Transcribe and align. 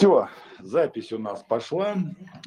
Все, 0.00 0.30
запись 0.60 1.12
у 1.12 1.18
нас 1.18 1.42
пошла, 1.42 1.94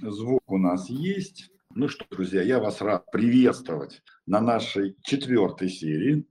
звук 0.01 0.41
у 0.47 0.57
нас 0.57 0.89
есть. 0.89 1.51
Ну 1.75 1.87
что, 1.87 2.03
друзья, 2.09 2.41
я 2.41 2.59
вас 2.59 2.81
рад 2.81 3.05
приветствовать 3.11 4.01
на 4.25 4.41
нашей 4.41 4.95
четвертой 5.03 5.69
серии. 5.69 6.27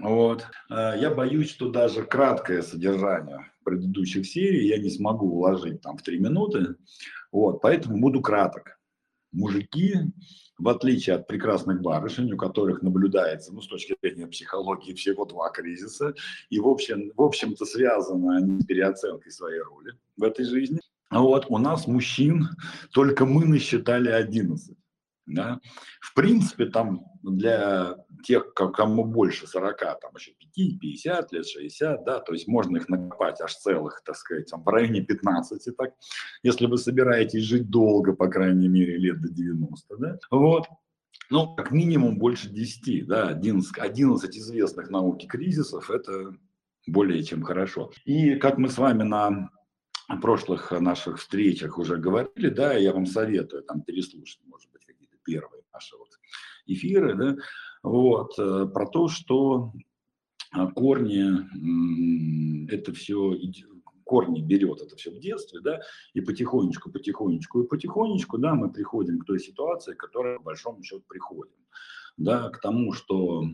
Вот. 0.00 0.48
Э, 0.68 0.94
я 0.98 1.14
боюсь, 1.14 1.50
что 1.50 1.70
даже 1.70 2.02
краткое 2.02 2.62
содержание 2.62 3.52
предыдущих 3.64 4.26
серий 4.26 4.66
я 4.66 4.78
не 4.78 4.90
смогу 4.90 5.28
уложить 5.28 5.80
там 5.80 5.96
в 5.96 6.02
три 6.02 6.18
минуты. 6.18 6.74
Вот, 7.30 7.60
поэтому 7.60 8.00
буду 8.00 8.20
краток. 8.20 8.77
Мужики, 9.32 9.94
в 10.58 10.68
отличие 10.68 11.16
от 11.16 11.26
прекрасных 11.26 11.82
барышень, 11.82 12.32
у 12.32 12.36
которых 12.36 12.82
наблюдается, 12.82 13.52
ну, 13.52 13.60
с 13.60 13.68
точки 13.68 13.94
зрения 14.02 14.26
психологии, 14.26 14.94
всего 14.94 15.24
два 15.24 15.50
кризиса, 15.50 16.14
и 16.48 16.58
в, 16.58 16.66
общем, 16.66 17.12
в 17.14 17.22
общем-то 17.22 17.64
связаны 17.64 18.36
они 18.36 18.60
с 18.60 18.64
переоценкой 18.64 19.30
своей 19.30 19.60
роли 19.60 19.92
в 20.16 20.22
этой 20.22 20.44
жизни. 20.44 20.80
Вот, 21.10 21.46
у 21.48 21.58
нас 21.58 21.86
мужчин 21.86 22.48
только 22.92 23.26
мы 23.26 23.46
насчитали 23.46 24.10
11. 24.10 24.76
Да? 25.28 25.60
В 26.00 26.14
принципе, 26.14 26.66
там 26.66 27.04
для 27.22 27.96
тех, 28.24 28.54
кому 28.54 29.04
больше 29.04 29.46
40, 29.46 29.78
там 29.78 30.12
еще 30.16 30.32
5, 30.32 30.80
50 30.80 31.32
лет, 31.32 31.46
60, 31.46 32.04
да, 32.04 32.20
то 32.20 32.32
есть 32.32 32.48
можно 32.48 32.78
их 32.78 32.88
накопать 32.88 33.40
аж 33.40 33.54
целых, 33.54 34.02
так 34.04 34.16
сказать, 34.16 34.50
там, 34.50 34.62
в 34.64 34.68
районе 34.68 35.02
15, 35.02 35.76
так, 35.76 35.92
если 36.42 36.66
вы 36.66 36.78
собираетесь 36.78 37.42
жить 37.42 37.68
долго, 37.68 38.14
по 38.14 38.28
крайней 38.28 38.68
мере, 38.68 38.96
лет 38.96 39.20
до 39.20 39.28
90, 39.28 39.96
да, 39.98 40.18
вот, 40.30 40.66
ну, 41.30 41.54
как 41.54 41.72
минимум 41.72 42.18
больше 42.18 42.48
10, 42.48 43.06
да, 43.06 43.28
11, 43.28 43.78
11 43.78 44.36
известных 44.36 44.88
науки 44.88 45.26
кризисов, 45.26 45.90
это 45.90 46.34
более 46.86 47.22
чем 47.22 47.42
хорошо. 47.42 47.92
И 48.06 48.36
как 48.36 48.56
мы 48.56 48.70
с 48.70 48.78
вами 48.78 49.02
на 49.02 49.50
прошлых 50.22 50.72
наших 50.72 51.18
встречах 51.18 51.78
уже 51.78 51.98
говорили, 51.98 52.48
да, 52.48 52.72
я 52.72 52.94
вам 52.94 53.04
советую 53.04 53.62
там 53.62 53.82
переслушать, 53.82 54.40
может 54.46 54.70
быть, 54.72 54.77
первые 55.28 55.62
наши 55.72 55.96
вот 55.96 56.08
эфиры, 56.66 57.14
да, 57.14 57.36
вот, 57.82 58.38
э, 58.38 58.66
про 58.72 58.86
то, 58.86 59.08
что 59.08 59.72
а, 60.50 60.66
корни, 60.68 61.46
это 62.70 62.92
все, 62.92 63.36
корни 64.04 64.40
берет 64.40 64.80
это 64.80 64.96
все 64.96 65.10
в 65.10 65.18
детстве, 65.20 65.60
да, 65.60 65.80
и 66.14 66.20
потихонечку, 66.20 66.90
потихонечку 66.90 67.62
и 67.62 67.68
потихонечку, 67.68 68.38
да, 68.38 68.54
мы 68.54 68.72
приходим 68.72 69.18
к 69.18 69.26
той 69.26 69.40
ситуации, 69.40 69.94
к 69.94 69.98
которой, 69.98 70.38
по 70.38 70.44
большому 70.44 70.82
счету, 70.82 71.02
приходим, 71.06 71.52
да, 72.16 72.48
к 72.48 72.60
тому, 72.60 72.92
что 72.92 73.44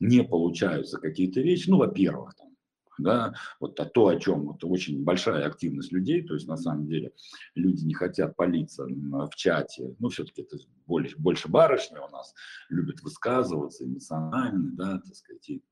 не 0.00 0.22
получаются 0.22 0.98
какие-то 0.98 1.40
вещи, 1.40 1.68
ну, 1.68 1.78
во-первых, 1.78 2.34
там, 2.36 2.53
да, 2.98 3.34
вот 3.60 3.78
а 3.80 3.84
то, 3.84 4.08
о 4.08 4.16
чем 4.18 4.46
вот 4.46 4.64
очень 4.64 5.02
большая 5.04 5.46
активность 5.46 5.92
людей, 5.92 6.22
то 6.22 6.34
есть 6.34 6.48
на 6.48 6.56
самом 6.56 6.86
деле 6.86 7.12
люди 7.54 7.84
не 7.84 7.94
хотят 7.94 8.36
палиться 8.36 8.86
в 8.86 9.30
чате, 9.36 9.94
ну 9.98 10.08
все-таки 10.08 10.42
это 10.42 10.56
больше, 10.86 11.16
больше 11.18 11.48
барышни 11.48 11.98
у 11.98 12.08
нас 12.08 12.34
любят 12.68 13.02
высказываться 13.02 13.84
эмоционально, 13.84 14.70
да, 14.72 14.98
так 14.98 15.14
сказать, 15.14 15.48
и 15.48 15.62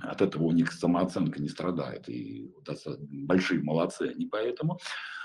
от 0.00 0.20
этого 0.20 0.44
у 0.44 0.52
них 0.52 0.72
самооценка 0.72 1.40
не 1.40 1.48
страдает, 1.48 2.08
и 2.08 2.52
большие 3.24 3.62
молодцы 3.62 4.12
они 4.14 4.26
поэтому. 4.26 4.78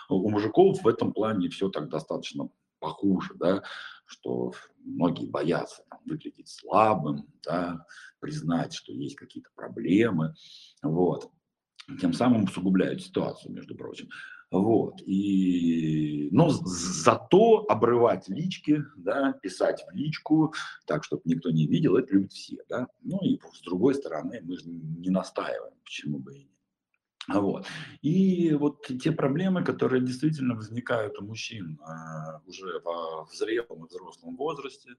У 0.09 0.30
мужиков 0.30 0.81
в 0.81 0.88
этом 0.88 1.14
плане 1.14 1.50
все 1.50 1.70
так 1.70 1.89
достаточно 1.89 2.50
похуже, 2.80 3.33
да, 3.36 3.64
что 4.12 4.54
многие 4.84 5.26
боятся 5.26 5.84
там, 5.90 6.00
выглядеть 6.06 6.50
слабым, 6.50 7.28
да, 7.44 7.86
признать, 8.20 8.73
что 8.73 8.92
есть 8.94 9.16
какие-то 9.16 9.50
проблемы, 9.56 10.36
вот. 10.84 11.31
Тем 12.00 12.14
самым 12.14 12.44
усугубляют 12.44 13.02
ситуацию, 13.02 13.54
между 13.54 13.76
прочим. 13.76 14.08
Вот. 14.52 15.02
И, 15.06 16.30
но 16.32 16.50
зато 16.50 17.66
обрывать 17.70 18.28
лички, 18.28 18.84
да, 18.98 19.34
писать 19.42 19.84
в 19.89 19.95
личку, 19.95 20.54
так, 20.86 21.04
чтобы 21.06 21.22
никто 21.26 21.50
не 21.50 21.67
видел, 21.67 21.95
это 21.95 22.14
любят 22.14 22.34
все. 22.34 22.58
Да? 22.67 22.88
Ну 23.02 23.17
и 23.23 23.39
с 23.54 23.61
другой 23.61 23.95
стороны, 23.95 24.42
мы 24.44 24.58
же 24.58 24.64
не 24.67 25.10
настаиваем, 25.10 25.73
почему 25.83 26.20
бы 26.20 26.38
и. 26.38 26.51
Вот. 27.27 27.65
И 28.02 28.54
вот 28.54 28.87
те 29.02 29.11
проблемы, 29.11 29.64
которые 29.64 30.02
действительно 30.02 30.55
возникают 30.55 31.20
у 31.20 31.26
мужчин 31.26 31.80
а, 31.83 32.42
уже 32.48 32.82
в 32.83 33.30
зрелом 33.33 33.86
и 33.86 33.87
взрослом 33.87 34.36
возрасте, 34.36 34.95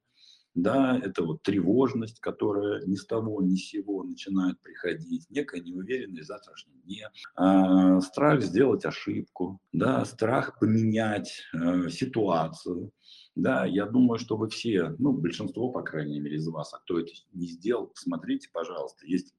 да, 0.55 0.99
это 1.03 1.22
вот 1.22 1.43
тревожность, 1.43 2.21
которая 2.21 2.84
ни 2.84 2.97
с 2.97 3.06
того, 3.06 3.41
ни 3.43 3.55
с 3.55 3.69
сего 3.69 4.03
начинает 4.03 4.60
приходить, 4.60 5.27
некая 5.31 5.60
неуверенность 5.60 6.25
в 6.25 6.27
завтрашнем 6.27 6.75
дне, 6.83 7.09
э, 7.38 8.00
страх 8.00 8.43
сделать 8.43 8.84
ошибку, 8.84 9.60
да, 9.72 10.04
страх 10.04 10.59
поменять 10.59 11.43
э, 11.54 11.89
ситуацию, 11.89 12.93
да, 13.34 13.65
я 13.65 13.87
думаю, 13.87 14.19
что 14.19 14.37
вы 14.37 14.49
все, 14.49 14.94
ну, 14.99 15.12
большинство, 15.12 15.71
по 15.71 15.83
крайней 15.83 16.21
мере, 16.21 16.37
из 16.37 16.47
вас, 16.49 16.75
а 16.75 16.78
кто 16.81 16.99
это 16.99 17.12
не 17.33 17.47
сделал, 17.47 17.87
посмотрите, 17.87 18.50
пожалуйста, 18.53 19.06
есть 19.06 19.34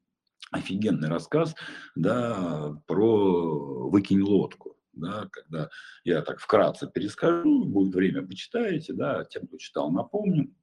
офигенный 0.54 1.10
рассказ, 1.10 1.56
да, 1.96 2.76
про 2.88 3.90
«Выкинь 3.90 4.22
лодку», 4.22 4.78
да, 4.94 5.28
когда 5.32 5.70
я 6.04 6.22
так 6.22 6.40
вкратце 6.40 6.88
перескажу, 6.88 7.66
будет 7.66 7.96
время, 7.96 8.26
почитаете, 8.26 8.94
да, 8.94 9.26
тем, 9.26 9.48
кто 9.48 9.58
читал, 9.58 9.92
напомню 9.92 10.54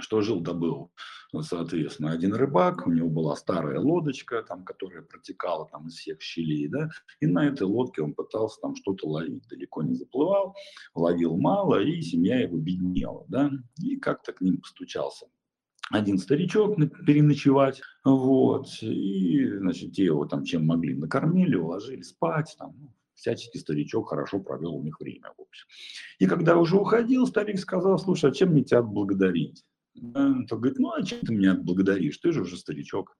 что 0.00 0.20
жил-то 0.20 0.54
был, 0.54 0.92
соответственно, 1.40 2.12
один 2.12 2.34
рыбак, 2.34 2.86
у 2.86 2.92
него 2.92 3.08
была 3.08 3.36
старая 3.36 3.80
лодочка, 3.80 4.42
там, 4.42 4.64
которая 4.64 5.02
протекала 5.02 5.66
там 5.70 5.88
из 5.88 5.94
всех 5.94 6.20
щелей, 6.20 6.68
да, 6.68 6.90
и 7.20 7.26
на 7.26 7.46
этой 7.46 7.64
лодке 7.64 8.02
он 8.02 8.14
пытался 8.14 8.60
там 8.60 8.76
что-то 8.76 9.08
ловить, 9.08 9.46
далеко 9.48 9.82
не 9.82 9.94
заплывал, 9.94 10.54
ловил 10.94 11.36
мало, 11.36 11.82
и 11.82 12.00
семья 12.02 12.40
его 12.40 12.58
беднела, 12.58 13.24
да, 13.28 13.50
и 13.82 13.96
как-то 13.96 14.32
к 14.32 14.40
ним 14.40 14.60
постучался 14.60 15.26
один 15.90 16.18
старичок 16.18 16.76
переночевать, 16.76 17.80
вот, 18.04 18.68
и, 18.82 19.58
значит, 19.58 19.92
те 19.92 20.04
его 20.04 20.26
там 20.26 20.44
чем 20.44 20.66
могли 20.66 20.94
накормили, 20.94 21.56
уложили 21.56 22.02
спать, 22.02 22.54
там, 22.58 22.74
ну, 22.78 22.94
всячески 23.14 23.58
старичок 23.58 24.10
хорошо 24.10 24.40
провел 24.40 24.76
у 24.76 24.82
них 24.82 25.00
время, 25.00 25.32
в 25.36 25.42
общем. 25.42 25.66
И 26.18 26.26
когда 26.26 26.56
уже 26.56 26.76
уходил, 26.76 27.26
старик 27.26 27.58
сказал, 27.58 27.98
слушай, 27.98 28.30
а 28.30 28.34
чем 28.34 28.50
мне 28.50 28.62
тебя 28.62 28.78
отблагодарить? 28.80 29.64
Он 30.14 30.46
говорит, 30.46 30.78
ну 30.78 30.92
а 30.92 31.02
чем 31.02 31.20
ты 31.20 31.34
меня 31.34 31.54
благодаришь, 31.54 32.18
ты 32.18 32.32
же 32.32 32.42
уже 32.42 32.56
старичок. 32.56 33.16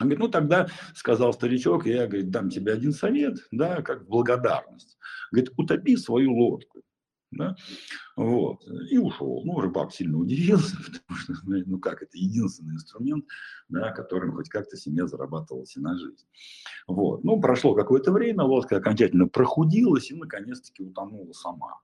Он 0.00 0.08
говорит, 0.08 0.20
ну 0.20 0.28
тогда, 0.28 0.68
сказал 0.94 1.32
старичок, 1.32 1.86
я, 1.86 2.06
говорит, 2.06 2.30
дам 2.30 2.50
тебе 2.50 2.72
один 2.72 2.92
совет, 2.92 3.38
да, 3.50 3.82
как 3.82 4.06
благодарность. 4.06 4.96
Говорит, 5.32 5.52
утопи 5.56 5.96
свою 5.96 6.32
лодку. 6.32 6.82
Да? 7.36 7.56
Вот. 8.16 8.64
И 8.90 8.98
ушел. 8.98 9.42
Ну, 9.44 9.60
рыбак 9.60 9.92
сильно 9.92 10.18
удивился, 10.18 10.76
потому 10.86 11.18
что, 11.18 11.32
ну 11.44 11.78
как, 11.78 12.02
это 12.02 12.16
единственный 12.16 12.74
инструмент, 12.74 13.24
да, 13.68 13.92
которым 13.92 14.32
хоть 14.32 14.48
как-то 14.48 14.76
семья 14.76 15.06
зарабатывала 15.06 15.66
себе 15.66 15.84
на 15.84 15.98
жизнь. 15.98 16.26
Вот. 16.86 17.24
Ну, 17.24 17.40
прошло 17.40 17.74
какое-то 17.74 18.12
время, 18.12 18.44
лодка 18.44 18.76
окончательно 18.76 19.28
прохудилась 19.28 20.10
и, 20.10 20.14
наконец-таки, 20.14 20.82
утонула 20.82 21.32
сама. 21.32 21.80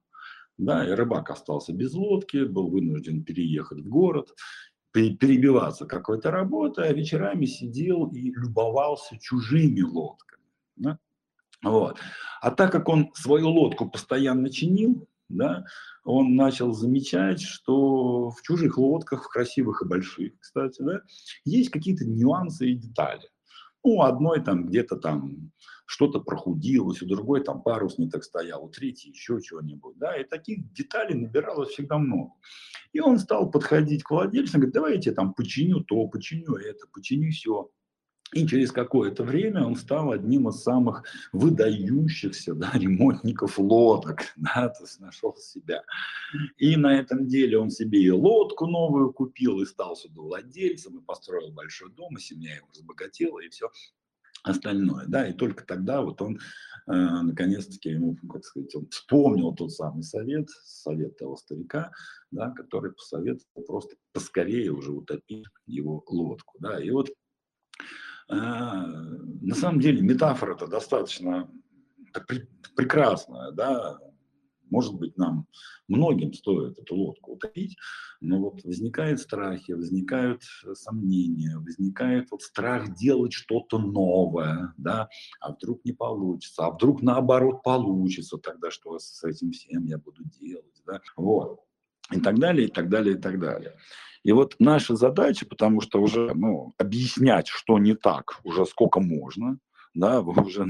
Да, 0.58 0.86
и 0.86 0.90
рыбак 0.90 1.30
остался 1.30 1.72
без 1.72 1.94
лодки, 1.94 2.44
был 2.44 2.68
вынужден 2.68 3.24
переехать 3.24 3.80
в 3.80 3.88
город, 3.88 4.34
перебиваться 4.92 5.86
какой-то 5.86 6.30
работой, 6.30 6.88
а 6.88 6.92
вечерами 6.92 7.46
сидел 7.46 8.06
и 8.08 8.30
любовался 8.32 9.18
чужими 9.18 9.80
лодками. 9.80 10.42
Да? 10.76 10.98
Вот. 11.62 11.98
А 12.40 12.50
так 12.50 12.72
как 12.72 12.88
он 12.88 13.10
свою 13.14 13.48
лодку 13.48 13.88
постоянно 13.88 14.50
чинил, 14.50 15.08
да, 15.30 15.64
он 16.04 16.34
начал 16.34 16.72
замечать, 16.72 17.40
что 17.40 18.30
в 18.30 18.42
чужих 18.42 18.78
лодках, 18.78 19.24
в 19.24 19.28
красивых 19.28 19.82
и 19.82 19.88
больших, 19.88 20.32
кстати, 20.40 20.82
да, 20.82 21.00
есть 21.44 21.70
какие-то 21.70 22.04
нюансы 22.04 22.70
и 22.70 22.74
детали. 22.74 23.28
Ну, 23.82 24.02
одной 24.02 24.44
там 24.44 24.66
где-то 24.66 24.96
там 24.96 25.52
что-то 25.86 26.20
прохудилось, 26.20 27.02
у 27.02 27.06
другой 27.06 27.42
там 27.42 27.62
парус 27.62 27.98
не 27.98 28.08
так 28.08 28.22
стоял, 28.22 28.64
у 28.64 28.68
третьей 28.68 29.10
еще 29.10 29.40
чего-нибудь, 29.40 29.96
да, 29.98 30.16
и 30.16 30.24
таких 30.24 30.72
деталей 30.72 31.14
набиралось 31.14 31.70
всегда 31.70 31.98
много. 31.98 32.32
И 32.92 33.00
он 33.00 33.18
стал 33.18 33.50
подходить 33.50 34.02
к 34.02 34.10
владельцу, 34.10 34.58
говорит, 34.58 34.74
давайте 34.74 35.12
там 35.12 35.34
починю 35.34 35.80
то, 35.80 36.06
починю 36.06 36.54
это, 36.54 36.86
починю 36.92 37.30
все. 37.32 37.70
И 38.32 38.46
через 38.46 38.70
какое-то 38.70 39.24
время 39.24 39.64
он 39.64 39.74
стал 39.74 40.12
одним 40.12 40.48
из 40.48 40.62
самых 40.62 41.04
выдающихся 41.32 42.54
да, 42.54 42.70
ремонтников 42.74 43.58
лодок, 43.58 44.20
да, 44.36 44.68
то 44.68 44.84
есть 44.84 45.00
нашел 45.00 45.34
себя. 45.36 45.82
И 46.56 46.76
на 46.76 46.94
этом 46.94 47.26
деле 47.26 47.58
он 47.58 47.70
себе 47.70 48.00
и 48.00 48.10
лодку 48.10 48.66
новую 48.66 49.12
купил, 49.12 49.60
и 49.60 49.66
стал 49.66 49.96
сюда 49.96 50.22
владельцем, 50.22 50.98
и 50.98 51.02
построил 51.02 51.50
большой 51.52 51.90
дом, 51.92 52.16
и 52.16 52.20
семья 52.20 52.54
его 52.54 52.68
разбогатела, 52.72 53.40
и 53.40 53.48
все 53.48 53.68
остальное, 54.42 55.06
да, 55.06 55.28
и 55.28 55.32
только 55.32 55.66
тогда 55.66 56.00
вот 56.00 56.22
он, 56.22 56.36
э, 56.36 56.92
наконец-таки, 56.92 57.90
ему, 57.90 58.16
как 58.32 58.44
сказать, 58.44 58.74
он 58.74 58.88
вспомнил 58.88 59.54
тот 59.54 59.72
самый 59.72 60.02
совет, 60.02 60.48
совет 60.64 61.18
того 61.18 61.36
старика, 61.36 61.90
да, 62.30 62.50
который 62.50 62.92
посоветовал 62.92 63.64
просто 63.66 63.96
поскорее 64.12 64.70
уже 64.70 64.92
утопить 64.92 65.44
его 65.66 66.02
лодку, 66.06 66.56
да, 66.58 66.80
и 66.80 66.90
вот 66.90 67.10
на 68.30 69.54
самом 69.54 69.80
деле 69.80 70.02
метафора-то 70.02 70.66
достаточно 70.66 71.50
прекрасная, 72.76 73.50
да, 73.52 73.98
может 74.70 74.94
быть, 74.94 75.16
нам 75.16 75.46
многим 75.88 76.32
стоит 76.32 76.78
эту 76.78 76.94
лодку 76.94 77.32
утопить, 77.32 77.76
но 78.20 78.38
вот 78.38 78.62
возникают 78.62 79.20
страхи, 79.20 79.72
возникают 79.72 80.42
сомнения, 80.74 81.58
возникает 81.58 82.30
вот 82.30 82.42
страх 82.42 82.94
делать 82.94 83.32
что-то 83.32 83.78
новое, 83.78 84.72
да, 84.76 85.08
а 85.40 85.52
вдруг 85.52 85.84
не 85.84 85.92
получится, 85.92 86.66
а 86.66 86.70
вдруг 86.70 87.02
наоборот 87.02 87.62
получится, 87.64 88.38
тогда 88.38 88.70
что 88.70 88.98
с 88.98 89.24
этим 89.24 89.50
всем 89.50 89.84
я 89.86 89.98
буду 89.98 90.22
делать, 90.24 90.82
да, 90.86 91.00
вот, 91.16 91.60
и 92.12 92.20
так 92.20 92.38
далее, 92.38 92.68
и 92.68 92.70
так 92.70 92.88
далее, 92.88 93.16
и 93.16 93.18
так 93.18 93.40
далее. 93.40 93.76
И 94.22 94.32
вот 94.32 94.56
наша 94.58 94.96
задача, 94.96 95.46
потому 95.46 95.80
что 95.80 96.00
уже 96.00 96.32
ну, 96.34 96.74
объяснять, 96.78 97.48
что 97.48 97.78
не 97.78 97.94
так, 97.94 98.40
уже 98.44 98.66
сколько 98.66 99.00
можно, 99.00 99.58
да, 99.94 100.20
вы 100.20 100.42
уже 100.42 100.66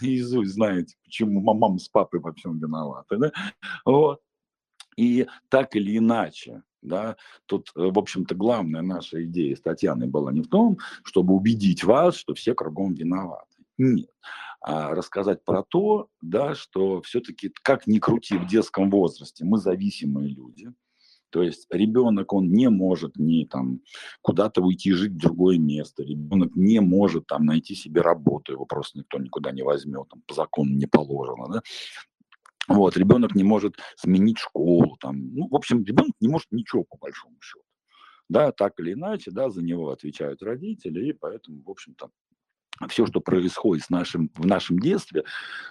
наизусть 0.00 0.52
знаете, 0.52 0.96
почему 1.04 1.40
мама 1.40 1.78
с 1.78 1.88
папой 1.88 2.20
во 2.20 2.32
всем 2.32 2.58
виноваты, 2.58 3.16
да, 3.16 3.32
вот. 3.84 4.20
И 4.96 5.28
так 5.48 5.76
или 5.76 5.96
иначе, 5.96 6.64
да, 6.82 7.16
тут, 7.46 7.70
э, 7.76 7.88
в 7.88 7.98
общем-то, 7.98 8.34
главная 8.34 8.82
наша 8.82 9.24
идея 9.24 9.54
с 9.54 9.60
Татьяной 9.60 10.08
была 10.08 10.32
не 10.32 10.42
в 10.42 10.48
том, 10.48 10.78
чтобы 11.04 11.34
убедить 11.34 11.84
вас, 11.84 12.16
что 12.16 12.34
все 12.34 12.52
кругом 12.52 12.94
виноваты. 12.94 13.62
Нет. 13.78 14.10
А 14.60 14.90
рассказать 14.94 15.44
про 15.44 15.62
то, 15.62 16.08
да, 16.20 16.56
что 16.56 17.00
все-таки, 17.02 17.52
как 17.62 17.86
ни 17.86 18.00
крути 18.00 18.38
в 18.38 18.46
детском 18.48 18.90
возрасте, 18.90 19.44
мы 19.44 19.58
зависимые 19.58 20.30
люди, 20.30 20.72
то 21.30 21.42
есть 21.42 21.66
ребенок, 21.70 22.32
он 22.32 22.50
не 22.50 22.68
может 22.68 23.16
не 23.16 23.44
там 23.46 23.80
куда-то 24.22 24.62
уйти 24.62 24.92
жить 24.92 25.12
в 25.12 25.18
другое 25.18 25.58
место, 25.58 26.02
ребенок 26.02 26.54
не 26.56 26.80
может 26.80 27.26
там 27.26 27.44
найти 27.44 27.74
себе 27.74 28.00
работу, 28.00 28.52
его 28.52 28.66
просто 28.66 28.98
никто 28.98 29.18
никуда 29.18 29.52
не 29.52 29.62
возьмет, 29.62 30.08
там, 30.08 30.22
по 30.26 30.34
закону 30.34 30.72
не 30.72 30.86
положено, 30.86 31.46
да? 31.52 31.62
Вот, 32.68 32.96
ребенок 32.98 33.34
не 33.34 33.44
может 33.44 33.76
сменить 33.96 34.38
школу, 34.38 34.96
там, 35.00 35.34
ну, 35.34 35.48
в 35.48 35.56
общем, 35.56 35.84
ребенок 35.84 36.12
не 36.20 36.28
может 36.28 36.48
ничего 36.50 36.84
по 36.84 36.98
большому 36.98 37.36
счету. 37.40 37.64
Да, 38.28 38.52
так 38.52 38.78
или 38.78 38.92
иначе, 38.92 39.30
да, 39.30 39.48
за 39.48 39.62
него 39.62 39.90
отвечают 39.90 40.42
родители, 40.42 41.08
и 41.08 41.12
поэтому, 41.12 41.62
в 41.62 41.70
общем-то, 41.70 42.10
все, 42.88 43.06
что 43.06 43.20
происходит 43.20 43.84
с 43.84 43.90
нашим, 43.90 44.30
в 44.34 44.46
нашем 44.46 44.78
детстве, 44.78 45.24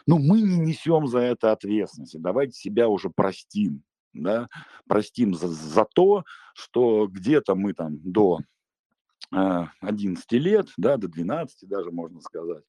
ну, 0.07 0.18
мы 0.18 0.42
не 0.42 0.57
несем 0.57 1.07
за 1.07 1.19
это 1.19 1.51
ответственности. 1.51 2.18
Давайте 2.18 2.54
себя 2.54 2.89
уже 2.89 3.09
простим 3.09 3.83
да, 4.24 4.48
простим 4.88 5.34
за, 5.34 5.48
за 5.48 5.86
то, 5.86 6.24
что 6.54 7.08
где-то 7.08 7.56
мы 7.56 7.74
там 7.74 7.98
до 8.04 8.40
э, 9.36 9.66
11 9.81 10.31
лет, 10.34 10.69
да, 10.78 10.98
до 10.98 11.08
12 11.08 11.68
даже 11.68 11.92
можно 11.92 12.22
сказать, 12.22 12.64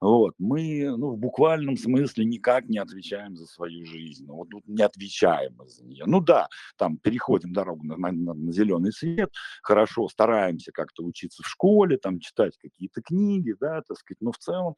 вот, 0.00 0.34
мы 0.38 0.96
ну, 0.96 1.10
в 1.10 1.18
буквальном 1.18 1.76
смысле 1.76 2.24
никак 2.24 2.68
не 2.68 2.78
отвечаем 2.78 3.36
за 3.36 3.46
свою 3.46 3.84
жизнь. 3.84 4.24
Ну, 4.26 4.34
вот, 4.36 4.48
не 4.66 4.82
отвечаем 4.82 5.54
за 5.66 5.84
нее. 5.84 6.04
Ну 6.06 6.20
да, 6.20 6.48
там 6.78 6.96
переходим 6.96 7.52
дорогу 7.52 7.84
на, 7.84 7.96
на, 7.96 8.34
на 8.34 8.52
зеленый 8.52 8.92
свет, 8.92 9.30
хорошо, 9.62 10.08
стараемся 10.08 10.72
как-то 10.72 11.04
учиться 11.04 11.42
в 11.42 11.46
школе, 11.46 11.98
там 11.98 12.18
читать 12.18 12.56
какие-то 12.56 13.02
книги, 13.02 13.54
да, 13.60 13.82
так 13.86 13.98
сказать, 13.98 14.22
но 14.22 14.32
в 14.32 14.38
целом 14.38 14.74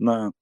на 0.00 0.32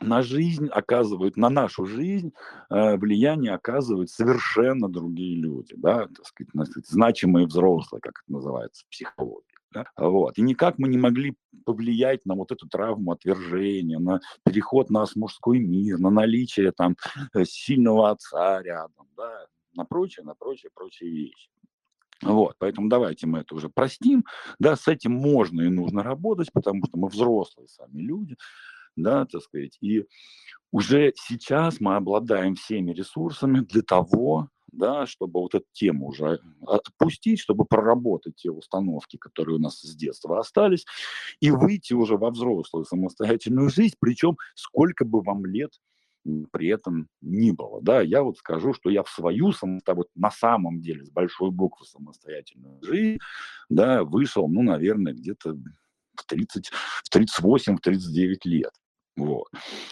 на 0.00 0.22
жизнь 0.22 0.68
оказывают, 0.68 1.36
на 1.36 1.50
нашу 1.50 1.84
жизнь 1.84 2.32
э, 2.70 2.96
влияние 2.96 3.52
оказывают 3.52 4.10
совершенно 4.10 4.88
другие 4.88 5.36
люди, 5.36 5.74
да, 5.76 6.06
так 6.06 6.26
сказать, 6.26 6.86
значимые 6.86 7.46
взрослые, 7.46 8.00
как 8.00 8.22
это 8.24 8.32
называется 8.32 8.84
в 8.84 8.90
психологии. 8.90 9.44
Да? 9.72 9.84
Вот. 9.96 10.38
И 10.38 10.42
никак 10.42 10.78
мы 10.78 10.88
не 10.88 10.96
могли 10.96 11.36
повлиять 11.64 12.24
на 12.24 12.34
вот 12.34 12.52
эту 12.52 12.66
травму 12.68 13.12
отвержения, 13.12 13.98
на 13.98 14.20
переход 14.44 14.88
нас 14.88 15.12
в 15.12 15.16
мужской 15.16 15.58
мир, 15.58 15.98
на 15.98 16.10
наличие 16.10 16.72
там 16.72 16.96
э, 17.34 17.44
сильного 17.44 18.10
отца 18.10 18.62
рядом, 18.62 19.08
да, 19.16 19.46
на 19.74 19.84
прочее, 19.84 20.24
на 20.24 20.34
прочее, 20.34 20.70
прочие 20.74 21.10
вещи. 21.10 21.50
Вот, 22.22 22.56
поэтому 22.58 22.88
давайте 22.88 23.26
мы 23.26 23.40
это 23.40 23.54
уже 23.54 23.68
простим, 23.68 24.24
да, 24.58 24.74
с 24.74 24.88
этим 24.88 25.12
можно 25.12 25.62
и 25.62 25.68
нужно 25.68 26.02
работать, 26.02 26.52
потому 26.52 26.84
что 26.84 26.98
мы 26.98 27.08
взрослые 27.08 27.68
сами 27.68 28.00
люди, 28.00 28.36
да, 29.02 29.26
так 29.26 29.42
сказать. 29.42 29.76
И 29.80 30.04
уже 30.70 31.12
сейчас 31.16 31.80
мы 31.80 31.96
обладаем 31.96 32.54
всеми 32.54 32.92
ресурсами 32.92 33.60
для 33.60 33.82
того, 33.82 34.48
да, 34.72 35.06
чтобы 35.06 35.40
вот 35.40 35.54
эту 35.54 35.66
тему 35.72 36.08
уже 36.08 36.40
отпустить, 36.66 37.40
чтобы 37.40 37.64
проработать 37.64 38.36
те 38.36 38.50
установки, 38.50 39.16
которые 39.16 39.56
у 39.56 39.60
нас 39.60 39.80
с 39.80 39.96
детства 39.96 40.38
остались, 40.38 40.84
и 41.40 41.50
выйти 41.50 41.94
уже 41.94 42.16
во 42.16 42.30
взрослую 42.30 42.84
самостоятельную 42.84 43.70
жизнь, 43.70 43.94
причем 43.98 44.36
сколько 44.54 45.04
бы 45.04 45.22
вам 45.22 45.46
лет 45.46 45.72
при 46.52 46.68
этом 46.68 47.08
ни 47.22 47.50
было. 47.52 47.80
Да, 47.82 48.02
я 48.02 48.22
вот 48.22 48.36
скажу, 48.38 48.74
что 48.74 48.90
я 48.90 49.02
в 49.02 49.08
свою 49.08 49.52
вот 49.86 50.08
на 50.14 50.30
самом 50.30 50.80
деле 50.80 51.04
с 51.04 51.10
большой 51.10 51.50
буквы 51.50 51.86
самостоятельную 51.86 52.82
жизнь, 52.82 53.18
да, 53.68 54.04
вышел, 54.04 54.48
ну, 54.48 54.62
наверное, 54.62 55.14
где-то 55.14 55.54
в 56.14 56.26
30, 56.26 56.68
в 56.68 57.08
38, 57.10 57.76
в 57.76 57.80
39 57.80 58.44
лет. 58.44 58.72
Вот. 59.18 59.48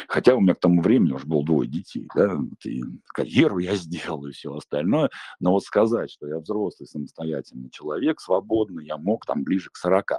Хотя 0.07 0.37
у 0.37 0.41
меня 0.41 0.55
к 0.55 0.61
тому 0.61 0.81
времени 0.81 1.11
уже 1.11 1.27
было 1.27 1.45
двое 1.45 1.69
детей, 1.69 2.09
да, 2.15 2.39
и 2.65 2.83
карьеру 3.09 3.59
я 3.59 3.75
сделал 3.77 4.25
и 4.27 4.33
все 4.33 4.55
остальное. 4.55 5.11
Но 5.41 5.53
вот 5.53 5.65
сказать, 5.65 6.13
что 6.13 6.29
я 6.29 6.39
взрослый 6.39 6.87
самостоятельный 6.87 7.71
человек, 7.71 8.21
свободный, 8.21 8.87
я 8.87 8.97
мог 8.97 9.27
там 9.27 9.43
ближе 9.43 9.71
к 9.71 9.77
40. 9.77 10.13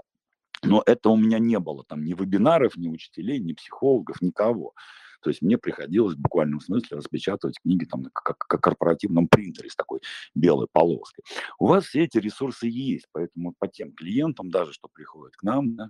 Но 0.64 0.84
это 0.86 1.10
у 1.10 1.16
меня 1.16 1.40
не 1.40 1.58
было 1.60 1.86
там 1.88 2.04
ни 2.04 2.14
вебинаров, 2.14 2.76
ни 2.76 2.90
учителей, 2.90 3.40
ни 3.40 3.54
психологов, 3.54 4.22
никого. 4.22 4.74
То 5.22 5.30
есть 5.30 5.42
мне 5.42 5.58
приходилось 5.58 6.16
в 6.16 6.20
буквальном 6.20 6.60
смысле 6.60 6.98
распечатывать 6.98 7.60
книги 7.60 7.86
там 7.86 8.06
как, 8.14 8.38
как 8.38 8.62
корпоративном 8.62 9.28
принтере 9.28 9.70
с 9.70 9.76
такой 9.76 10.02
белой 10.36 10.68
полоской. 10.72 11.24
У 11.60 11.68
вас 11.68 11.86
все 11.86 12.04
эти 12.04 12.18
ресурсы 12.18 12.68
есть, 12.68 13.08
поэтому 13.12 13.54
по 13.58 13.68
тем 13.68 13.94
клиентам 13.94 14.50
даже, 14.50 14.74
что 14.74 14.88
приходят 14.88 15.36
к 15.36 15.44
нам, 15.44 15.76
да, 15.76 15.90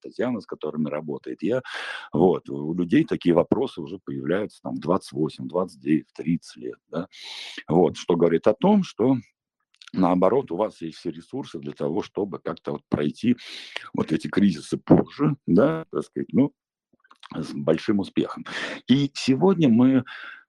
Татьяна, 0.00 0.40
с 0.40 0.46
которыми 0.46 0.88
работает 0.88 1.42
я, 1.42 1.62
вот, 2.12 2.48
у 2.48 2.74
людей 2.74 3.04
такие 3.04 3.34
вопросы 3.34 3.80
уже 3.80 3.98
появляются 3.98 4.60
там 4.62 4.76
в 4.76 4.80
28, 4.80 5.48
29, 5.48 6.06
30 6.14 6.56
лет, 6.56 6.78
да, 6.88 7.08
вот, 7.68 7.96
что 7.96 8.16
говорит 8.16 8.46
о 8.46 8.54
том, 8.54 8.82
что 8.82 9.16
наоборот, 9.92 10.50
у 10.50 10.56
вас 10.56 10.80
есть 10.82 10.98
все 10.98 11.10
ресурсы 11.10 11.58
для 11.58 11.72
того, 11.72 12.02
чтобы 12.02 12.38
как-то 12.38 12.72
вот 12.72 12.82
пройти 12.88 13.36
вот 13.94 14.12
эти 14.12 14.28
кризисы 14.28 14.76
позже, 14.76 15.36
да, 15.46 15.86
так 15.90 16.04
сказать, 16.04 16.28
ну, 16.32 16.52
с 17.34 17.52
большим 17.52 18.00
успехом. 18.00 18.44
И 18.88 19.10
сегодня 19.14 19.68
мы 19.68 20.04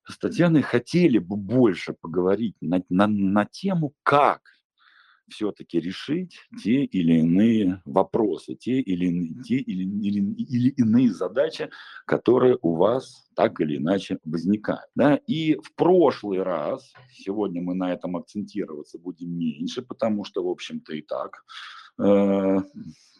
с 0.08 0.18
Татьяной 0.18 0.62
хотели 0.62 1.20
бы 1.20 1.36
больше 1.36 1.94
поговорить 1.94 2.56
на, 2.62 2.82
на, 2.90 3.08
на 3.08 3.46
тему, 3.46 3.94
как 4.04 4.42
все-таки 5.30 5.80
решить 5.80 6.40
те 6.64 6.86
или 6.86 7.20
иные 7.20 7.82
вопросы, 7.86 8.56
те 8.56 8.80
или, 8.80 9.42
те 9.44 9.58
или, 9.58 9.84
или, 9.84 10.34
или 10.44 10.70
иные 10.70 11.12
задачи, 11.12 11.70
которые 12.06 12.58
у 12.62 12.76
вас 12.76 13.30
так 13.36 13.60
или 13.60 13.78
иначе 13.78 14.20
возникают. 14.24 14.90
Да? 14.96 15.16
И 15.28 15.56
в 15.56 15.74
прошлый 15.76 16.42
раз, 16.42 16.94
сегодня 17.12 17.62
мы 17.62 17.76
на 17.76 17.94
этом 17.94 18.16
акцентироваться 18.16 19.00
будем 19.00 19.38
меньше, 19.38 19.82
потому 19.82 20.24
что, 20.24 20.44
в 20.44 20.50
общем-то, 20.50 20.94
и 20.94 21.02
так 21.02 21.44
э, 22.00 22.58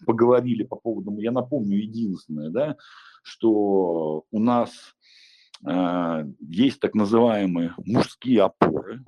поговорили 0.06 0.64
по 0.64 0.76
поводу, 0.76 1.20
я 1.20 1.32
напомню, 1.32 1.78
единственное, 1.78 2.50
да, 2.50 2.78
что 3.24 4.26
у 4.32 4.40
нас 4.40 4.96
э, 5.66 6.24
есть 6.40 6.80
так 6.80 6.96
называемые 6.96 7.74
мужские 7.78 8.44
опоры, 8.44 9.04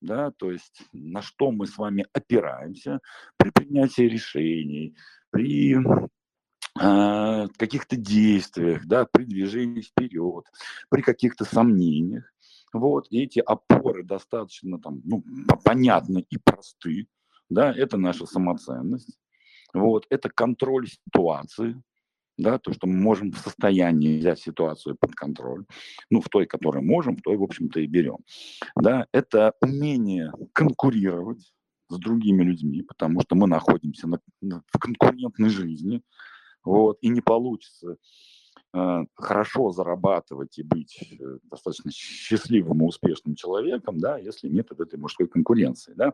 да, 0.00 0.30
то 0.32 0.50
есть 0.50 0.82
на 0.92 1.22
что 1.22 1.50
мы 1.50 1.66
с 1.66 1.78
вами 1.78 2.06
опираемся 2.12 3.00
при 3.36 3.50
принятии 3.50 4.02
решений, 4.02 4.96
при 5.30 5.76
э, 5.76 7.48
каких-то 7.56 7.96
действиях, 7.96 8.86
да, 8.86 9.06
при 9.06 9.24
движении 9.24 9.82
вперед, 9.82 10.44
при 10.90 11.02
каких-то 11.02 11.44
сомнениях. 11.44 12.24
Вот, 12.72 13.06
и 13.10 13.22
эти 13.22 13.38
опоры 13.38 14.02
достаточно 14.02 14.78
там, 14.78 15.00
ну, 15.04 15.24
понятны 15.64 16.26
и 16.28 16.36
просты, 16.36 17.06
да, 17.48 17.72
это 17.72 17.96
наша 17.96 18.26
самоценность, 18.26 19.18
вот, 19.72 20.06
это 20.10 20.28
контроль 20.28 20.88
ситуации, 20.88 21.80
да, 22.38 22.58
то, 22.58 22.72
что 22.72 22.86
мы 22.86 22.94
можем 22.94 23.32
в 23.32 23.38
состоянии 23.38 24.18
взять 24.18 24.40
ситуацию 24.40 24.96
под 24.98 25.14
контроль, 25.14 25.64
ну, 26.10 26.20
в 26.20 26.28
той, 26.28 26.46
которой 26.46 26.82
можем, 26.82 27.16
в 27.16 27.22
той, 27.22 27.36
в 27.36 27.42
общем-то, 27.42 27.80
и 27.80 27.86
берем, 27.86 28.18
да, 28.76 29.06
это 29.12 29.54
умение 29.60 30.32
конкурировать 30.52 31.52
с 31.88 31.98
другими 31.98 32.42
людьми, 32.42 32.82
потому 32.82 33.20
что 33.20 33.36
мы 33.36 33.46
находимся 33.46 34.08
на, 34.08 34.20
на, 34.40 34.62
в 34.72 34.78
конкурентной 34.78 35.50
жизни, 35.50 36.02
вот, 36.64 36.98
и 37.00 37.08
не 37.08 37.20
получится 37.20 37.96
э, 38.74 39.04
хорошо 39.14 39.70
зарабатывать 39.70 40.58
и 40.58 40.62
быть 40.62 40.98
э, 41.00 41.38
достаточно 41.44 41.92
счастливым 41.92 42.82
и 42.82 42.86
успешным 42.86 43.36
человеком, 43.36 43.98
да, 43.98 44.18
если 44.18 44.48
нет 44.48 44.68
вот 44.70 44.80
этой 44.80 44.98
мужской 44.98 45.28
конкуренции, 45.28 45.94
да, 45.94 46.12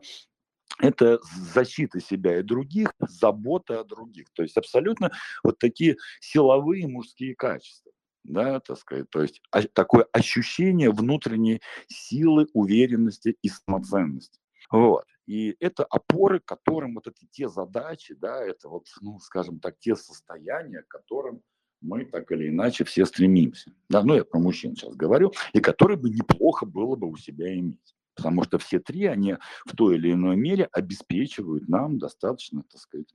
это 0.79 1.19
защита 1.53 1.99
себя 1.99 2.39
и 2.39 2.43
других, 2.43 2.93
забота 2.99 3.79
о 3.79 3.83
других. 3.83 4.27
То 4.33 4.43
есть 4.43 4.57
абсолютно 4.57 5.11
вот 5.43 5.59
такие 5.59 5.97
силовые 6.19 6.87
мужские 6.87 7.35
качества. 7.35 7.91
да, 8.23 8.59
так 8.59 8.77
сказать, 8.77 9.09
то 9.09 9.21
есть 9.21 9.41
а, 9.51 9.63
такое 9.63 10.07
ощущение 10.13 10.91
внутренней 10.91 11.61
силы, 11.87 12.47
уверенности 12.53 13.37
и 13.41 13.49
самоценности. 13.49 14.39
Вот. 14.71 15.05
И 15.25 15.55
это 15.59 15.85
опоры, 15.85 16.39
которым 16.39 16.95
вот 16.95 17.07
эти 17.07 17.27
те 17.31 17.47
задачи, 17.47 18.15
да, 18.15 18.43
это 18.43 18.69
вот, 18.69 18.87
ну, 19.01 19.19
скажем 19.19 19.59
так, 19.59 19.77
те 19.79 19.95
состояния, 19.95 20.81
к 20.81 20.87
которым 20.87 21.41
мы 21.81 22.05
так 22.05 22.31
или 22.31 22.49
иначе 22.49 22.83
все 22.85 23.05
стремимся. 23.05 23.73
Да, 23.89 24.03
ну, 24.03 24.15
я 24.15 24.23
про 24.23 24.39
мужчин 24.39 24.75
сейчас 24.75 24.95
говорю, 24.95 25.33
и 25.53 25.59
которые 25.59 25.97
бы 25.97 26.09
неплохо 26.09 26.65
было 26.65 26.95
бы 26.95 27.07
у 27.07 27.17
себя 27.17 27.53
иметь. 27.53 27.95
Потому 28.15 28.43
что 28.43 28.57
все 28.57 28.79
три, 28.79 29.05
они 29.05 29.37
в 29.65 29.75
той 29.75 29.95
или 29.95 30.13
иной 30.13 30.35
мере 30.35 30.69
обеспечивают 30.71 31.67
нам 31.67 31.97
достаточно, 31.97 32.63
так 32.63 32.79
сказать, 32.79 33.13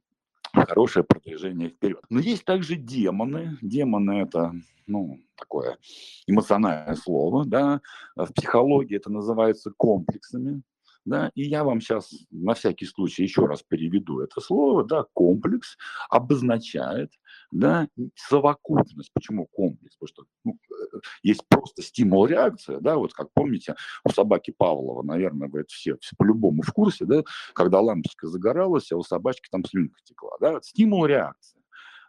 хорошее 0.52 1.04
продвижение 1.04 1.68
вперед. 1.68 2.02
Но 2.10 2.20
есть 2.20 2.44
также 2.44 2.76
демоны. 2.76 3.58
Демоны 3.62 4.22
это, 4.22 4.54
ну, 4.86 5.20
такое 5.36 5.78
эмоциональное 6.26 6.96
слово, 6.96 7.44
да. 7.44 7.80
В 8.16 8.32
психологии 8.32 8.96
это 8.96 9.10
называется 9.10 9.72
комплексами. 9.76 10.62
Да, 11.04 11.30
и 11.34 11.44
я 11.44 11.64
вам 11.64 11.80
сейчас 11.80 12.12
на 12.30 12.52
всякий 12.52 12.84
случай 12.84 13.22
еще 13.22 13.46
раз 13.46 13.62
переведу 13.62 14.20
это 14.20 14.42
слово. 14.42 14.84
Да, 14.84 15.06
комплекс 15.14 15.78
обозначает 16.10 17.10
да, 17.50 17.88
совокупность. 18.14 19.10
Почему 19.12 19.46
комплекс? 19.46 19.96
Потому 19.96 20.08
что 20.08 20.24
ну, 20.44 20.58
э, 20.70 20.98
есть 21.22 21.42
просто 21.48 21.82
стимул-реакция, 21.82 22.80
да, 22.80 22.96
вот 22.96 23.14
как 23.14 23.32
помните, 23.32 23.74
у 24.04 24.10
собаки 24.10 24.52
Павлова, 24.56 25.02
наверное, 25.02 25.48
вы 25.48 25.60
это 25.60 25.68
все, 25.68 25.96
все 26.00 26.14
по-любому 26.16 26.62
в 26.62 26.72
курсе, 26.72 27.04
да, 27.04 27.22
когда 27.54 27.80
лампочка 27.80 28.26
загоралась, 28.28 28.92
а 28.92 28.96
у 28.96 29.02
собачки 29.02 29.48
там 29.50 29.64
слюнка 29.64 29.98
текла, 30.04 30.36
да, 30.40 30.60
стимул-реакция, 30.62 31.62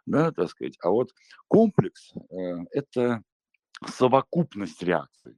да, 0.06 0.32
так 0.32 0.50
сказать. 0.50 0.76
А 0.82 0.90
вот 0.90 1.12
комплекс 1.48 2.12
э,– 2.30 2.36
это 2.72 3.22
совокупность 3.86 4.82
реакций. 4.82 5.36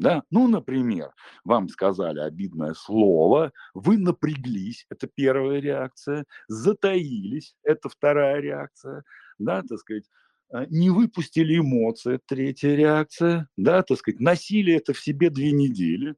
Да? 0.00 0.22
Ну, 0.30 0.48
например, 0.48 1.10
вам 1.44 1.68
сказали 1.68 2.20
обидное 2.20 2.72
слово, 2.72 3.52
вы 3.74 3.98
напряглись, 3.98 4.86
это 4.88 5.06
первая 5.06 5.60
реакция, 5.60 6.24
затаились, 6.48 7.54
это 7.64 7.90
вторая 7.90 8.40
реакция, 8.40 9.04
да, 9.40 9.62
так 9.62 9.78
сказать, 9.78 10.04
а, 10.52 10.66
не 10.66 10.90
выпустили 10.90 11.58
эмоции, 11.58 12.20
третья 12.26 12.74
реакция, 12.74 13.48
да, 13.56 13.82
так 13.82 13.98
сказать, 13.98 14.20
носили 14.20 14.74
это 14.74 14.92
в 14.92 15.00
себе 15.00 15.30
две 15.30 15.52
недели, 15.52 16.14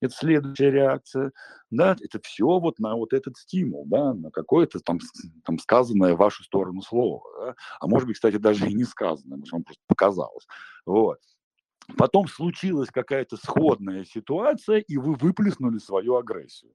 это 0.00 0.14
следующая 0.14 0.70
реакция, 0.70 1.32
да, 1.70 1.96
это 2.00 2.20
все 2.22 2.58
вот 2.58 2.78
на 2.78 2.94
вот 2.96 3.12
этот 3.12 3.36
стимул, 3.36 3.86
да, 3.86 4.12
на 4.12 4.30
какое-то 4.30 4.80
там, 4.80 4.98
там 5.44 5.58
сказанное 5.58 6.14
в 6.14 6.18
вашу 6.18 6.44
сторону 6.44 6.82
слово, 6.82 7.22
да? 7.38 7.54
а 7.80 7.86
может 7.86 8.06
быть, 8.06 8.16
кстати, 8.16 8.36
даже 8.36 8.68
и 8.68 8.74
не 8.74 8.84
сказанное, 8.84 9.38
может, 9.38 9.52
вам 9.52 9.64
просто 9.64 9.82
показалось, 9.86 10.46
вот. 10.86 11.18
Потом 11.98 12.28
случилась 12.28 12.88
какая-то 12.90 13.36
сходная 13.36 14.04
ситуация, 14.06 14.78
и 14.78 14.96
вы 14.96 15.16
выплеснули 15.16 15.76
свою 15.76 16.16
агрессию. 16.16 16.72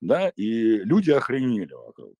Да, 0.00 0.28
и 0.28 0.78
люди 0.84 1.10
охренели 1.10 1.72
вокруг. 1.72 2.14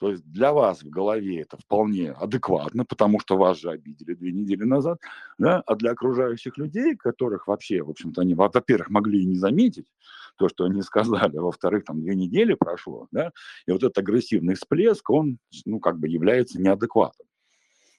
То 0.00 0.12
есть 0.12 0.24
для 0.24 0.54
вас 0.54 0.82
в 0.82 0.88
голове 0.88 1.42
это 1.42 1.58
вполне 1.58 2.12
адекватно, 2.12 2.86
потому 2.86 3.20
что 3.20 3.36
вас 3.36 3.60
же 3.60 3.70
обидели 3.70 4.14
две 4.14 4.32
недели 4.32 4.64
назад, 4.64 4.98
да? 5.36 5.62
а 5.66 5.76
для 5.76 5.90
окружающих 5.90 6.56
людей, 6.56 6.96
которых 6.96 7.46
вообще, 7.46 7.82
в 7.82 7.90
общем-то, 7.90 8.22
они, 8.22 8.32
во-первых, 8.34 8.88
могли 8.88 9.22
и 9.22 9.26
не 9.26 9.36
заметить 9.36 9.92
то, 10.38 10.48
что 10.48 10.64
они 10.64 10.80
сказали, 11.30 11.36
а 11.36 11.42
во-вторых, 11.42 11.84
там 11.84 12.00
две 12.00 12.14
недели 12.14 12.54
прошло, 12.54 13.08
да? 13.10 13.30
и 13.66 13.72
вот 13.72 13.82
этот 13.82 13.98
агрессивный 13.98 14.54
всплеск, 14.54 15.10
он, 15.10 15.38
ну, 15.66 15.80
как 15.80 15.98
бы 15.98 16.08
является 16.08 16.58
неадекватным. 16.58 17.28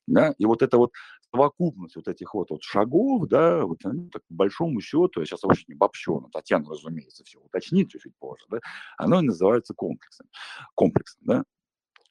Да? 0.07 0.33
И 0.39 0.45
вот 0.45 0.63
это 0.63 0.79
вот 0.79 0.93
совокупность 1.29 1.95
вот 1.95 2.07
этих 2.07 2.33
вот, 2.33 2.49
вот 2.49 2.63
шагов, 2.63 3.27
да, 3.27 3.63
вот 3.63 3.77
они, 3.85 4.09
так, 4.09 4.23
по 4.27 4.33
большому 4.33 4.81
счету, 4.81 5.19
я 5.19 5.25
сейчас 5.25 5.45
очень 5.45 5.75
обобщу, 5.75 6.19
но 6.19 6.29
Татьяна, 6.29 6.67
разумеется, 6.67 7.23
все 7.23 7.39
уточнит 7.39 7.89
чуть-чуть 7.89 8.17
позже, 8.17 8.43
да, 8.49 8.59
оно 8.97 9.19
и 9.21 9.25
называется 9.25 9.75
комплексом, 9.75 10.27
комплексом, 10.73 11.19
да. 11.21 11.43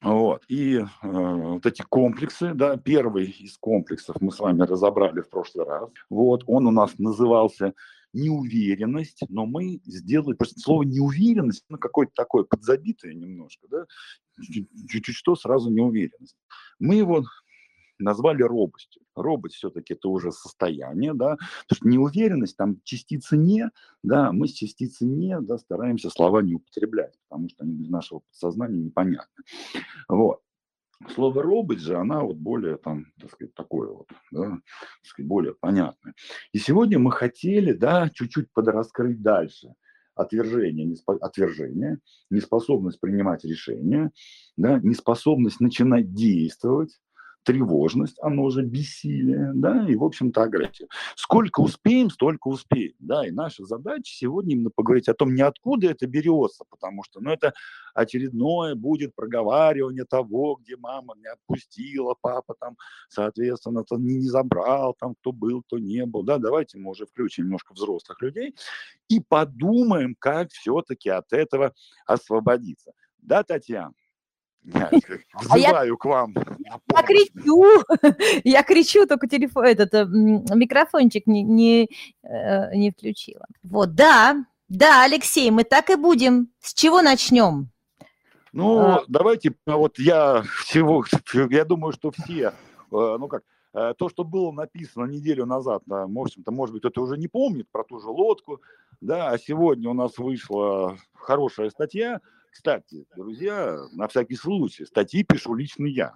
Вот. 0.02 0.42
И 0.49 0.76
э, 0.76 0.85
вот 1.02 1.66
эти 1.66 1.83
комплексы, 1.83 2.54
да, 2.54 2.76
первый 2.78 3.26
из 3.26 3.59
комплексов 3.59 4.16
мы 4.21 4.33
с 4.33 4.38
вами 4.38 4.62
разобрали 4.62 5.21
в 5.21 5.28
прошлый 5.28 5.66
раз. 5.66 5.90
Вот, 6.09 6.42
он 6.47 6.66
у 6.66 6.71
нас 6.71 6.99
назывался 6.99 7.75
неуверенность, 8.12 9.21
но 9.28 9.47
мы 9.47 9.80
сделали 9.85 10.35
просто 10.35 10.59
слово 10.59 10.83
неуверенность, 10.83 11.64
ну, 11.69 11.78
какое-то 11.78 12.12
такое 12.16 12.45
подзабитое 12.45 13.14
немножко, 13.14 13.66
да, 13.71 13.87
чуть-чуть 14.88 15.14
что, 15.14 15.37
сразу 15.37 15.71
неуверенность. 15.71 16.37
Мы 16.78 16.97
его 16.97 17.25
назвали 18.02 18.42
робостью. 18.42 19.02
Робость 19.14 19.57
все-таки 19.57 19.95
это 19.95 20.09
уже 20.09 20.33
состояние, 20.33 21.14
да, 21.14 21.37
потому 21.69 21.76
что 21.76 21.88
неуверенность, 21.88 22.57
там 22.57 22.80
частицы 22.85 23.37
«не», 23.37 23.71
да, 24.02 24.33
мы 24.33 24.49
с 24.49 24.52
частицы 24.52 25.04
«не», 25.04 25.38
да, 25.40 25.59
стараемся 25.59 26.11
слова 26.11 26.42
не 26.42 26.54
употреблять, 26.54 27.14
потому 27.28 27.49
что 27.49 27.64
они 27.64 27.75
для 27.75 27.90
нашего 27.90 28.21
подсознания 28.21 28.78
непонятны. 28.78 29.45
Вот. 30.09 30.40
Слово 31.14 31.42
робость 31.42 31.83
же, 31.83 31.97
она 31.97 32.21
вот 32.21 32.37
более 32.37 32.76
там, 32.76 33.07
так 33.19 33.30
сказать, 33.30 33.54
такое 33.54 33.88
вот, 33.88 34.09
да, 34.30 34.50
так 34.50 34.61
сказать, 35.04 35.28
более 35.28 35.54
понятное. 35.54 36.14
И 36.52 36.59
сегодня 36.59 36.99
мы 36.99 37.11
хотели, 37.11 37.73
да, 37.73 38.11
чуть-чуть 38.11 38.52
подраскрыть 38.52 39.23
дальше 39.23 39.75
отвержение, 40.14 40.85
неспо, 40.85 41.14
отвержение, 41.14 41.99
неспособность 42.30 43.00
принимать 43.00 43.45
решения, 43.45 44.11
да, 44.57 44.78
неспособность 44.78 45.61
начинать 45.61 46.12
действовать, 46.12 47.00
тревожность, 47.42 48.16
оно 48.20 48.50
же 48.50 48.62
бессилие, 48.62 49.52
да, 49.54 49.87
и, 49.88 49.97
в 49.97 50.04
общем-то, 50.04 50.42
агрессия. 50.42 50.88
Сколько 51.16 51.61
успеем, 51.61 52.11
столько 52.11 52.49
успеем, 52.49 52.94
да, 52.99 53.26
и 53.26 53.30
наша 53.30 53.64
задача 53.64 54.12
сегодня 54.12 54.54
именно 54.54 54.70
поговорить 54.75 55.09
о 55.09 55.14
том, 55.14 55.35
не 55.35 55.42
откуда 55.42 55.88
это 55.88 56.06
берется, 56.06 56.64
потому 56.68 57.02
что, 57.02 57.20
ну, 57.20 57.30
это 57.30 57.52
очередное 57.94 58.75
будет 58.75 59.14
проговаривание 59.14 60.04
того, 60.04 60.56
где 60.56 60.76
мама 60.76 61.14
не 61.16 61.26
отпустила, 61.26 62.14
папа 62.20 62.54
там, 62.59 62.76
соответственно, 63.09 63.85
там 63.85 64.04
не, 64.04 64.20
забрал, 64.28 64.94
там, 64.99 65.14
кто 65.14 65.32
был, 65.32 65.62
кто 65.62 65.78
не 65.78 66.04
был, 66.04 66.23
да, 66.23 66.38
давайте 66.38 66.78
мы 66.78 66.90
уже 66.90 67.06
включим 67.06 67.47
немножко 67.47 67.73
взрослых 67.73 68.20
людей 68.20 68.54
и 69.09 69.20
подумаем, 69.20 70.14
как 70.18 70.50
все-таки 70.52 71.09
от 71.09 71.32
этого 71.32 71.75
освободиться. 72.06 72.92
Да, 73.18 73.42
Татьяна? 73.42 73.92
А 75.50 75.58
я, 75.58 75.84
к 75.96 76.04
вам. 76.04 76.34
Я 76.92 77.02
кричу, 77.02 77.82
я 78.44 78.62
кричу, 78.62 79.06
только 79.06 79.26
телефон, 79.26 79.64
этот 79.64 79.94
э, 79.94 80.04
микрофончик 80.04 81.26
не, 81.26 81.42
не, 81.42 81.88
э, 82.22 82.74
не 82.76 82.90
включила. 82.90 83.46
Вот, 83.62 83.94
да, 83.94 84.44
да, 84.68 85.04
Алексей, 85.04 85.50
мы 85.50 85.64
так 85.64 85.90
и 85.90 85.96
будем. 85.96 86.48
С 86.60 86.74
чего 86.74 87.00
начнем? 87.00 87.70
Ну, 88.52 88.78
а... 88.80 89.04
давайте, 89.08 89.54
вот 89.66 89.98
я 89.98 90.42
всего, 90.42 91.04
я 91.50 91.64
думаю, 91.64 91.92
что 91.92 92.10
все, 92.10 92.48
э, 92.48 92.52
ну 92.90 93.28
как, 93.28 93.42
то, 93.72 94.08
что 94.08 94.24
было 94.24 94.50
написано 94.50 95.04
неделю 95.04 95.46
назад, 95.46 95.82
да, 95.86 96.08
может, 96.08 96.38
может 96.48 96.72
быть, 96.72 96.82
кто-то 96.82 97.02
уже 97.02 97.16
не 97.16 97.28
помнит 97.28 97.68
про 97.70 97.84
ту 97.84 98.00
же 98.00 98.08
лодку, 98.08 98.60
да, 99.00 99.30
а 99.30 99.38
сегодня 99.38 99.88
у 99.88 99.94
нас 99.94 100.18
вышла 100.18 100.98
хорошая 101.14 101.70
статья, 101.70 102.20
кстати, 102.50 103.07
друзья, 103.16 103.78
на 103.92 104.09
всякий 104.09 104.37
случай, 104.37 104.85
статьи 104.85 105.25
пишу 105.25 105.54
лично 105.54 105.87
я. 105.87 106.14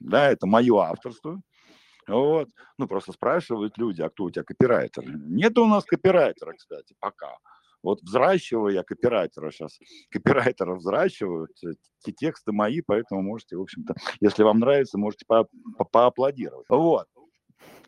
Да, 0.00 0.30
это 0.30 0.46
мое 0.46 0.78
авторство. 0.80 1.40
Вот. 2.06 2.48
Ну, 2.78 2.86
просто 2.86 3.12
спрашивают 3.12 3.78
люди, 3.78 4.02
а 4.02 4.10
кто 4.10 4.24
у 4.24 4.30
тебя 4.30 4.44
копирайтер? 4.44 5.04
Нет 5.06 5.56
у 5.58 5.66
нас 5.66 5.84
копирайтера, 5.84 6.52
кстати, 6.52 6.94
пока. 6.98 7.38
Вот 7.82 8.02
взращиваю 8.02 8.74
я 8.74 8.82
копирайтера 8.82 9.50
сейчас. 9.50 9.78
Копирайтера 10.10 10.74
взращиваю, 10.74 11.48
те 11.54 12.12
тексты 12.12 12.52
мои, 12.52 12.80
поэтому 12.80 13.22
можете, 13.22 13.56
в 13.56 13.60
общем-то, 13.60 13.94
если 14.20 14.42
вам 14.42 14.58
нравится, 14.58 14.98
можете 14.98 15.26
по 15.26 15.46
поаплодировать. 15.92 16.66
Вот. 16.68 17.06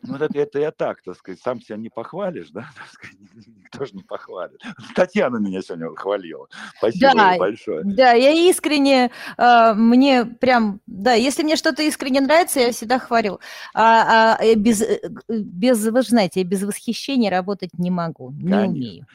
Ну, 0.03 0.15
это, 0.15 0.37
это 0.37 0.59
я 0.59 0.71
так, 0.71 1.01
так 1.01 1.15
сказать, 1.17 1.39
сам 1.41 1.61
себя 1.61 1.77
не 1.77 1.89
похвалишь, 1.89 2.49
да, 2.51 2.61
так 2.75 2.87
сказать, 2.91 3.17
никто 3.47 3.85
же 3.85 3.93
не 3.93 4.03
похвалит. 4.03 4.61
Татьяна 4.95 5.37
меня 5.37 5.61
сегодня 5.61 5.93
хвалила. 5.95 6.47
Спасибо 6.77 7.11
да, 7.13 7.37
большое. 7.37 7.83
Да, 7.83 8.11
я 8.13 8.31
искренне, 8.31 9.11
э, 9.37 9.73
мне 9.73 10.25
прям, 10.25 10.81
да, 10.85 11.13
если 11.13 11.43
мне 11.43 11.55
что-то 11.55 11.83
искренне 11.83 12.21
нравится, 12.21 12.59
я 12.59 12.71
всегда 12.71 12.99
хвалю. 12.99 13.39
А, 13.73 14.37
а 14.39 14.55
без, 14.55 14.81
э, 14.81 14.99
без, 15.27 15.85
вы 15.85 16.01
же 16.01 16.09
знаете, 16.09 16.41
я 16.41 16.45
без 16.45 16.63
восхищения 16.63 17.31
работать 17.31 17.77
не 17.77 17.91
могу, 17.91 18.31
не 18.31 18.49
Конечно. 18.49 18.67
умею. 18.67 19.07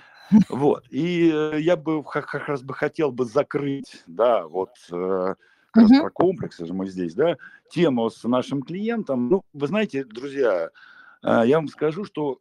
Вот, 0.48 0.84
и 0.90 1.30
э, 1.32 1.60
я 1.60 1.76
бы 1.76 2.02
как 2.02 2.48
раз 2.48 2.62
бы 2.62 2.74
хотел 2.74 3.12
бы 3.12 3.24
закрыть, 3.26 4.02
да, 4.06 4.46
вот 4.46 4.70
как 5.72 5.88
раз 5.88 6.00
про 6.00 6.10
комплексы 6.10 6.66
же 6.66 6.74
мы 6.74 6.86
здесь, 6.86 7.14
да, 7.14 7.36
тему 7.70 8.10
с 8.10 8.22
нашим 8.24 8.62
клиентом. 8.62 9.28
Ну, 9.28 9.42
вы 9.52 9.66
знаете, 9.66 10.04
друзья, 10.04 10.70
э, 11.22 11.42
я 11.46 11.56
вам 11.56 11.68
скажу, 11.68 12.04
что 12.04 12.38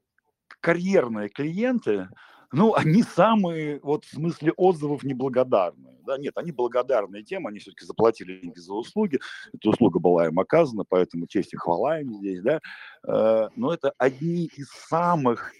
карьерные 0.60 1.30
клиенты, 1.30 2.10
ну, 2.52 2.76
они 2.76 3.04
самые, 3.04 3.80
вот 3.82 4.06
в 4.06 4.14
смысле 4.14 4.52
отзывов, 4.58 5.04
неблагодарные. 5.04 6.00
Да? 6.06 6.18
Нет, 6.18 6.38
они 6.38 6.52
благодарные 6.52 7.24
тем, 7.24 7.48
они 7.48 7.60
все-таки 7.60 7.86
заплатили 7.86 8.42
деньги 8.42 8.60
за 8.60 8.74
услуги, 8.74 9.20
эта 9.54 9.70
услуга 9.70 10.00
была 10.00 10.28
им 10.28 10.40
оказана, 10.40 10.84
поэтому 10.88 11.28
честь 11.28 11.54
и 11.54 11.58
хвала 11.58 12.02
им 12.02 12.14
здесь, 12.14 12.42
да. 12.42 12.60
Э, 13.08 13.48
но 13.56 13.74
это 13.74 13.94
одни 13.98 14.50
из 14.56 14.70
самых 14.70 15.54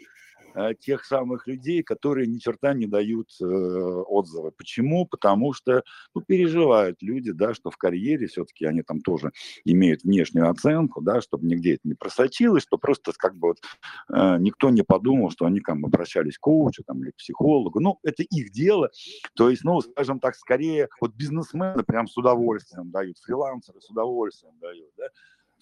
тех 0.80 1.06
самых 1.06 1.48
людей, 1.48 1.84
которые 1.84 2.28
ни 2.28 2.38
черта 2.38 2.74
не 2.74 2.88
дают 2.88 3.30
э, 3.42 3.46
отзывы. 3.46 4.52
Почему? 4.52 5.06
Потому 5.06 5.54
что 5.54 5.84
ну, 6.14 6.22
переживают 6.22 7.02
люди, 7.02 7.32
да, 7.32 7.54
что 7.54 7.70
в 7.70 7.78
карьере 7.78 8.28
все-таки 8.28 8.66
они 8.66 8.82
там 8.82 9.02
тоже 9.02 9.32
имеют 9.66 10.04
внешнюю 10.04 10.50
оценку, 10.50 11.02
да, 11.02 11.22
чтобы 11.22 11.46
нигде 11.46 11.76
это 11.76 11.82
не 11.88 11.96
просочилось, 11.96 12.64
что 12.64 12.78
просто 12.78 13.12
как 13.18 13.36
бы 13.36 13.50
вот 13.50 13.62
э, 14.14 14.38
никто 14.40 14.70
не 14.70 14.84
подумал, 14.84 15.32
что 15.32 15.46
они 15.46 15.60
там 15.62 15.86
обращались 15.86 16.38
к 16.38 16.42
коучу 16.42 16.84
там, 16.84 17.04
или 17.04 17.12
к 17.12 17.18
психологу. 17.18 17.80
Ну, 17.80 18.00
это 18.04 18.24
их 18.24 18.52
дело. 18.52 18.90
То 19.36 19.50
есть, 19.50 19.64
ну, 19.64 19.82
скажем 19.82 20.20
так, 20.20 20.36
скорее 20.36 20.90
вот 21.00 21.14
бизнесмены 21.14 21.84
прям 21.84 22.08
с 22.08 22.18
удовольствием 22.18 22.92
дают, 22.92 23.18
фрилансеры 23.20 23.82
с 23.82 23.90
удовольствием 23.90 24.54
дают, 24.60 24.90
да, 24.98 25.06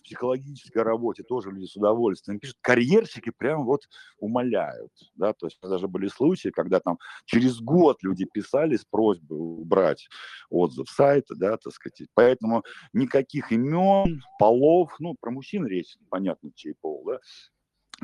психологической 0.04 0.82
работе 0.84 1.24
тоже 1.24 1.52
люди 1.52 1.66
с 1.66 1.76
удовольствием 1.76 2.40
пишут. 2.40 2.58
Карьерщики 2.62 3.32
прям 3.36 3.66
вот 3.66 3.88
умоляют, 4.18 4.92
да, 5.16 5.34
то 5.34 5.48
есть 5.48 5.60
даже 5.62 5.88
были 5.88 6.08
случаи, 6.08 6.50
когда 6.50 6.80
там 6.80 6.98
через 7.26 7.60
год 7.60 7.98
люди 8.04 8.26
писали 8.26 8.76
с 8.76 8.86
просьбой 8.86 9.38
убрать 9.38 10.08
отзыв 10.50 10.90
сайта, 10.90 11.36
да, 11.36 11.58
так 11.58 11.74
сказать. 11.74 12.08
Поэтому 12.14 12.64
никаких 12.94 13.52
имен, 13.52 14.22
полов, 14.40 14.96
ну, 15.00 15.16
про 15.20 15.32
мужчин 15.32 15.66
речь, 15.66 15.98
понятно, 16.10 16.52
чей 16.56 16.74
пол, 16.80 17.04
да, 17.06 17.20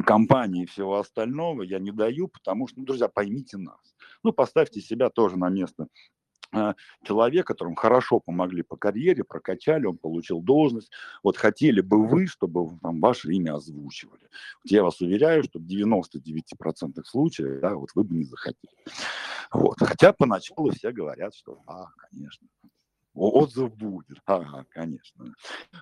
компании 0.04 0.64
и 0.64 0.66
всего 0.66 1.00
остального 1.00 1.62
я 1.62 1.80
не 1.80 1.92
даю, 1.92 2.28
потому 2.28 2.68
что, 2.68 2.80
ну, 2.80 2.86
друзья, 2.86 3.08
поймите 3.08 3.58
нас. 3.58 3.96
Ну, 4.24 4.34
поставьте 4.34 4.82
себя 4.82 5.10
тоже 5.10 5.38
на 5.38 5.50
место 5.50 5.88
человек, 7.04 7.48
которому 7.48 7.76
хорошо 7.76 8.20
помогли 8.20 8.64
по 8.64 8.78
карьере, 8.78 9.24
прокачали, 9.24 9.86
он 9.86 9.98
получил 9.98 10.42
должность. 10.42 10.92
Вот 11.24 11.38
хотели 11.38 11.82
бы 11.82 12.06
вы, 12.06 12.28
чтобы 12.28 12.78
там 12.82 13.00
ваше 13.00 13.32
имя 13.34 13.56
озвучивали. 13.56 14.24
Вот 14.64 14.72
я 14.72 14.84
вас 14.84 15.02
уверяю, 15.02 15.44
что 15.44 15.60
в 15.60 15.64
99% 15.64 17.04
случаев 17.04 17.62
да, 17.62 17.76
вот 17.76 17.90
вы 17.96 18.04
бы 18.04 18.16
не 18.16 18.24
захотели. 18.24 18.74
Вот. 19.52 19.78
Хотя 19.80 20.14
поначалу 20.14 20.72
все 20.72 20.92
говорят, 20.92 21.36
что 21.36 21.60
а, 21.68 21.88
конечно, 22.10 22.48
отзыв 23.16 23.76
будет. 23.76 24.18
Ага, 24.26 24.66
конечно. 24.70 25.34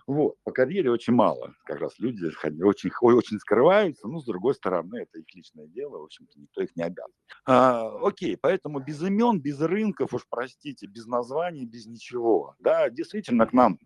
Вот, 0.08 0.36
по 0.44 0.52
карьере 0.52 0.92
очень 0.92 1.14
мало. 1.14 1.54
Как 1.66 1.80
раз 1.80 1.98
люди 2.00 2.26
очень, 2.64 2.92
очень 3.02 3.40
скрываются, 3.40 4.08
но 4.08 4.20
с 4.20 4.26
другой 4.26 4.56
стороны, 4.56 4.98
это 4.98 5.20
их 5.20 5.34
личное 5.34 5.68
дело, 5.68 6.00
в 6.00 6.04
общем-то, 6.04 6.40
никто 6.40 6.62
их 6.62 6.76
не 6.76 6.84
обязан. 6.84 7.12
А, 7.46 7.90
окей, 8.06 8.38
поэтому 8.38 8.80
без 8.80 9.02
имен, 9.02 9.40
без 9.40 9.60
рынков, 9.60 10.14
уж 10.14 10.26
простите, 10.30 10.88
без 10.88 11.06
названий, 11.08 11.66
без 11.66 11.86
ничего. 11.86 12.56
Да, 12.60 12.90
действительно, 12.90 13.46
к 13.46 13.54
нам 13.54 13.80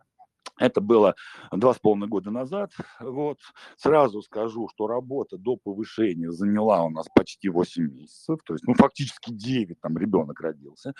это 0.59 0.81
было 0.81 1.15
два 1.51 1.73
с 1.73 1.79
половиной 1.79 2.07
года 2.07 2.31
назад. 2.31 2.71
Вот. 2.99 3.39
Сразу 3.77 4.21
скажу, 4.21 4.67
что 4.73 4.87
работа 4.87 5.37
до 5.37 5.55
повышения 5.55 6.31
заняла 6.31 6.83
у 6.83 6.89
нас 6.89 7.07
почти 7.13 7.49
8 7.49 7.83
месяцев, 7.83 8.39
то 8.43 8.53
есть 8.53 8.65
ну, 8.67 8.73
фактически 8.73 9.31
9, 9.31 9.79
там 9.79 9.97
ребенок 9.97 10.39
родился. 10.39 10.93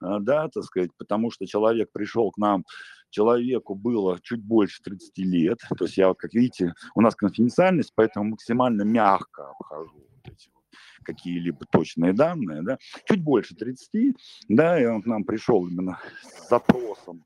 А, 0.00 0.20
да, 0.20 0.48
так 0.48 0.64
сказать, 0.64 0.90
потому 0.96 1.30
что 1.30 1.46
человек 1.46 1.90
пришел 1.92 2.30
к 2.30 2.38
нам, 2.38 2.64
человеку 3.10 3.74
было 3.74 4.18
чуть 4.20 4.42
больше 4.42 4.82
30 4.82 5.18
лет, 5.18 5.58
то 5.76 5.84
есть 5.84 5.96
я 5.96 6.12
как 6.14 6.34
видите, 6.34 6.74
у 6.94 7.00
нас 7.00 7.14
конфиденциальность, 7.14 7.92
поэтому 7.94 8.30
максимально 8.30 8.82
мягко 8.82 9.50
обхожу 9.50 9.94
вот 9.94 10.32
эти 10.32 10.50
вот 10.52 10.64
какие-либо 11.02 11.64
точные 11.70 12.12
данные, 12.12 12.62
да, 12.62 12.78
чуть 13.06 13.22
больше 13.22 13.54
30, 13.54 14.16
да, 14.48 14.80
и 14.80 14.84
он 14.84 15.02
к 15.02 15.06
нам 15.06 15.24
пришел 15.24 15.66
именно 15.66 15.98
с 16.22 16.48
запросом 16.48 17.24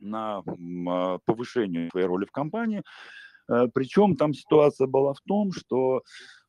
на 0.00 0.42
а, 0.88 1.18
повышение 1.24 1.88
своей 1.90 2.06
роли 2.06 2.24
в 2.24 2.32
компании, 2.32 2.82
э, 3.48 3.68
причем 3.72 4.16
там 4.16 4.34
ситуация 4.34 4.88
была 4.88 5.14
в 5.14 5.20
том, 5.20 5.52
что 5.52 5.98
а, 5.98 6.02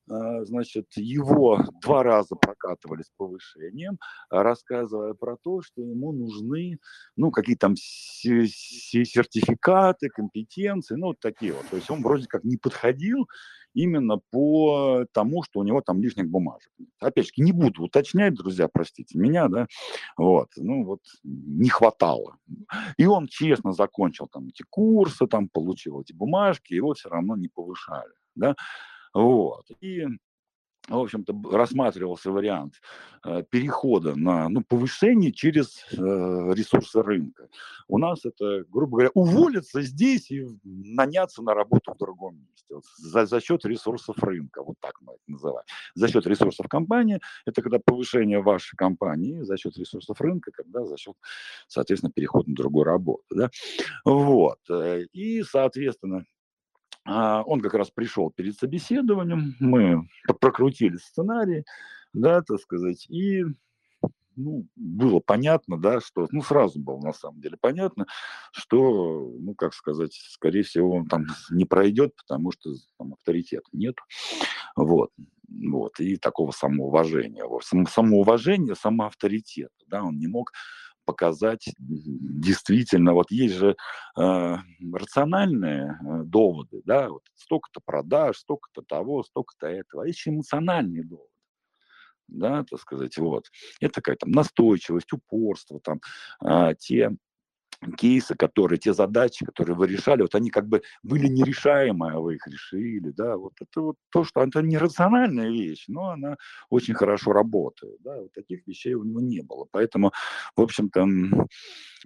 значит, 0.08 0.88
его 0.96 1.60
два 1.82 2.04
раза 2.04 2.36
прокатывали 2.36 3.04
с 3.04 3.12
повышением, 3.18 4.00
рассказывая 4.30 5.14
про 5.14 5.38
то, 5.38 5.62
что 5.62 5.82
ему 5.82 6.12
нужны, 6.12 6.80
ну, 7.16 7.32
какие 7.32 7.56
там 7.56 7.76
сертификаты, 7.78 10.10
компетенции, 10.10 10.96
ну, 10.96 11.08
вот 11.08 11.20
такие 11.20 11.54
вот. 11.54 11.66
То 11.70 11.78
есть 11.78 11.90
он 11.90 12.02
вроде 12.02 12.28
как 12.28 12.44
не 12.44 12.58
подходил 12.58 13.28
именно 13.74 14.20
по 14.30 15.06
тому, 15.14 15.44
что 15.44 15.60
у 15.60 15.64
него 15.64 15.82
там 15.82 16.02
лишних 16.02 16.30
бумажек. 16.30 16.72
Опять 17.00 17.26
же, 17.26 17.32
не 17.38 17.52
буду 17.52 17.84
уточнять, 17.84 18.36
друзья, 18.36 18.68
простите 18.72 19.18
меня, 19.18 19.48
да, 19.48 19.68
вот, 20.18 20.50
ну, 20.58 20.86
вот 20.86 21.02
не 21.24 21.70
хватало. 21.70 22.38
И 22.98 23.06
он 23.06 23.28
честно 23.28 23.74
закончил 23.74 24.28
там 24.28 24.50
эти 24.50 24.64
курсы, 24.70 25.28
там 25.28 25.50
получил 25.50 26.02
эти 26.02 26.14
бумажки, 26.14 26.74
его 26.74 26.94
все 26.94 27.10
равно 27.10 27.36
не 27.36 27.48
повышали, 27.48 28.14
да, 28.36 28.56
вот. 29.14 29.66
И 29.82 30.06
в 30.90 30.98
общем-то, 30.98 31.34
рассматривался 31.52 32.30
вариант 32.30 32.82
э, 33.24 33.44
перехода 33.50 34.16
на 34.16 34.50
ну, 34.50 34.64
повышение 34.64 35.32
через 35.32 35.86
э, 35.94 35.96
ресурсы 35.96 37.02
рынка. 37.02 37.48
У 37.88 37.98
нас 37.98 38.26
это, 38.26 38.66
грубо 38.70 38.98
говоря, 38.98 39.10
уволиться 39.14 39.82
здесь 39.82 40.30
и 40.30 40.46
наняться 40.64 41.42
на 41.42 41.54
работу 41.54 41.94
в 41.94 41.98
другом 41.98 42.36
месте 42.36 42.76
вот, 42.76 42.84
за, 42.98 43.26
за 43.26 43.40
счет 43.40 43.64
ресурсов 43.64 44.18
рынка, 44.22 44.62
вот 44.62 44.76
так 44.82 45.00
мы 45.00 45.14
это 45.14 45.24
называем. 45.28 45.66
За 45.96 46.10
счет 46.10 46.28
ресурсов 46.28 46.68
компании, 46.68 47.22
это 47.46 47.62
когда 47.62 47.80
повышение 47.80 48.42
вашей 48.42 48.76
компании, 48.76 49.42
за 49.42 49.56
счет 49.56 49.78
ресурсов 49.78 50.20
рынка, 50.20 50.52
когда 50.52 50.84
за 50.84 50.98
счет, 50.98 51.16
соответственно, 51.68 52.12
перехода 52.12 52.50
на 52.50 52.56
другую 52.56 52.84
работу. 52.84 53.24
Да? 53.30 53.50
Вот. 54.04 54.60
Э, 54.70 55.06
и, 55.14 55.44
соответственно, 55.44 56.26
он 57.06 57.62
как 57.62 57.74
раз 57.74 57.90
пришел 57.90 58.32
перед 58.32 58.58
собеседованием, 58.58 59.56
мы 59.60 60.08
прокрутили 60.40 60.98
сценарий, 60.98 61.66
да, 62.14 62.42
так 62.42 62.60
сказать, 62.60 63.06
и 63.10 63.44
ну, 64.36 64.68
было 64.76 65.20
понятно, 65.20 65.78
да, 65.78 66.00
что, 66.02 66.28
ну, 66.32 66.42
сразу 66.42 66.80
было 66.80 67.00
на 67.00 67.14
самом 67.14 67.42
деле 67.42 67.58
понятно, 67.60 68.06
что, 68.52 69.32
ну, 69.40 69.54
как 69.56 69.74
сказать, 69.74 70.14
скорее 70.14 70.64
всего, 70.64 70.92
он 70.96 71.08
там 71.08 71.26
не 71.52 71.66
пройдет, 71.66 72.16
потому 72.16 72.52
что 72.52 72.72
там 72.98 73.14
авторитета 73.14 73.68
нет, 73.72 73.96
вот, 74.76 75.12
вот, 75.48 76.00
и 76.00 76.18
такого 76.18 76.52
самоуважения, 76.52 77.46
самоуважение, 77.88 78.76
самоавторитет, 78.76 79.72
да, 79.88 80.04
он 80.04 80.18
не 80.18 80.28
мог 80.28 80.52
показать 81.06 81.66
действительно, 81.78 83.14
вот 83.14 83.32
есть 83.32 83.56
же 83.56 83.76
э, 84.18 84.56
рациональные 84.94 86.00
э, 86.00 86.24
доводы, 86.24 86.82
да, 86.86 87.10
вот 87.10 87.24
столько-то 87.36 87.82
продаж, 87.86 88.38
столько-то 88.38 88.82
того, 88.82 89.24
столько-то 89.24 89.68
этого, 89.68 90.04
а 90.04 90.08
есть 90.08 90.28
эмоциональные 90.28 91.04
доводы 91.04 91.30
да, 92.28 92.64
так 92.70 92.80
сказать, 92.80 93.18
вот. 93.18 93.46
Это 93.80 93.96
какая-то 93.96 94.28
настойчивость, 94.28 95.12
упорство, 95.14 95.80
там, 95.82 96.00
а, 96.40 96.74
те 96.74 97.12
кейсы, 97.98 98.36
которые, 98.36 98.80
те 98.80 98.94
задачи, 98.94 99.46
которые 99.46 99.76
вы 99.76 99.88
решали, 99.88 100.22
вот 100.22 100.36
они 100.36 100.50
как 100.50 100.68
бы 100.68 100.82
были 101.04 101.28
нерешаемые, 101.28 102.14
а 102.14 102.20
вы 102.20 102.36
их 102.36 102.48
решили, 102.48 103.12
да, 103.12 103.38
вот 103.38 103.54
это 103.60 103.82
вот 103.82 103.96
то, 104.10 104.24
что 104.24 104.42
это 104.42 104.62
нерациональная 104.62 105.50
вещь, 105.50 105.86
но 105.88 106.10
она 106.10 106.38
очень 106.70 106.94
хорошо 106.94 107.34
работает, 107.34 107.98
да, 108.02 108.22
вот 108.22 108.34
таких 108.34 108.66
вещей 108.68 108.94
у 108.94 109.04
него 109.04 109.22
не 109.22 109.42
было, 109.42 109.68
поэтому, 109.72 110.12
в 110.56 110.62
общем-то, 110.62 111.06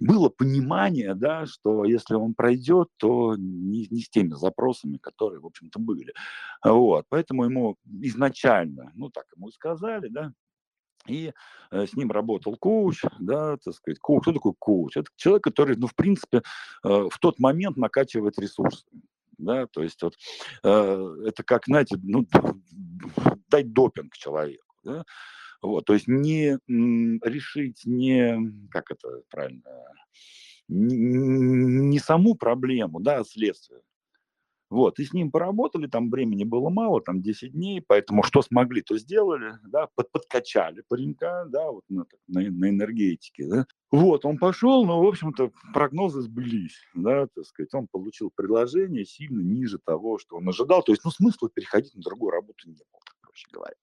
было 0.00 0.28
понимание, 0.28 1.14
да, 1.14 1.46
что 1.46 1.84
если 1.84 2.14
он 2.14 2.34
пройдет, 2.34 2.88
то 2.96 3.34
не, 3.36 3.86
не 3.90 4.00
с 4.00 4.08
теми 4.08 4.34
запросами, 4.34 4.98
которые, 4.98 5.40
в 5.40 5.46
общем-то, 5.46 5.78
были, 5.78 6.12
вот, 6.64 7.06
поэтому 7.08 7.44
ему 7.44 7.76
изначально, 8.02 8.92
ну, 8.94 9.10
так 9.10 9.24
ему 9.36 9.50
сказали, 9.50 10.08
да, 10.08 10.32
и 11.06 11.32
э, 11.70 11.86
с 11.86 11.94
ним 11.94 12.10
работал 12.10 12.56
коуч, 12.56 13.02
да, 13.18 13.56
так 13.56 13.74
сказать, 13.74 13.98
коуч. 13.98 14.22
Что 14.22 14.32
такое 14.32 14.54
коуч? 14.58 14.96
Это 14.96 15.10
человек, 15.16 15.44
который, 15.44 15.76
ну, 15.76 15.86
в 15.86 15.94
принципе, 15.94 16.38
э, 16.38 16.88
в 16.88 17.18
тот 17.20 17.38
момент 17.38 17.76
накачивает 17.76 18.38
ресурсы. 18.38 18.86
Да, 19.38 19.66
то 19.68 19.84
есть 19.84 20.02
вот 20.02 20.14
э, 20.64 21.16
это 21.26 21.44
как, 21.44 21.66
знаете, 21.66 21.96
ну, 22.02 22.26
дать 23.48 23.72
допинг 23.72 24.14
человеку. 24.14 24.74
Да? 24.82 25.04
Вот, 25.62 25.84
то 25.84 25.94
есть 25.94 26.08
не 26.08 26.58
решить 26.68 27.82
не, 27.84 28.36
как 28.70 28.90
это 28.90 29.22
правильно, 29.28 29.62
не, 30.68 30.96
не 30.96 31.98
саму 31.98 32.34
проблему, 32.34 33.00
да, 33.00 33.18
а 33.18 33.24
следствие. 33.24 33.80
Вот, 34.70 34.98
и 34.98 35.04
с 35.04 35.14
ним 35.14 35.30
поработали, 35.30 35.86
там 35.86 36.10
времени 36.10 36.44
было 36.44 36.68
мало, 36.68 37.00
там 37.00 37.22
10 37.22 37.52
дней, 37.52 37.82
поэтому 37.86 38.22
что 38.22 38.42
смогли, 38.42 38.82
то 38.82 38.98
сделали, 38.98 39.54
да, 39.64 39.88
под, 39.94 40.12
подкачали 40.12 40.82
паренька, 40.86 41.46
да, 41.48 41.70
вот 41.70 41.84
на, 41.88 42.04
на, 42.26 42.42
на 42.42 42.68
энергетике, 42.68 43.46
да. 43.48 43.66
Вот, 43.90 44.26
он 44.26 44.36
пошел, 44.36 44.84
но, 44.84 45.02
в 45.02 45.08
общем-то, 45.08 45.52
прогнозы 45.72 46.20
сбылись, 46.20 46.82
да, 46.94 47.26
так 47.34 47.46
сказать, 47.46 47.72
он 47.72 47.88
получил 47.90 48.30
предложение 48.34 49.06
сильно 49.06 49.40
ниже 49.40 49.78
того, 49.78 50.18
что 50.18 50.36
он 50.36 50.46
ожидал, 50.48 50.82
то 50.82 50.92
есть, 50.92 51.02
ну, 51.02 51.10
смысла 51.10 51.48
переходить 51.48 51.94
на 51.94 52.02
другую 52.02 52.32
работу 52.32 52.68
не 52.68 52.74
было, 52.74 53.00
проще 53.22 53.46
говоря. 53.50 53.76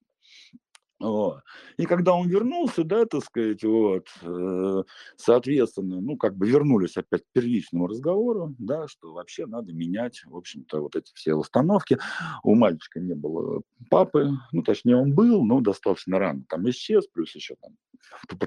Вот. 0.98 1.42
И 1.76 1.84
когда 1.84 2.14
он 2.14 2.26
вернулся, 2.28 2.82
да, 2.82 3.04
так 3.04 3.22
сказать, 3.22 3.62
вот, 3.64 4.08
э, 4.22 4.82
соответственно, 5.16 6.00
ну, 6.00 6.16
как 6.16 6.36
бы 6.36 6.48
вернулись 6.48 6.96
опять 6.96 7.22
к 7.22 7.32
первичному 7.34 7.86
разговору, 7.86 8.54
да, 8.58 8.88
что 8.88 9.12
вообще 9.12 9.44
надо 9.44 9.74
менять, 9.74 10.22
в 10.24 10.34
общем-то, 10.34 10.80
вот 10.80 10.96
эти 10.96 11.12
все 11.14 11.34
установки. 11.34 11.98
У 12.42 12.54
мальчика 12.54 12.98
не 13.00 13.14
было 13.14 13.60
папы, 13.90 14.30
ну, 14.52 14.62
точнее, 14.62 14.96
он 14.96 15.14
был, 15.14 15.44
но 15.44 15.60
достаточно 15.60 16.18
рано 16.18 16.44
там 16.48 16.68
исчез, 16.70 17.06
плюс 17.08 17.34
еще 17.34 17.56
там 17.60 17.72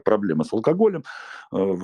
проблемы 0.04 0.44
с 0.46 0.54
алкоголем, 0.54 1.04
э, 1.54 1.76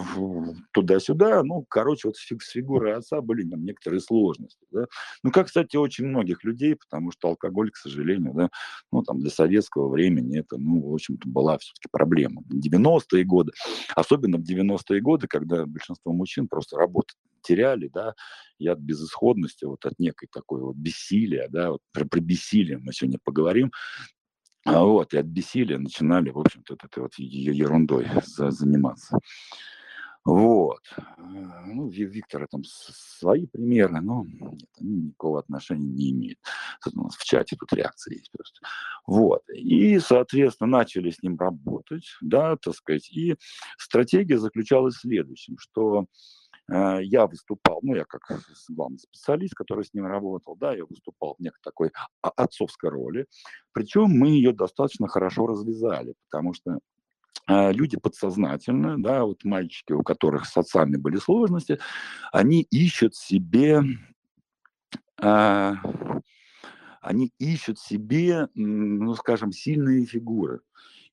туда-сюда, 0.72 1.44
ну, 1.44 1.66
короче, 1.70 2.08
вот 2.08 2.18
с 2.18 2.50
фигурой 2.52 2.96
отца 2.96 3.22
были 3.22 3.48
там 3.48 3.64
некоторые 3.66 4.00
сложности, 4.00 4.66
да. 4.72 4.86
Ну, 5.24 5.32
как, 5.32 5.48
кстати, 5.48 5.76
очень 5.76 6.06
многих 6.06 6.44
людей, 6.44 6.76
потому 6.76 7.12
что 7.12 7.30
алкоголь, 7.30 7.72
к 7.72 7.78
сожалению, 7.78 8.34
да, 8.34 8.50
ну, 8.92 9.04
там, 9.04 9.20
для 9.20 9.30
советского 9.30 9.90
времени 9.90 10.40
это, 10.40 10.55
ну, 10.58 10.90
в 10.90 10.94
общем-то, 10.94 11.28
была 11.28 11.58
все-таки 11.58 11.88
проблема. 11.92 12.42
90-е 12.52 13.24
годы, 13.24 13.52
особенно 13.96 14.38
в 14.38 14.42
90-е 14.42 15.02
годы, 15.02 15.28
когда 15.28 15.66
большинство 15.66 16.14
мужчин 16.14 16.48
просто 16.48 16.78
работу 16.78 17.16
теряли, 17.42 17.90
да, 17.94 18.16
и 18.58 18.68
от 18.68 18.80
безысходности, 18.80 19.66
вот 19.66 19.86
от 19.86 20.00
некой 20.00 20.28
такой 20.32 20.62
вот 20.62 20.76
бессилия, 20.76 21.48
да, 21.50 21.72
вот 21.72 21.82
про, 21.92 22.06
про 22.06 22.20
бессилие 22.20 22.78
мы 22.78 22.94
сегодня 22.94 23.20
поговорим, 23.24 23.72
а 24.66 24.84
вот, 24.84 25.14
и 25.14 25.18
от 25.18 25.28
бессилия 25.28 25.78
начинали, 25.78 26.32
в 26.32 26.40
общем-то, 26.40 26.74
этой 26.74 27.04
вот 27.04 27.14
ерундой 27.18 28.08
заниматься. 28.26 29.20
Вот. 30.26 30.82
Ну, 31.18 31.88
Виктора 31.88 32.48
там 32.48 32.64
свои 32.64 33.46
примеры, 33.46 34.02
но 34.02 34.26
нет, 34.26 34.70
они 34.82 35.02
никакого 35.02 35.40
отношения 35.40 35.88
не 35.88 36.12
имеют. 36.12 36.40
У 36.96 37.04
нас 37.04 37.16
в 37.16 37.24
чате 37.24 37.56
тут 37.56 37.72
реакция 37.74 38.16
есть 38.16 38.32
просто. 38.32 38.60
Вот. 39.06 39.44
И, 39.54 40.00
соответственно, 40.00 40.68
начали 40.68 41.12
с 41.12 41.22
ним 41.22 41.38
работать, 41.38 42.08
да, 42.22 42.58
так 42.58 42.74
сказать. 42.74 43.08
И 43.12 43.36
стратегия 43.78 44.40
заключалась 44.40 44.96
в 44.96 45.02
следующем, 45.02 45.60
что 45.60 46.08
э, 46.72 47.04
я 47.04 47.28
выступал, 47.28 47.82
ну, 47.84 47.94
я 47.94 48.06
как 48.06 48.24
главный 48.70 48.98
специалист, 48.98 49.54
который 49.54 49.86
с 49.86 49.94
ним 49.94 50.08
работал, 50.08 50.56
да, 50.56 50.74
я 50.74 50.86
выступал 50.86 51.36
в 51.38 51.40
некой 51.40 51.60
такой 51.62 51.92
отцовской 52.22 52.90
роли. 52.90 53.28
Причем 53.74 54.06
мы 54.06 54.30
ее 54.30 54.54
достаточно 54.54 55.08
хорошо 55.08 55.46
развязали, 55.46 56.16
потому 56.32 56.56
что 56.56 56.72
а, 56.72 56.80
люди 57.48 57.98
подсознательно, 57.98 59.02
да, 59.02 59.24
вот 59.24 59.44
мальчики, 59.44 59.94
у 59.94 60.04
которых 60.04 60.46
с 60.46 60.58
отцами 60.58 60.96
были 60.98 61.18
сложности, 61.18 61.80
они 62.32 62.62
ищут 62.72 63.16
себе, 63.16 63.82
а, 65.22 65.76
они 67.02 67.32
ищут 67.40 67.80
себе, 67.80 68.48
ну, 68.56 69.14
скажем, 69.16 69.52
сильные 69.52 70.06
фигуры 70.06 70.62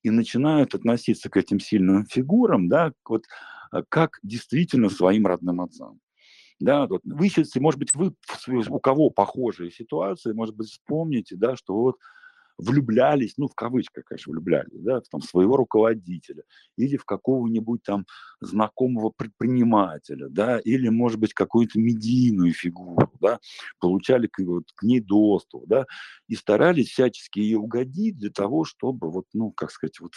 и 0.01 0.09
начинают 0.09 0.75
относиться 0.75 1.29
к 1.29 1.37
этим 1.37 1.59
сильным 1.59 2.05
фигурам, 2.05 2.67
да, 2.67 2.93
вот 3.07 3.25
а, 3.71 3.83
как 3.87 4.19
действительно 4.23 4.89
своим 4.89 5.27
родным 5.27 5.61
отцам. 5.61 5.99
Да, 6.59 6.87
вот 6.87 7.01
вы 7.03 7.27
ищете, 7.27 7.59
может 7.59 7.79
быть, 7.79 7.93
вы, 7.93 8.13
у 8.69 8.79
кого 8.79 9.09
похожие 9.09 9.71
ситуации, 9.71 10.33
может 10.33 10.55
быть, 10.55 10.69
вспомните, 10.69 11.35
да, 11.35 11.55
что 11.55 11.75
вот 11.75 11.97
влюблялись, 12.57 13.33
ну, 13.37 13.47
в 13.47 13.55
кавычках, 13.55 14.05
конечно, 14.05 14.31
влюблялись, 14.31 14.81
да, 14.81 15.01
в 15.01 15.09
там, 15.09 15.21
своего 15.21 15.57
руководителя 15.57 16.43
или 16.77 16.97
в 16.97 17.05
какого-нибудь 17.05 17.83
там 17.83 18.05
знакомого 18.41 19.09
предпринимателя, 19.09 20.27
да, 20.29 20.59
или, 20.59 20.89
может 20.89 21.19
быть, 21.19 21.33
какую-то 21.33 21.79
медийную 21.79 22.53
фигуру, 22.53 23.11
да, 23.19 23.39
получали 23.79 24.27
к, 24.27 24.39
вот, 24.39 24.65
к 24.75 24.83
ней 24.83 24.99
доступ, 24.99 25.65
да, 25.67 25.85
и 26.27 26.35
старались 26.35 26.89
всячески 26.89 27.39
ее 27.39 27.57
угодить 27.57 28.17
для 28.17 28.29
того, 28.29 28.65
чтобы, 28.65 29.11
вот, 29.11 29.25
ну, 29.33 29.51
как 29.51 29.71
сказать, 29.71 29.99
вот 29.99 30.11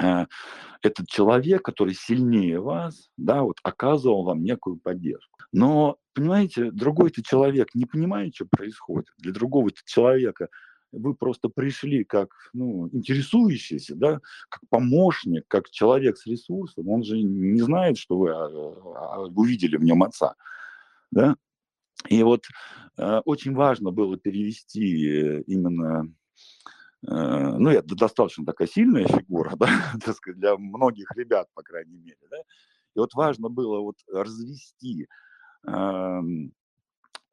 э, 0.00 0.26
этот 0.82 1.08
человек, 1.08 1.62
который 1.62 1.94
сильнее 1.94 2.60
вас, 2.60 3.10
да, 3.16 3.42
вот 3.42 3.56
оказывал 3.62 4.24
вам 4.24 4.42
некую 4.42 4.76
поддержку. 4.76 5.38
Но, 5.52 5.96
понимаете, 6.14 6.70
другой-то 6.70 7.22
человек 7.22 7.68
не 7.74 7.86
понимает, 7.86 8.34
что 8.34 8.46
происходит. 8.46 9.08
Для 9.18 9.32
другого-то 9.32 9.80
человека 9.86 10.48
вы 10.92 11.14
просто 11.14 11.48
пришли 11.48 12.04
как 12.04 12.30
ну, 12.52 12.88
интересующийся, 12.92 13.94
да, 13.94 14.20
как 14.48 14.62
помощник, 14.68 15.44
как 15.48 15.70
человек 15.70 16.16
с 16.16 16.26
ресурсом, 16.26 16.88
он 16.88 17.02
же 17.04 17.20
не 17.20 17.60
знает, 17.60 17.98
что 17.98 18.18
вы 18.18 18.30
а, 18.30 18.46
а, 18.46 19.20
увидели 19.26 19.76
в 19.76 19.84
нем 19.84 20.02
отца. 20.02 20.34
Да? 21.10 21.36
И 22.08 22.22
вот 22.22 22.44
э, 22.96 23.20
очень 23.24 23.54
важно 23.54 23.90
было 23.90 24.16
перевести 24.16 25.40
именно 25.42 26.12
э, 27.06 27.10
ну, 27.10 27.70
это 27.70 27.94
достаточно 27.96 28.44
такая 28.44 28.68
сильная 28.68 29.06
фигура, 29.06 29.54
да, 29.58 29.68
так 30.04 30.14
сказать, 30.16 30.38
для 30.38 30.56
многих 30.56 31.10
ребят, 31.16 31.48
по 31.54 31.62
крайней 31.62 31.98
мере, 31.98 32.20
да, 32.30 32.38
и 32.94 32.98
вот 32.98 33.14
важно 33.14 33.48
было 33.48 33.80
вот 33.80 33.96
развести 34.12 35.08
э, 35.66 36.20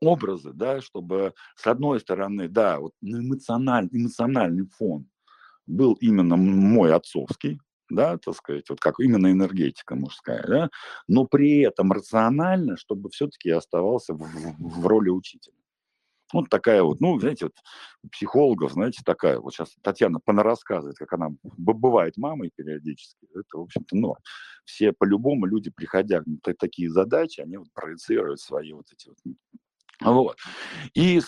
образы, 0.02 0.52
да, 0.54 0.82
чтобы 0.82 1.34
с 1.56 1.68
одной 1.68 2.00
стороны, 2.00 2.48
да, 2.48 2.80
вот 2.80 2.94
эмоциональный, 3.02 3.90
эмоциональный 3.94 4.68
фон 4.78 5.08
был 5.68 5.94
именно 5.94 6.36
мой 6.36 6.94
отцовский, 6.94 7.60
да, 7.90 8.18
так 8.18 8.36
сказать, 8.36 8.70
вот 8.70 8.80
как 8.80 9.00
именно 9.00 9.32
энергетика 9.32 9.96
мужская, 9.96 10.44
да, 10.48 10.70
но 11.08 11.26
при 11.26 11.60
этом 11.60 11.92
рационально, 11.92 12.78
чтобы 12.78 13.10
все-таки 13.10 13.50
я 13.50 13.58
оставался 13.58 14.14
в, 14.14 14.20
в, 14.20 14.82
в 14.82 14.88
роли 14.88 15.10
учителя. 15.10 15.56
Вот 16.34 16.50
такая 16.50 16.82
вот, 16.82 17.00
ну, 17.02 17.20
знаете, 17.20 17.46
вот 17.46 17.54
психологов, 18.12 18.74
знаете, 18.74 19.02
такая, 19.06 19.40
вот 19.40 19.54
сейчас 19.54 19.76
Татьяна 19.82 20.20
рассказывает, 20.26 20.98
как 20.98 21.14
она 21.14 21.30
бывает 21.44 22.18
мамой 22.18 22.52
периодически, 22.54 23.28
это, 23.34 23.58
в 23.58 23.62
общем-то, 23.62 23.96
норм. 23.96 24.20
Все 24.66 24.92
по-любому 24.92 25.46
люди, 25.46 25.70
приходя 25.70 26.24
на 26.26 26.54
такие 26.56 26.90
задачи, 26.90 27.42
они 27.42 27.58
вот 27.58 27.68
проецируют 27.74 28.40
свои 28.40 28.74
вот 28.74 28.88
эти 28.92 29.10
вот 29.10 29.18
вот. 30.02 30.38
И, 30.94 31.22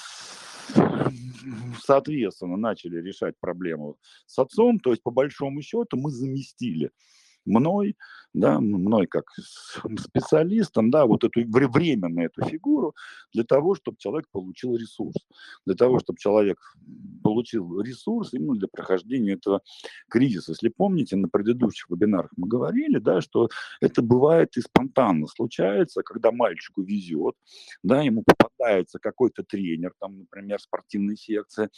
соответственно, 1.81 2.57
начали 2.57 3.01
решать 3.01 3.35
проблему 3.39 3.97
с 4.25 4.37
отцом. 4.39 4.79
То 4.79 4.91
есть, 4.91 5.03
по 5.03 5.11
большому 5.11 5.61
счету, 5.61 5.97
мы 5.97 6.11
заместили 6.11 6.91
мной, 7.47 7.95
да, 8.33 8.59
мной 8.59 9.07
как 9.07 9.25
специалистом, 9.99 10.91
да, 10.91 11.05
вот 11.05 11.23
эту 11.23 11.41
временно 11.49 12.21
эту 12.21 12.45
фигуру 12.45 12.93
для 13.33 13.43
того, 13.43 13.75
чтобы 13.75 13.97
человек 13.97 14.27
получил 14.31 14.75
ресурс, 14.75 15.15
для 15.65 15.75
того, 15.75 15.99
чтобы 15.99 16.19
человек 16.19 16.59
получил 17.23 17.81
ресурс 17.81 18.33
именно 18.33 18.55
для 18.55 18.67
прохождения 18.67 19.33
этого 19.33 19.61
кризиса. 20.09 20.51
Если 20.51 20.69
помните, 20.69 21.15
на 21.15 21.29
предыдущих 21.29 21.89
вебинарах 21.89 22.31
мы 22.37 22.47
говорили, 22.47 22.99
да, 22.99 23.21
что 23.21 23.49
это 23.81 24.01
бывает 24.01 24.55
и 24.57 24.61
спонтанно 24.61 25.27
случается, 25.27 26.03
когда 26.03 26.31
мальчику 26.31 26.83
везет, 26.83 27.35
да, 27.83 28.01
ему 28.01 28.23
попадается 28.23 28.99
какой-то 28.99 29.43
тренер, 29.43 29.93
там, 29.99 30.19
например, 30.19 30.59
спортивной 30.59 31.17
секции, 31.17 31.69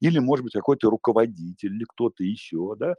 или, 0.00 0.18
может 0.18 0.44
быть, 0.44 0.52
какой-то 0.52 0.88
руководитель 0.90 1.74
или 1.74 1.84
кто-то 1.84 2.24
еще, 2.24 2.74
да, 2.78 2.94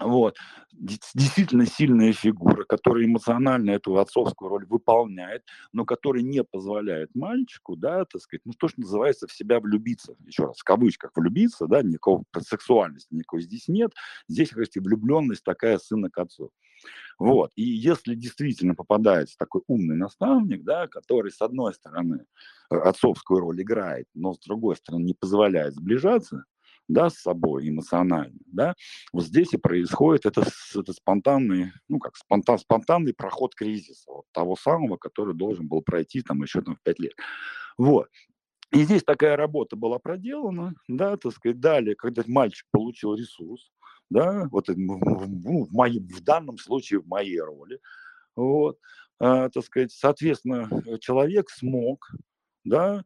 вот. 0.00 0.36
Действительно 0.72 1.66
сильная 1.66 2.12
фигура, 2.12 2.64
которая 2.64 3.04
эмоционально 3.04 3.72
эту 3.72 3.98
отцовскую 3.98 4.48
роль 4.48 4.66
выполняет, 4.66 5.44
но 5.72 5.84
которая 5.84 6.22
не 6.22 6.42
позволяет 6.42 7.14
мальчику, 7.14 7.76
да, 7.76 8.04
так 8.06 8.22
сказать, 8.22 8.42
ну, 8.44 8.52
то, 8.58 8.68
что 8.68 8.80
называется, 8.80 9.26
в 9.26 9.32
себя 9.32 9.60
влюбиться. 9.60 10.14
Еще 10.26 10.46
раз, 10.46 10.58
в 10.58 10.64
кавычках 10.64 11.10
влюбиться, 11.14 11.66
да, 11.66 11.82
никакого 11.82 12.24
сексуальности 12.40 13.14
никакой 13.14 13.42
здесь 13.42 13.68
нет. 13.68 13.92
Здесь, 14.26 14.52
говорится, 14.52 14.80
влюбленность 14.80 15.44
такая 15.44 15.78
сына 15.78 16.08
к 16.08 16.18
отцу. 16.18 16.50
Вот. 17.18 17.52
И 17.56 17.62
если 17.62 18.14
действительно 18.14 18.74
попадается 18.74 19.36
такой 19.36 19.62
умный 19.66 19.96
наставник, 19.96 20.64
да, 20.64 20.88
который, 20.88 21.30
с 21.30 21.42
одной 21.42 21.74
стороны, 21.74 22.24
э, 22.70 22.76
отцовскую 22.76 23.40
роль 23.40 23.60
играет, 23.60 24.06
но 24.14 24.32
с 24.32 24.38
другой 24.38 24.76
стороны 24.76 25.04
не 25.04 25.14
позволяет 25.14 25.74
сближаться, 25.74 26.44
да, 26.92 27.08
с 27.08 27.18
собой 27.18 27.68
эмоционально, 27.68 28.38
да, 28.46 28.74
вот 29.12 29.24
здесь 29.24 29.52
и 29.52 29.56
происходит 29.56 30.26
это, 30.26 30.44
это 30.74 30.92
спонтанный, 30.92 31.72
ну 31.88 31.98
как 31.98 32.16
спонтан, 32.16 32.58
спонтанный 32.58 33.14
проход 33.14 33.54
кризиса, 33.54 34.10
вот, 34.10 34.24
того 34.32 34.56
самого, 34.56 34.96
который 34.96 35.34
должен 35.34 35.68
был 35.68 35.82
пройти 35.82 36.22
там 36.22 36.42
еще 36.42 36.60
там 36.62 36.76
в 36.76 36.82
пять 36.82 36.98
лет. 36.98 37.12
Вот. 37.78 38.08
И 38.72 38.82
здесь 38.82 39.02
такая 39.02 39.36
работа 39.36 39.76
была 39.76 39.98
проделана, 39.98 40.74
да, 40.86 41.16
так 41.16 41.32
сказать, 41.32 41.60
далее, 41.60 41.96
когда 41.96 42.22
мальчик 42.26 42.66
получил 42.70 43.14
ресурс, 43.14 43.70
да, 44.10 44.48
вот 44.50 44.68
ну, 44.68 44.98
в, 45.00 45.72
моей, 45.72 46.00
в 46.00 46.20
данном 46.22 46.58
случае 46.58 47.00
в 47.00 47.06
моей 47.06 47.40
роли, 47.40 47.80
вот, 48.36 48.78
а, 49.18 49.48
так 49.48 49.64
сказать, 49.64 49.92
соответственно, 49.92 50.68
человек 51.00 51.50
смог 51.50 52.10
да, 52.70 53.04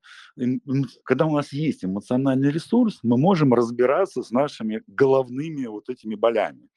когда 1.04 1.26
у 1.26 1.34
нас 1.34 1.52
есть 1.52 1.84
эмоциональный 1.84 2.52
ресурс, 2.52 3.00
мы 3.02 3.18
можем 3.18 3.52
разбираться 3.54 4.22
с 4.22 4.30
нашими 4.30 4.82
головными 4.86 5.66
вот 5.66 5.88
этими 5.88 6.14
болями. 6.14 6.68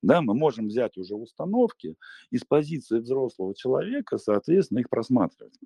Да, 0.00 0.22
мы 0.22 0.34
можем 0.34 0.68
взять 0.68 0.96
уже 0.96 1.16
установки 1.16 1.96
и 2.30 2.38
с 2.38 2.44
позиции 2.44 3.00
взрослого 3.00 3.54
человека, 3.54 4.16
соответственно, 4.16 4.78
их 4.78 4.88
просматривать. 4.88 5.58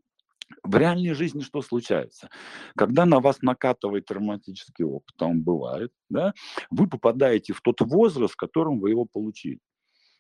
В 0.63 0.77
реальной 0.77 1.15
жизни 1.15 1.41
что 1.41 1.63
случается? 1.63 2.29
Когда 2.77 3.05
на 3.05 3.21
вас 3.21 3.43
накатывает 3.43 4.07
травматический 4.07 4.85
опыт, 4.85 5.15
там 5.17 5.43
бывает, 5.43 5.93
да, 6.09 6.35
вы 6.71 6.89
попадаете 6.89 7.53
в 7.53 7.61
тот 7.61 7.81
возраст, 7.81 8.35
в 8.35 8.37
котором 8.37 8.81
вы 8.81 8.91
его 8.91 9.05
получили. 9.05 9.61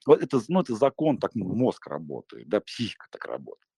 Вот 0.07 0.23
это, 0.23 0.41
ну, 0.49 0.61
это 0.61 0.75
закон, 0.75 1.19
так 1.19 1.35
мозг 1.35 1.87
работает, 1.87 2.49
да, 2.49 2.61
психика 2.61 3.07
так 3.11 3.25
работает. 3.25 3.72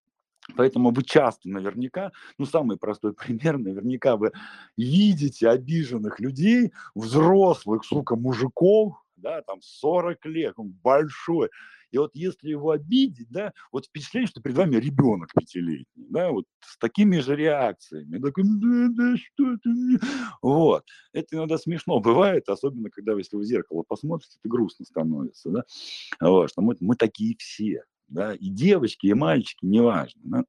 Поэтому 0.57 0.91
вы 0.91 1.03
часто 1.03 1.49
наверняка, 1.49 2.13
ну 2.39 2.47
самый 2.47 2.77
простой 2.77 3.15
пример, 3.15 3.59
наверняка 3.59 4.17
вы 4.17 4.33
видите 4.77 5.49
обиженных 5.49 6.21
людей, 6.21 6.73
взрослых, 6.95 7.85
сука, 7.85 8.17
мужиков, 8.17 8.95
да, 9.17 9.43
там 9.43 9.61
40 9.63 10.25
лет, 10.27 10.55
он 10.57 10.71
большой. 10.83 11.49
И 11.91 11.99
вот 11.99 12.11
если 12.15 12.51
его 12.51 12.71
обидеть, 12.71 13.31
да, 13.31 13.53
вот 13.71 13.87
впечатление, 13.87 14.27
что 14.27 14.43
перед 14.43 14.57
вами 14.57 14.77
ребенок 14.77 15.31
пятилетний, 15.33 16.07
да, 16.11 16.33
вот 16.33 16.45
с 16.61 16.77
такими 16.77 17.21
же 17.21 17.37
реакциями. 17.37 18.19
Такой, 18.19 18.43
да, 18.45 18.89
да, 18.91 19.17
что 19.17 19.57
ты? 19.63 19.71
Вот. 20.43 20.85
Это 21.13 21.37
иногда 21.37 21.57
смешно 21.57 22.01
бывает, 22.01 22.49
особенно 22.49 22.91
когда, 22.91 23.17
если 23.17 23.37
вы 23.37 23.43
в 23.43 23.47
зеркало 23.47 23.85
посмотрите, 23.87 24.39
это 24.41 24.49
грустно 24.49 24.85
становится, 24.85 25.51
да. 25.51 25.65
Вот, 26.21 26.51
что 26.51 26.63
мы, 26.63 26.77
мы 26.81 26.97
такие 26.97 27.37
все, 27.39 27.85
да, 28.09 28.35
и 28.35 28.49
девочки, 28.49 29.07
и 29.07 29.15
мальчики, 29.15 29.65
неважно, 29.65 30.21
да. 30.25 30.45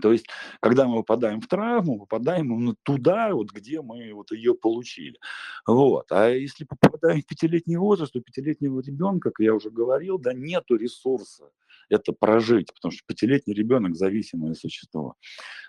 То 0.00 0.10
есть, 0.10 0.26
когда 0.60 0.88
мы 0.88 0.96
попадаем 0.96 1.40
в 1.40 1.46
травму, 1.46 1.98
попадаем 1.98 2.54
именно 2.54 2.74
туда, 2.82 3.34
вот, 3.34 3.50
где 3.52 3.82
мы 3.82 4.12
вот 4.14 4.32
ее 4.32 4.54
получили. 4.54 5.18
Вот. 5.66 6.10
А 6.10 6.30
если 6.30 6.64
попадаем 6.64 7.20
в 7.20 7.26
пятилетний 7.26 7.76
возраст, 7.76 8.16
у 8.16 8.22
пятилетнего 8.22 8.80
ребенка, 8.80 9.30
как 9.30 9.44
я 9.44 9.54
уже 9.54 9.70
говорил, 9.70 10.18
да, 10.18 10.32
нету 10.32 10.76
ресурса 10.76 11.50
это 11.88 12.12
прожить, 12.12 12.72
потому 12.72 12.92
что 12.92 13.02
пятилетний 13.06 13.54
ребенок 13.54 13.96
зависимое 13.96 14.54
существо. 14.54 15.16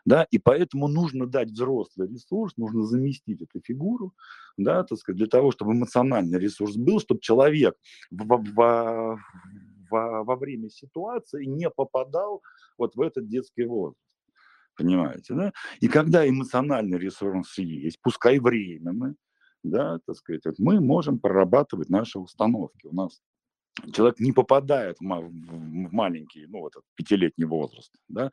Да, 0.06 0.26
и 0.32 0.38
поэтому 0.38 0.88
нужно 0.88 1.28
дать 1.28 1.50
взрослый 1.50 2.08
ресурс, 2.08 2.56
нужно 2.58 2.84
заместить 2.84 3.42
эту 3.42 3.62
фигуру, 3.62 4.14
да, 4.58 4.84
так 4.84 4.98
сказать, 4.98 5.18
для 5.18 5.28
того, 5.28 5.52
чтобы 5.52 5.74
эмоциональный 5.74 6.40
ресурс 6.40 6.76
был, 6.76 7.00
чтобы 7.00 7.22
человек 7.22 7.76
в, 8.12 8.24
в, 8.24 8.54
в, 8.54 9.20
во, 9.94 10.24
во 10.24 10.36
время 10.36 10.70
ситуации 10.70 11.46
не 11.46 11.70
попадал 11.70 12.42
вот 12.78 12.96
в 12.96 13.02
этот 13.02 13.28
детский 13.28 13.66
возраст. 13.66 14.00
Понимаете, 14.76 15.36
да? 15.36 15.54
И 15.82 15.88
когда 15.88 16.28
эмоциональный 16.28 16.98
ресурс 16.98 17.58
есть, 17.60 18.00
пускай 18.02 18.40
временный, 18.40 19.16
да, 19.64 20.00
так 20.06 20.16
сказать, 20.16 20.44
мы 20.58 20.82
можем 20.82 21.20
прорабатывать 21.20 21.90
наши 21.90 22.18
установки. 22.20 22.88
У 22.88 22.96
нас 22.96 23.22
человек 23.92 24.20
не 24.20 24.32
попадает 24.32 24.98
в, 25.00 25.04
маленький, 25.04 26.46
ну, 26.48 26.68
этот 26.68 26.84
пятилетний 26.96 27.46
возраст, 27.46 27.92
да, 28.08 28.32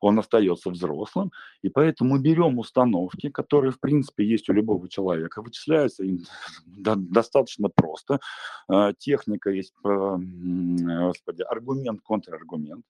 он 0.00 0.18
остается 0.18 0.70
взрослым, 0.70 1.32
и 1.62 1.68
поэтому 1.68 2.18
берем 2.18 2.58
установки, 2.58 3.28
которые, 3.28 3.72
в 3.72 3.80
принципе, 3.80 4.24
есть 4.24 4.48
у 4.48 4.52
любого 4.52 4.88
человека, 4.88 5.42
вычисляются 5.42 6.04
достаточно 6.66 7.68
просто. 7.68 8.20
А, 8.68 8.92
техника 8.94 9.50
есть, 9.50 9.74
господи, 9.82 11.42
аргумент, 11.42 12.00
контраргумент. 12.02 12.84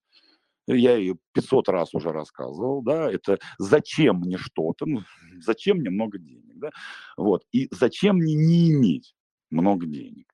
Я 0.67 0.97
ее 0.97 1.17
500 1.33 1.69
раз 1.71 1.95
уже 1.95 2.13
рассказывал, 2.13 2.83
да, 2.83 3.11
это 3.11 3.39
зачем 3.59 4.21
мне 4.21 4.37
что-то, 4.37 4.85
ну, 4.85 5.03
зачем 5.41 5.79
мне 5.79 5.89
много 5.89 6.19
денег, 6.19 6.59
да, 6.59 6.71
вот, 7.17 7.45
и 7.53 7.69
зачем 7.71 8.17
мне 8.17 8.35
не 8.35 8.73
иметь 8.73 9.15
много 9.51 9.87
денег, 9.87 10.28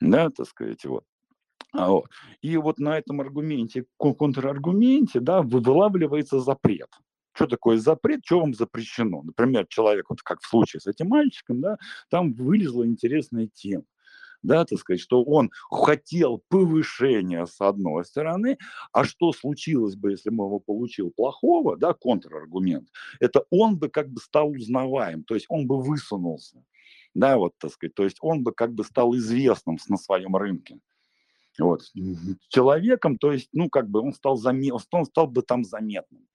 да, 0.00 0.30
так 0.30 0.46
сказать, 0.46 0.84
вот. 0.84 1.04
А 1.72 1.90
вот. 1.90 2.06
И 2.42 2.56
вот 2.56 2.78
на 2.78 2.98
этом 2.98 3.20
аргументе, 3.20 3.86
контраргументе, 3.98 5.20
да, 5.20 5.42
вылавливается 5.42 6.40
запрет. 6.40 6.88
Что 7.32 7.46
такое 7.46 7.78
запрет, 7.78 8.20
что 8.24 8.40
вам 8.40 8.54
запрещено? 8.54 9.22
Например, 9.22 9.66
человек, 9.68 10.06
вот 10.10 10.20
как 10.22 10.40
в 10.40 10.46
случае 10.48 10.80
с 10.80 10.86
этим 10.86 11.08
мальчиком, 11.08 11.60
да, 11.60 11.78
там 12.10 12.32
вылезла 12.32 12.86
интересная 12.86 13.48
тема 13.52 13.84
да, 14.42 14.64
так 14.64 14.78
сказать, 14.78 15.00
что 15.00 15.22
он 15.22 15.50
хотел 15.70 16.42
повышения 16.48 17.46
с 17.46 17.60
одной 17.60 18.04
стороны, 18.04 18.58
а 18.92 19.04
что 19.04 19.32
случилось 19.32 19.96
бы, 19.96 20.12
если 20.12 20.30
бы 20.30 20.44
его 20.44 20.60
получил 20.60 21.10
плохого, 21.10 21.76
да, 21.76 21.92
контраргумент, 21.94 22.88
это 23.20 23.44
он 23.50 23.76
бы 23.78 23.88
как 23.88 24.08
бы 24.10 24.20
стал 24.20 24.50
узнаваем, 24.50 25.24
то 25.24 25.34
есть 25.34 25.46
он 25.48 25.66
бы 25.66 25.80
высунулся, 25.82 26.62
да, 27.14 27.36
вот, 27.38 27.52
так 27.58 27.72
сказать, 27.72 27.94
то 27.94 28.04
есть 28.04 28.18
он 28.20 28.42
бы 28.42 28.52
как 28.52 28.72
бы 28.72 28.84
стал 28.84 29.14
известным 29.16 29.78
на 29.88 29.96
своем 29.96 30.36
рынке. 30.36 30.78
Вот. 31.58 31.82
Человеком, 32.48 33.18
то 33.18 33.32
есть, 33.32 33.48
ну, 33.52 33.68
как 33.68 33.88
бы 33.88 34.00
он 34.00 34.12
стал, 34.12 34.36
заме... 34.36 34.72
он 34.72 35.04
стал 35.04 35.26
бы 35.26 35.42
там 35.42 35.64
заметным. 35.64 36.26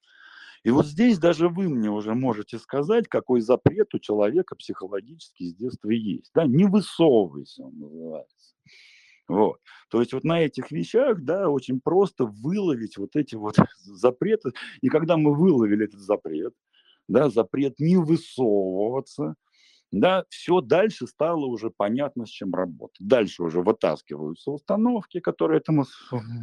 И 0.62 0.70
вот 0.70 0.86
здесь 0.86 1.18
даже 1.18 1.48
вы 1.48 1.68
мне 1.68 1.90
уже 1.90 2.14
можете 2.14 2.58
сказать, 2.58 3.06
какой 3.08 3.40
запрет 3.40 3.94
у 3.94 3.98
человека 3.98 4.56
психологически 4.56 5.44
с 5.44 5.54
детства 5.54 5.90
есть. 5.90 6.30
Да? 6.34 6.44
Не 6.44 6.64
высовывайся, 6.64 7.64
он 7.64 7.78
называется. 7.78 8.54
Вот. 9.28 9.60
То 9.90 10.00
есть 10.00 10.12
вот 10.12 10.24
на 10.24 10.40
этих 10.40 10.70
вещах, 10.70 11.22
да, 11.22 11.48
очень 11.48 11.80
просто 11.80 12.26
выловить 12.26 12.96
вот 12.96 13.14
эти 13.14 13.34
вот 13.34 13.56
запреты. 13.84 14.50
И 14.80 14.88
когда 14.88 15.16
мы 15.16 15.34
выловили 15.34 15.86
этот 15.86 16.00
запрет, 16.00 16.54
да, 17.08 17.30
запрет 17.30 17.78
не 17.78 17.96
высовываться, 17.96 19.36
да, 20.00 20.24
все 20.28 20.60
дальше 20.60 21.06
стало 21.06 21.46
уже 21.46 21.70
понятно, 21.70 22.26
с 22.26 22.30
чем 22.30 22.54
работать. 22.54 23.06
Дальше 23.06 23.42
уже 23.42 23.62
вытаскиваются 23.62 24.50
установки, 24.50 25.20
которые 25.20 25.60
этому 25.60 25.84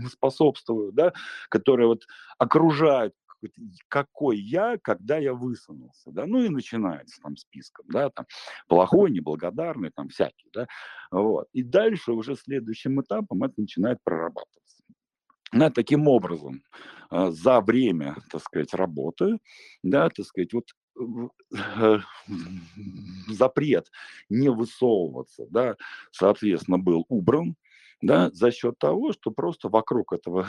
способствуют, 0.09 0.95
да, 0.95 1.13
которые 1.49 1.87
вот 1.87 2.03
окружают 2.37 3.13
какой 3.89 4.37
я, 4.39 4.77
когда 4.81 5.17
я 5.17 5.33
высунулся, 5.33 6.11
да, 6.11 6.25
ну 6.25 6.39
и 6.39 6.47
начинается 6.47 7.21
там 7.21 7.35
списком, 7.35 7.85
да, 7.89 8.09
там 8.09 8.25
плохой, 8.69 9.11
неблагодарный, 9.11 9.91
там 9.93 10.07
всякий, 10.07 10.49
да, 10.53 10.65
вот. 11.11 11.47
И 11.51 11.61
дальше 11.61 12.13
уже 12.13 12.37
следующим 12.37 13.01
этапом 13.01 13.43
это 13.43 13.55
начинает 13.57 13.97
прорабатываться. 14.01 14.83
Да, 15.51 15.69
таким 15.69 16.07
образом, 16.07 16.63
а, 17.09 17.31
за 17.31 17.61
время, 17.61 18.15
так 18.31 18.41
сказать, 18.41 18.73
работы, 18.73 19.37
да, 19.83 20.09
так 20.09 20.25
сказать, 20.25 20.53
вот 20.53 20.65
э, 20.69 20.82
запрет 23.27 23.91
не 24.29 24.49
высовываться, 24.49 25.45
да, 25.49 25.75
соответственно, 26.11 26.77
был 26.77 27.05
убран, 27.09 27.55
да, 28.01 28.29
за 28.31 28.51
счет 28.51 28.77
того, 28.79 29.13
что 29.13 29.31
просто 29.31 29.69
вокруг 29.69 30.13
этого, 30.13 30.47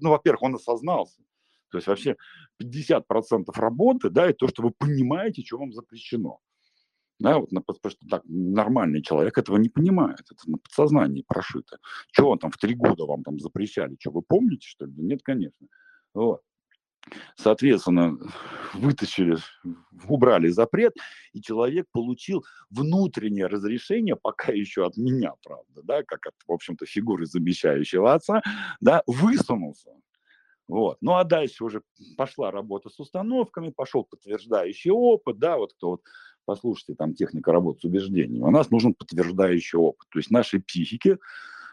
ну, 0.00 0.10
во-первых, 0.10 0.42
он 0.42 0.54
осознался, 0.54 1.22
то 1.70 1.78
есть 1.78 1.86
вообще 1.86 2.16
50% 2.62 3.44
работы, 3.54 4.10
да, 4.10 4.26
это 4.26 4.38
то, 4.38 4.48
что 4.48 4.62
вы 4.62 4.70
понимаете, 4.70 5.42
что 5.44 5.58
вам 5.58 5.72
запрещено. 5.72 6.40
Да, 7.18 7.38
вот, 7.38 7.50
потому 7.50 7.90
что 7.90 8.08
так, 8.08 8.22
нормальный 8.24 9.02
человек 9.02 9.36
этого 9.36 9.58
не 9.58 9.68
понимает, 9.68 10.20
это 10.20 10.50
на 10.50 10.56
подсознании 10.56 11.22
прошито. 11.28 11.76
Что 12.12 12.30
он 12.30 12.38
там 12.38 12.50
в 12.50 12.56
три 12.56 12.74
года 12.74 13.04
вам 13.04 13.22
там 13.22 13.38
запрещали, 13.38 13.94
что 14.00 14.10
вы 14.10 14.22
помните, 14.22 14.66
что 14.66 14.86
ли? 14.86 14.94
Нет, 14.96 15.20
конечно. 15.22 15.66
Вот. 16.14 16.40
Соответственно, 17.36 18.18
вытащили, 18.74 19.38
убрали 20.06 20.48
запрет, 20.48 20.94
и 21.32 21.40
человек 21.40 21.86
получил 21.92 22.44
внутреннее 22.70 23.46
разрешение, 23.46 24.16
пока 24.16 24.52
еще 24.52 24.86
от 24.86 24.96
меня, 24.96 25.32
правда, 25.42 25.82
да, 25.82 26.02
как 26.02 26.26
от, 26.26 26.34
в 26.46 26.52
общем-то, 26.52 26.86
фигуры 26.86 27.26
замещающего 27.26 28.14
отца, 28.14 28.42
да, 28.80 29.02
высунулся. 29.06 29.90
Вот. 30.68 30.98
Ну 31.00 31.14
а 31.14 31.24
дальше 31.24 31.64
уже 31.64 31.82
пошла 32.16 32.52
работа 32.52 32.90
с 32.90 33.00
установками, 33.00 33.70
пошел 33.70 34.04
подтверждающий 34.04 34.92
опыт, 34.92 35.38
да, 35.38 35.56
вот 35.56 35.72
кто 35.72 35.90
вот 35.90 36.02
послушайте, 36.44 36.94
там 36.94 37.14
техника 37.14 37.52
работы 37.52 37.80
с 37.80 37.84
убеждениями, 37.84 38.42
у 38.42 38.50
нас 38.50 38.70
нужен 38.70 38.94
подтверждающий 38.94 39.78
опыт. 39.78 40.08
То 40.10 40.18
есть 40.18 40.30
нашей 40.30 40.60
психике 40.60 41.18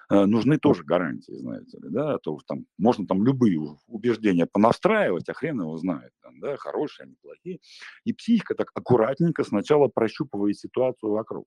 нужны 0.10 0.58
тоже 0.58 0.84
гарантии, 0.84 1.34
знаете 1.34 1.78
ли, 1.78 1.89
да, 1.89 2.17
то 2.20 2.38
там 2.48 2.65
можно 2.78 3.06
там 3.06 3.26
любые 3.26 3.60
убеждения 3.88 4.46
понастраивать, 4.46 5.28
а 5.30 5.34
хрен 5.34 5.62
его 5.62 5.78
знает, 5.78 6.12
там, 6.22 6.39
да, 6.39 6.58
хорошие, 6.58 7.06
они 7.06 7.15
плохие. 7.22 7.60
И 8.06 8.13
психика 8.13 8.56
так 8.56 8.72
аккуратненько 8.74 9.43
сначала 9.43 9.88
прощупывает 9.88 10.58
ситуацию 10.58 11.12
вокруг. 11.12 11.46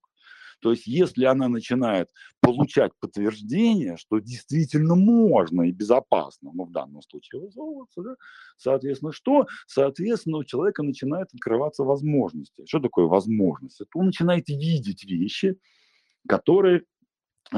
То 0.61 0.73
есть 0.73 0.87
если 0.87 1.25
она 1.25 1.49
начинает 1.49 2.09
получать 2.41 2.93
подтверждение, 3.01 3.97
что 3.97 4.19
действительно 4.19 4.95
можно 4.95 5.63
и 5.63 5.73
безопасно, 5.73 6.51
ну 6.53 6.65
в 6.65 6.73
данном 6.73 7.03
случае 7.03 7.41
высовываться, 7.41 8.03
да, 8.03 8.15
соответственно, 8.59 9.13
что? 9.13 9.47
Соответственно, 9.67 10.39
у 10.39 10.45
человека 10.45 10.83
начинает 10.83 11.29
открываться 11.33 11.85
возможности. 11.85 12.67
Что 12.67 12.81
такое 12.81 13.07
возможность? 13.07 13.81
Это 13.81 13.91
он 13.95 14.07
начинает 14.07 14.49
видеть 14.49 15.05
вещи, 15.05 15.57
которые 16.29 16.83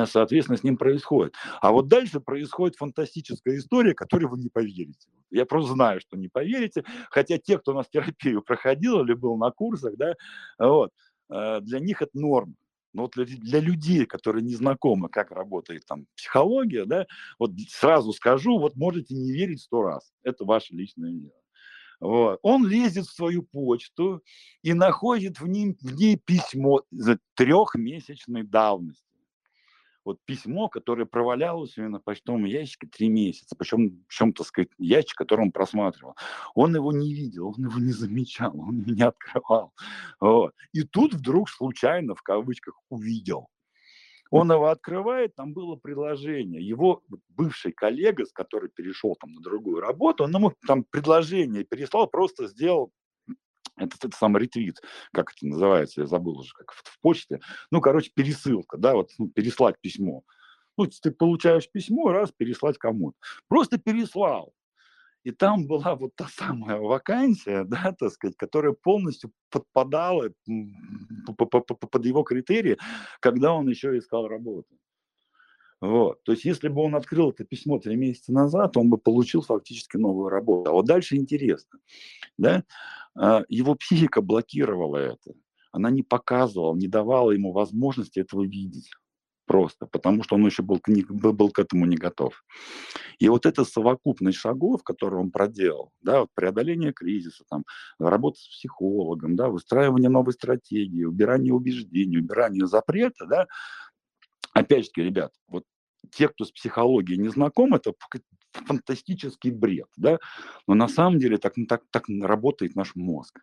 соответственно, 0.07 0.59
с 0.59 0.63
ним 0.63 0.77
происходит. 0.77 1.35
А 1.61 1.73
вот 1.73 1.89
дальше 1.89 2.21
происходит 2.21 2.77
фантастическая 2.77 3.57
история, 3.57 3.95
которой 3.95 4.27
вы 4.27 4.39
не 4.39 4.49
поверите. 4.49 5.09
Я 5.31 5.47
просто 5.47 5.73
знаю, 5.73 6.01
что 6.01 6.17
не 6.17 6.29
поверите, 6.29 6.85
хотя 7.11 7.39
те, 7.39 7.59
кто 7.59 7.73
у 7.73 7.75
нас 7.75 7.89
терапию 7.89 8.43
проходил 8.43 9.03
или 9.03 9.15
был 9.15 9.37
на 9.37 9.51
курсах, 9.51 9.97
да, 9.97 10.15
вот, 10.59 10.91
э, 11.31 11.61
для 11.61 11.81
них 11.81 12.03
это 12.03 12.19
норма. 12.19 12.55
Но 12.93 13.03
вот 13.03 13.13
для, 13.13 13.25
для 13.25 13.61
людей, 13.61 14.05
которые 14.05 14.43
не 14.43 14.55
знакомы, 14.55 15.09
как 15.09 15.31
работает 15.31 15.87
там 15.87 16.07
психология, 16.15 16.85
да, 16.85 17.07
вот 17.39 17.53
сразу 17.69 18.13
скажу, 18.13 18.59
вот 18.59 18.77
можете 18.77 19.15
не 19.15 19.33
верить 19.33 19.63
сто 19.63 19.83
раз. 19.83 20.13
Это 20.23 20.45
ваше 20.45 20.75
личное 20.75 21.13
дело. 21.13 21.33
Вот. 22.01 22.39
Он 22.43 22.67
лезет 22.67 23.07
в 23.07 23.15
свою 23.15 23.45
почту 23.45 24.23
и 24.63 24.75
находит 24.75 25.41
в 25.41 25.47
ней, 25.47 25.77
в 25.81 25.95
ней 25.95 26.17
письмо 26.17 26.83
за 26.91 27.19
трехмесячной 27.35 28.43
давности 28.43 29.12
вот 30.05 30.19
письмо, 30.25 30.69
которое 30.69 31.07
провалялось 31.07 31.77
у 31.77 31.83
него 31.83 31.93
на 31.93 32.01
почтовом 32.01 32.45
ящике 32.45 32.87
три 32.87 33.09
месяца, 33.09 33.55
причем, 33.57 34.05
причем, 34.09 34.33
так 34.33 34.47
сказать, 34.47 34.69
ящик, 34.79 35.17
который 35.17 35.43
он 35.43 35.53
просматривал. 35.53 36.17
Он 36.55 36.75
его 36.75 36.93
не 36.93 37.15
видел, 37.15 37.49
он 37.57 37.65
его 37.65 37.79
не 37.79 37.93
замечал, 37.93 38.53
он 38.59 38.81
его 38.81 38.93
не 38.93 39.03
открывал. 39.03 39.73
Вот. 40.21 40.55
И 40.73 40.83
тут 40.83 41.15
вдруг 41.15 41.49
случайно, 41.49 42.15
в 42.15 42.23
кавычках, 42.23 42.75
увидел. 42.89 43.49
Он 44.31 44.51
его 44.51 44.69
открывает, 44.69 45.35
там 45.35 45.53
было 45.53 45.77
предложение. 45.77 46.67
Его 46.67 47.03
бывший 47.29 47.73
коллега, 47.73 48.25
с 48.25 48.33
которой 48.33 48.71
перешел 48.71 49.15
там 49.15 49.35
на 49.35 49.43
другую 49.43 49.81
работу, 49.81 50.25
он 50.25 50.35
ему 50.35 50.55
там 50.67 50.85
предложение 50.85 51.65
переслал, 51.65 52.07
просто 52.07 52.47
сделал 52.47 52.93
это, 53.77 53.97
это 54.03 54.17
самый 54.17 54.43
ретвит, 54.43 54.81
как 55.13 55.33
это 55.33 55.47
называется, 55.47 56.03
я 56.03 56.07
забыл 56.07 56.39
уже, 56.39 56.53
как 56.55 56.73
в, 56.73 56.83
в 56.85 57.01
почте. 57.01 57.41
Ну, 57.71 57.81
короче, 57.81 58.11
пересылка, 58.15 58.77
да, 58.77 58.95
вот 58.95 59.11
ну, 59.19 59.29
переслать 59.29 59.77
письмо. 59.81 60.23
Ну, 60.79 60.87
ты 60.87 61.11
получаешь 61.11 61.71
письмо, 61.71 62.13
раз, 62.13 62.33
переслать 62.33 62.79
кому-то. 62.79 63.17
Просто 63.49 63.79
переслал. 63.79 64.55
И 65.25 65.31
там 65.31 65.67
была 65.67 65.95
вот 65.95 66.17
та 66.17 66.27
самая 66.29 66.79
вакансия, 66.79 67.65
да, 67.69 67.95
так 67.99 68.13
сказать, 68.13 68.37
которая 68.37 68.73
полностью 68.73 69.33
подпадала 69.51 70.31
под 71.37 72.05
его 72.05 72.23
критерии, 72.23 72.79
когда 73.21 73.53
он 73.53 73.69
еще 73.69 73.97
искал 73.97 74.29
работу. 74.29 74.69
Вот. 75.83 76.23
То 76.23 76.31
есть, 76.31 76.45
если 76.45 76.69
бы 76.69 76.81
он 76.81 76.95
открыл 76.95 77.31
это 77.31 77.43
письмо 77.43 77.81
три 77.81 77.97
месяца 77.97 78.33
назад, 78.33 78.77
он 78.77 78.89
бы 78.89 78.99
получил 78.99 79.43
фактически 79.43 79.97
новую 79.97 80.29
работу. 80.29 80.71
А 80.71 80.73
вот 80.73 80.87
дальше 80.87 81.17
интересно. 81.17 81.81
Да? 82.39 82.63
А, 83.17 83.43
его 83.49 83.75
психика 83.75 84.23
блокировала 84.23 84.99
это. 84.99 85.33
Она 85.73 85.91
не 85.91 86.05
показывала, 86.05 86.77
не 86.77 86.87
давала 86.87 87.33
ему 87.33 87.51
возможности 87.51 88.21
этого 88.21 88.45
видеть 88.45 88.93
просто, 89.45 89.87
потому 89.87 90.23
что 90.23 90.37
он 90.37 90.47
еще 90.47 90.63
был, 90.63 90.81
был, 90.87 91.33
был 91.33 91.51
к 91.51 91.59
этому 91.59 91.85
не 91.87 91.97
готов. 91.97 92.45
И 93.19 93.29
вот 93.29 93.45
эта 93.45 93.65
совокупность 93.65 94.39
шагов, 94.39 94.85
которые 94.85 95.21
он 95.21 95.33
проделал, 95.33 95.91
да, 96.01 96.21
вот 96.21 96.29
преодоление 96.35 96.93
кризиса, 96.93 97.43
там, 97.51 97.65
работа 97.99 98.39
с 98.39 98.47
психологом, 98.47 99.35
да, 99.35 99.49
выстраивание 99.49 100.11
новой 100.11 100.33
стратегии, 100.33 101.03
убирание 101.03 101.53
убеждений, 101.53 102.19
убирание 102.19 102.69
запрета, 102.69 103.27
да, 103.27 103.47
опять 104.53 104.85
же, 104.85 104.91
ребят, 105.03 105.33
вот 105.49 105.65
те, 106.13 106.29
кто 106.29 106.45
с 106.45 106.53
психологией 106.53 107.19
не 107.19 107.29
знаком, 107.29 107.75
это 107.75 107.93
фантастический 108.53 109.51
бред, 109.51 109.89
да, 109.97 110.19
но 110.67 110.75
на 110.75 110.89
самом 110.89 111.19
деле 111.19 111.39
так, 111.39 111.55
так, 111.69 111.83
так 111.91 112.05
работает 112.09 112.77
наш 112.77 112.95
мозг, 112.95 113.41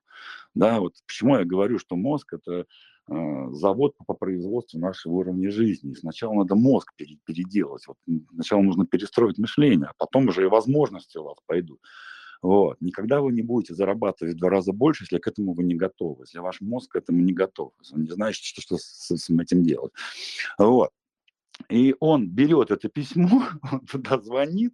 да, 0.54 0.80
вот 0.80 0.94
почему 1.08 1.38
я 1.38 1.46
говорю, 1.46 1.80
что 1.80 1.96
мозг 1.96 2.34
это 2.34 2.66
э, 3.08 3.48
завод 3.52 3.96
по, 4.06 4.14
производству 4.14 4.80
нашего 4.80 5.14
уровня 5.14 5.50
жизни, 5.50 5.96
сначала 5.96 6.34
надо 6.34 6.56
мозг 6.56 6.94
пере, 6.96 7.18
переделать, 7.26 7.86
вот, 7.88 7.98
сначала 8.34 8.62
нужно 8.62 8.86
перестроить 8.86 9.40
мышление, 9.40 9.90
а 9.90 9.94
потом 9.98 10.28
уже 10.28 10.44
и 10.44 10.48
возможности 10.48 11.18
у 11.18 11.24
вас 11.24 11.38
пойдут. 11.48 11.80
Вот. 12.42 12.80
Никогда 12.80 13.20
вы 13.20 13.34
не 13.34 13.42
будете 13.42 13.76
зарабатывать 13.76 14.36
в 14.36 14.38
два 14.38 14.50
раза 14.50 14.72
больше, 14.72 15.04
если 15.04 15.18
к 15.18 15.28
этому 15.28 15.54
вы 15.54 15.64
не 15.64 15.76
готовы, 15.76 16.24
если 16.24 16.40
ваш 16.40 16.62
мозг 16.62 16.94
к 16.94 16.96
этому 16.96 17.20
не 17.20 17.34
готов, 17.34 17.74
он 17.92 18.04
не 18.04 18.12
знает, 18.12 18.36
что, 18.36 18.62
что 18.62 18.78
с, 18.78 19.10
с 19.10 19.30
этим 19.30 19.64
делать. 19.64 19.92
Вот. 20.58 20.92
И 21.68 21.96
он 22.00 22.30
берет 22.30 22.72
это 22.72 22.90
письмо, 22.90 23.44
он 23.72 23.86
туда 23.86 24.20
звонит. 24.20 24.74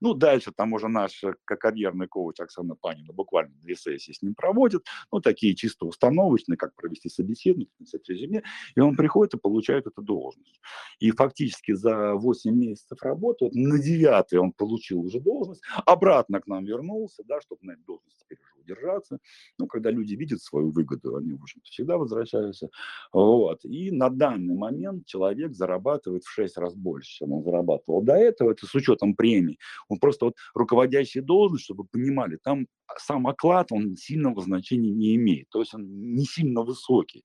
Ну, 0.00 0.14
дальше 0.14 0.52
там 0.54 0.74
уже 0.74 0.88
наш 0.88 1.24
э, 1.24 1.32
карьерный 1.44 2.06
коуч 2.06 2.38
Оксана 2.40 2.74
Панина 2.74 3.12
буквально 3.12 3.54
две 3.62 3.74
сессии 3.74 4.12
с 4.12 4.22
ним 4.22 4.34
проводит. 4.34 4.84
Ну, 5.10 5.20
такие 5.20 5.54
чисто 5.54 5.86
установочные, 5.86 6.56
как 6.56 6.74
провести 6.74 7.08
собеседование, 7.08 7.70
написать 7.78 8.08
резюме. 8.08 8.42
И 8.74 8.80
он 8.80 8.94
приходит 8.94 9.34
и 9.34 9.38
получает 9.38 9.86
эту 9.86 10.02
должность. 10.02 10.60
И 10.98 11.10
фактически 11.10 11.72
за 11.72 12.14
8 12.14 12.54
месяцев 12.54 13.02
работы, 13.02 13.46
вот 13.46 13.54
на 13.54 13.78
9 13.78 14.34
он 14.34 14.52
получил 14.52 15.00
уже 15.00 15.20
должность, 15.20 15.62
обратно 15.86 16.40
к 16.40 16.46
нам 16.46 16.64
вернулся, 16.64 17.22
да, 17.24 17.40
чтобы 17.40 17.60
на 17.62 17.72
этой 17.72 17.84
должности 17.84 18.22
теперь 18.24 18.38
уже 18.66 18.76
удержаться. 18.76 19.18
Ну, 19.58 19.66
когда 19.66 19.90
люди 19.90 20.14
видят 20.14 20.42
свою 20.42 20.70
выгоду, 20.70 21.16
они, 21.16 21.32
в 21.32 21.42
общем-то, 21.42 21.68
всегда 21.70 21.96
возвращаются. 21.96 22.68
Вот. 23.12 23.64
И 23.64 23.90
на 23.90 24.10
данный 24.10 24.54
момент 24.54 25.06
человек 25.06 25.54
зарабатывает 25.54 26.24
в 26.24 26.30
6 26.30 26.58
раз 26.58 26.74
больше, 26.74 27.18
чем 27.18 27.32
он 27.32 27.44
зарабатывал 27.44 28.02
до 28.02 28.14
этого, 28.14 28.50
это 28.50 28.66
с 28.66 28.74
учетом 28.74 29.14
премий. 29.14 29.58
Он 29.88 29.98
просто 29.98 30.26
вот 30.26 30.34
руководящий 30.54 31.20
должность, 31.20 31.64
чтобы 31.64 31.84
понимали, 31.84 32.38
там 32.42 32.66
сам 32.98 33.26
оклад, 33.26 33.72
он 33.72 33.96
сильного 33.96 34.40
значения 34.42 34.92
не 34.92 35.16
имеет, 35.16 35.48
то 35.50 35.60
есть 35.60 35.74
он 35.74 36.14
не 36.14 36.24
сильно 36.24 36.62
высокий. 36.62 37.24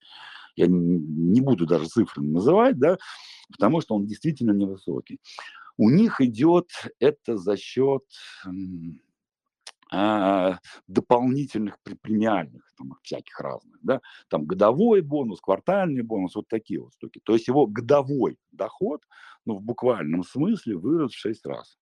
Я 0.56 0.66
не 0.68 1.40
буду 1.40 1.66
даже 1.66 1.86
цифры 1.86 2.22
называть, 2.22 2.78
да, 2.78 2.98
потому 3.50 3.80
что 3.80 3.94
он 3.94 4.06
действительно 4.06 4.52
невысокий. 4.52 5.18
У 5.78 5.88
них 5.88 6.20
идет 6.20 6.68
это 6.98 7.38
за 7.38 7.56
счет 7.56 8.02
дополнительных 10.86 11.78
премиальных, 12.02 12.62
там, 12.78 12.94
всяких 13.02 13.38
разных, 13.40 13.78
да, 13.82 14.00
там 14.28 14.46
годовой 14.46 15.02
бонус, 15.02 15.40
квартальный 15.40 16.02
бонус, 16.02 16.34
вот 16.34 16.48
такие 16.48 16.80
вот 16.80 16.94
штуки. 16.94 17.20
То 17.24 17.34
есть 17.34 17.48
его 17.48 17.66
годовой 17.66 18.38
доход, 18.52 19.02
ну, 19.44 19.58
в 19.58 19.62
буквальном 19.62 20.24
смысле 20.24 20.76
вырос 20.76 21.12
в 21.12 21.18
6 21.18 21.46
раз 21.46 21.76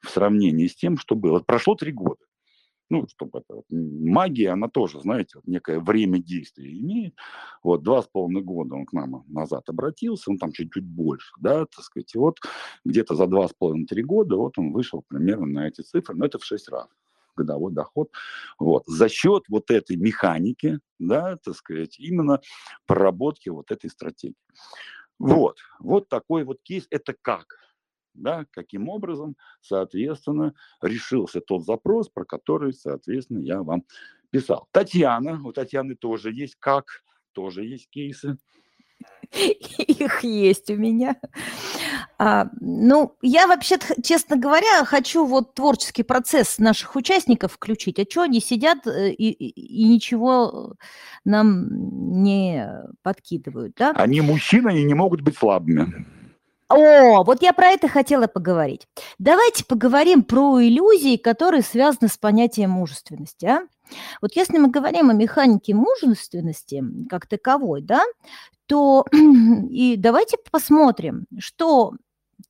в 0.00 0.08
сравнении 0.08 0.66
с 0.66 0.74
тем, 0.74 0.96
что 0.96 1.14
было. 1.14 1.40
Прошло 1.40 1.74
три 1.74 1.92
года. 1.92 2.24
Ну, 2.90 3.06
чтобы 3.08 3.38
это, 3.38 3.54
вот, 3.54 3.64
магия, 3.70 4.50
она 4.50 4.68
тоже, 4.68 5.00
знаете, 5.00 5.38
вот 5.38 5.46
некое 5.46 5.80
время 5.80 6.18
действия 6.18 6.78
имеет. 6.78 7.14
Вот 7.62 7.82
два 7.82 8.02
с 8.02 8.06
половиной 8.06 8.42
года 8.42 8.74
он 8.74 8.84
к 8.84 8.92
нам 8.92 9.24
назад 9.28 9.68
обратился, 9.68 10.30
он 10.30 10.36
там 10.36 10.52
чуть-чуть 10.52 10.84
больше, 10.84 11.32
да, 11.40 11.64
так 11.64 11.84
сказать. 11.84 12.14
И 12.14 12.18
вот 12.18 12.38
где-то 12.84 13.14
за 13.14 13.26
два 13.26 13.48
с 13.48 13.54
половиной-три 13.54 14.02
года 14.02 14.36
вот 14.36 14.58
он 14.58 14.72
вышел 14.72 15.02
примерно 15.08 15.46
на 15.46 15.68
эти 15.68 15.80
цифры, 15.80 16.16
но 16.16 16.26
это 16.26 16.38
в 16.38 16.44
шесть 16.44 16.68
раз 16.68 16.88
годовой 17.34 17.72
доход. 17.72 18.10
Вот. 18.58 18.84
За 18.86 19.08
счет 19.08 19.44
вот 19.48 19.70
этой 19.70 19.96
механики, 19.96 20.80
да, 20.98 21.36
так 21.36 21.54
сказать, 21.54 21.98
именно 21.98 22.40
проработки 22.86 23.48
вот 23.48 23.70
этой 23.70 23.90
стратегии. 23.90 24.36
Вот, 25.18 25.58
вот 25.78 26.08
такой 26.08 26.44
вот 26.44 26.58
кейс. 26.62 26.86
Это 26.90 27.14
как? 27.20 27.46
Да, 28.14 28.44
каким 28.50 28.88
образом, 28.88 29.36
соответственно, 29.60 30.54
решился 30.82 31.40
тот 31.40 31.64
запрос, 31.64 32.10
про 32.10 32.24
который, 32.24 32.74
соответственно, 32.74 33.38
я 33.38 33.62
вам 33.62 33.84
писал. 34.30 34.68
Татьяна, 34.70 35.40
у 35.44 35.52
Татьяны 35.52 35.94
тоже 35.94 36.32
есть 36.32 36.56
как, 36.58 37.04
тоже 37.32 37.64
есть 37.64 37.88
кейсы. 37.88 38.36
Их 39.32 40.24
есть 40.24 40.70
у 40.70 40.76
меня. 40.76 41.16
А, 42.24 42.46
ну, 42.60 43.16
я 43.20 43.48
вообще, 43.48 43.78
честно 44.00 44.36
говоря, 44.36 44.84
хочу 44.84 45.26
вот 45.26 45.54
творческий 45.54 46.04
процесс 46.04 46.58
наших 46.58 46.94
участников 46.94 47.54
включить. 47.54 47.98
А 47.98 48.04
что 48.08 48.22
они 48.22 48.38
сидят 48.38 48.86
э, 48.86 49.10
и, 49.10 49.30
и, 49.32 49.48
и 49.48 49.88
ничего 49.88 50.74
нам 51.24 52.22
не 52.22 52.64
подкидывают, 53.02 53.74
да? 53.76 53.90
Они 53.96 54.20
мужчины, 54.20 54.68
они 54.68 54.84
не 54.84 54.94
могут 54.94 55.22
быть 55.22 55.36
слабыми. 55.36 56.06
О, 56.68 57.24
вот 57.24 57.42
я 57.42 57.52
про 57.52 57.70
это 57.70 57.88
хотела 57.88 58.28
поговорить. 58.28 58.86
Давайте 59.18 59.64
поговорим 59.64 60.22
про 60.22 60.62
иллюзии, 60.62 61.16
которые 61.16 61.62
связаны 61.62 62.06
с 62.06 62.18
понятием 62.18 62.70
мужественности. 62.70 63.46
А? 63.46 63.62
Вот 64.20 64.36
если 64.36 64.58
мы 64.58 64.70
говорим 64.70 65.10
о 65.10 65.14
механике 65.14 65.74
мужественности 65.74 66.84
как 67.10 67.26
таковой, 67.26 67.82
да, 67.82 68.04
то 68.66 69.06
и 69.70 69.96
давайте 69.96 70.36
посмотрим, 70.52 71.26
что 71.40 71.94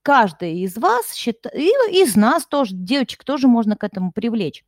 каждый 0.02 0.60
из 0.60 0.76
вас 0.76 1.12
считает, 1.12 1.56
и 1.56 1.70
из 2.02 2.16
нас 2.16 2.46
тоже, 2.46 2.74
девочек 2.74 3.24
тоже 3.24 3.48
можно 3.48 3.76
к 3.76 3.84
этому 3.84 4.12
привлечь, 4.12 4.64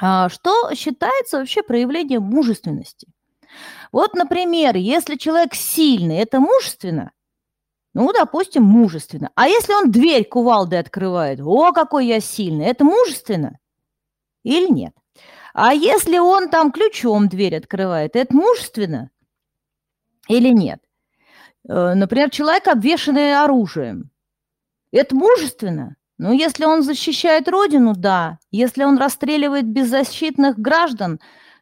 а, 0.00 0.28
что 0.28 0.74
считается 0.74 1.38
вообще 1.38 1.62
проявлением 1.62 2.22
мужественности. 2.22 3.08
Вот, 3.92 4.14
например, 4.14 4.76
если 4.76 5.16
человек 5.16 5.54
сильный, 5.54 6.16
это 6.16 6.40
мужественно? 6.40 7.12
Ну, 7.94 8.10
допустим, 8.12 8.62
мужественно. 8.62 9.30
А 9.34 9.48
если 9.48 9.74
он 9.74 9.90
дверь 9.90 10.24
кувалдой 10.24 10.78
открывает, 10.78 11.40
о, 11.40 11.72
какой 11.72 12.06
я 12.06 12.20
сильный, 12.20 12.66
это 12.66 12.84
мужественно 12.84 13.58
или 14.44 14.72
нет? 14.72 14.94
А 15.52 15.74
если 15.74 16.18
он 16.18 16.48
там 16.48 16.72
ключом 16.72 17.28
дверь 17.28 17.56
открывает, 17.56 18.16
это 18.16 18.34
мужественно? 18.34 19.10
или 20.28 20.48
нет. 20.48 20.80
Э, 21.68 21.94
например, 21.94 22.30
человек, 22.30 22.68
обвешанный 22.68 23.40
оружием. 23.40 24.10
Это 24.92 25.16
мужественно. 25.16 25.96
Ну, 26.18 26.32
если 26.32 26.64
он 26.66 26.82
защищает 26.82 27.48
родину, 27.48 27.94
да. 27.96 28.38
Если 28.50 28.84
он 28.84 28.98
расстреливает 28.98 29.66
беззащитных 29.66 30.58
граждан, 30.58 31.18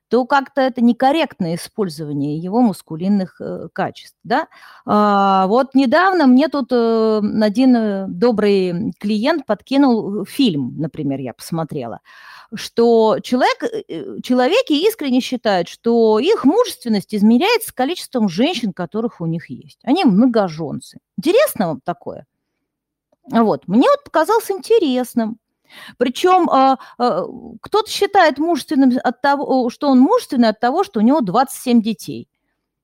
то 0.08 0.26
как-то 0.26 0.60
это 0.60 0.80
некорректное 0.82 1.54
использование 1.54 2.36
его 2.36 2.60
мускулинных 2.60 3.40
э, 3.40 3.68
качеств. 3.72 4.18
Да? 4.24 4.48
А, 4.84 5.46
вот 5.46 5.74
недавно 5.74 6.26
мне 6.26 6.48
тут 6.48 6.72
э, 6.72 7.22
один 7.40 7.76
э, 7.76 8.06
добрый 8.08 8.92
клиент 8.98 9.46
подкинул 9.46 10.24
фильм, 10.24 10.74
например, 10.78 11.20
я 11.20 11.32
посмотрела, 11.32 12.00
что 12.52 13.18
человек, 13.22 13.62
э, 13.62 14.20
человеки 14.22 14.72
искренне 14.72 15.20
считают, 15.20 15.68
что 15.68 16.18
их 16.18 16.44
мужественность 16.44 17.14
измеряется 17.14 17.72
количеством 17.72 18.28
женщин, 18.28 18.72
которых 18.72 19.20
у 19.20 19.26
них 19.26 19.48
есть. 19.48 19.78
Они 19.84 20.04
многоженцы. 20.04 20.98
Интересно 21.16 21.68
вам 21.68 21.80
такое? 21.84 22.26
Вот. 23.28 23.68
Мне 23.68 23.88
вот 23.88 24.04
показалось 24.04 24.50
интересным. 24.50 25.38
Причем 25.98 26.48
а, 26.50 26.78
а, 26.98 27.24
кто-то 27.60 27.90
считает 27.90 28.38
мужественным 28.38 28.92
от 29.02 29.20
того, 29.20 29.70
что 29.70 29.88
он 29.88 30.00
мужественный 30.00 30.48
от 30.48 30.60
того, 30.60 30.82
что 30.84 31.00
у 31.00 31.02
него 31.02 31.20
27 31.20 31.80
детей. 31.80 32.28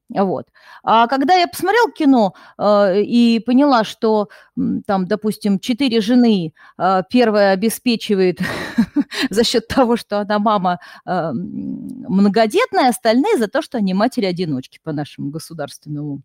Вот. 0.09 0.47
А 0.85 1.09
когда 1.09 1.35
я 1.35 1.49
посмотрела 1.49 1.91
кино 1.91 2.35
э, 2.59 3.03
и 3.03 3.41
поняла, 3.41 3.83
что 3.83 4.29
там, 4.87 5.07
допустим, 5.07 5.59
четыре 5.59 6.01
жены, 6.01 6.55
э, 6.79 7.03
первая 7.11 7.53
обеспечивает 7.53 8.39
за 9.31 9.43
счет 9.43 9.67
того, 9.67 9.97
что 9.97 10.21
она 10.21 10.39
мама 10.39 10.79
э, 11.05 11.33
многодетная, 11.33 12.91
остальные 12.91 13.37
за 13.39 13.49
то, 13.49 13.63
что 13.63 13.79
они 13.79 13.95
матери-одиночки 13.95 14.79
по 14.83 14.93
нашему 14.93 15.31
государственному 15.31 16.23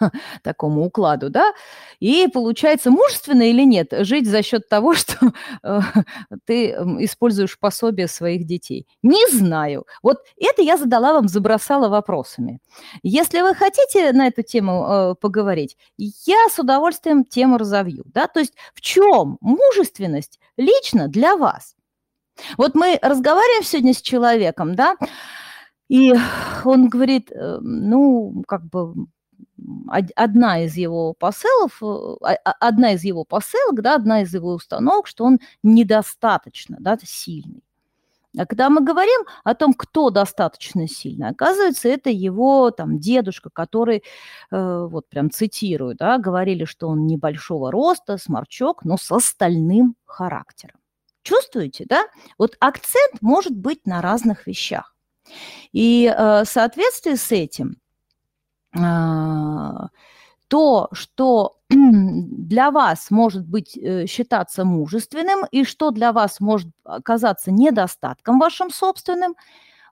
такому 0.42 0.84
укладу, 0.84 1.30
да, 1.30 1.52
и 2.00 2.28
получается 2.28 2.90
мужественно 2.90 3.42
или 3.42 3.62
нет 3.62 3.92
жить 4.00 4.26
за 4.28 4.42
счет 4.42 4.68
того, 4.68 4.94
что 4.94 5.32
э, 5.62 5.80
ты 6.44 6.70
используешь 7.00 7.58
пособие 7.58 8.08
своих 8.08 8.46
детей. 8.46 8.86
Не 9.02 9.28
знаю. 9.30 9.86
Вот 10.02 10.18
это 10.36 10.62
я 10.62 10.76
задала 10.76 11.12
вам, 11.12 11.28
забросала 11.28 11.88
вопросами. 11.88 12.60
Если 13.02 13.40
вы 13.40 13.54
хотите 13.54 14.12
на 14.12 14.26
эту 14.28 14.42
тему 14.42 14.86
э, 14.88 15.14
поговорить, 15.20 15.76
я 15.96 16.48
с 16.50 16.58
удовольствием 16.58 17.24
тему 17.24 17.58
разовью, 17.58 18.04
да, 18.06 18.26
то 18.26 18.40
есть 18.40 18.54
в 18.74 18.80
чем 18.80 19.38
мужественность 19.40 20.40
лично 20.56 21.08
для 21.08 21.36
вас? 21.36 21.74
Вот 22.58 22.74
мы 22.74 22.98
разговариваем 23.00 23.64
сегодня 23.64 23.94
с 23.94 24.02
человеком, 24.02 24.74
да, 24.74 24.96
и 25.88 26.12
он 26.64 26.88
говорит, 26.88 27.30
э, 27.30 27.58
ну, 27.60 28.42
как 28.46 28.64
бы 28.68 28.94
одна 30.14 30.64
из 30.64 30.76
его 30.76 31.12
посылов, 31.14 31.82
э, 31.82 32.34
одна 32.60 32.92
из 32.92 33.04
его 33.04 33.24
посылок, 33.24 33.82
да, 33.82 33.94
одна 33.94 34.22
из 34.22 34.34
его 34.34 34.54
установок, 34.54 35.06
что 35.06 35.24
он 35.24 35.38
недостаточно 35.62 36.76
да, 36.80 36.98
сильный. 37.02 37.62
А 38.38 38.44
когда 38.44 38.68
мы 38.68 38.82
говорим 38.82 39.22
о 39.44 39.54
том, 39.54 39.72
кто 39.72 40.10
достаточно 40.10 40.86
сильный, 40.86 41.28
оказывается, 41.28 41.88
это 41.88 42.10
его 42.10 42.70
там 42.70 42.98
дедушка, 42.98 43.48
который, 43.50 44.02
э, 44.50 44.86
вот 44.90 45.08
прям 45.08 45.30
цитирую, 45.30 45.94
да, 45.94 46.18
говорили, 46.18 46.64
что 46.64 46.88
он 46.88 47.06
небольшого 47.06 47.72
роста, 47.72 48.18
сморчок, 48.18 48.84
но 48.84 48.98
с 48.98 49.10
остальным 49.10 49.96
характером. 50.04 50.78
Чувствуете, 51.22 51.86
да? 51.88 52.04
Вот 52.38 52.56
акцент 52.60 53.20
может 53.20 53.56
быть 53.56 53.86
на 53.86 54.02
разных 54.02 54.46
вещах. 54.46 54.94
И 55.72 56.06
э, 56.06 56.44
в 56.44 56.46
соответствии 56.46 57.14
с 57.14 57.32
этим 57.32 57.78
то, 60.48 60.88
что 60.92 61.56
для 61.70 62.70
вас 62.70 63.10
может 63.10 63.46
быть 63.46 63.76
э, 63.76 64.06
считаться 64.06 64.64
мужественным 64.64 65.44
и 65.50 65.64
что 65.64 65.90
для 65.90 66.12
вас 66.12 66.40
может 66.40 66.68
оказаться 66.84 67.50
недостатком 67.50 68.38
вашим 68.38 68.70
собственным, 68.70 69.34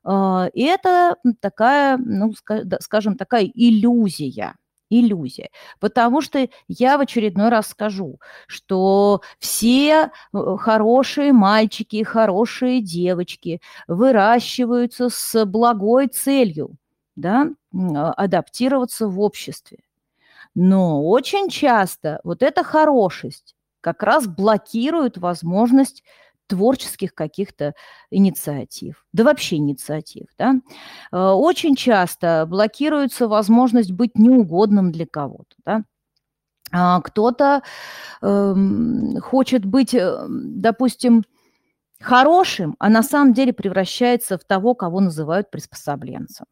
а, 0.05 0.49
и 0.53 0.63
это 0.63 1.17
такая, 1.41 1.97
ну, 1.99 2.33
скажем, 2.81 3.17
такая 3.17 3.51
иллюзия. 3.55 4.55
Иллюзия. 4.91 5.51
Потому 5.81 6.21
что 6.21 6.47
я 6.69 6.99
в 6.99 7.01
очередной 7.01 7.49
раз 7.49 7.69
скажу, 7.69 8.21
что 8.47 9.23
все 9.39 10.11
э, 10.33 10.57
хорошие 10.59 11.33
мальчики 11.33 12.05
хорошие 12.05 12.81
девочки 12.83 13.61
выращиваются 13.89 15.09
с 15.09 15.45
благой 15.47 16.07
целью 16.09 16.77
да, 17.17 17.51
а, 17.73 18.13
адаптироваться 18.13 19.09
в 19.09 19.21
обществе. 19.21 19.79
Но 20.55 21.05
очень 21.05 21.49
часто 21.49 22.21
вот 22.25 22.43
эта 22.43 22.63
хорошесть 22.63 23.57
как 23.81 24.03
раз 24.03 24.27
блокирует 24.27 25.19
возможность 25.19 26.05
творческих 26.47 27.15
каких-то 27.15 27.75
инициатив, 28.11 29.07
да 29.13 29.25
вообще 29.25 29.57
инициатив. 29.57 30.27
Да? 30.39 30.55
А, 31.11 31.35
очень 31.35 31.75
часто 31.77 32.47
блокируется 32.49 33.29
возможность 33.29 33.93
быть 33.93 34.19
неугодным 34.19 34.93
для 34.93 35.07
кого-то. 35.07 35.57
Да? 35.65 35.85
А, 36.73 37.01
кто-то 37.01 37.63
э, 38.21 38.55
хочет 39.21 39.65
быть, 39.65 39.95
э, 39.95 40.27
допустим, 40.29 41.25
хорошим, 42.01 42.77
а 42.79 42.89
на 42.91 43.03
самом 43.03 43.33
деле 43.33 43.53
превращается 43.53 44.39
в 44.39 44.45
того, 44.45 44.75
кого 44.75 45.01
называют 45.01 45.51
приспособленцем. 45.51 46.47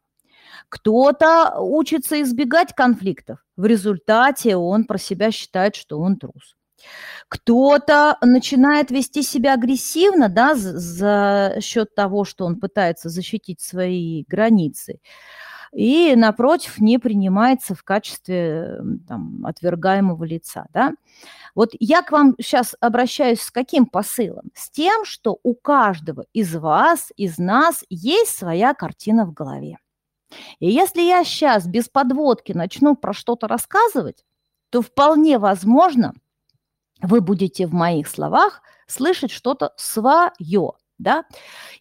Кто-то 0.69 1.59
учится 1.59 2.21
избегать 2.21 2.73
конфликтов. 2.73 3.39
В 3.55 3.65
результате 3.65 4.55
он 4.55 4.85
про 4.85 4.97
себя 4.97 5.31
считает, 5.31 5.75
что 5.75 5.99
он 5.99 6.17
трус. 6.17 6.55
Кто-то 7.27 8.17
начинает 8.21 8.91
вести 8.91 9.23
себя 9.23 9.53
агрессивно, 9.53 10.29
да, 10.29 10.55
за 10.55 11.57
счет 11.61 11.95
того, 11.95 12.25
что 12.25 12.45
он 12.45 12.59
пытается 12.59 13.09
защитить 13.09 13.61
свои 13.61 14.23
границы. 14.27 14.99
И, 15.73 16.15
напротив, 16.15 16.79
не 16.79 16.99
принимается 16.99 17.73
в 17.73 17.83
качестве 17.83 18.79
там, 19.07 19.43
отвергаемого 19.43 20.23
лица. 20.23 20.67
Да? 20.71 20.93
Вот 21.55 21.71
я 21.79 22.03
к 22.03 22.11
вам 22.11 22.35
сейчас 22.39 22.75
обращаюсь 22.79 23.41
с 23.41 23.49
каким 23.49 23.87
посылом? 23.87 24.51
С 24.53 24.69
тем, 24.69 25.03
что 25.03 25.39
у 25.41 25.55
каждого 25.55 26.25
из 26.31 26.55
вас, 26.55 27.11
из 27.17 27.39
нас 27.39 27.83
есть 27.89 28.37
своя 28.37 28.75
картина 28.75 29.25
в 29.25 29.33
голове. 29.33 29.79
И 30.59 30.69
если 30.69 31.01
я 31.01 31.23
сейчас 31.23 31.67
без 31.67 31.89
подводки 31.89 32.51
начну 32.53 32.95
про 32.95 33.13
что-то 33.13 33.47
рассказывать, 33.47 34.25
то 34.69 34.81
вполне 34.81 35.37
возможно, 35.37 36.13
вы 37.01 37.21
будете 37.21 37.67
в 37.67 37.73
моих 37.73 38.07
словах 38.07 38.61
слышать 38.87 39.31
что-то 39.31 39.73
свое, 39.77 40.71
да, 40.97 41.25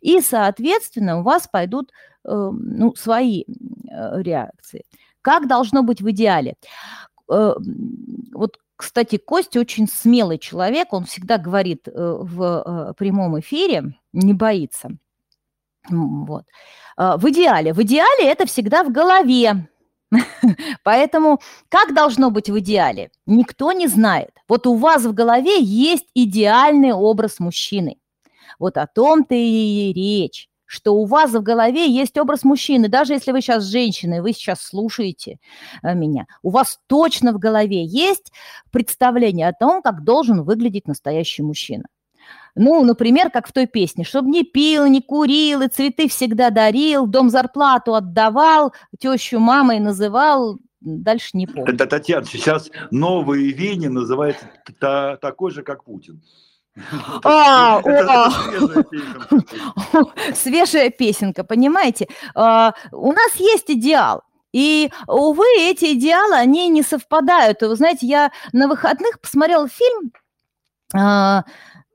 и, 0.00 0.20
соответственно, 0.20 1.20
у 1.20 1.22
вас 1.22 1.48
пойдут 1.48 1.90
э, 2.24 2.28
ну, 2.30 2.94
свои 2.94 3.44
э, 3.44 4.22
реакции. 4.22 4.84
Как 5.22 5.46
должно 5.46 5.82
быть 5.82 6.02
в 6.02 6.10
идеале? 6.10 6.56
Э, 7.30 7.54
вот, 8.32 8.58
кстати, 8.76 9.16
Костя 9.16 9.60
очень 9.60 9.88
смелый 9.88 10.38
человек, 10.38 10.92
он 10.92 11.04
всегда 11.04 11.38
говорит 11.38 11.86
э, 11.86 11.92
в 11.94 12.42
э, 12.42 12.94
прямом 12.94 13.38
эфире, 13.40 13.94
не 14.12 14.34
боится. 14.34 14.90
Вот. 15.88 16.44
А, 16.96 17.16
в 17.16 17.28
идеале. 17.30 17.72
В 17.72 17.82
идеале 17.82 18.30
это 18.30 18.46
всегда 18.46 18.84
в 18.84 18.92
голове. 18.92 19.68
Поэтому 20.84 21.40
как 21.68 21.94
должно 21.94 22.30
быть 22.30 22.50
в 22.50 22.58
идеале? 22.58 23.10
Никто 23.26 23.72
не 23.72 23.88
знает. 23.88 24.30
Вот 24.48 24.66
у 24.66 24.74
вас 24.76 25.04
в 25.04 25.12
голове 25.12 25.60
есть 25.60 26.06
идеальный 26.14 26.92
образ 26.92 27.40
мужчины. 27.40 27.98
Вот 28.58 28.76
о 28.76 28.86
том-то 28.86 29.34
и 29.34 29.92
речь 29.92 30.48
что 30.72 30.94
у 30.94 31.04
вас 31.04 31.32
в 31.32 31.42
голове 31.42 31.86
есть 31.86 32.16
образ 32.16 32.44
мужчины, 32.44 32.88
даже 32.88 33.12
если 33.12 33.30
вы 33.30 33.42
сейчас 33.42 33.64
женщина, 33.64 34.22
вы 34.22 34.32
сейчас 34.32 34.62
слушаете 34.62 35.38
э, 35.82 35.94
меня, 35.94 36.24
у 36.42 36.48
вас 36.48 36.78
точно 36.86 37.34
в 37.34 37.38
голове 37.38 37.84
есть 37.84 38.32
представление 38.70 39.48
о 39.48 39.52
том, 39.52 39.82
как 39.82 40.02
должен 40.02 40.44
выглядеть 40.44 40.88
настоящий 40.88 41.42
мужчина. 41.42 41.84
Ну, 42.54 42.84
например, 42.84 43.30
как 43.30 43.48
в 43.48 43.52
той 43.52 43.66
песне, 43.66 44.04
чтобы 44.04 44.28
не 44.28 44.44
пил, 44.44 44.86
не 44.86 45.00
курил, 45.00 45.62
и 45.62 45.68
цветы 45.68 46.08
всегда 46.08 46.50
дарил, 46.50 47.06
дом 47.06 47.30
зарплату 47.30 47.94
отдавал, 47.94 48.74
тещу 48.98 49.38
мамой 49.38 49.80
называл, 49.80 50.58
дальше 50.80 51.30
не 51.34 51.46
помню. 51.46 51.72
Это, 51.72 51.86
Татьяна, 51.86 52.26
сейчас 52.26 52.70
новые 52.90 53.52
Вени 53.52 53.86
называется 53.86 54.46
такой 55.20 55.50
же, 55.50 55.62
как 55.62 55.84
Путин. 55.84 56.20
А, 57.24 57.80
это, 57.84 58.32
свежая 60.34 60.90
песенка, 60.90 61.44
понимаете? 61.44 62.08
А, 62.34 62.74
у 62.90 63.12
нас 63.12 63.34
есть 63.36 63.70
идеал. 63.70 64.22
И, 64.52 64.90
увы, 65.06 65.44
эти 65.58 65.94
идеалы, 65.94 66.34
они 66.34 66.68
не 66.68 66.82
совпадают. 66.82 67.62
Вы 67.62 67.74
знаете, 67.74 68.06
я 68.06 68.32
на 68.52 68.68
выходных 68.68 69.20
посмотрела 69.20 69.68
фильм 69.68 70.12
а, 70.94 71.44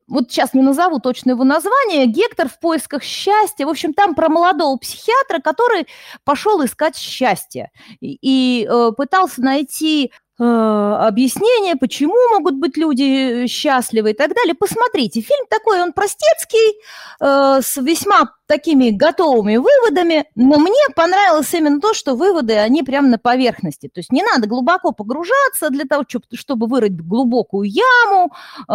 вот 0.08 0.32
сейчас 0.32 0.54
не 0.54 0.62
назову 0.62 1.00
точно 1.00 1.32
его 1.32 1.44
название, 1.44 2.06
Гектор 2.06 2.48
в 2.48 2.60
поисках 2.60 3.04
счастья. 3.04 3.66
В 3.66 3.70
общем, 3.70 3.94
там 3.94 4.16
про 4.16 4.30
молодого 4.30 4.78
психиатра, 4.78 5.40
который 5.40 5.88
пошел 6.24 6.64
искать 6.64 6.96
счастье 6.96 7.72
и, 8.00 8.18
и 8.22 8.66
э, 8.66 8.92
пытался 8.96 9.42
найти 9.42 10.12
объяснения, 10.46 11.76
почему 11.76 12.16
могут 12.32 12.56
быть 12.56 12.78
люди 12.78 13.44
э, 13.44 13.48
счастливы 13.48 14.12
и 14.12 14.14
так 14.14 14.36
далее. 14.36 14.54
Посмотрите, 14.54 15.22
фильм 15.22 15.46
такой, 15.50 15.82
он 15.82 15.94
простецкий, 15.94 16.80
э, 17.20 17.62
с 17.62 17.78
весьма 17.78 18.30
такими 18.46 18.92
готовыми 18.92 19.58
выводами, 19.58 20.26
но 20.36 20.58
мне 20.58 20.80
понравилось 20.96 21.54
именно 21.54 21.82
то, 21.82 21.94
что 21.94 22.16
выводы, 22.16 22.54
они 22.54 22.84
прямо 22.84 23.08
на 23.08 23.18
поверхности. 23.18 23.88
То 23.88 24.00
есть 24.00 24.12
не 24.12 24.24
надо 24.24 24.48
глубоко 24.48 24.92
погружаться 24.92 25.70
для 25.70 25.86
того, 25.86 26.04
чтобы 26.34 26.68
вырыть 26.68 26.96
глубокую 26.96 27.70
яму, 27.70 28.32
э, 28.70 28.74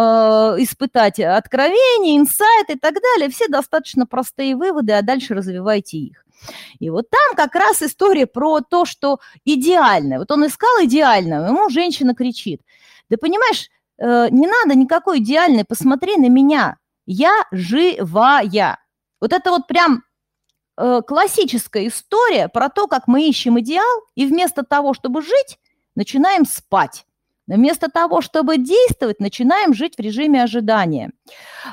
испытать 0.59 1.19
откровения, 1.19 2.17
инсайты 2.17 2.73
и 2.73 2.79
так 2.79 2.95
далее. 3.01 3.29
Все 3.29 3.47
достаточно 3.47 4.05
простые 4.05 4.55
выводы, 4.55 4.93
а 4.93 5.01
дальше 5.01 5.33
развивайте 5.33 5.97
их. 5.97 6.22
И 6.79 6.89
вот 6.89 7.09
там 7.09 7.35
как 7.35 7.55
раз 7.55 7.81
история 7.81 8.27
про 8.27 8.61
то, 8.61 8.85
что 8.85 9.19
идеальное. 9.45 10.19
Вот 10.19 10.31
он 10.31 10.45
искал 10.47 10.83
идеального, 10.83 11.47
ему 11.47 11.69
женщина 11.69 12.13
кричит. 12.15 12.61
Да 13.09 13.17
понимаешь, 13.17 13.69
э, 13.97 14.27
не 14.29 14.47
надо 14.47 14.77
никакой 14.77 15.19
идеальной, 15.19 15.65
посмотри 15.65 16.17
на 16.17 16.29
меня. 16.29 16.77
Я 17.05 17.43
живая. 17.51 18.77
Вот 19.19 19.33
это 19.33 19.49
вот 19.51 19.67
прям 19.67 20.03
э, 20.77 21.01
классическая 21.05 21.87
история 21.87 22.47
про 22.49 22.69
то, 22.69 22.87
как 22.87 23.07
мы 23.07 23.27
ищем 23.27 23.59
идеал, 23.59 24.03
и 24.15 24.25
вместо 24.25 24.63
того, 24.63 24.93
чтобы 24.93 25.21
жить, 25.21 25.59
начинаем 25.95 26.45
спать. 26.45 27.05
Вместо 27.47 27.89
того, 27.89 28.21
чтобы 28.21 28.57
действовать, 28.57 29.19
начинаем 29.19 29.73
жить 29.73 29.95
в 29.97 29.99
режиме 29.99 30.43
ожидания. 30.43 31.11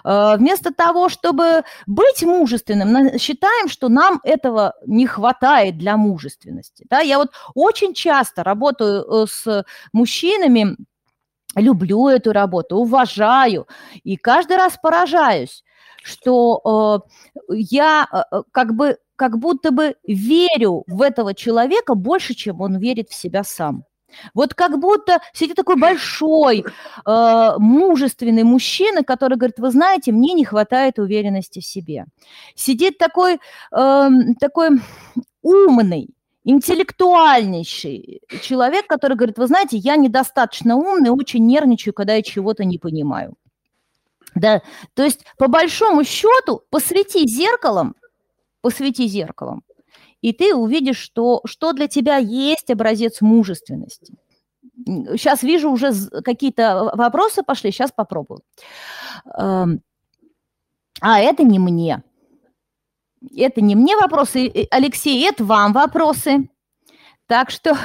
Э, 0.05 0.37
вместо 0.37 0.75
того, 0.75 1.09
чтобы 1.09 1.63
быть 1.87 2.23
мужественным, 2.25 3.19
считаем, 3.19 3.69
что 3.69 3.89
нам 3.89 4.21
этого 4.25 4.75
не 4.87 5.07
хватает 5.07 5.79
для 5.79 5.97
мужественности. 5.97 6.87
Да? 6.91 7.01
Я 7.01 7.19
вот 7.19 7.31
очень 7.55 7.95
часто 7.95 8.43
работаю 8.43 9.03
э, 9.05 9.27
с 9.29 9.65
мужчинами, 9.93 10.77
люблю 11.55 12.09
эту 12.09 12.33
работу, 12.33 12.77
уважаю, 12.77 13.69
и 14.03 14.17
каждый 14.17 14.57
раз 14.57 14.77
поражаюсь, 14.81 15.63
что 16.03 17.05
э, 17.49 17.55
я 17.55 18.09
как 18.51 18.75
бы 18.75 18.99
как 19.15 19.39
будто 19.39 19.71
бы 19.71 19.97
верю 20.05 20.85
в 20.87 21.03
этого 21.03 21.35
человека 21.35 21.95
больше, 21.95 22.35
чем 22.35 22.63
он 22.63 22.79
верит 22.79 23.11
в 23.11 23.15
себя 23.15 23.45
сам. 23.45 23.85
Вот 24.35 24.55
как 24.55 24.79
будто 24.79 25.21
сидит 25.33 25.57
такой 25.57 25.77
большой, 25.77 26.65
э, 27.07 27.53
мужественный 27.59 28.45
мужчина, 28.45 29.05
который 29.05 29.37
говорит, 29.37 29.59
вы 29.59 29.71
знаете, 29.71 30.13
мне 30.13 30.35
не 30.35 30.45
хватает 30.45 30.99
уверенности 30.99 31.61
в 31.61 31.67
себе. 31.67 32.07
Сидит 32.55 32.99
такой, 32.99 33.41
э, 33.73 34.09
такой 34.41 34.81
умный, 35.43 36.09
интеллектуальнейший 36.45 38.23
человек, 38.43 38.87
который 38.87 39.17
говорит, 39.17 39.39
вы 39.39 39.47
знаете, 39.47 39.77
я 39.77 39.97
недостаточно 39.97 40.77
умный, 40.77 41.11
очень 41.11 41.47
нервничаю, 41.47 41.95
когда 41.95 42.15
я 42.15 42.23
чего-то 42.23 42.65
не 42.65 42.79
понимаю. 42.79 43.35
Да, 44.35 44.63
то 44.95 45.03
есть 45.03 45.25
по 45.39 45.49
большому 45.49 46.05
счету 46.05 46.63
посвети 46.71 47.27
зеркалом, 47.27 47.97
посвети 48.61 49.07
зеркалом, 49.07 49.65
и 50.21 50.33
ты 50.33 50.55
увидишь, 50.55 50.99
что, 50.99 51.41
что 51.45 51.73
для 51.73 51.89
тебя 51.89 52.17
есть 52.17 52.71
образец 52.71 53.21
мужественности. 53.21 54.15
Сейчас 54.87 55.43
вижу 55.43 55.71
уже 55.71 55.93
какие-то 56.25 56.91
вопросы 56.95 57.43
пошли, 57.43 57.71
сейчас 57.71 57.93
попробую. 57.93 58.43
Эм, 59.37 59.83
а 61.01 61.21
это 61.21 61.43
не 61.43 61.59
мне. 61.59 62.03
Это 63.37 63.61
не 63.61 63.75
мне 63.75 63.97
вопросы, 63.97 64.51
Алексей, 64.71 65.27
это 65.27 65.45
вам 65.45 65.73
вопросы. 65.73 66.49
Так 67.27 67.51
что 67.51 67.77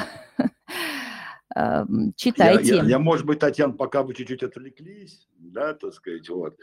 эм, 1.54 2.12
читайте. 2.16 2.76
Я, 2.76 2.82
я, 2.82 2.88
я, 2.88 2.98
может 2.98 3.26
быть, 3.26 3.38
Татьяна, 3.38 3.74
пока 3.74 4.02
вы 4.02 4.14
чуть-чуть 4.14 4.42
отвлеклись, 4.42 5.28
да, 5.38 5.74
так 5.74 5.92
сказать, 5.92 6.28
вот. 6.28 6.56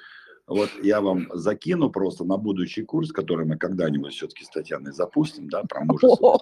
Вот 0.45 0.69
я 0.81 0.99
вам 0.99 1.27
закину 1.33 1.89
просто 1.89 2.25
на 2.25 2.37
будущий 2.37 2.83
курс, 2.83 3.11
который 3.11 3.45
мы 3.45 3.57
когда-нибудь 3.57 4.13
все-таки 4.13 4.43
с 4.43 4.49
Татьяной 4.49 4.91
запустим, 4.91 5.47
да, 5.47 5.63
про 5.63 5.85
мужество. 5.85 6.39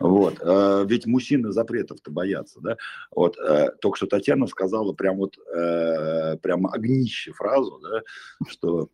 Вот. 0.00 0.38
Э, 0.40 0.84
ведь 0.86 1.06
мужчины 1.06 1.50
запретов-то 1.50 2.10
боятся, 2.10 2.60
да. 2.60 2.76
Вот. 3.10 3.38
Э, 3.38 3.70
только 3.80 3.96
что 3.96 4.06
Татьяна 4.06 4.46
сказала 4.46 4.92
прям 4.92 5.16
вот, 5.16 5.38
э, 5.38 6.36
прям 6.42 6.66
огнище 6.66 7.32
фразу, 7.32 7.80
да, 7.82 8.02
что 8.48 8.88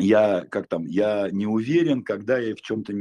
я, 0.00 0.44
как 0.50 0.66
там, 0.66 0.84
я 0.86 1.28
не 1.30 1.46
уверен, 1.46 2.02
когда 2.02 2.38
я 2.38 2.56
в 2.56 2.60
чем-то 2.60 2.92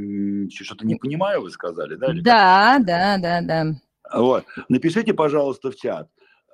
что-то 0.51 0.85
не 0.85 0.95
понимаю, 0.95 1.41
вы 1.41 1.49
сказали, 1.49 1.95
да? 1.95 2.13
да, 2.21 2.79
да, 2.79 3.17
да, 3.17 3.41
да. 3.41 3.65
Вот. 4.13 4.45
Напишите, 4.69 5.13
пожалуйста, 5.13 5.71
в 5.71 5.75
чат 5.75 6.07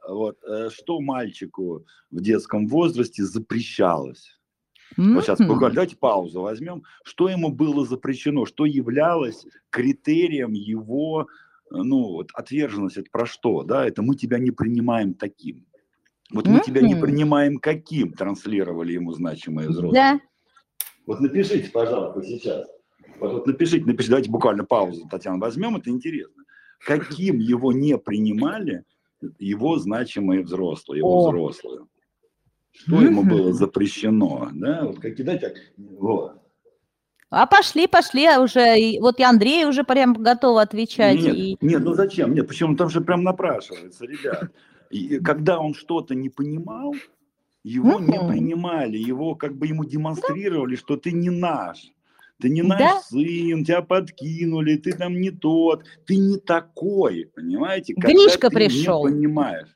вот, 0.07 0.37
э, 0.43 0.69
что 0.71 0.99
мальчику 0.99 1.85
в 2.11 2.21
детском 2.21 2.67
возрасте 2.67 3.23
запрещалось? 3.23 4.39
Mm-hmm. 4.97 5.13
Вот 5.13 5.23
сейчас 5.23 5.39
буквально 5.39 5.75
давайте 5.75 5.97
паузу 5.97 6.41
возьмем. 6.41 6.83
Что 7.03 7.29
ему 7.29 7.49
было 7.49 7.85
запрещено? 7.85 8.45
Что 8.45 8.65
являлось 8.65 9.45
критерием 9.69 10.53
его 10.53 11.27
ну, 11.71 12.03
вот, 12.09 12.29
отверженности? 12.33 12.99
Это 12.99 13.09
про 13.11 13.25
что? 13.25 13.63
Да? 13.63 13.87
Это 13.87 14.01
мы 14.01 14.15
тебя 14.15 14.37
не 14.37 14.51
принимаем 14.51 15.13
таким. 15.13 15.65
Вот 16.31 16.47
мы 16.47 16.59
mm-hmm. 16.59 16.65
тебя 16.65 16.81
не 16.81 16.95
принимаем 16.95 17.57
каким, 17.57 18.13
транслировали 18.13 18.93
ему 18.93 19.13
значимые 19.13 19.69
взрослые. 19.69 19.93
Да. 19.93 20.19
Вот 21.05 21.19
напишите, 21.19 21.69
пожалуйста, 21.69 22.23
сейчас. 22.23 22.67
Вот, 23.19 23.33
вот 23.33 23.47
напишите, 23.47 23.85
напишите, 23.85 24.11
давайте 24.11 24.31
буквально 24.31 24.63
паузу, 24.63 25.07
Татьяна, 25.09 25.37
возьмем, 25.39 25.75
это 25.75 25.89
интересно. 25.89 26.43
Каким 26.79 27.39
его 27.39 27.71
не 27.71 27.97
принимали 27.97 28.83
его 29.39 29.77
значимые 29.77 30.41
взрослые, 30.43 30.99
его 30.99 31.25
О. 31.25 31.29
взрослые. 31.29 31.85
Что 32.71 33.01
ему 33.01 33.23
было 33.23 33.53
запрещено, 33.53 34.49
да, 34.53 34.85
вот 34.85 34.99
как 34.99 35.15
кидать, 35.15 35.41
так, 35.41 35.53
вот. 35.77 36.41
А 37.29 37.47
пошли, 37.47 37.87
пошли, 37.87 38.25
а 38.25 38.41
уже, 38.41 38.79
и, 38.79 38.99
вот 38.99 39.19
и 39.19 39.23
Андрей 39.23 39.65
уже 39.65 39.83
прям 39.83 40.13
готов 40.13 40.57
отвечать. 40.57 41.19
Нет, 41.19 41.35
и... 41.35 41.57
нет, 41.61 41.83
ну 41.83 41.93
зачем? 41.93 42.33
Нет, 42.33 42.47
почему 42.47 42.75
там 42.75 42.89
же 42.89 43.01
прям 43.01 43.23
напрашивается, 43.23 44.05
ребят. 44.05 44.51
И, 44.91 45.19
когда 45.19 45.59
он 45.59 45.73
что-то 45.73 46.13
не 46.13 46.29
понимал, 46.29 46.93
его 47.63 47.99
не 47.99 48.19
принимали, 48.19 48.97
его 48.97 49.33
как 49.35 49.55
бы 49.57 49.65
ему 49.65 49.83
демонстрировали, 49.83 50.75
что 50.75 50.97
ты 50.97 51.11
не 51.11 51.31
наш 51.31 51.91
ты 52.41 52.49
не 52.49 52.61
наш 52.61 52.79
да? 52.79 52.99
сын, 53.01 53.63
тебя 53.63 53.81
подкинули, 53.81 54.75
ты 54.77 54.93
там 54.93 55.19
не 55.19 55.31
тот, 55.31 55.83
ты 56.05 56.17
не 56.17 56.37
такой, 56.37 57.31
понимаете? 57.35 57.93
Гришка 57.95 58.49
ты 58.49 58.55
пришел. 58.55 59.07
Не 59.07 59.13
понимаешь. 59.13 59.69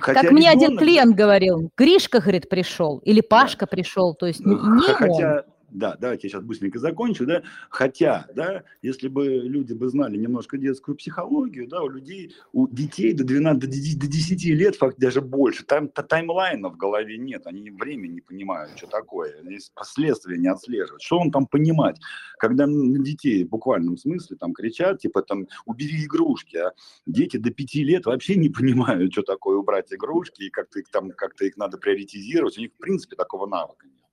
Хотя 0.00 0.20
как 0.20 0.32
мне 0.32 0.50
один 0.50 0.76
клиент 0.76 1.16
говорил, 1.16 1.70
Гришка, 1.76 2.20
говорит, 2.20 2.48
пришел, 2.48 2.98
или 2.98 3.20
Пашка 3.20 3.66
да. 3.66 3.68
пришел, 3.68 4.14
то 4.14 4.26
есть 4.26 4.44
не 4.44 4.54
Хотя, 4.92 5.44
он 5.44 5.44
да, 5.70 5.96
давайте 6.00 6.28
я 6.28 6.32
сейчас 6.32 6.42
быстренько 6.42 6.78
закончу, 6.78 7.26
да, 7.26 7.42
хотя, 7.70 8.26
да, 8.34 8.64
если 8.82 9.08
бы 9.08 9.26
люди 9.26 9.72
бы 9.72 9.88
знали 9.88 10.16
немножко 10.16 10.58
детскую 10.58 10.96
психологию, 10.96 11.68
да, 11.68 11.82
у 11.82 11.88
людей, 11.88 12.34
у 12.52 12.68
детей 12.68 13.12
до 13.12 13.24
12, 13.24 13.60
до 13.60 13.66
10, 13.66 13.98
до 13.98 14.06
10 14.06 14.44
лет, 14.46 14.76
факт, 14.76 14.98
даже 14.98 15.20
больше, 15.20 15.64
там 15.64 15.88
таймлайна 15.88 16.68
в 16.68 16.76
голове 16.76 17.18
нет, 17.18 17.46
они 17.46 17.70
время 17.70 18.06
не 18.08 18.20
понимают, 18.20 18.76
что 18.76 18.86
такое, 18.86 19.40
они 19.40 19.58
последствия 19.74 20.38
не 20.38 20.48
отслеживают, 20.48 21.02
что 21.02 21.18
он 21.18 21.30
там 21.30 21.46
понимать, 21.46 21.98
когда 22.38 22.66
на 22.66 22.98
детей 22.98 23.44
в 23.44 23.48
буквальном 23.48 23.96
смысле 23.96 24.36
там 24.36 24.52
кричат, 24.52 25.00
типа 25.00 25.22
там, 25.22 25.46
убери 25.64 26.04
игрушки, 26.04 26.56
а 26.56 26.72
дети 27.06 27.36
до 27.36 27.50
5 27.50 27.74
лет 27.76 28.06
вообще 28.06 28.36
не 28.36 28.48
понимают, 28.48 29.12
что 29.12 29.22
такое 29.22 29.56
убрать 29.56 29.92
игрушки, 29.92 30.42
и 30.42 30.50
как-то 30.50 30.78
их 30.78 30.88
там, 30.90 31.10
как-то 31.10 31.44
их 31.44 31.56
надо 31.56 31.78
приоритизировать, 31.78 32.58
у 32.58 32.60
них 32.60 32.72
в 32.72 32.78
принципе 32.78 33.16
такого 33.16 33.46
навыка 33.46 33.86
нет 33.86 34.05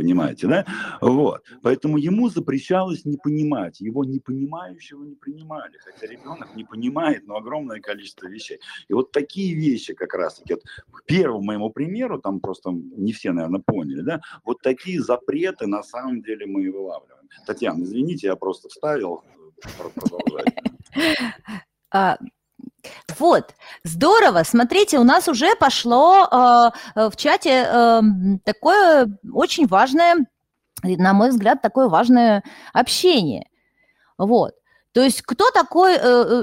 понимаете, 0.00 0.46
да? 0.46 0.64
Вот. 1.00 1.42
Поэтому 1.62 1.98
ему 1.98 2.30
запрещалось 2.30 3.04
не 3.04 3.18
понимать, 3.18 3.80
его 3.80 4.04
непонимающего 4.04 5.04
не 5.04 5.14
принимали, 5.14 5.78
хотя 5.84 6.06
ребенок 6.06 6.56
не 6.56 6.64
понимает, 6.64 7.26
но 7.26 7.36
огромное 7.36 7.80
количество 7.80 8.26
вещей. 8.26 8.58
И 8.88 8.94
вот 8.94 9.12
такие 9.12 9.54
вещи 9.54 9.92
как 9.92 10.14
раз-таки, 10.14 10.54
вот 10.54 10.62
к 10.92 11.04
первому 11.04 11.42
моему 11.42 11.70
примеру, 11.70 12.18
там 12.18 12.40
просто 12.40 12.70
не 12.70 13.12
все, 13.12 13.32
наверное, 13.32 13.60
поняли, 13.60 14.00
да, 14.00 14.20
вот 14.44 14.62
такие 14.62 15.02
запреты 15.02 15.66
на 15.66 15.82
самом 15.82 16.22
деле 16.22 16.46
мы 16.46 16.64
и 16.64 16.68
вылавливаем. 16.70 17.28
Татьяна, 17.46 17.84
извините, 17.84 18.28
я 18.28 18.36
просто 18.36 18.68
вставил, 18.68 19.22
продолжать. 19.94 20.54
Вот, 23.18 23.54
здорово. 23.84 24.42
Смотрите, 24.44 24.98
у 24.98 25.04
нас 25.04 25.28
уже 25.28 25.54
пошло 25.56 26.24
э, 26.24 27.08
в 27.10 27.16
чате 27.16 27.66
э, 27.66 28.00
такое 28.44 29.08
очень 29.32 29.66
важное, 29.66 30.26
на 30.82 31.12
мой 31.12 31.30
взгляд, 31.30 31.62
такое 31.62 31.88
важное 31.88 32.42
общение. 32.72 33.48
Вот. 34.18 34.54
То 34.92 35.04
есть 35.04 35.22
кто 35.22 35.50
такой, 35.52 35.94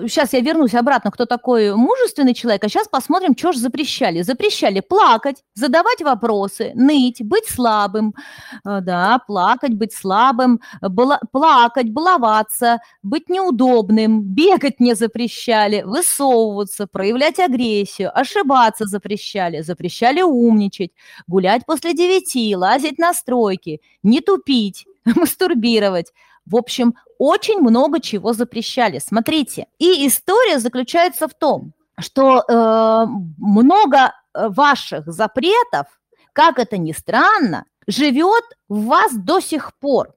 сейчас 0.07 0.33
э, 0.33 0.37
э, 0.37 0.39
я 0.39 0.45
вернусь 0.45 0.73
обратно, 0.73 1.11
кто 1.11 1.25
такой 1.25 1.75
мужественный 1.75 2.33
человек, 2.33 2.63
а 2.63 2.69
сейчас 2.69 2.87
посмотрим, 2.87 3.35
что 3.37 3.51
же 3.51 3.59
запрещали. 3.59 4.21
Запрещали 4.21 4.79
плакать, 4.79 5.43
задавать 5.53 6.01
вопросы, 6.01 6.71
ныть, 6.73 7.21
быть 7.21 7.45
слабым, 7.45 8.15
э, 8.63 8.79
да, 8.81 9.19
плакать, 9.27 9.73
быть 9.73 9.93
слабым, 9.93 10.61
бала, 10.81 11.19
плакать, 11.33 11.89
баловаться, 11.89 12.79
быть 13.03 13.27
неудобным, 13.27 14.21
бегать 14.21 14.79
не 14.79 14.95
запрещали, 14.95 15.81
высовываться, 15.81 16.87
проявлять 16.87 17.39
агрессию, 17.39 18.17
ошибаться 18.17 18.85
запрещали, 18.85 19.59
запрещали 19.61 20.21
умничать, 20.21 20.91
гулять 21.27 21.65
после 21.65 21.93
девяти, 21.93 22.55
лазить 22.55 22.97
на 22.97 23.13
стройки, 23.13 23.81
не 24.03 24.21
тупить, 24.21 24.85
мастурбировать, 25.05 26.13
в 26.49 26.55
общем, 26.55 26.95
очень 27.19 27.59
много 27.59 27.99
чего 27.99 28.33
запрещали. 28.33 28.99
Смотрите, 28.99 29.67
и 29.79 30.07
история 30.07 30.59
заключается 30.59 31.27
в 31.27 31.33
том, 31.33 31.73
что 31.99 32.43
э, 32.47 33.05
много 33.37 33.97
э, 34.33 34.49
ваших 34.49 35.11
запретов, 35.11 35.87
как 36.33 36.59
это 36.59 36.77
ни 36.77 36.91
странно, 36.91 37.65
живет 37.87 38.43
в 38.69 38.85
вас 38.85 39.13
до 39.13 39.39
сих 39.39 39.71
пор. 39.79 40.13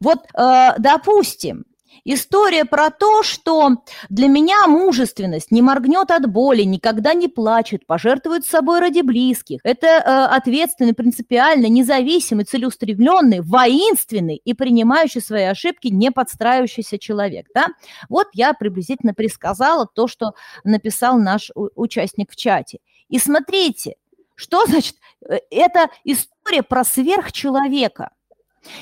Вот, 0.00 0.18
э, 0.34 0.74
допустим, 0.78 1.64
История 2.04 2.64
про 2.64 2.90
то, 2.90 3.22
что 3.22 3.82
для 4.08 4.28
меня 4.28 4.66
мужественность 4.66 5.50
не 5.50 5.60
моргнет 5.60 6.10
от 6.10 6.30
боли, 6.30 6.62
никогда 6.62 7.14
не 7.14 7.28
плачет, 7.28 7.86
пожертвует 7.86 8.46
собой 8.46 8.80
ради 8.80 9.00
близких. 9.00 9.60
Это 9.64 9.86
э, 9.86 10.00
ответственный, 10.36 10.94
принципиально, 10.94 11.66
независимый, 11.66 12.44
целеустремленный, 12.44 13.40
воинственный 13.40 14.36
и 14.36 14.54
принимающий 14.54 15.20
свои 15.20 15.44
ошибки, 15.44 15.88
не 15.88 16.10
подстраивающийся 16.10 16.98
человек. 16.98 17.46
Да? 17.54 17.66
Вот 18.08 18.28
я 18.32 18.54
приблизительно 18.54 19.12
присказала 19.12 19.86
то, 19.86 20.06
что 20.06 20.32
написал 20.64 21.18
наш 21.18 21.50
участник 21.54 22.30
в 22.30 22.36
чате. 22.36 22.78
И 23.08 23.18
смотрите, 23.18 23.96
что 24.36 24.64
значит, 24.66 24.96
э, 25.28 25.38
это 25.50 25.90
история 26.04 26.62
про 26.62 26.84
сверхчеловека. 26.84 28.10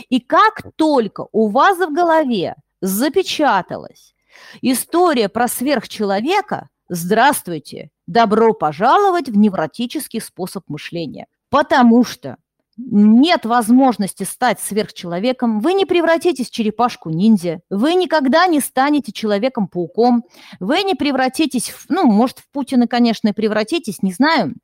И 0.09 0.21
как 0.21 0.63
только 0.77 1.27
у 1.33 1.49
вас 1.49 1.79
в 1.79 1.93
голове 1.93 2.57
запечаталась. 2.81 4.15
История 4.63 5.29
про 5.29 5.49
сверхчеловека 5.49 6.69
«Здравствуйте, 6.89 7.91
добро 8.07 8.55
пожаловать 8.55 9.29
в 9.29 9.37
невротический 9.37 10.21
способ 10.21 10.65
мышления». 10.69 11.27
Потому 11.51 12.05
что 12.05 12.37
нет 12.79 13.45
возможности 13.45 14.23
стать 14.23 14.61
сверхчеловеком, 14.61 15.61
вы 15.61 15.73
не 15.73 15.85
превратитесь 15.85 16.49
в 16.49 16.53
черепашку-ниндзя, 16.53 17.61
вы 17.71 17.95
никогда 17.95 18.47
не 18.47 18.61
станете 18.61 19.13
человеком-пауком, 19.13 20.25
вы 20.61 20.83
не 20.85 20.95
превратитесь, 20.95 21.71
в, 21.71 21.87
ну, 21.89 22.07
может, 22.07 22.39
в 22.39 22.49
Путина, 22.53 22.87
конечно, 22.87 23.33
превратитесь, 23.35 24.03
не 24.03 24.13
знаю, 24.13 24.55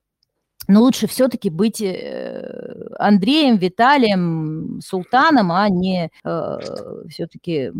но 0.69 0.81
лучше 0.83 1.07
все-таки 1.07 1.51
быть 1.51 1.81
э, 1.81 2.89
Андреем, 2.99 3.57
Виталием, 3.57 4.81
Султаном, 4.83 5.53
а 5.53 5.69
не 5.69 6.11
э, 6.25 6.59
все-таки 7.09 7.73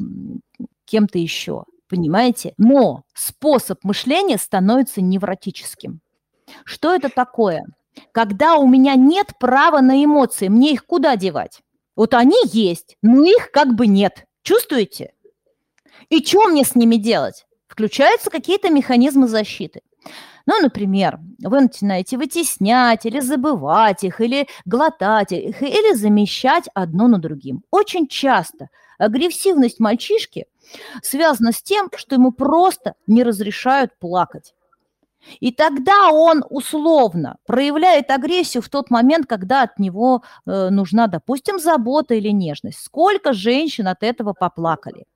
кем-то 0.85 1.19
еще. 1.19 1.65
Понимаете? 1.89 2.55
Но 2.59 3.05
способ 3.15 3.83
мышления 3.85 4.39
становится 4.39 5.01
невротическим. 5.01 6.01
Что 6.65 6.95
это 6.95 7.09
такое? 7.09 7.65
Когда 8.13 8.57
у 8.57 8.67
меня 8.67 8.95
нет 8.95 9.33
права 9.39 9.81
на 9.81 10.03
эмоции, 10.05 10.49
мне 10.49 10.73
их 10.73 10.87
куда 10.87 11.17
девать? 11.17 11.61
Вот 11.97 12.15
они 12.15 12.37
есть, 12.45 12.97
но 13.03 13.25
их 13.25 13.51
как 13.53 13.75
бы 13.75 13.87
нет. 13.87 14.25
Чувствуете? 14.43 15.13
И 16.09 16.25
что 16.25 16.49
мне 16.49 16.65
с 16.65 16.75
ними 16.75 16.97
делать? 16.97 17.47
Включаются 17.69 18.31
какие-то 18.31 18.71
механизмы 18.71 19.29
защиты. 19.29 19.81
Ну, 20.47 20.61
например, 20.61 21.21
вы 21.39 21.61
начинаете 21.63 22.19
вытеснять 22.19 23.07
или 23.07 23.21
забывать 23.21 24.05
их, 24.05 24.21
или 24.21 24.47
глотать 24.67 25.33
их, 25.33 25.63
или 25.63 25.95
замещать 25.95 26.69
одно 26.75 27.09
на 27.09 27.19
другим. 27.19 27.63
Очень 27.71 28.07
часто 28.09 28.69
агрессивность 28.99 29.81
мальчишки 29.81 30.47
связана 31.03 31.53
с 31.53 31.63
тем, 31.63 31.89
что 31.97 32.17
ему 32.17 32.31
просто 32.33 32.95
не 33.07 33.23
разрешают 33.23 33.99
плакать. 33.99 34.55
И 35.41 35.53
тогда 35.53 36.11
он 36.11 36.45
условно 36.51 37.39
проявляет 37.47 38.11
агрессию 38.11 38.63
в 38.63 38.69
тот 38.69 38.91
момент, 38.91 39.27
когда 39.27 39.63
от 39.63 39.79
него 39.79 40.23
э, 40.45 40.69
нужна, 40.69 41.07
допустим, 41.07 41.59
забота 41.59 42.15
или 42.15 42.29
нежность. 42.29 42.81
Сколько 42.85 43.33
женщин 43.33 43.89
от 43.89 44.03
этого 44.03 44.35
поплакали? 44.35 45.07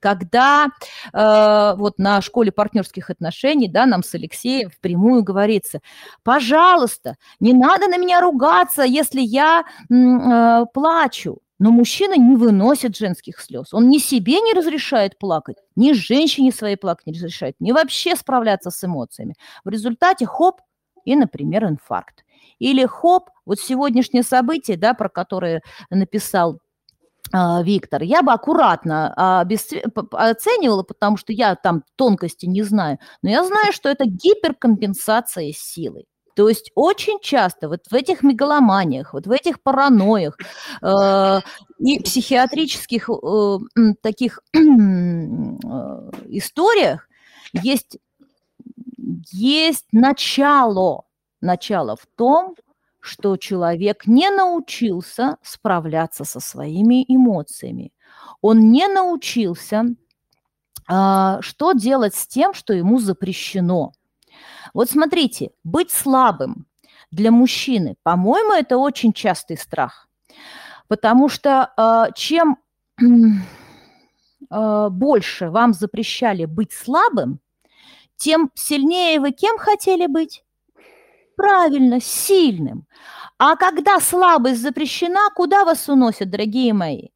Когда 0.00 0.68
э, 1.12 1.74
вот 1.76 1.98
на 1.98 2.20
школе 2.20 2.52
партнерских 2.52 3.10
отношений, 3.10 3.68
да, 3.68 3.86
нам 3.86 4.02
с 4.02 4.14
Алексеем 4.14 4.70
впрямую 4.70 5.22
говорится, 5.22 5.80
пожалуйста, 6.22 7.16
не 7.40 7.52
надо 7.52 7.88
на 7.88 7.98
меня 7.98 8.20
ругаться, 8.20 8.82
если 8.82 9.20
я 9.20 9.64
э, 9.90 10.64
плачу. 10.72 11.38
Но 11.58 11.72
мужчина 11.72 12.16
не 12.16 12.36
выносит 12.36 12.96
женских 12.96 13.40
слез. 13.40 13.74
Он 13.74 13.88
ни 13.88 13.98
себе 13.98 14.40
не 14.40 14.52
разрешает 14.52 15.18
плакать, 15.18 15.56
ни 15.74 15.92
женщине 15.92 16.52
своей 16.52 16.76
плакать 16.76 17.06
не 17.06 17.14
разрешает, 17.14 17.56
ни 17.58 17.72
вообще 17.72 18.14
справляться 18.14 18.70
с 18.70 18.84
эмоциями. 18.84 19.34
В 19.64 19.68
результате 19.68 20.24
хоп, 20.24 20.60
и, 21.04 21.16
например, 21.16 21.64
инфаркт. 21.64 22.24
Или 22.58 22.86
хоп, 22.86 23.30
вот 23.44 23.58
сегодняшнее 23.58 24.22
событие, 24.22 24.76
да, 24.76 24.94
про 24.94 25.08
которое 25.08 25.62
написал 25.90 26.60
Виктор, 27.32 28.02
я 28.02 28.22
бы 28.22 28.32
аккуратно 28.32 29.12
а, 29.16 29.40
оценивала, 30.12 30.82
потому 30.82 31.16
что 31.16 31.32
я 31.32 31.54
там 31.56 31.82
тонкости 31.96 32.46
не 32.46 32.62
знаю, 32.62 32.98
но 33.22 33.30
я 33.30 33.44
знаю, 33.44 33.72
что 33.72 33.88
это 33.88 34.04
гиперкомпенсация 34.06 35.52
силы. 35.52 36.04
То 36.38 36.48
есть 36.48 36.70
очень 36.76 37.18
часто 37.18 37.68
вот 37.68 37.80
в 37.90 37.94
этих 37.94 38.22
мегаломаниях, 38.22 39.12
вот 39.12 39.26
в 39.26 39.32
этих 39.32 39.60
параноях 39.60 40.38
э, 40.80 41.40
и 41.80 41.98
психиатрических 41.98 43.10
э, 43.10 43.58
таких 44.02 44.38
э, 44.54 44.58
историях 46.28 47.08
есть, 47.52 47.98
есть 49.32 49.86
начало, 49.90 51.06
начало 51.40 51.96
в 51.96 52.06
том, 52.14 52.54
что 53.00 53.36
человек 53.36 54.06
не 54.06 54.30
научился 54.30 55.36
справляться 55.42 56.24
со 56.24 56.40
своими 56.40 57.04
эмоциями. 57.08 57.92
Он 58.40 58.70
не 58.70 58.86
научился, 58.88 59.84
а, 60.88 61.40
что 61.42 61.72
делать 61.72 62.14
с 62.14 62.26
тем, 62.26 62.54
что 62.54 62.72
ему 62.72 62.98
запрещено. 62.98 63.92
Вот 64.74 64.90
смотрите, 64.90 65.50
быть 65.64 65.90
слабым 65.90 66.66
для 67.10 67.30
мужчины, 67.30 67.96
по-моему, 68.02 68.52
это 68.52 68.76
очень 68.76 69.12
частый 69.12 69.56
страх. 69.56 70.08
Потому 70.88 71.28
что 71.28 71.72
а, 71.76 72.10
чем 72.12 72.58
а, 74.50 74.88
больше 74.88 75.50
вам 75.50 75.72
запрещали 75.72 76.44
быть 76.44 76.72
слабым, 76.72 77.40
тем 78.16 78.50
сильнее 78.54 79.20
вы 79.20 79.32
кем 79.32 79.58
хотели 79.58 80.06
быть? 80.06 80.44
Правильно, 81.38 82.00
сильным. 82.00 82.84
А 83.38 83.54
когда 83.54 84.00
слабость 84.00 84.60
запрещена, 84.60 85.30
куда 85.36 85.64
вас 85.64 85.88
уносят, 85.88 86.30
дорогие 86.30 86.72
мои? 86.74 87.10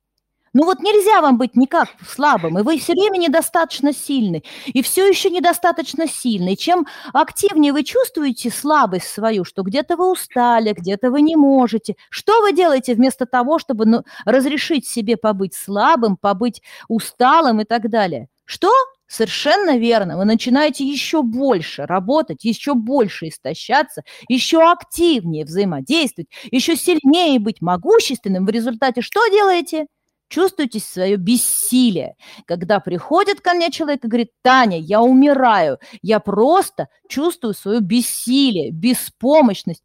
Ну 0.52 0.64
вот 0.64 0.78
нельзя 0.78 1.20
вам 1.20 1.38
быть 1.38 1.56
никак 1.56 1.88
слабым, 2.06 2.56
и 2.56 2.62
вы 2.62 2.78
все 2.78 2.92
время 2.92 3.16
недостаточно 3.16 3.92
сильны, 3.92 4.44
и 4.66 4.80
все 4.82 5.08
еще 5.08 5.28
недостаточно 5.28 6.06
сильны. 6.06 6.54
Чем 6.54 6.86
активнее 7.12 7.72
вы 7.72 7.82
чувствуете 7.82 8.50
слабость 8.50 9.08
свою, 9.08 9.44
что 9.44 9.62
где-то 9.64 9.96
вы 9.96 10.12
устали, 10.12 10.72
где-то 10.72 11.10
вы 11.10 11.22
не 11.22 11.34
можете, 11.34 11.96
что 12.08 12.42
вы 12.42 12.52
делаете 12.52 12.94
вместо 12.94 13.26
того, 13.26 13.58
чтобы 13.58 13.86
ну, 13.86 14.04
разрешить 14.24 14.86
себе 14.86 15.16
побыть 15.16 15.54
слабым, 15.54 16.16
побыть 16.16 16.62
усталым 16.86 17.62
и 17.62 17.64
так 17.64 17.90
далее? 17.90 18.28
Что? 18.44 18.70
Совершенно 19.12 19.76
верно. 19.76 20.16
Вы 20.16 20.24
начинаете 20.24 20.86
еще 20.86 21.22
больше 21.22 21.84
работать, 21.84 22.44
еще 22.44 22.72
больше 22.72 23.28
истощаться, 23.28 24.04
еще 24.26 24.62
активнее 24.62 25.44
взаимодействовать, 25.44 26.30
еще 26.50 26.76
сильнее 26.76 27.38
быть 27.38 27.60
могущественным. 27.60 28.46
В 28.46 28.48
результате 28.48 29.02
что 29.02 29.20
делаете? 29.28 29.84
Чувствуете 30.30 30.80
свое 30.80 31.16
бессилие. 31.16 32.14
Когда 32.46 32.80
приходит 32.80 33.42
ко 33.42 33.52
мне 33.52 33.70
человек 33.70 34.02
и 34.02 34.08
говорит, 34.08 34.30
Таня, 34.40 34.78
я 34.78 35.02
умираю, 35.02 35.78
я 36.00 36.18
просто 36.18 36.88
чувствую 37.06 37.52
свое 37.52 37.80
бессилие, 37.80 38.70
беспомощность. 38.70 39.84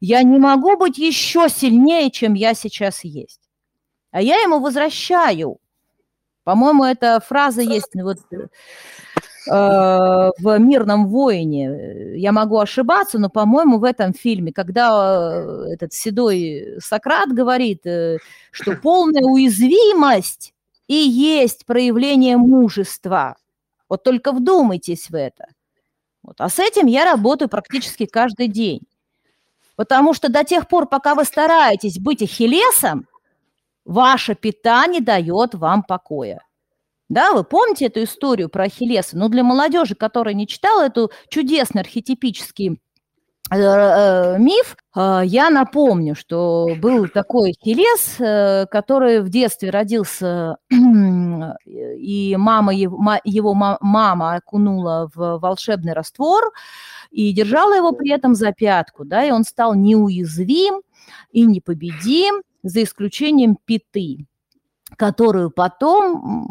Я 0.00 0.22
не 0.22 0.38
могу 0.38 0.76
быть 0.76 0.98
еще 0.98 1.48
сильнее, 1.48 2.10
чем 2.10 2.34
я 2.34 2.52
сейчас 2.52 3.04
есть. 3.04 3.40
А 4.10 4.20
я 4.20 4.36
ему 4.36 4.60
возвращаю 4.60 5.60
по-моему, 6.46 6.84
эта 6.84 7.18
фраза 7.18 7.60
есть 7.60 7.92
ну, 7.94 8.04
вот, 8.04 8.18
э, 8.30 8.46
в 10.38 10.58
«Мирном 10.58 11.08
воине». 11.08 12.16
Я 12.16 12.30
могу 12.30 12.60
ошибаться, 12.60 13.18
но, 13.18 13.28
по-моему, 13.28 13.78
в 13.78 13.84
этом 13.84 14.14
фильме, 14.14 14.52
когда 14.52 15.42
э, 15.42 15.72
этот 15.72 15.92
седой 15.92 16.76
Сократ 16.78 17.32
говорит, 17.32 17.84
э, 17.84 18.18
что 18.52 18.76
полная 18.76 19.24
уязвимость 19.24 20.54
и 20.86 20.94
есть 20.94 21.66
проявление 21.66 22.36
мужества. 22.36 23.34
Вот 23.88 24.04
только 24.04 24.30
вдумайтесь 24.30 25.10
в 25.10 25.16
это. 25.16 25.48
Вот. 26.22 26.36
А 26.38 26.48
с 26.48 26.60
этим 26.60 26.86
я 26.86 27.04
работаю 27.04 27.48
практически 27.48 28.06
каждый 28.06 28.46
день. 28.46 28.82
Потому 29.74 30.14
что 30.14 30.28
до 30.28 30.44
тех 30.44 30.68
пор, 30.68 30.86
пока 30.86 31.16
вы 31.16 31.24
стараетесь 31.24 31.98
быть 31.98 32.22
ахиллесом, 32.22 33.08
ваше 33.86 34.34
питание 34.34 35.00
дает 35.00 35.54
вам 35.54 35.82
покоя. 35.82 36.40
Да, 37.08 37.32
вы 37.32 37.44
помните 37.44 37.86
эту 37.86 38.02
историю 38.02 38.48
про 38.48 38.64
Ахиллеса? 38.64 39.16
Но 39.16 39.28
для 39.28 39.44
молодежи, 39.44 39.94
которая 39.94 40.34
не 40.34 40.46
читала 40.46 40.86
эту 40.86 41.12
чудесный 41.28 41.82
архетипический 41.82 42.80
э, 43.52 43.56
э, 43.56 44.38
миф, 44.38 44.76
э, 44.96 45.20
я 45.24 45.50
напомню, 45.50 46.16
что 46.16 46.68
был 46.82 47.06
такой 47.06 47.52
Ахиллес, 47.52 48.16
который 48.68 49.20
в 49.20 49.28
детстве 49.28 49.70
родился, 49.70 50.56
и 51.64 52.36
мама 52.36 52.74
его 52.74 53.54
мама 53.54 54.34
окунула 54.34 55.08
в 55.14 55.38
волшебный 55.38 55.92
раствор 55.92 56.52
и 57.12 57.32
держала 57.32 57.76
его 57.76 57.92
при 57.92 58.10
этом 58.10 58.34
за 58.34 58.50
пятку, 58.50 59.04
да, 59.04 59.24
и 59.24 59.30
он 59.30 59.44
стал 59.44 59.76
неуязвим 59.76 60.82
и 61.30 61.42
непобедим, 61.46 62.42
за 62.66 62.82
исключением 62.82 63.56
пяты 63.64 64.26
которую 64.96 65.50
потом 65.50 66.48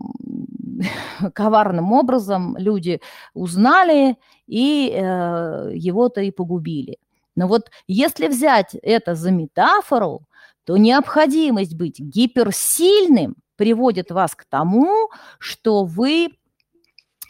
коварным 1.33 1.93
образом 1.93 2.57
люди 2.57 2.99
узнали 3.33 4.17
и 4.47 4.91
э, 4.93 5.71
его-то 5.73 6.21
и 6.21 6.31
погубили. 6.31 6.97
Но 7.35 7.47
вот 7.47 7.69
если 7.87 8.27
взять 8.27 8.75
это 8.75 9.15
за 9.15 9.31
метафору, 9.31 10.27
то 10.65 10.77
необходимость 10.77 11.75
быть 11.75 11.99
гиперсильным 11.99 13.35
приводит 13.55 14.11
вас 14.11 14.35
к 14.35 14.45
тому, 14.45 15.09
что 15.39 15.85
вы 15.85 16.29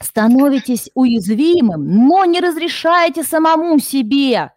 становитесь 0.01 0.89
уязвимым, 0.93 2.07
но 2.07 2.25
не 2.25 2.39
разрешаете 2.39 3.23
самому 3.23 3.79
себе 3.79 4.51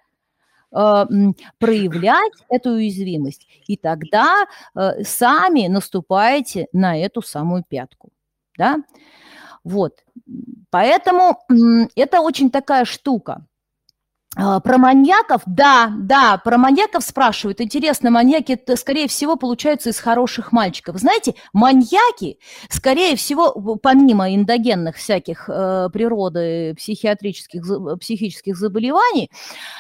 проявлять 0.70 2.32
эту 2.48 2.70
уязвимость, 2.70 3.46
и 3.66 3.76
тогда 3.76 4.46
э, 4.74 5.02
сами 5.04 5.68
наступаете 5.68 6.66
на 6.72 6.98
эту 6.98 7.22
самую 7.22 7.64
пятку 7.66 8.10
да, 8.58 8.78
вот, 9.64 10.04
поэтому 10.70 11.38
это 11.94 12.20
очень 12.20 12.50
такая 12.50 12.84
штука. 12.84 13.46
А, 14.40 14.60
про 14.60 14.78
маньяков, 14.78 15.42
да, 15.46 15.92
да, 15.98 16.38
про 16.38 16.58
маньяков 16.58 17.02
спрашивают. 17.02 17.60
Интересно, 17.60 18.10
маньяки, 18.10 18.56
скорее 18.76 19.08
всего, 19.08 19.34
получаются 19.34 19.90
из 19.90 19.98
хороших 19.98 20.52
мальчиков. 20.52 20.96
Знаете, 20.96 21.34
маньяки, 21.52 22.38
скорее 22.70 23.16
всего, 23.16 23.50
помимо 23.82 24.32
эндогенных 24.32 24.94
всяких 24.94 25.48
э, 25.48 25.88
природы 25.92 26.74
психиатрических, 26.76 27.98
психических 27.98 28.56
заболеваний, 28.56 29.28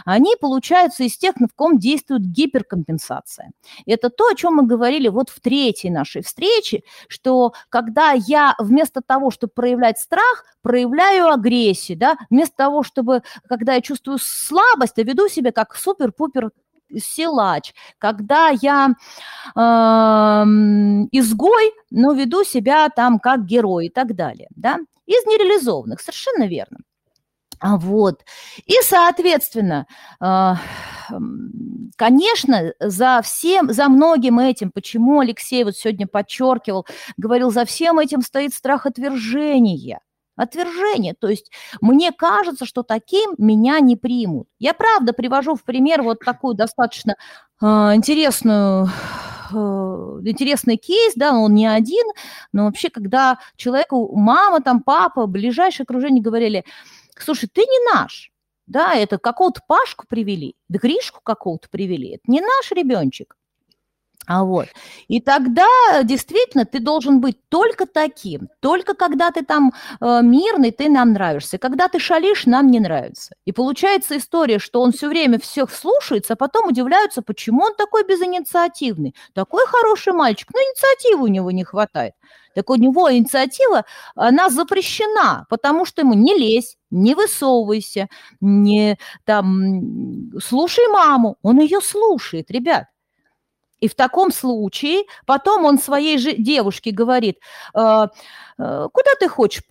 они 0.04 0.34
получаются 0.40 1.04
из 1.04 1.16
тех, 1.16 1.36
в 1.36 1.54
ком 1.54 1.78
действует 1.78 2.22
гиперкомпенсация. 2.22 3.52
Это 3.86 4.10
то, 4.10 4.26
о 4.26 4.34
чем 4.34 4.54
мы 4.54 4.66
говорили 4.66 5.06
вот 5.06 5.30
в 5.30 5.40
третьей 5.40 5.90
нашей 5.90 6.22
встрече, 6.22 6.82
что 7.06 7.52
когда 7.68 8.10
я 8.10 8.56
вместо 8.58 9.02
того, 9.06 9.30
чтобы 9.30 9.52
проявлять 9.54 10.00
страх, 10.00 10.44
проявляю 10.62 11.28
агрессию, 11.28 11.96
да, 11.96 12.16
вместо 12.28 12.56
того, 12.56 12.82
чтобы, 12.82 13.22
когда 13.48 13.74
я 13.74 13.80
чувствую 13.80 14.18
слабость, 14.48 14.94
я 14.96 15.04
веду 15.04 15.28
себя 15.28 15.52
как 15.52 15.76
супер-пупер 15.76 16.50
силач, 16.96 17.74
когда 17.98 18.48
я 18.48 18.94
э, 19.54 19.58
изгой, 21.12 21.72
но 21.90 22.12
веду 22.12 22.44
себя 22.44 22.88
там 22.88 23.18
как 23.18 23.44
герой 23.44 23.86
и 23.86 23.90
так 23.90 24.14
далее, 24.14 24.48
да, 24.56 24.78
из 25.06 25.24
нереализованных, 25.26 26.00
совершенно 26.00 26.46
верно. 26.46 26.78
А 27.60 27.76
вот. 27.76 28.24
И, 28.66 28.74
соответственно, 28.82 29.86
э, 30.20 30.52
конечно, 31.96 32.72
за 32.78 33.20
всем, 33.22 33.72
за 33.72 33.88
многим 33.88 34.38
этим, 34.38 34.70
почему 34.70 35.20
Алексей 35.20 35.64
вот 35.64 35.76
сегодня 35.76 36.06
подчеркивал, 36.06 36.86
говорил, 37.16 37.50
за 37.50 37.64
всем 37.64 37.98
этим 37.98 38.22
стоит 38.22 38.54
страх 38.54 38.86
отвержения 38.86 40.00
отвержение. 40.38 41.14
То 41.14 41.28
есть 41.28 41.50
мне 41.82 42.12
кажется, 42.12 42.64
что 42.64 42.82
таким 42.82 43.34
меня 43.36 43.80
не 43.80 43.96
примут. 43.96 44.48
Я 44.58 44.72
правда 44.72 45.12
привожу 45.12 45.54
в 45.54 45.64
пример 45.64 46.02
вот 46.02 46.20
такую 46.20 46.54
достаточно 46.54 47.16
э, 47.60 47.66
интересную 47.66 48.88
интересный 49.50 50.76
кейс, 50.76 51.14
да, 51.16 51.32
он 51.32 51.54
не 51.54 51.66
один, 51.66 52.06
но 52.52 52.66
вообще, 52.66 52.90
когда 52.90 53.38
человеку 53.56 54.14
мама, 54.14 54.60
там, 54.60 54.82
папа, 54.82 55.26
ближайшее 55.26 55.84
окружение 55.84 56.22
говорили, 56.22 56.66
слушай, 57.18 57.48
ты 57.50 57.62
не 57.62 57.94
наш, 57.94 58.30
да, 58.66 58.94
это 58.94 59.16
какого-то 59.16 59.62
Пашку 59.66 60.04
привели, 60.06 60.54
да 60.68 60.78
Гришку 60.78 61.20
какого-то 61.22 61.70
привели, 61.70 62.16
это 62.16 62.24
не 62.26 62.42
наш 62.42 62.70
ребеночек. 62.72 63.37
А 64.28 64.44
вот. 64.44 64.66
И 65.08 65.22
тогда 65.22 65.66
действительно 66.04 66.66
ты 66.66 66.80
должен 66.80 67.20
быть 67.20 67.38
только 67.48 67.86
таким. 67.86 68.50
Только 68.60 68.92
когда 68.92 69.30
ты 69.30 69.42
там 69.42 69.72
э, 70.02 70.20
мирный, 70.22 70.70
ты 70.70 70.90
нам 70.90 71.14
нравишься. 71.14 71.56
Когда 71.56 71.88
ты 71.88 71.98
шалишь, 71.98 72.44
нам 72.44 72.66
не 72.66 72.78
нравится. 72.78 73.34
И 73.46 73.52
получается 73.52 74.18
история, 74.18 74.58
что 74.58 74.82
он 74.82 74.92
все 74.92 75.08
время 75.08 75.40
всех 75.40 75.70
слушается, 75.70 76.34
а 76.34 76.36
потом 76.36 76.68
удивляются, 76.68 77.22
почему 77.22 77.62
он 77.62 77.74
такой 77.74 78.04
безинициативный. 78.06 79.14
Такой 79.32 79.64
хороший 79.66 80.12
мальчик, 80.12 80.48
но 80.52 80.60
инициативы 80.60 81.24
у 81.24 81.28
него 81.28 81.50
не 81.50 81.64
хватает. 81.64 82.12
Так 82.54 82.68
у 82.68 82.74
него 82.74 83.10
инициатива, 83.10 83.86
она 84.14 84.50
запрещена, 84.50 85.46
потому 85.48 85.86
что 85.86 86.02
ему 86.02 86.12
не 86.12 86.34
лезь, 86.34 86.76
не 86.90 87.14
высовывайся, 87.14 88.08
не 88.42 88.98
там 89.24 90.38
слушай 90.38 90.86
маму. 90.88 91.38
Он 91.40 91.60
ее 91.60 91.80
слушает, 91.80 92.50
ребят. 92.50 92.88
И 93.80 93.88
в 93.88 93.94
таком 93.94 94.32
случае 94.32 95.04
потом 95.26 95.64
он 95.64 95.78
своей 95.78 96.18
же 96.18 96.34
девушке 96.34 96.90
говорит, 96.90 97.38
«Э, 97.74 98.08
э, 98.58 98.88
куда 98.92 99.10
ты 99.18 99.28
хочешь 99.28 99.62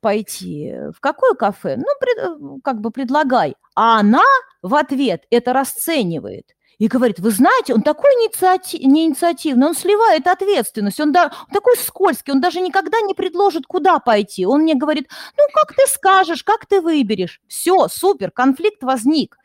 пойти, 0.00 0.74
в 0.94 1.00
какое 1.00 1.34
кафе? 1.34 1.76
Ну, 1.76 1.84
э, 1.84 2.58
как 2.64 2.80
бы 2.80 2.90
предлагай. 2.90 3.54
А 3.74 4.00
она 4.00 4.24
в 4.60 4.74
ответ 4.74 5.24
это 5.30 5.52
расценивает 5.52 6.54
и 6.78 6.88
говорит, 6.88 7.20
вы 7.20 7.30
знаете, 7.30 7.74
он 7.74 7.82
такой 7.82 8.10
инициатив, 8.10 8.80
инициативный, 8.80 9.68
он 9.68 9.74
сливает 9.74 10.26
ответственность, 10.26 10.98
он, 10.98 11.12
да, 11.12 11.26
он 11.26 11.54
такой 11.54 11.76
скользкий, 11.76 12.32
он 12.32 12.40
даже 12.40 12.60
никогда 12.60 13.00
не 13.02 13.14
предложит, 13.14 13.66
куда 13.66 14.00
пойти. 14.00 14.44
Он 14.46 14.62
мне 14.62 14.74
говорит, 14.74 15.08
ну, 15.38 15.44
как 15.54 15.76
ты 15.76 15.86
скажешь, 15.86 16.42
как 16.42 16.66
ты 16.66 16.80
выберешь. 16.80 17.40
Все, 17.46 17.86
супер, 17.88 18.32
конфликт 18.32 18.82
возник. 18.82 19.38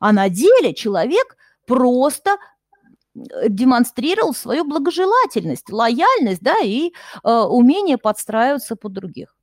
А 0.00 0.12
на 0.12 0.28
деле 0.30 0.72
человек 0.72 1.36
просто 1.66 2.38
демонстрировал 3.14 4.34
свою 4.34 4.64
благожелательность, 4.64 5.70
лояльность, 5.70 6.42
да, 6.42 6.56
и 6.62 6.92
э, 7.22 7.30
умение 7.30 7.98
подстраиваться 7.98 8.76
под 8.76 8.92
других. 8.92 9.36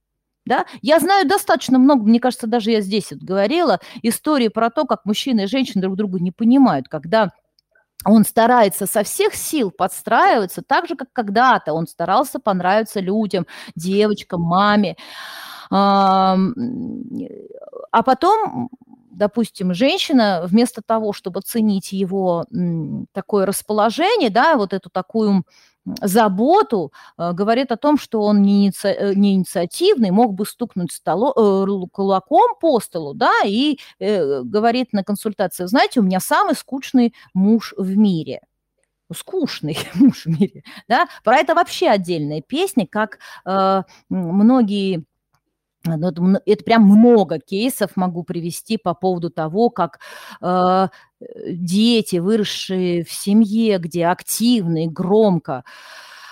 Да? 0.45 0.65
Я 0.81 0.99
знаю 0.99 1.27
достаточно 1.27 1.77
много, 1.77 2.03
мне 2.03 2.19
кажется, 2.19 2.47
даже 2.47 2.71
я 2.71 2.81
здесь 2.81 3.11
вот 3.11 3.19
говорила, 3.19 3.79
истории 4.01 4.47
про 4.47 4.71
то, 4.71 4.85
как 4.85 5.05
мужчины 5.05 5.41
и 5.43 5.47
женщины 5.47 5.81
друг 5.81 5.95
друга 5.95 6.19
не 6.19 6.31
понимают, 6.31 6.87
когда 6.87 7.31
он 8.05 8.25
старается 8.25 8.87
со 8.87 9.03
всех 9.03 9.35
сил 9.35 9.71
подстраиваться, 9.71 10.61
так 10.61 10.87
же, 10.87 10.95
как 10.95 11.11
когда-то 11.11 11.73
он 11.73 11.85
старался 11.85 12.39
понравиться 12.39 12.99
людям, 13.01 13.45
девочкам, 13.75 14.41
маме. 14.41 14.95
А 15.69 16.37
потом 18.03 18.69
допустим, 19.11 19.73
женщина 19.73 20.41
вместо 20.45 20.81
того, 20.81 21.13
чтобы 21.13 21.41
ценить 21.41 21.91
его 21.91 22.45
такое 23.13 23.45
расположение, 23.45 24.29
да, 24.29 24.55
вот 24.57 24.73
эту 24.73 24.89
такую 24.89 25.43
заботу, 26.01 26.91
э, 27.17 27.31
говорит 27.33 27.71
о 27.71 27.77
том, 27.77 27.97
что 27.97 28.21
он 28.21 28.41
не, 28.41 28.65
иници... 28.65 28.87
Э, 28.87 29.13
не 29.15 29.33
инициативный, 29.33 30.11
мог 30.11 30.33
бы 30.33 30.45
стукнуть 30.45 30.91
столо... 30.91 31.33
Э, 31.35 31.87
кулаком 31.91 32.55
по 32.59 32.79
столу, 32.79 33.13
да, 33.13 33.31
и 33.45 33.79
говорит 33.99 34.93
на 34.93 35.03
консультации, 35.03 35.65
знаете, 35.65 35.99
у 35.99 36.03
меня 36.03 36.19
самый 36.19 36.55
скучный 36.55 37.13
муж 37.33 37.73
в 37.77 37.97
мире 37.97 38.41
скучный 39.13 39.77
муж 39.95 40.25
в 40.25 40.39
мире, 40.39 40.63
да, 40.87 41.07
про 41.23 41.37
это 41.37 41.55
вообще 41.55 41.89
отдельная 41.89 42.41
песня, 42.41 42.87
как 42.87 43.19
э, 43.45 43.83
многие 44.09 45.05
это 45.85 46.63
прям 46.63 46.83
много 46.83 47.39
кейсов 47.39 47.91
могу 47.95 48.23
привести 48.23 48.77
по 48.77 48.93
поводу 48.93 49.29
того, 49.29 49.69
как 49.69 49.99
э, 50.41 50.87
дети, 51.47 52.17
выросшие 52.17 53.03
в 53.03 53.11
семье, 53.11 53.77
где 53.77 54.07
активно 54.07 54.83
и 54.83 54.87
громко 54.87 55.63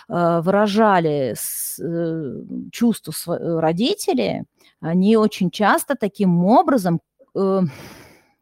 э, 0.09 0.41
выражали 0.41 1.33
с, 1.37 1.79
э, 1.79 2.43
чувства 2.71 3.11
св- 3.11 3.61
родителей, 3.61 4.43
они 4.81 5.17
очень 5.17 5.49
часто 5.49 5.95
таким 5.95 6.45
образом, 6.45 6.99
э, 7.35 7.61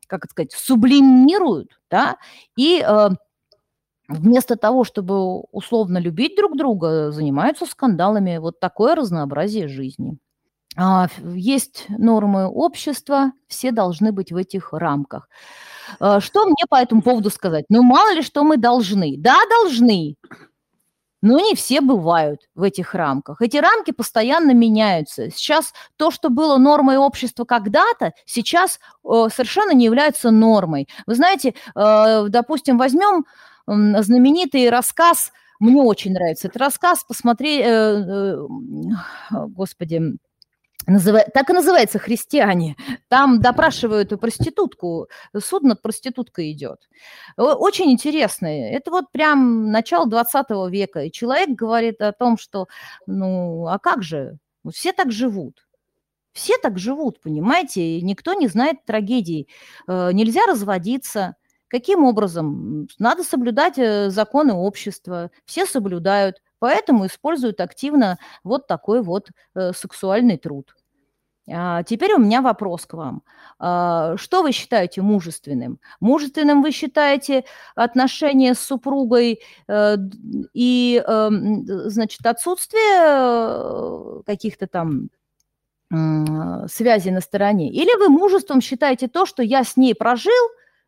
как 0.08 0.26
это 0.26 0.32
сказать, 0.32 0.52
сублимируют, 0.54 1.80
да, 1.90 2.18
и 2.58 2.84
э, 2.86 3.10
вместо 4.08 4.56
того, 4.56 4.84
чтобы 4.84 5.42
условно 5.52 5.98
любить 5.98 6.36
друг 6.36 6.58
друга, 6.58 7.12
занимаются 7.12 7.66
скандалами. 7.66 8.38
Вот 8.38 8.60
такое 8.60 8.96
разнообразие 8.96 9.68
жизни. 9.68 10.18
А, 10.78 11.08
есть 11.34 11.86
нормы 11.90 12.48
общества, 12.48 13.32
все 13.48 13.72
должны 13.72 14.12
быть 14.12 14.32
в 14.32 14.36
этих 14.36 14.74
рамках. 14.74 15.30
А, 16.00 16.20
что 16.20 16.46
мне 16.46 16.66
по 16.70 16.76
этому 16.76 17.02
поводу 17.02 17.30
сказать? 17.30 17.66
Ну, 17.70 17.82
мало 17.82 18.14
ли, 18.14 18.22
что 18.22 18.44
мы 18.44 18.58
должны. 18.58 19.16
Да, 19.18 19.38
должны. 19.50 20.16
Но 21.22 21.40
не 21.40 21.56
все 21.56 21.82
бывают 21.82 22.42
в 22.54 22.62
этих 22.62 22.94
рамках. 22.94 23.42
Эти 23.42 23.58
рамки 23.58 23.92
постоянно 23.92 24.52
меняются. 24.52 25.32
Сейчас 25.32 25.74
то, 25.96 26.12
что 26.12 26.30
было 26.30 26.58
нормой 26.58 26.98
общества 26.98 27.46
когда-то, 27.46 28.14
сейчас 28.26 28.80
совершенно 29.04 29.72
не 29.72 29.86
является 29.86 30.30
нормой. 30.30 30.88
Вы 31.08 31.16
знаете, 31.16 31.56
э, 31.76 32.26
допустим, 32.28 32.78
возьмем 32.78 33.26
знаменитый 33.66 34.70
рассказ, 34.70 35.32
мне 35.60 35.82
очень 35.82 36.14
нравится 36.14 36.48
этот 36.48 36.62
рассказ, 36.62 37.04
посмотри, 37.08 37.62
э, 37.62 37.66
э, 37.66 38.38
господи, 39.32 40.18
Так 40.86 41.50
и 41.50 41.54
называется 41.54 42.00
«Христиане». 42.00 42.76
Там 43.08 43.40
допрашивают 43.42 44.20
проститутку, 44.20 45.08
суд 45.38 45.64
над 45.64 45.82
проституткой 45.82 46.52
идет. 46.52 46.88
Очень 47.38 47.92
интересно. 47.92 48.48
Это 48.48 48.92
вот 48.92 49.12
прям 49.12 49.72
начало 49.72 50.08
20 50.08 50.46
века. 50.70 51.02
И 51.02 51.12
человек 51.12 51.50
говорит 51.50 52.02
о 52.02 52.12
том, 52.12 52.38
что, 52.38 52.68
ну, 53.08 53.68
а 53.68 53.80
как 53.80 54.04
же? 54.04 54.38
Все 54.72 54.94
так 54.94 55.12
живут. 55.12 55.66
Все 56.34 56.58
так 56.58 56.78
живут, 56.78 57.22
понимаете? 57.22 57.82
И 57.82 58.02
никто 58.02 58.34
не 58.34 58.48
знает 58.48 58.84
трагедий. 58.86 59.48
Э, 59.88 60.12
нельзя 60.12 60.46
разводиться. 60.46 61.36
Каким 61.70 62.04
образом? 62.04 62.88
Надо 63.00 63.24
соблюдать 63.24 63.78
э, 63.78 64.10
законы 64.10 64.54
общества. 64.54 65.32
Все 65.46 65.66
соблюдают. 65.66 66.42
Поэтому 66.60 67.06
используют 67.06 67.60
активно 67.62 68.18
вот 68.44 68.68
такой 68.68 69.02
вот 69.02 69.30
э, 69.56 69.72
сексуальный 69.74 70.38
труд. 70.38 70.76
А, 71.52 71.84
теперь 71.84 72.14
у 72.14 72.18
меня 72.18 72.42
вопрос 72.42 72.86
к 72.86 72.94
вам. 72.94 73.22
А, 73.60 74.18
что 74.18 74.42
вы 74.42 74.52
считаете 74.52 75.02
мужественным? 75.02 75.80
Мужественным 76.00 76.62
вы 76.64 76.72
считаете 76.72 77.46
отношения 77.76 78.56
с 78.56 78.60
супругой 78.60 79.42
э, 79.68 79.98
и, 80.54 81.04
э, 81.06 81.30
значит, 81.86 82.26
отсутствие 82.26 84.24
каких-то 84.24 84.66
там 84.68 85.10
э, 85.92 86.68
связей 86.68 87.12
на 87.12 87.22
стороне? 87.22 87.70
Или 87.72 87.96
вы 88.00 88.10
мужеством 88.10 88.60
считаете 88.62 89.08
то, 89.08 89.26
что 89.28 89.44
я 89.44 89.64
с 89.64 89.78
ней 89.78 89.94
прожил, 89.94 90.32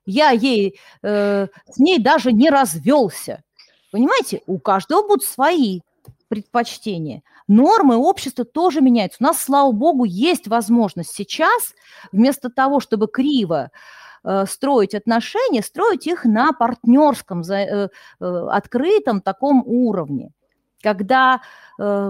я 0.06 0.32
ей, 0.32 0.80
э, 1.04 1.48
с 1.70 1.78
ней 1.78 2.00
даже 2.00 2.34
не 2.34 2.50
развелся? 2.50 3.44
Понимаете, 3.92 4.42
у 4.48 4.60
каждого 4.60 5.08
будут 5.08 5.24
свои 5.24 5.82
предпочтения. 6.28 7.24
Нормы 7.48 7.96
общества 7.96 8.44
тоже 8.44 8.82
меняются. 8.82 9.18
У 9.22 9.24
нас, 9.24 9.42
слава 9.42 9.72
богу, 9.72 10.04
есть 10.04 10.48
возможность 10.48 11.12
сейчас, 11.14 11.74
вместо 12.12 12.50
того, 12.50 12.80
чтобы 12.80 13.08
криво 13.08 13.72
э, 14.24 14.46
строить 14.46 14.94
отношения, 14.94 15.64
строить 15.64 16.06
их 16.08 16.26
на 16.26 16.52
партнерском, 16.52 17.42
э, 17.42 17.90
э, 18.20 18.48
открытом 18.52 19.22
таком 19.22 19.64
уровне. 19.66 20.32
Когда, 20.82 21.42
э, 21.80 22.10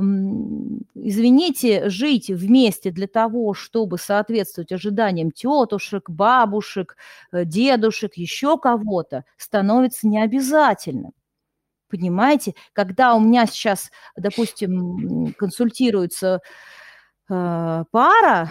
извините, 0.95 1.89
жить 1.89 2.29
вместе 2.29 2.89
для 2.89 3.07
того, 3.07 3.53
чтобы 3.53 3.99
соответствовать 3.99 4.71
ожиданиям 4.71 5.31
тетушек, 5.31 6.09
бабушек, 6.09 6.97
дедушек, 7.31 8.15
еще 8.15 8.57
кого-то, 8.57 9.23
становится 9.37 10.07
необязательным. 10.07 11.13
Понимаете, 11.89 12.53
когда 12.73 13.15
у 13.15 13.19
меня 13.19 13.45
сейчас, 13.45 13.91
допустим, 14.15 15.33
консультируется 15.37 16.41
э, 17.29 17.83
пара, 17.91 18.49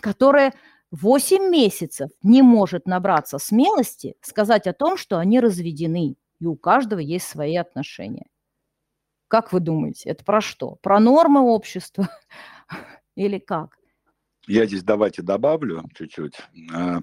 которая 0.00 0.54
8 0.92 1.50
месяцев 1.50 2.10
не 2.22 2.42
может 2.42 2.86
набраться 2.86 3.38
смелости 3.38 4.14
сказать 4.20 4.66
о 4.66 4.72
том, 4.72 4.96
что 4.96 5.18
они 5.18 5.40
разведены, 5.40 6.16
и 6.38 6.46
у 6.46 6.56
каждого 6.56 7.00
есть 7.00 7.26
свои 7.26 7.56
отношения. 7.56 8.26
Как 9.28 9.52
вы 9.52 9.60
думаете, 9.60 10.10
это 10.10 10.24
про 10.24 10.40
что? 10.40 10.76
Про 10.82 11.00
нормы 11.00 11.40
общества 11.40 12.08
или 13.16 13.38
как? 13.38 13.76
Я 14.48 14.66
здесь 14.66 14.84
давайте 14.84 15.22
добавлю 15.22 15.84
чуть-чуть. 15.94 16.34
А, 16.72 17.00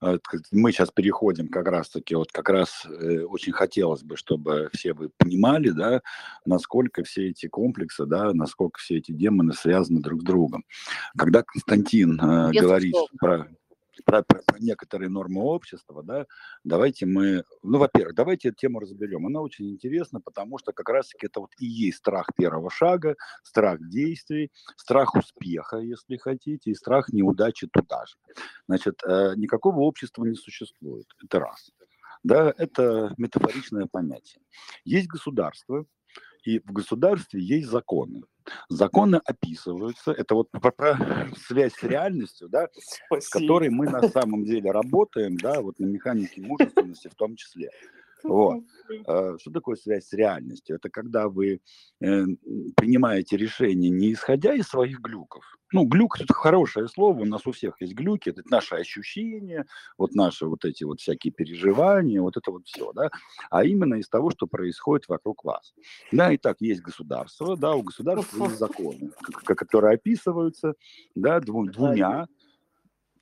а, 0.00 0.18
мы 0.52 0.70
сейчас 0.70 0.90
переходим 0.90 1.48
как 1.48 1.66
раз-таки, 1.66 2.14
вот 2.14 2.30
как 2.30 2.48
раз 2.48 2.86
э, 2.86 3.22
очень 3.22 3.52
хотелось 3.52 4.02
бы, 4.02 4.16
чтобы 4.16 4.70
все 4.72 4.92
вы 4.92 5.10
понимали, 5.16 5.70
да, 5.70 6.02
насколько 6.44 7.02
все 7.02 7.30
эти 7.30 7.48
комплексы, 7.48 8.06
да, 8.06 8.32
насколько 8.32 8.78
все 8.78 8.98
эти 8.98 9.10
демоны 9.10 9.52
связаны 9.52 10.00
друг 10.00 10.22
с 10.22 10.24
другом. 10.24 10.64
Когда 11.16 11.42
Константин 11.42 12.20
э, 12.20 12.50
Без 12.52 12.62
говорит 12.62 12.94
про 13.18 13.48
про, 14.02 14.22
про, 14.22 14.40
про 14.42 14.58
некоторые 14.58 15.08
нормы 15.08 15.42
общества, 15.42 16.02
да, 16.02 16.26
давайте 16.64 17.06
мы, 17.06 17.44
ну, 17.62 17.78
во-первых, 17.78 18.14
давайте 18.14 18.48
эту 18.48 18.58
тему 18.58 18.80
разберем. 18.80 19.26
Она 19.26 19.40
очень 19.40 19.70
интересна, 19.70 20.20
потому 20.20 20.58
что 20.58 20.72
как 20.72 20.88
раз-таки 20.88 21.26
это 21.26 21.40
вот 21.40 21.50
и 21.58 21.66
есть 21.66 21.98
страх 21.98 22.28
первого 22.36 22.70
шага, 22.70 23.16
страх 23.42 23.78
действий, 23.80 24.50
страх 24.76 25.14
успеха, 25.14 25.78
если 25.78 26.16
хотите, 26.16 26.70
и 26.70 26.74
страх 26.74 27.12
неудачи 27.12 27.66
туда 27.66 28.04
же. 28.06 28.16
Значит, 28.68 29.00
э, 29.06 29.34
никакого 29.36 29.80
общества 29.80 30.24
не 30.24 30.34
существует. 30.34 31.06
Это 31.22 31.40
раз. 31.40 31.70
Да, 32.22 32.52
это 32.56 33.14
метафоричное 33.18 33.86
понятие. 33.86 34.42
Есть 34.84 35.08
государство, 35.08 35.84
и 36.44 36.58
в 36.60 36.72
государстве 36.72 37.40
есть 37.40 37.68
законы. 37.68 38.22
Законы 38.68 39.20
описываются, 39.24 40.12
это 40.12 40.34
вот 40.34 40.50
про, 40.50 40.70
про 40.70 41.28
связь 41.36 41.74
с 41.74 41.82
реальностью, 41.82 42.48
да, 42.48 42.68
с 43.10 43.28
которой 43.28 43.70
мы 43.70 43.88
на 43.88 44.08
самом 44.08 44.44
деле 44.44 44.70
работаем, 44.70 45.36
да, 45.36 45.60
вот 45.60 45.78
на 45.78 45.86
механике 45.86 46.40
мужественности 46.40 47.08
в 47.08 47.14
том 47.14 47.36
числе. 47.36 47.70
Вот. 48.24 48.64
А, 49.06 49.38
что 49.38 49.50
такое 49.50 49.76
связь 49.76 50.06
с 50.06 50.12
реальностью? 50.12 50.76
Это 50.76 50.90
когда 50.90 51.28
вы 51.28 51.60
э, 52.00 52.24
принимаете 52.76 53.36
решение 53.36 53.90
не 53.90 54.12
исходя 54.12 54.54
из 54.54 54.66
своих 54.66 55.00
глюков. 55.00 55.42
Ну, 55.72 55.84
глюк– 55.84 56.20
это 56.20 56.32
хорошее 56.34 56.86
слово, 56.88 57.22
у 57.22 57.24
нас 57.24 57.46
у 57.46 57.52
всех 57.52 57.80
есть 57.80 57.94
глюки, 57.94 58.28
это 58.28 58.42
наши 58.50 58.76
ощущения, 58.76 59.66
вот 59.98 60.14
наши 60.14 60.46
вот 60.46 60.64
эти 60.64 60.84
вот 60.84 61.00
всякие 61.00 61.32
переживания, 61.32 62.20
вот 62.20 62.36
это 62.36 62.50
вот 62.50 62.66
все, 62.66 62.92
да, 62.92 63.10
а 63.50 63.64
именно 63.64 63.94
из 63.94 64.08
того, 64.08 64.30
что 64.30 64.46
происходит 64.46 65.08
вокруг 65.08 65.42
вас. 65.44 65.74
Да, 66.12 66.32
и 66.32 66.36
так 66.36 66.60
есть 66.60 66.82
государство, 66.82 67.56
да, 67.56 67.74
у 67.74 67.82
государства 67.82 68.44
есть 68.44 68.58
законы, 68.58 69.10
которые 69.44 69.94
описываются, 69.94 70.74
да, 71.14 71.40
двумя 71.40 72.26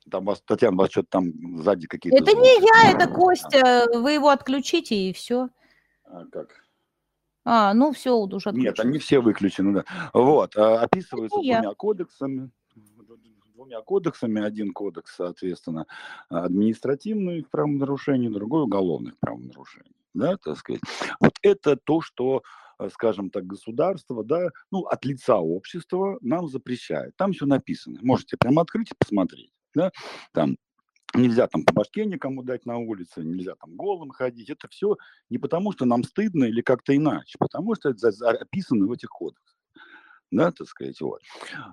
там 0.09 0.25
вас, 0.25 0.41
Татьяна, 0.41 0.77
вас 0.77 0.91
что-то 0.91 1.07
там 1.09 1.31
сзади 1.61 1.87
какие-то... 1.87 2.17
Это 2.17 2.31
звуки. 2.31 2.45
не 2.45 2.65
я, 2.65 2.91
это 2.91 3.07
Костя. 3.07 3.87
Вы 3.93 4.13
его 4.13 4.29
отключите, 4.29 4.95
и 4.95 5.13
все. 5.13 5.49
А 6.05 6.25
как? 6.25 6.49
А, 7.45 7.73
ну 7.73 7.91
все, 7.91 8.15
уже 8.15 8.49
отключено. 8.49 8.69
Нет, 8.69 8.79
они 8.79 8.99
все 8.99 9.19
выключены, 9.19 9.73
да. 9.73 10.09
Вот, 10.13 10.55
а, 10.55 10.81
описываются 10.81 11.35
двумя 11.35 11.61
я. 11.63 11.73
кодексами. 11.73 12.49
Двумя 13.53 13.81
кодексами. 13.81 14.41
Один 14.41 14.71
кодекс, 14.71 15.15
соответственно, 15.15 15.85
административных 16.29 17.49
правонарушений, 17.49 18.29
другой 18.29 18.63
уголовных 18.63 19.17
правонарушений. 19.19 19.95
Да, 20.13 20.37
так 20.37 20.57
сказать. 20.57 20.81
Вот 21.19 21.33
это 21.41 21.75
то, 21.75 22.01
что 22.01 22.43
скажем 22.91 23.29
так, 23.29 23.45
государство, 23.45 24.23
да, 24.23 24.49
ну, 24.71 24.81
от 24.81 25.05
лица 25.05 25.37
общества 25.37 26.17
нам 26.21 26.47
запрещает. 26.47 27.15
Там 27.15 27.31
все 27.31 27.45
написано. 27.45 27.99
Можете 28.01 28.35
прямо 28.35 28.63
открыть 28.63 28.91
и 28.91 28.95
посмотреть 28.97 29.53
да, 29.73 29.91
там 30.31 30.57
Нельзя 31.15 31.47
там 31.47 31.63
по 31.63 31.73
башке 31.73 32.05
никому 32.05 32.41
дать 32.41 32.65
на 32.65 32.77
улице, 32.77 33.21
нельзя 33.21 33.53
там 33.55 33.75
голым 33.75 34.09
ходить. 34.09 34.49
Это 34.49 34.67
все 34.67 34.97
не 35.29 35.37
потому, 35.37 35.71
что 35.71 35.85
нам 35.85 36.03
стыдно 36.03 36.45
или 36.45 36.61
как-то 36.61 36.95
иначе, 36.95 37.37
потому 37.37 37.75
что 37.75 37.89
это 37.89 38.09
описано 38.29 38.87
в 38.87 38.91
этих 38.91 39.09
кодексах. 39.09 39.55
Да, 40.31 40.51
так 40.51 40.67
сказать, 40.67 40.99
вот. 41.01 41.21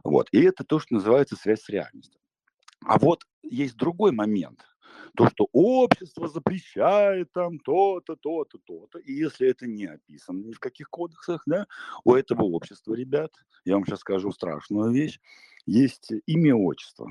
вот. 0.05 0.28
И 0.32 0.42
это 0.42 0.64
то, 0.64 0.78
что 0.78 0.92
называется 0.92 1.36
связь 1.36 1.62
с 1.62 1.70
реальностью. 1.70 2.20
А 2.84 2.98
вот 2.98 3.24
есть 3.42 3.76
другой 3.76 4.12
момент. 4.12 4.66
То, 5.16 5.28
что 5.28 5.48
общество 5.53 6.28
запрещает 6.28 7.32
там 7.32 7.59
то-то, 7.61 8.16
то-то, 8.16 8.59
то-то. 8.59 8.98
И 8.98 9.14
если 9.14 9.48
это 9.48 9.66
не 9.66 9.86
описано 9.86 10.44
ни 10.44 10.53
в 10.53 10.61
каких 10.61 10.90
кодексах, 10.90 11.42
да, 11.46 11.66
у 12.05 12.14
этого 12.14 12.42
общества, 12.42 12.92
ребят, 12.92 13.32
я 13.64 13.74
вам 13.74 13.86
сейчас 13.86 14.01
скажу 14.01 14.30
страшную 14.32 14.92
вещь, 14.92 15.18
есть 15.64 16.12
имя 16.26 16.55
отчество. 16.55 17.11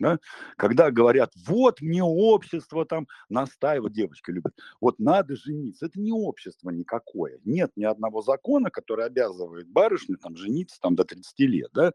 Да? 0.00 0.18
Когда 0.56 0.90
говорят, 0.90 1.30
вот 1.46 1.82
мне 1.82 2.02
общество 2.02 2.86
там 2.86 3.06
настаивает, 3.28 3.92
девочка 3.92 4.32
любит, 4.32 4.58
вот 4.80 4.98
надо 4.98 5.36
жениться. 5.36 5.86
Это 5.86 6.00
не 6.00 6.10
общество 6.10 6.70
никакое. 6.70 7.38
Нет 7.44 7.70
ни 7.76 7.84
одного 7.84 8.22
закона, 8.22 8.70
который 8.70 9.04
обязывает 9.04 9.68
барышню 9.68 10.16
там 10.16 10.36
жениться 10.36 10.80
там 10.80 10.96
до 10.96 11.04
30 11.04 11.38
лет. 11.40 11.70
Да? 11.74 11.92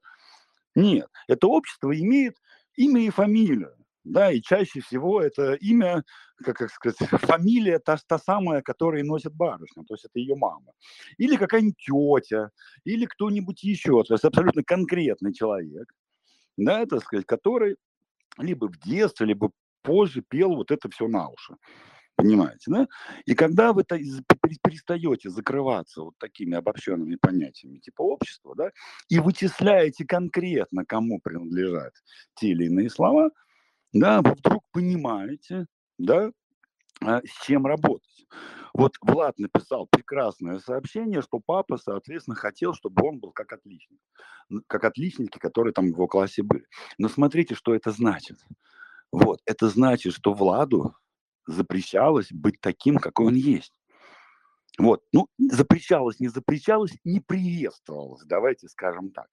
Нет, 0.76 1.10
это 1.28 1.48
общество 1.48 1.98
имеет 2.00 2.38
имя 2.76 3.02
и 3.02 3.10
фамилию. 3.10 3.76
да, 4.04 4.32
и 4.32 4.40
чаще 4.40 4.82
всего 4.82 5.20
это 5.20 5.54
имя, 5.56 6.04
как, 6.44 6.58
как 6.58 6.70
сказать, 6.70 6.98
фамилия 7.40 7.80
та, 7.80 7.98
та 8.06 8.20
самая, 8.20 8.62
которая 8.62 9.04
носит 9.04 9.34
барышня, 9.34 9.84
то 9.84 9.96
есть 9.96 10.06
это 10.06 10.20
ее 10.20 10.36
мама. 10.36 10.74
Или 11.18 11.38
какая-нибудь 11.38 11.78
тетя, 11.78 12.52
или 12.84 13.06
кто-нибудь 13.06 13.64
еще, 13.64 14.04
то 14.04 14.14
есть 14.14 14.24
абсолютно 14.24 14.64
конкретный 14.64 15.34
человек, 15.34 15.92
да, 16.58 16.86
так 16.86 17.02
сказать, 17.02 17.26
который 17.26 17.78
либо 18.38 18.68
в 18.68 18.78
детстве, 18.80 19.28
либо 19.28 19.52
позже 19.82 20.24
пел 20.28 20.56
вот 20.56 20.72
это 20.72 20.90
все 20.90 21.08
на 21.08 21.30
уши. 21.30 21.56
Понимаете, 22.16 22.72
да? 22.72 22.88
И 23.26 23.36
когда 23.36 23.74
вы 23.74 23.84
перестаете 23.84 25.30
закрываться 25.30 26.02
вот 26.02 26.14
такими 26.18 26.56
обобщенными 26.56 27.18
понятиями 27.18 27.80
типа 27.80 28.04
общества, 28.04 28.56
да, 28.56 28.72
и 29.10 29.20
вычисляете 29.20 30.06
конкретно, 30.06 30.86
кому 30.86 31.20
принадлежат 31.20 31.94
те 32.36 32.50
или 32.50 32.66
иные 32.66 32.90
слова, 32.90 33.32
да, 33.92 34.22
вы 34.22 34.32
вдруг 34.32 34.64
понимаете, 34.72 35.66
да, 35.98 36.32
а, 37.02 37.20
с 37.20 37.46
чем 37.46 37.66
работать. 37.66 38.26
Вот 38.76 38.98
Влад 39.00 39.40
написал 39.40 39.88
прекрасное 39.90 40.60
сообщение, 40.60 41.22
что 41.22 41.40
папа, 41.40 41.78
соответственно, 41.78 42.36
хотел, 42.36 42.74
чтобы 42.74 43.08
он 43.08 43.20
был 43.20 43.32
как 43.32 43.54
отличник, 43.54 44.02
как 44.68 44.84
отличники, 44.84 45.40
которые 45.40 45.72
там 45.72 45.86
в 45.86 45.92
его 45.92 46.08
классе 46.08 46.44
были. 46.44 46.66
Но 46.98 47.08
смотрите, 47.08 47.56
что 47.56 47.74
это 47.74 47.92
значит. 47.92 48.38
Вот, 49.14 49.40
это 49.46 49.70
значит, 49.70 50.12
что 50.12 50.34
Владу 50.34 50.94
запрещалось 51.48 52.34
быть 52.34 52.60
таким, 52.60 52.98
какой 52.98 53.28
он 53.28 53.36
есть. 53.36 53.74
Вот, 54.78 55.04
ну, 55.14 55.30
запрещалось, 55.38 56.20
не 56.20 56.28
запрещалось, 56.28 56.92
не 57.06 57.22
приветствовалось, 57.22 58.26
давайте 58.26 58.68
скажем 58.68 59.12
так. 59.12 59.28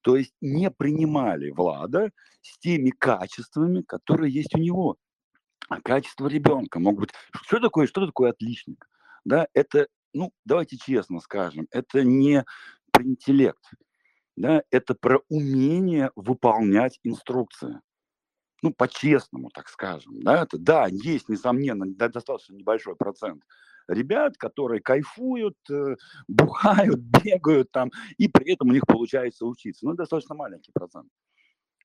То 0.00 0.16
есть 0.16 0.32
не 0.40 0.70
принимали 0.70 1.50
Влада 1.50 2.10
с 2.40 2.58
теми 2.58 2.88
качествами, 2.88 3.82
которые 3.82 4.32
есть 4.32 4.54
у 4.54 4.58
него. 4.58 4.96
А 5.68 5.80
качество 5.80 6.26
ребенка 6.26 6.78
могут 6.78 7.00
быть... 7.00 7.10
Что 7.42 7.60
такое, 7.60 7.86
что 7.86 8.06
такое 8.06 8.30
отличник? 8.30 8.88
Да, 9.24 9.46
это, 9.54 9.86
ну, 10.12 10.32
давайте 10.44 10.76
честно 10.76 11.20
скажем, 11.20 11.66
это 11.70 12.02
не 12.02 12.44
про 12.90 13.04
интеллект, 13.04 13.62
да, 14.36 14.62
это 14.70 14.94
про 14.94 15.20
умение 15.28 16.10
выполнять 16.16 16.98
инструкции 17.04 17.80
ну, 18.62 18.72
по-честному, 18.72 19.50
так 19.50 19.68
скажем, 19.68 20.20
да, 20.20 20.42
это, 20.42 20.56
да, 20.56 20.86
есть, 20.88 21.28
несомненно, 21.28 21.84
достаточно 21.86 22.54
небольшой 22.54 22.96
процент 22.96 23.42
ребят, 23.88 24.36
которые 24.38 24.80
кайфуют, 24.80 25.56
э, 25.70 25.96
бухают, 26.28 27.00
бегают 27.24 27.70
там, 27.72 27.90
и 28.18 28.28
при 28.28 28.52
этом 28.52 28.68
у 28.68 28.72
них 28.72 28.86
получается 28.86 29.46
учиться. 29.46 29.86
Ну, 29.86 29.94
достаточно 29.94 30.34
маленький 30.34 30.72
процент. 30.72 31.08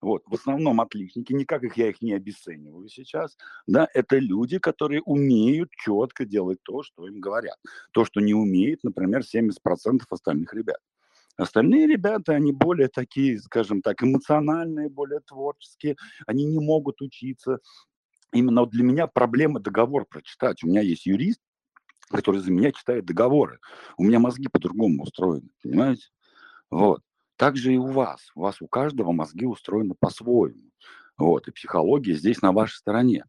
Вот, 0.01 0.23
в 0.27 0.33
основном 0.33 0.81
отличники, 0.81 1.33
никак 1.33 1.63
их 1.63 1.77
я 1.77 1.89
их 1.89 2.01
не 2.01 2.13
обесцениваю 2.13 2.87
сейчас, 2.89 3.37
да, 3.65 3.87
это 3.93 4.17
люди, 4.17 4.59
которые 4.59 5.01
умеют 5.01 5.71
четко 5.71 6.25
делать 6.25 6.59
то, 6.63 6.83
что 6.83 7.07
им 7.07 7.19
говорят. 7.19 7.57
То, 7.91 8.05
что 8.05 8.21
не 8.21 8.33
умеет, 8.33 8.83
например, 8.83 9.21
70% 9.21 10.01
остальных 10.09 10.53
ребят. 10.53 10.79
Остальные 11.37 11.85
ребята, 11.85 12.33
они 12.33 12.51
более 12.51 12.87
такие, 12.87 13.39
скажем 13.39 13.81
так, 13.81 14.03
эмоциональные, 14.03 14.89
более 14.89 15.19
творческие, 15.19 15.95
они 16.25 16.45
не 16.45 16.59
могут 16.59 17.01
учиться. 17.01 17.59
Именно 18.33 18.65
для 18.65 18.83
меня 18.83 19.07
проблема 19.07 19.59
договор 19.59 20.05
прочитать. 20.05 20.63
У 20.63 20.67
меня 20.67 20.81
есть 20.81 21.05
юрист, 21.05 21.39
который 22.09 22.41
за 22.41 22.51
меня 22.51 22.71
читает 22.71 23.05
договоры. 23.05 23.59
У 23.97 24.03
меня 24.03 24.19
мозги 24.19 24.47
по-другому 24.47 25.03
устроены, 25.03 25.49
понимаете? 25.61 26.07
Вот. 26.71 27.01
Так 27.37 27.55
же 27.55 27.73
и 27.73 27.77
у 27.77 27.87
вас. 27.87 28.31
У 28.35 28.41
вас 28.41 28.61
у 28.61 28.67
каждого 28.67 29.11
мозги 29.11 29.45
устроены 29.45 29.95
по-своему. 29.97 30.71
Вот. 31.17 31.47
И 31.47 31.51
психология 31.51 32.13
здесь 32.13 32.41
на 32.41 32.51
вашей 32.51 32.75
стороне. 32.75 33.25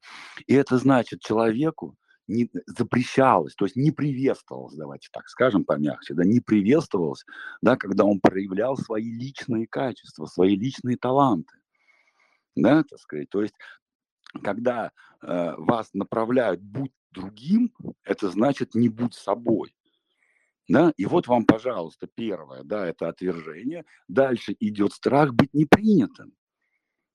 И 0.47 0.55
это 0.55 0.79
значит 0.79 1.21
человеку, 1.21 1.97
не 2.29 2.51
запрещалось, 2.67 3.55
то 3.55 3.65
есть 3.65 3.75
не 3.75 3.91
приветствовалось, 3.91 4.77
давайте 4.77 5.09
так 5.11 5.29
скажем 5.29 5.65
помягче, 5.65 6.15
да, 6.15 6.25
не 6.25 6.41
приветствовалось, 6.41 7.25
да, 7.63 7.77
когда 7.77 8.05
он 8.05 8.21
проявлял 8.21 8.77
свои 8.77 9.11
личные 9.11 9.67
качества, 9.67 10.27
свои 10.27 10.55
личные 10.55 10.99
таланты, 10.99 11.55
да, 12.55 12.85
так 12.85 12.99
сказать, 12.99 13.31
то 13.31 13.41
есть 13.41 13.55
когда 14.43 14.93
э, 15.23 15.55
вас 15.57 15.89
направляют 15.95 16.61
будь 16.61 16.93
другим, 17.13 17.73
это 18.05 18.29
значит 18.29 18.75
не 18.75 18.91
будь 18.91 19.15
собой, 19.15 19.75
да, 20.69 20.93
и 20.97 21.07
вот 21.07 21.27
вам, 21.29 21.45
пожалуйста, 21.47 22.09
первое, 22.15 22.63
да, 22.65 22.87
это 22.87 23.09
отвержение, 23.09 23.85
дальше 24.09 24.55
идет 24.61 24.93
страх 24.93 25.35
быть 25.35 25.55
непринятым, 25.55 26.33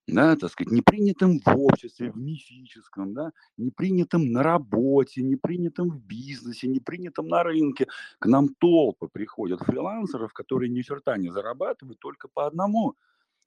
да, 0.08 0.36
так 0.36 0.52
сказать, 0.52 0.72
не 0.72 0.82
принятым 0.82 1.40
в 1.40 1.48
обществе, 1.58 2.12
в 2.12 2.18
мифическом, 2.18 3.14
да, 3.14 3.32
не 3.58 3.72
принятым 3.72 4.32
на 4.32 4.44
работе, 4.44 5.22
не 5.24 5.38
принятым 5.38 5.90
в 5.90 6.00
бизнесе, 6.00 6.68
не 6.68 6.80
принятым 6.82 7.28
на 7.28 7.44
рынке. 7.44 7.88
К 8.20 8.26
нам 8.26 8.50
толпы 8.60 9.08
приходят 9.08 9.62
фрилансеров, 9.62 10.34
которые 10.34 10.70
ни 10.70 10.82
черта 10.82 11.18
не 11.18 11.30
зарабатывают 11.32 12.00
только 12.00 12.28
по 12.28 12.48
одному. 12.48 12.96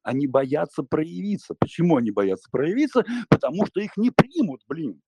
Они 0.02 0.26
боятся 0.26 0.82
проявиться. 0.82 1.54
Почему 1.54 1.96
они 1.96 2.10
боятся 2.12 2.48
проявиться? 2.50 3.04
Потому 3.28 3.66
что 3.66 3.80
их 3.80 3.96
не 3.96 4.10
примут, 4.10 4.62
блин. 4.68 5.02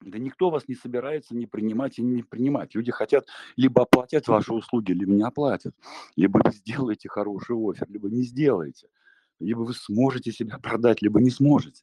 Да 0.00 0.18
никто 0.18 0.50
вас 0.50 0.66
не 0.68 0.74
собирается 0.74 1.34
не 1.34 1.46
принимать 1.46 1.98
и 1.98 2.02
не 2.02 2.22
принимать. 2.22 2.74
Люди 2.74 2.90
хотят 2.90 3.26
либо 3.56 3.82
оплатить 3.82 4.28
ваши 4.28 4.52
услуги, 4.52 4.92
либо 4.92 5.12
не 5.12 5.22
оплатят. 5.22 5.74
Либо 6.16 6.40
вы 6.44 6.52
сделаете 6.52 7.08
хороший 7.08 7.56
офер, 7.56 7.86
либо 7.90 8.08
не 8.08 8.22
сделаете 8.22 8.88
либо 9.40 9.60
вы 9.60 9.74
сможете 9.74 10.30
себя 10.30 10.58
продать, 10.58 11.02
либо 11.02 11.20
не 11.20 11.30
сможете. 11.30 11.82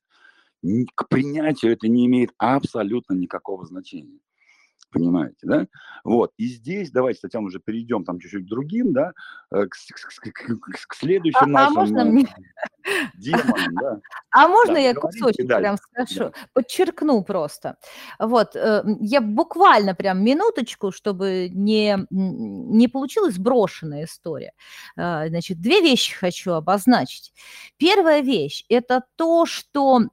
К 0.95 1.07
принятию 1.07 1.73
это 1.73 1.87
не 1.87 2.05
имеет 2.05 2.31
абсолютно 2.37 3.13
никакого 3.13 3.65
значения. 3.65 4.19
Понимаете, 4.91 5.37
да? 5.43 5.67
Вот. 6.03 6.31
И 6.37 6.47
здесь, 6.47 6.91
давайте, 6.91 7.19
Татьяна, 7.21 7.47
уже 7.47 7.59
перейдем 7.59 8.05
там 8.05 8.19
чуть-чуть 8.19 8.45
к 8.45 8.49
другим, 8.49 8.93
да, 8.93 9.11
э, 9.51 9.65
к, 9.65 9.75
к, 9.75 10.31
к, 10.31 10.87
к 10.87 10.95
следующим 10.95 11.39
а, 11.41 11.47
нашим... 11.47 11.77
А 11.77 11.81
можно 11.81 12.05
мне... 12.05 12.27
Демонам, 13.15 13.75
да. 13.81 13.99
А 14.31 14.47
можно 14.47 14.75
да, 14.75 14.79
я 14.79 14.93
кусочек 14.93 15.47
прям 15.47 15.77
скажу? 15.77 16.19
Да. 16.19 16.33
Подчеркну 16.53 17.23
просто. 17.23 17.77
Вот, 18.19 18.55
э, 18.55 18.83
я 19.01 19.19
буквально 19.19 19.93
прям 19.93 20.23
минуточку, 20.23 20.91
чтобы 20.91 21.49
не, 21.51 21.97
не 22.09 22.87
получилась 22.87 23.37
брошенная 23.37 24.05
история. 24.05 24.53
Э, 24.95 25.27
значит, 25.27 25.59
две 25.59 25.81
вещи 25.81 26.15
хочу 26.15 26.51
обозначить. 26.53 27.33
Первая 27.77 28.21
вещь– 28.21 28.63
это 28.69 29.03
то, 29.17 29.45
что 29.45 30.03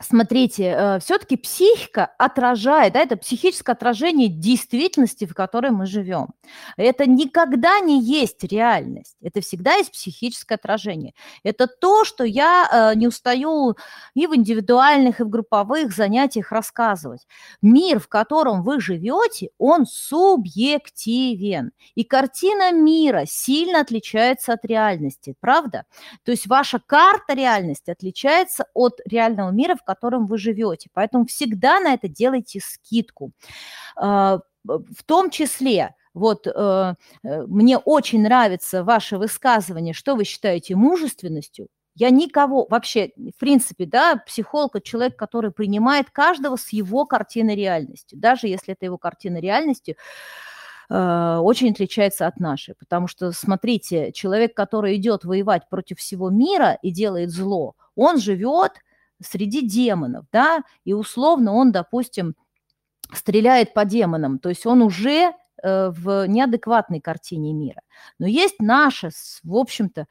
смотрите, 0.00 0.64
э, 0.64 0.98
все-таки 1.00 1.36
психика 1.36 2.10
отражает, 2.18 2.94
да, 2.94 3.00
это 3.00 3.16
психическое 3.16 3.72
отражение 3.72 4.28
действительности, 4.28 5.24
в 5.24 5.34
которой 5.34 5.70
мы 5.70 5.86
живем. 5.86 6.28
Это 6.76 7.08
никогда 7.08 7.80
не 7.80 8.02
есть 8.02 8.42
реальность, 8.44 9.16
это 9.22 9.40
всегда 9.40 9.74
есть 9.74 9.92
психическое 9.92 10.56
отражение. 10.56 11.14
Это 11.42 11.66
то, 11.66 12.04
что 12.04 12.24
я 12.24 12.92
э, 12.92 12.96
не 12.96 13.06
устаю 13.06 13.76
и 14.14 14.26
в 14.26 14.34
индивидуальных, 14.34 15.20
и 15.20 15.24
в 15.24 15.28
групповых 15.28 15.94
занятиях 15.94 16.52
рассказывать. 16.52 17.26
Мир, 17.60 18.00
в 18.00 18.08
котором 18.08 18.62
вы 18.62 18.80
живете, 18.80 19.50
он 19.58 19.86
субъективен. 19.86 21.72
И 21.94 22.04
картина 22.04 22.72
мира 22.72 23.24
сильно 23.26 23.80
отличается 23.80 24.52
от 24.52 24.64
реальности, 24.64 25.34
правда? 25.40 25.84
То 26.24 26.32
есть 26.32 26.46
ваша 26.46 26.80
карта 26.84 27.34
реальности 27.34 27.90
отличается 27.90 28.66
от 28.74 29.00
реального 29.06 29.50
мира, 29.50 29.76
в 29.76 29.84
котором 29.84 29.91
вы 30.00 30.38
живете. 30.38 30.88
Поэтому 30.92 31.26
всегда 31.26 31.80
на 31.80 31.94
это 31.94 32.08
делайте 32.08 32.60
скидку. 32.60 33.32
А, 33.96 34.40
в 34.64 35.02
том 35.04 35.30
числе, 35.30 35.94
вот 36.14 36.46
э, 36.46 36.94
э, 37.24 37.42
мне 37.46 37.78
очень 37.78 38.22
нравится 38.22 38.84
ваше 38.84 39.16
высказывание, 39.16 39.94
что 39.94 40.14
вы 40.14 40.24
считаете 40.24 40.76
мужественностью. 40.76 41.68
Я 41.94 42.10
никого 42.10 42.66
вообще, 42.70 43.10
в 43.16 43.38
принципе, 43.38 43.86
да, 43.86 44.16
психолог– 44.16 44.82
человек, 44.84 45.16
который 45.16 45.50
принимает 45.50 46.10
каждого 46.10 46.56
с 46.56 46.70
его 46.70 47.04
картиной 47.06 47.54
реальности, 47.54 48.14
даже 48.14 48.46
если 48.46 48.72
это 48.72 48.86
его 48.86 48.96
картина 48.96 49.38
реальности 49.38 49.96
э, 50.88 51.36
очень 51.42 51.70
отличается 51.70 52.26
от 52.26 52.38
нашей. 52.40 52.74
Потому 52.74 53.08
что, 53.08 53.32
смотрите, 53.32 54.12
человек, 54.12 54.54
который 54.54 54.96
идет 54.96 55.24
воевать 55.24 55.68
против 55.68 55.98
всего 55.98 56.30
мира 56.30 56.78
и 56.82 56.90
делает 56.90 57.30
зло, 57.30 57.74
он 57.94 58.18
живет– 58.18 58.72
среди 59.22 59.66
демонов, 59.66 60.26
да, 60.32 60.62
и 60.84 60.92
условно 60.92 61.52
он, 61.54 61.72
допустим, 61.72 62.34
стреляет 63.12 63.74
по 63.74 63.84
демонам, 63.84 64.38
то 64.38 64.48
есть 64.48 64.66
он 64.66 64.82
уже 64.82 65.32
э, 65.62 65.90
в 65.90 66.26
неадекватной 66.26 67.00
картине 67.00 67.52
мира. 67.52 67.82
Но 68.18 68.26
есть 68.26 68.56
наша, 68.58 69.10
в 69.42 69.56
общем-то, 69.56 70.06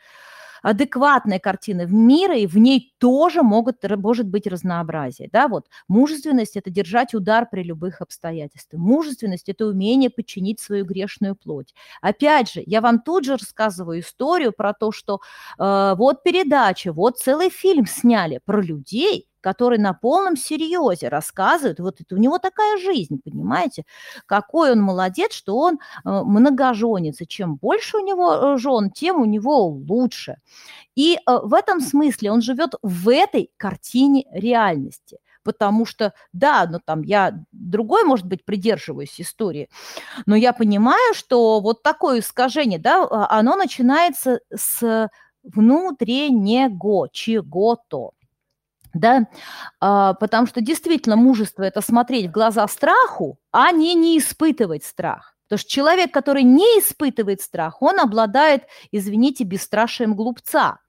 адекватная 0.62 1.39
картина 1.39 1.86
в 1.86 1.93
мира, 1.93 2.38
и 2.38 2.47
в 2.47 2.57
ней 2.57 2.93
тоже 2.97 3.43
могут, 3.43 3.78
может 3.97 4.28
быть 4.28 4.47
разнообразие. 4.47 5.30
Да? 5.32 5.47
Вот. 5.47 5.68
Мужественность– 5.88 6.55
это 6.57 6.70
держать 6.70 7.14
удар 7.14 7.47
при 7.49 7.64
любых 7.64 8.01
обстоятельствах. 8.01 8.82
Мужественность– 8.82 9.49
это 9.49 9.66
умение 9.66 10.09
подчинить 10.09 10.59
свою 10.59 10.86
грешную 10.86 11.36
плоть. 11.36 11.74
Опять 12.01 12.51
же, 12.51 12.64
я 12.66 12.82
вам 12.82 13.01
тут 13.01 13.26
же 13.26 13.34
рассказываю 13.34 14.01
историю 14.01 14.53
про 14.53 14.74
то, 14.74 14.91
что 14.91 15.22
э, 15.57 15.95
вот 15.97 16.24
передача, 16.24 16.93
вот 16.93 17.20
целый 17.20 17.49
фильм 17.49 17.86
сняли 17.86 18.39
про 18.45 18.62
людей, 18.62 19.30
который 19.42 19.78
на 19.80 19.94
полном 19.94 20.38
серьезе 20.38 21.10
рассказывает, 21.10 21.80
вот 21.80 22.00
это 22.00 22.16
у 22.16 22.18
него 22.18 22.38
такая 22.38 22.78
жизнь, 22.78 23.20
понимаете, 23.24 23.86
какой 24.26 24.72
он 24.72 24.82
молодец, 24.82 25.34
что 25.34 25.58
он 25.58 25.76
э, 25.76 25.80
многоженец, 26.06 27.22
и 27.22 27.28
чем 27.28 27.56
больше 27.56 27.98
у 27.98 28.06
него 28.06 28.34
э, 28.34 28.58
жен, 28.58 28.92
тем 28.92 29.22
у 29.22 29.26
него 29.26 29.66
лучше. 29.66 30.38
И 30.96 31.16
э, 31.16 31.20
в 31.44 31.54
этом 31.54 31.82
смысле 31.82 32.32
он 32.32 32.42
живет 32.42 32.76
в 32.82 33.10
этой 33.10 33.52
картине 33.58 34.26
реальности– 34.32 35.18
потому 35.44 35.86
что, 35.86 36.14
да, 36.34 36.68
ну 36.70 36.80
там 36.84 37.02
я 37.02 37.34
другой, 37.52 38.04
может 38.04 38.26
быть, 38.26 38.46
придерживаюсь 38.46 39.20
истории, 39.20 39.70
но 40.26 40.36
я 40.36 40.54
понимаю, 40.54 41.14
что 41.14 41.60
вот 41.62 41.84
такое 41.84 42.20
искажение, 42.20 42.80
да, 42.80 43.04
а, 43.04 43.39
оно 43.39 43.56
начинается 43.56 44.39
с 44.54 45.10
внутреннего 45.44 47.10
чего-то 47.12 48.12
да, 48.94 49.28
а, 49.80 50.14
потому 50.16 50.48
что 50.48 50.62
действительно 50.62 51.16
мужество– 51.16 51.64
это 51.64 51.82
смотреть 51.82 52.28
в 52.28 52.32
глаза 52.32 52.68
страху, 52.68 53.39
а 53.52 53.72
не 53.72 53.94
не 53.96 54.18
испытывать 54.18 54.84
страх. 54.84 55.36
Потому 55.52 55.60
что 55.60 55.70
человек, 55.70 56.14
который 56.14 56.44
не 56.44 56.80
испытывает 56.80 57.42
страх, 57.42 57.82
он 57.82 58.00
обладает, 58.00 58.64
извините, 58.92 59.44
бесстрашием 59.44 60.16
глупца. 60.16 60.80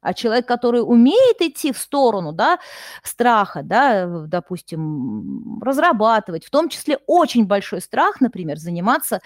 А 0.00 0.12
человек, 0.14 0.46
который 0.46 0.78
умеет 0.78 1.40
идти 1.40 1.72
в 1.72 1.78
сторону 1.78 2.32
да, 2.32 2.58
страха, 3.02 3.62
да, 3.64 4.06
допустим, 4.06 5.60
разрабатывать, 5.62 6.44
в 6.44 6.50
том 6.50 6.68
числе 6.68 6.98
очень 7.06 7.46
большой 7.46 7.80
страх, 7.80 8.20
например, 8.20 8.58
заниматься 8.58 9.20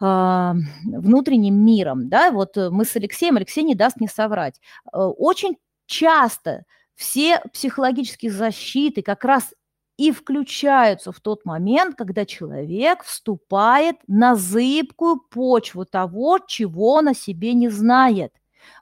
э, 0.00 0.52
внутренним 0.84 1.54
миром. 1.64 2.08
Да? 2.08 2.30
Вот 2.30 2.56
мы 2.56 2.84
с 2.84 2.94
Алексеем, 2.94 3.36
Алексей 3.36 3.64
не 3.64 3.74
даст 3.74 3.96
мне 3.96 4.08
соврать. 4.08 4.60
Э, 4.92 4.98
очень 4.98 5.56
часто 5.86 6.66
все 6.96 7.40
психологические 7.52 8.32
защиты 8.32 9.02
как 9.02 9.24
раз 9.24 9.54
и 9.96 10.10
включаются 10.10 11.12
в 11.12 11.20
тот 11.20 11.44
момент, 11.44 11.96
когда 11.96 12.26
человек 12.26 13.02
вступает 13.04 13.96
на 14.06 14.34
зыбкую 14.34 15.20
почву 15.20 15.84
того, 15.84 16.38
чего 16.46 16.94
он 16.94 17.08
о 17.08 17.14
себе 17.14 17.54
не 17.54 17.68
знает. 17.68 18.32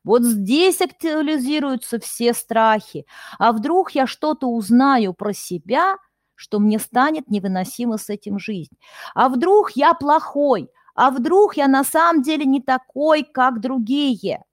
Вот 0.03 0.23
здесь 0.23 0.81
актуализируются 0.81 2.01
все 2.01 2.33
страхи. 2.33 3.07
А 3.39 3.53
вдруг 3.53 3.93
я 3.93 4.07
что-то 4.07 4.49
узнаю 4.49 5.13
про 5.13 5.33
себя, 5.33 5.97
что 6.35 6.59
мне 6.59 6.79
станет 6.79 7.31
невыносимо 7.31 7.99
с 7.99 8.09
этим 8.09 8.39
жизнь? 8.39 8.77
А 9.15 9.29
вдруг 9.29 9.73
я 9.73 9.95
плохой? 9.95 10.71
А 10.95 11.11
вдруг 11.11 11.57
я 11.57 11.69
на 11.69 11.85
самом 11.85 12.23
деле 12.23 12.45
не 12.45 12.61
такой, 12.61 13.25
как 13.25 13.61
другие? 13.61 14.45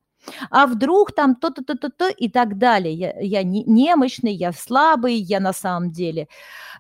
А 0.49 0.67
вдруг 0.67 1.13
там 1.13 1.35
то-то, 1.35 1.63
то-то, 1.63 1.89
то 1.89 2.09
и 2.09 2.29
так 2.29 2.57
далее. 2.57 2.93
Я, 2.93 3.13
я 3.19 3.43
не, 3.43 3.63
немощный, 3.63 4.33
я 4.33 4.51
слабый, 4.51 5.15
я 5.15 5.39
на 5.39 5.53
самом 5.53 5.91
деле 5.91 6.27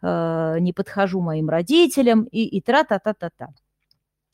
э, 0.01 0.57
не 0.59 0.73
подхожу 0.73 1.21
моим 1.21 1.49
родителям 1.49 2.23
и, 2.23 2.43
и 2.43 2.61
тра-та-та-та-та. 2.61 3.47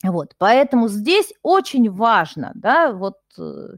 Вот, 0.04 0.34
поэтому 0.38 0.88
здесь 0.88 1.32
очень 1.42 1.90
важно, 1.90 2.52
да, 2.54 2.92
вот 2.92 3.16
э, 3.38 3.76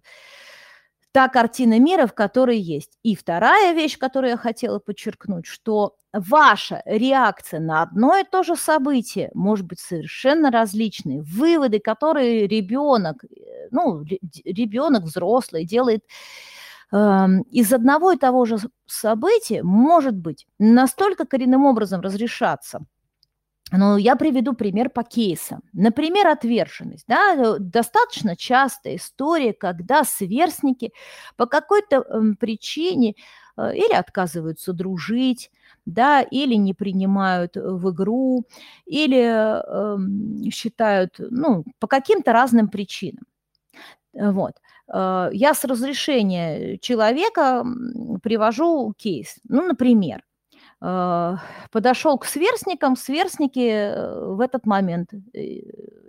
та 1.13 1.29
картина 1.29 1.79
мира, 1.79 2.07
в 2.07 2.15
которой 2.15 2.59
есть. 2.59 2.99
И 3.03 3.15
вторая 3.17 3.75
вещь, 3.75 3.99
которую 3.99 4.31
я 4.31 4.37
хотела 4.37 4.79
подчеркнуть, 4.79 5.47
что 5.47 5.97
ваша 6.13 6.83
реакция 6.87 7.61
на 7.61 7.83
одно 7.83 8.17
и 8.17 8.25
то 8.25 8.43
же 8.43 8.57
событие 8.57 9.31
может 9.35 9.67
быть 9.67 9.81
совершенно 9.81 10.51
различной. 10.51 11.21
Выводы, 11.21 11.81
которые 11.81 12.47
ребенок, 12.47 13.25
э, 13.25 13.69
ну, 13.71 14.03
ребенок 14.45 15.05
взрослый 15.05 15.65
делает 15.65 16.05
э, 16.93 17.27
из 17.51 17.73
одного 17.73 18.13
и 18.13 18.17
того 18.19 18.45
же 18.45 18.59
события, 18.87 19.63
может 19.63 20.17
быть 20.17 20.47
настолько 20.59 21.27
коренным 21.27 21.65
образом 21.65 22.01
разрешаться– 22.01 22.81
но 23.73 23.97
я 23.97 24.17
приведу 24.17 24.55
пример 24.55 24.91
по 24.91 25.03
кейсам. 25.03 25.63
Например, 25.73 26.29
отверженность. 26.29 27.05
Да? 27.07 27.35
Э, 27.37 27.57
достаточно 27.59 28.37
частая 28.37 28.97
история, 28.97 29.53
когда 29.53 30.05
сверстники 30.05 30.93
по 31.37 31.47
какой-то 31.47 31.97
эм, 32.03 32.37
причине 32.37 33.15
э, 33.57 33.75
или 33.77 33.95
отказываются 33.95 34.73
дружить, 34.73 35.51
да, 35.87 36.23
или 36.23 36.55
не 36.55 36.75
принимают 36.75 37.57
в 37.57 37.91
игру, 37.93 38.45
или 38.87 39.23
э, 39.25 40.51
считают, 40.51 41.17
ну, 41.19 41.65
по 41.79 41.87
каким-то 41.87 42.33
разным 42.33 42.69
причинам. 42.69 43.25
Вот. 44.13 44.55
Э, 44.93 45.31
я 45.33 45.55
с 45.55 45.65
разрешения 45.65 46.79
человека 46.79 47.65
привожу 48.23 48.93
кейс. 48.97 49.37
Ну, 49.49 49.67
например, 49.67 50.23
подошел 50.81 52.17
к 52.19 52.25
сверстникам, 52.25 52.97
сверстники 52.97 53.69
э, 53.69 54.25
в 54.35 54.41
этот 54.41 54.65
момент 54.65 55.13
э, 55.13 55.39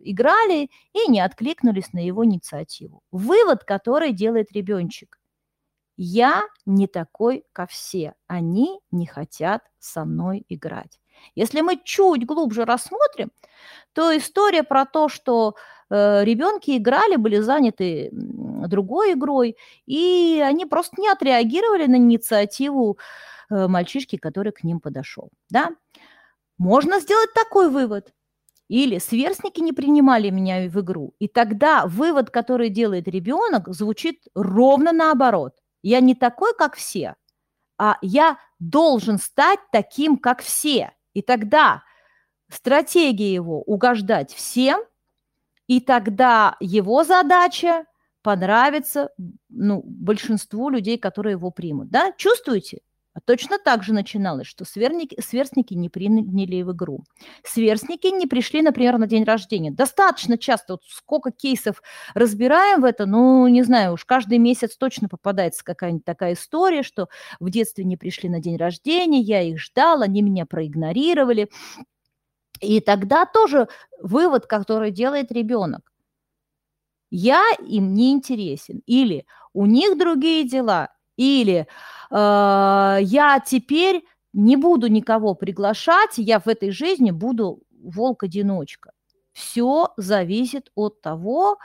играли 0.04 0.70
и 0.94 1.10
не 1.10 1.20
откликнулись 1.20 1.92
на 1.92 2.00
его 2.00 2.24
инициативу. 2.24 3.02
Вывод, 3.12 3.66
который 3.66 4.14
делает 4.14 4.54
ребеночек. 4.54 5.20
Я 5.98 6.44
не 6.66 6.88
такой, 6.88 7.44
как 7.52 7.70
все. 7.70 8.14
Они 8.28 8.80
не 8.92 9.06
хотят 9.06 9.62
со 9.78 10.06
мной 10.06 10.46
играть. 10.48 11.00
Если 11.36 11.60
мы 11.60 11.78
чуть 11.84 12.26
глубже 12.26 12.64
рассмотрим, 12.64 13.32
то 13.94 14.18
история 14.18 14.64
про 14.64 14.86
то, 14.86 15.10
что 15.10 15.56
э, 15.90 16.24
ребенки 16.24 16.78
играли, 16.78 17.18
были 17.18 17.40
заняты 17.42 18.10
другой 18.14 19.14
игрой, 19.14 19.58
и 19.86 20.42
они 20.44 20.66
просто 20.66 21.02
не 21.02 21.10
отреагировали 21.10 21.88
на 21.88 21.98
инициативу 21.98 22.98
Э, 22.98 23.41
мальчишки, 23.52 24.18
который 24.18 24.52
к 24.52 24.64
ним 24.64 24.80
подошел. 24.80 25.30
Да? 25.50 25.72
Можно 26.58 27.00
сделать 27.00 27.34
такой 27.34 27.70
вывод. 27.70 28.14
Или 28.68 29.00
сверстники 29.00 29.60
не 29.60 29.74
принимали 29.74 30.30
меня 30.30 30.70
в 30.70 30.80
игру. 30.80 31.14
И 31.20 31.28
тогда 31.28 31.86
вывод, 31.86 32.30
который 32.30 32.70
делает 32.70 33.08
ребенок, 33.08 33.68
звучит 33.68 34.24
ровно 34.34 34.94
наоборот. 34.94 35.56
Я 35.84 36.00
не 36.00 36.16
такой, 36.16 36.54
как 36.56 36.76
все, 36.76 37.16
а 37.78 37.98
я 38.02 38.38
должен 38.60 39.18
стать 39.18 39.60
таким, 39.72 40.18
как 40.18 40.42
все. 40.42 40.94
И 41.14 41.22
тогда 41.22 41.84
стратегия 42.48 43.34
его 43.34 43.62
угождать 43.64 44.32
всем, 44.32 44.82
и 45.68 45.82
тогда 45.82 46.56
его 46.60 47.04
задача 47.04 47.86
понравится 48.22 49.10
ну, 49.50 49.82
большинству 49.84 50.70
людей, 50.70 50.98
которые 50.98 51.34
его 51.34 51.50
примут. 51.50 51.90
Да? 51.90 52.14
Чувствуете? 52.14 52.82
А 53.14 53.20
точно 53.20 53.58
так 53.60 53.84
же 53.84 53.94
начиналось, 53.94 54.48
что 54.48 54.64
сверстники, 54.64 55.20
сверстники 55.20 55.74
не 55.74 55.90
приняли 55.90 56.62
в 56.62 56.72
игру. 56.72 57.04
Сверстники 57.44 58.08
не 58.08 58.26
пришли, 58.26 58.62
например, 58.62 58.98
на 58.98 59.06
день 59.08 59.26
рождения. 59.26 59.70
Достаточно 59.70 60.38
часто, 60.38 60.74
вот 60.74 60.84
сколько 60.88 61.32
кейсов 61.32 61.82
разбираем 62.14 62.82
в 62.82 62.86
это, 62.86 63.06
ну, 63.06 63.48
не 63.48 63.64
знаю, 63.64 63.94
уж 63.94 64.06
каждый 64.06 64.38
месяц 64.38 64.78
точно 64.78 65.10
попадается 65.10 65.64
какая-нибудь 65.66 66.06
такая 66.06 66.34
история, 66.34 66.84
что 66.84 67.10
в 67.42 67.50
детстве 67.50 67.84
не 67.84 67.98
пришли 67.98 68.30
на 68.30 68.40
день 68.40 68.56
рождения, 68.56 69.20
я 69.20 69.42
их 69.42 69.60
ждал, 69.60 70.02
они 70.02 70.22
меня 70.22 70.46
проигнорировали. 70.46 71.50
И 72.62 72.80
тогда 72.80 73.26
тоже 73.26 73.68
вывод, 74.00 74.46
который 74.46 74.92
делает 74.92 75.32
ребенок. 75.34 75.92
Я 77.10 77.44
им 77.60 77.94
не 77.94 78.12
интересен. 78.14 78.82
Или 78.86 79.26
у 79.54 79.66
них 79.66 79.98
другие 79.98 80.48
дела. 80.48 80.90
Или 81.22 81.68
Э, 82.12 82.98
я 83.02 83.40
теперь 83.40 84.04
не 84.34 84.58
буду 84.58 84.88
никого 84.88 85.34
приглашать, 85.34 86.18
я 86.18 86.40
в 86.40 86.48
этой 86.48 86.72
жизни 86.72 87.12
буду 87.12 87.62
волк-одиночка. 87.72 88.92
Все 89.34 89.94
зависит 89.98 90.72
от 90.76 91.02
того, 91.02 91.58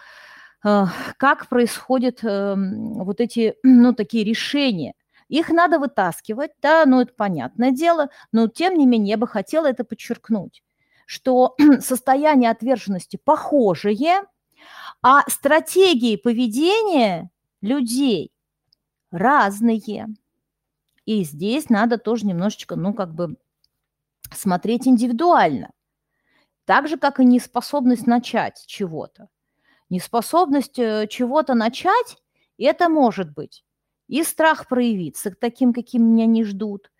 э, 0.64 0.84
как 1.18 1.48
происходят 1.48 2.20
эм, 2.22 2.94
вот 3.04 3.20
эти, 3.20 3.56
ну, 3.64 3.92
такие 3.92 4.24
решения. 4.24 4.94
Их 5.28 5.50
надо 5.50 5.80
вытаскивать, 5.80 6.52
да, 6.62 6.84
ну, 6.86 7.00
это 7.00 7.12
понятное 7.12 7.72
дело, 7.72 8.10
но 8.30 8.46
тем 8.46 8.78
не 8.78 8.86
менее 8.86 9.10
я 9.10 9.16
бы 9.18 9.26
хотела 9.26 9.66
это 9.66 9.82
подчеркнуть, 9.82 10.62
что 11.06 11.56
состояние 11.80 12.50
отверженности 12.50 13.18
похожее, 13.22 14.22
а 15.02 15.28
стратегии 15.28 16.16
поведения 16.16 17.30
людей 17.60 18.32
разные. 19.10 20.06
И 21.04 21.24
здесь 21.24 21.68
надо 21.68 21.98
тоже 21.98 22.26
немножечко, 22.26 22.76
ну, 22.76 22.94
как 22.94 23.14
бы 23.14 23.36
смотреть 24.34 24.88
индивидуально. 24.88 25.70
Так 26.64 26.88
же, 26.88 26.98
как 26.98 27.20
и 27.20 27.24
неспособность 27.24 28.06
начать 28.06 28.64
чего-то. 28.66 29.28
Неспособность 29.88 30.78
э, 30.78 31.06
чего-то 31.08 31.54
начать, 31.54 32.18
это 32.58 32.88
может 32.88 33.32
быть 33.32 33.64
и 34.08 34.22
страх 34.22 34.68
проявиться 34.68 35.30
таким, 35.30 35.72
каким 35.72 36.04
меня 36.12 36.26
не 36.26 36.44
ждут, 36.44 36.90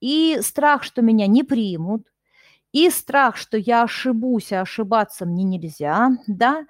и 0.00 0.38
страх, 0.40 0.82
что 0.82 1.02
меня 1.02 1.26
не 1.26 1.42
примут, 1.42 2.06
и 2.72 2.90
страх, 2.90 3.36
что 3.36 3.56
я 3.56 3.82
ошибусь, 3.82 4.52
а 4.52 4.62
ошибаться 4.62 5.26
мне 5.26 5.44
нельзя, 5.44 6.10
да, 6.26 6.66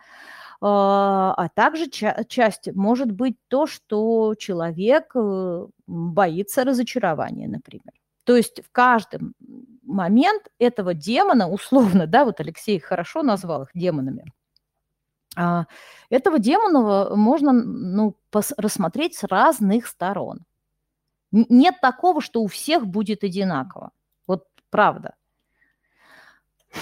а, 0.61 1.35
а 1.37 1.49
также 1.49 1.89
ча- 1.89 2.25
часть 2.29 2.73
может 2.75 3.11
быть 3.13 3.37
то, 3.49 3.67
что 3.67 4.35
человек 4.35 5.13
э, 5.15 5.67
боится 5.87 6.65
разочарования, 6.65 7.49
например. 7.49 7.93
То 8.25 8.37
есть 8.37 8.63
в 8.65 8.71
каждый 8.73 9.21
момент 9.83 10.49
этого 10.59 10.95
демона, 10.95 11.49
условно, 11.51 12.07
да, 12.07 12.25
вот 12.25 12.41
Алексей 12.41 12.79
хорошо 12.79 13.23
назвал 13.23 13.65
их 13.65 13.71
демонами, 13.75 14.33
а, 15.37 15.67
этого 16.09 16.39
демона 16.39 17.15
можно 17.15 17.53
ну, 17.53 18.17
рассмотреть 18.33 19.17
с 19.17 19.25
разных 19.25 19.87
сторон. 19.87 20.41
Нет 21.31 21.75
такого, 21.83 22.23
что 22.23 22.43
у 22.43 22.47
всех 22.47 22.87
будет 22.87 23.23
одинаково. 23.23 23.91
Вот 24.27 24.47
правда. 24.71 25.15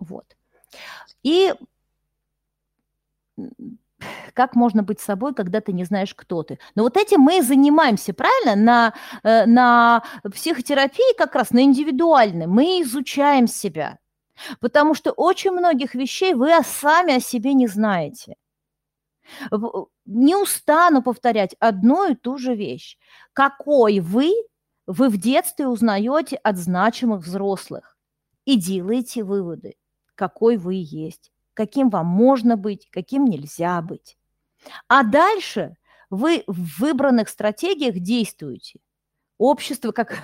Вот. 0.00 0.33
И 1.24 1.54
как 4.34 4.54
можно 4.54 4.82
быть 4.82 5.00
собой, 5.00 5.34
когда 5.34 5.60
ты 5.60 5.72
не 5.72 5.84
знаешь, 5.84 6.14
кто 6.14 6.42
ты. 6.42 6.58
Но 6.74 6.82
вот 6.82 6.96
этим 6.96 7.20
мы 7.20 7.38
и 7.38 7.42
занимаемся, 7.42 8.12
правильно? 8.12 8.54
На, 8.56 8.94
э, 9.22 9.46
на 9.46 10.02
психотерапии 10.32 11.16
как 11.16 11.34
раз, 11.34 11.50
на 11.50 11.62
индивидуальной. 11.62 12.46
Мы 12.46 12.82
изучаем 12.82 13.46
себя. 13.46 13.98
Потому 14.60 14.94
что 14.94 15.12
очень 15.12 15.52
многих 15.52 15.94
вещей 15.94 16.34
вы 16.34 16.50
сами 16.64 17.14
о 17.14 17.20
себе 17.20 17.54
не 17.54 17.66
знаете. 17.68 18.36
Не 20.04 20.36
устану 20.36 21.02
повторять 21.02 21.56
одну 21.58 22.10
и 22.10 22.14
ту 22.14 22.36
же 22.36 22.54
вещь. 22.54 22.98
Какой 23.32 24.00
вы, 24.00 24.32
вы 24.86 25.08
в 25.08 25.16
детстве 25.16 25.66
узнаете 25.66 26.36
от 26.36 26.56
значимых 26.56 27.22
взрослых 27.22 27.96
и 28.44 28.56
делаете 28.56 29.22
выводы, 29.22 29.76
какой 30.14 30.56
вы 30.56 30.76
есть, 30.76 31.32
каким 31.54 31.90
вам 31.90 32.06
можно 32.06 32.56
быть, 32.56 32.88
каким 32.90 33.24
нельзя 33.24 33.80
быть. 33.82 34.16
А 34.88 35.02
дальше 35.02 35.76
вы 36.10 36.44
в 36.46 36.80
выбранных 36.80 37.28
стратегиях 37.28 37.98
действуете. 37.98 38.80
Общество 39.38 39.90
как 39.92 40.22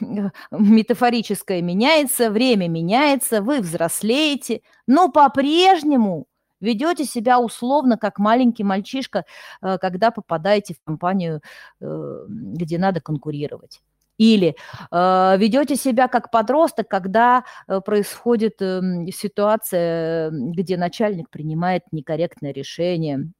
метафорическое 0.50 1.60
меняется, 1.60 2.30
время 2.30 2.68
меняется, 2.68 3.42
вы 3.42 3.60
взрослеете, 3.60 4.62
но 4.86 5.10
по-прежнему 5.10 6.26
ведете 6.60 7.04
себя 7.04 7.40
условно 7.40 7.98
как 7.98 8.18
маленький 8.18 8.64
мальчишка, 8.64 9.24
э, 9.62 9.78
когда 9.78 10.10
попадаете 10.10 10.74
в 10.74 10.82
компанию, 10.82 11.42
э, 11.80 12.24
где 12.28 12.78
надо 12.78 13.00
конкурировать. 13.00 13.80
Или 14.18 14.56
э, 14.90 15.36
ведете 15.38 15.76
себя 15.76 16.08
как 16.08 16.30
подросток, 16.30 16.88
когда 16.88 17.44
э, 17.66 17.80
происходит 17.80 18.60
э, 18.60 18.80
ситуация, 19.12 20.30
где 20.30 20.76
начальник 20.76 21.30
принимает 21.30 21.84
некорректное 21.92 22.52
решение, 22.52 23.30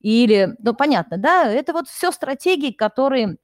или, 0.00 0.56
ну, 0.60 0.74
понятно, 0.74 1.18
да, 1.18 1.46
это 1.46 1.72
вот 1.72 1.88
все 1.88 2.10
стратегии, 2.10 2.70
которые 2.72 3.36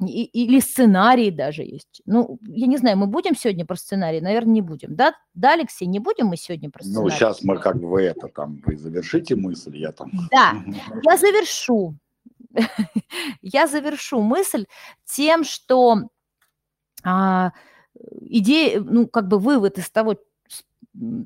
и, 0.00 0.24
или 0.24 0.60
сценарии 0.60 1.30
даже 1.30 1.62
есть. 1.62 2.02
Ну, 2.06 2.38
я 2.46 2.66
не 2.66 2.76
знаю, 2.76 2.98
мы 2.98 3.06
будем 3.06 3.36
сегодня 3.36 3.64
про 3.64 3.76
сценарий? 3.76 4.20
Наверное, 4.20 4.54
не 4.54 4.60
будем. 4.60 4.94
Да, 4.96 5.14
да 5.34 5.54
Алексей, 5.54 5.86
не 5.86 5.98
будем 5.98 6.26
мы 6.26 6.36
сегодня 6.36 6.70
про 6.70 6.82
сценарий? 6.82 7.04
Ну, 7.04 7.10
сейчас 7.10 7.42
мы 7.42 7.58
как 7.58 7.80
бы 7.80 8.02
это 8.02 8.28
там, 8.28 8.60
вы 8.66 8.76
завершите 8.76 9.36
мысль, 9.36 9.76
я 9.76 9.92
там... 9.92 10.10
Да, 10.30 10.54
я 11.04 11.16
завершу. 11.16 11.96
Я 13.52 13.66
завершу 13.66 14.20
мысль 14.22 14.66
тем, 15.04 15.44
что 15.44 16.02
а, 17.04 17.52
идея, 18.20 18.80
ну, 18.80 19.06
как 19.06 19.28
бы 19.28 19.38
вывод 19.38 19.78
из 19.78 19.90
того, 19.90 20.16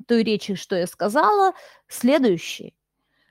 той 0.07 0.23
речи, 0.23 0.55
что 0.55 0.75
я 0.75 0.87
сказала, 0.87 1.53
следующий 1.87 2.77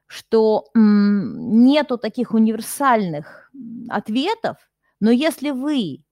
что 0.06 0.66
нету 0.74 1.98
таких 1.98 2.32
универсальных 2.32 3.50
ответов, 3.88 4.56
но 5.00 5.10
если 5.10 5.50
вы 5.50 6.04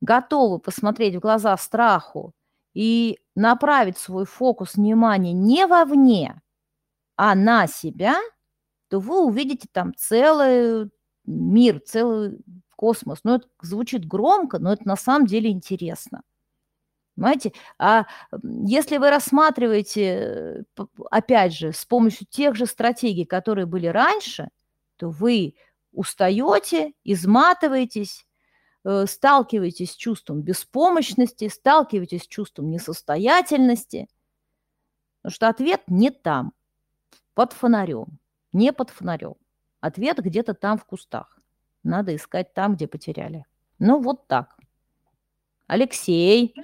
готовы 0.00 0.58
посмотреть 0.58 1.16
в 1.16 1.20
глаза 1.20 1.56
страху 1.56 2.32
и 2.74 3.18
направить 3.34 3.98
свой 3.98 4.24
фокус 4.24 4.74
внимания 4.74 5.32
не 5.32 5.66
вовне, 5.66 6.40
а 7.16 7.34
на 7.34 7.66
себя, 7.66 8.16
то 8.88 9.00
вы 9.00 9.24
увидите 9.24 9.68
там 9.70 9.92
целый 9.94 10.90
мир, 11.28 11.80
целый 11.80 12.38
космос. 12.76 13.20
Ну, 13.24 13.36
это 13.36 13.48
звучит 13.60 14.06
громко, 14.06 14.58
но 14.58 14.72
это 14.72 14.86
на 14.86 14.96
самом 14.96 15.26
деле 15.26 15.50
интересно. 15.50 16.22
Понимаете? 17.16 17.52
А 17.78 18.06
если 18.42 18.98
вы 18.98 19.10
рассматриваете, 19.10 20.64
э, 20.76 20.84
опять 21.10 21.52
же, 21.52 21.72
с 21.72 21.84
помощью 21.84 22.26
тех 22.30 22.54
же 22.54 22.66
стратегий, 22.66 23.24
которые 23.24 23.66
были 23.66 23.88
раньше, 23.88 24.50
то 24.96 25.10
вы 25.10 25.56
устаете, 25.92 26.92
изматываетесь, 27.02 28.24
э, 28.84 29.06
сталкиваетесь 29.06 29.92
с 29.92 29.96
чувством 29.96 30.42
беспомощности, 30.42 31.48
сталкиваетесь 31.48 32.22
с 32.22 32.28
чувством 32.28 32.70
несостоятельности, 32.70 34.08
потому 35.22 35.34
что 35.34 35.48
ответ 35.48 35.82
не 35.88 36.10
там, 36.10 36.52
под 37.34 37.52
фонарем, 37.52 38.20
не 38.52 38.72
под 38.72 38.90
фонарем. 38.90 39.34
Ответ 39.80 40.18
где-то 40.18 40.54
там 40.54 40.78
в 40.78 40.84
кустах. 40.84 41.38
Надо 41.84 42.14
искать 42.14 42.52
там, 42.54 42.74
где 42.74 42.86
потеряли. 42.86 43.44
Ну, 43.78 44.00
вот 44.00 44.26
так. 44.26 44.56
Алексей. 45.66 46.54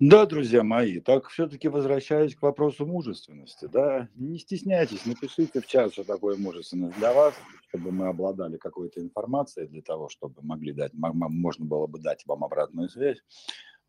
Да, 0.00 0.26
друзья 0.26 0.64
мои, 0.64 1.00
так 1.00 1.28
все-таки 1.28 1.68
возвращаясь 1.68 2.34
к 2.34 2.42
вопросу 2.42 2.84
мужественности, 2.84 3.66
да, 3.72 4.08
не 4.16 4.38
стесняйтесь, 4.38 5.06
напишите 5.06 5.60
в 5.60 5.66
чат, 5.66 5.92
что 5.92 6.04
такое 6.04 6.36
мужественность 6.36 6.98
для 6.98 7.12
вас, 7.14 7.34
чтобы 7.68 7.92
мы 7.92 8.08
обладали 8.08 8.56
какой-то 8.56 9.00
информацией 9.00 9.68
для 9.68 9.82
того, 9.82 10.08
чтобы 10.08 10.42
могли 10.42 10.72
дать, 10.72 10.92
можно 10.94 11.64
было 11.64 11.86
бы 11.86 12.00
дать 12.00 12.26
вам 12.26 12.42
обратную 12.42 12.88
связь, 12.88 13.18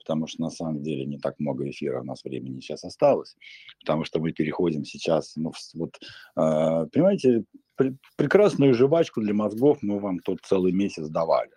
потому 0.06 0.28
что 0.28 0.42
на 0.42 0.50
самом 0.50 0.84
деле 0.84 1.06
не 1.06 1.18
так 1.18 1.40
много 1.40 1.68
эфира 1.70 2.02
у 2.02 2.04
нас 2.04 2.24
времени 2.24 2.60
сейчас 2.60 2.84
осталось, 2.84 3.36
потому 3.82 4.06
что 4.06 4.20
мы 4.20 4.32
переходим 4.32 4.86
сейчас, 4.86 5.36
ну, 5.36 5.52
вот, 5.74 5.98
э, 6.38 6.88
понимаете, 6.92 7.44
пр 7.76 7.96
прекрасную 8.16 8.74
жвачку 8.74 9.22
для 9.22 9.34
мозгов 9.34 9.80
мы 9.82 10.00
вам 10.00 10.20
тут 10.20 10.40
целый 10.44 10.72
месяц 10.72 11.10
давали, 11.10 11.52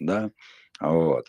да, 0.00 0.30
вот. 0.80 1.26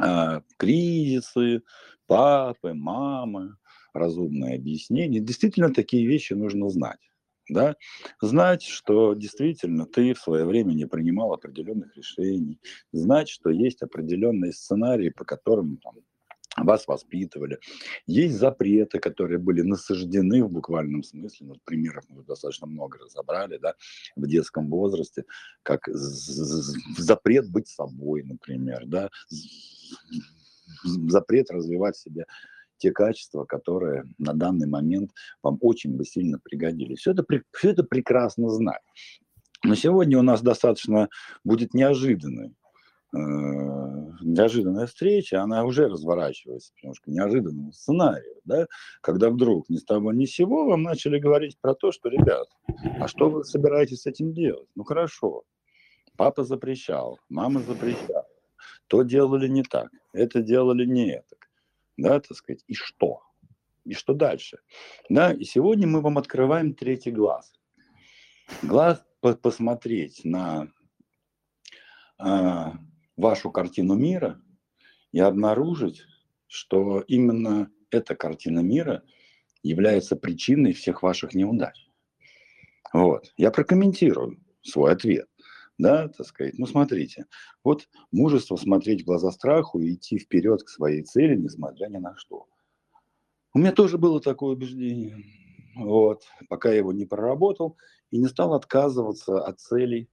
А, 0.00 0.42
кризисы, 0.58 1.62
папы, 2.06 2.72
мамы, 2.72 3.56
разумное 3.92 4.54
объяснение. 4.54 5.20
Действительно, 5.20 5.74
такие 5.74 6.06
вещи 6.06 6.34
нужно 6.34 6.68
знать. 6.68 7.07
Да? 7.48 7.76
Знать, 8.20 8.62
что 8.62 9.14
действительно 9.14 9.86
ты 9.86 10.14
в 10.14 10.18
свое 10.18 10.44
время 10.44 10.72
не 10.72 10.86
принимал 10.86 11.32
определенных 11.32 11.96
решений, 11.96 12.60
знать, 12.92 13.28
что 13.28 13.50
есть 13.50 13.82
определенные 13.82 14.52
сценарии, 14.52 15.10
по 15.10 15.24
которым 15.24 15.78
там, 15.78 15.94
вас 16.64 16.86
воспитывали. 16.86 17.58
Есть 18.06 18.36
запреты, 18.36 18.98
которые 18.98 19.38
были 19.38 19.62
насаждены 19.62 20.44
в 20.44 20.50
буквальном 20.50 21.02
смысле. 21.02 21.46
Ну, 21.48 21.54
примеров 21.64 22.04
мы 22.08 22.24
достаточно 22.24 22.66
много 22.66 22.98
разобрали, 22.98 23.58
да, 23.58 23.74
в 24.16 24.26
детском 24.26 24.68
возрасте, 24.68 25.24
как 25.62 25.88
запрет 25.88 27.50
быть 27.50 27.68
собой, 27.68 28.24
например, 28.24 28.86
да, 28.86 29.10
запрет 30.84 31.50
развивать 31.50 31.96
в 31.96 32.02
себе 32.02 32.26
те 32.78 32.92
качества, 32.92 33.44
которые 33.44 34.04
на 34.18 34.32
данный 34.32 34.66
момент 34.66 35.12
вам 35.42 35.58
очень 35.60 35.96
бы 35.96 36.04
сильно 36.04 36.38
пригодились. 36.38 37.00
Все 37.00 37.12
это, 37.12 37.24
все 37.52 37.70
это 37.70 37.84
прекрасно 37.84 38.48
знать. 38.48 38.82
Но 39.64 39.74
сегодня 39.74 40.18
у 40.18 40.22
нас 40.22 40.40
достаточно 40.40 41.08
будет 41.44 41.74
неожиданный 41.74 42.54
Э, 43.14 43.18
неожиданная 44.20 44.86
встреча, 44.86 45.42
она 45.42 45.64
уже 45.64 45.88
разворачивается 45.88 46.74
немножко 46.82 47.10
неожиданному 47.10 47.72
сценарию, 47.72 48.34
да, 48.44 48.66
когда 49.00 49.30
вдруг 49.30 49.70
ни 49.70 49.76
с 49.76 49.84
того 49.84 50.12
ни 50.12 50.26
с 50.26 50.32
сего 50.32 50.66
вам 50.66 50.82
начали 50.82 51.18
говорить 51.18 51.56
про 51.58 51.74
то, 51.74 51.90
что, 51.90 52.10
ребят, 52.10 52.48
а 53.00 53.08
что 53.08 53.30
вы 53.30 53.44
собираетесь 53.44 54.02
с 54.02 54.06
этим 54.06 54.34
делать? 54.34 54.68
Ну 54.74 54.84
хорошо, 54.84 55.44
папа 56.18 56.44
запрещал, 56.44 57.18
мама 57.30 57.60
запрещала, 57.60 58.26
то 58.88 59.02
делали 59.04 59.48
не 59.48 59.62
так, 59.62 59.88
это 60.12 60.42
делали 60.42 60.84
не 60.84 61.10
это, 61.10 61.36
да, 61.98 62.20
так 62.20 62.36
сказать, 62.36 62.64
и 62.66 62.74
что? 62.74 63.22
И 63.84 63.92
что 63.92 64.14
дальше? 64.14 64.60
Да, 65.08 65.32
и 65.32 65.44
сегодня 65.44 65.86
мы 65.86 66.00
вам 66.00 66.16
открываем 66.16 66.72
третий 66.74 67.10
глаз. 67.10 67.52
Глаз 68.62 69.04
посмотреть 69.20 70.24
на 70.24 70.72
а, 72.18 72.74
вашу 73.16 73.50
картину 73.50 73.94
мира 73.94 74.40
и 75.12 75.18
обнаружить, 75.18 76.04
что 76.46 77.00
именно 77.00 77.70
эта 77.90 78.14
картина 78.14 78.60
мира 78.60 79.02
является 79.62 80.16
причиной 80.16 80.72
всех 80.72 81.02
ваших 81.02 81.34
неудач. 81.34 81.88
Вот. 82.92 83.32
Я 83.36 83.50
прокомментирую 83.50 84.40
свой 84.62 84.92
ответ. 84.92 85.28
Да, 85.78 86.08
так 86.08 86.26
сказать. 86.26 86.58
Ну, 86.58 86.66
смотрите, 86.66 87.26
вот 87.62 87.88
мужество 88.10 88.56
смотреть 88.56 89.02
в 89.02 89.06
глаза 89.06 89.30
страху 89.30 89.80
и 89.80 89.94
идти 89.94 90.18
вперед 90.18 90.62
к 90.64 90.68
своей 90.68 91.02
цели, 91.02 91.36
несмотря 91.36 91.86
ни 91.86 91.98
на 91.98 92.16
что. 92.16 92.46
У 93.54 93.60
меня 93.60 93.72
тоже 93.72 93.96
было 93.96 94.20
такое 94.20 94.52
убеждение, 94.52 95.24
вот, 95.76 96.24
пока 96.48 96.70
я 96.70 96.78
его 96.78 96.92
не 96.92 97.06
проработал 97.06 97.76
и 98.10 98.18
не 98.18 98.26
стал 98.26 98.54
отказываться 98.54 99.40
от 99.44 99.60
целей, 99.60 100.08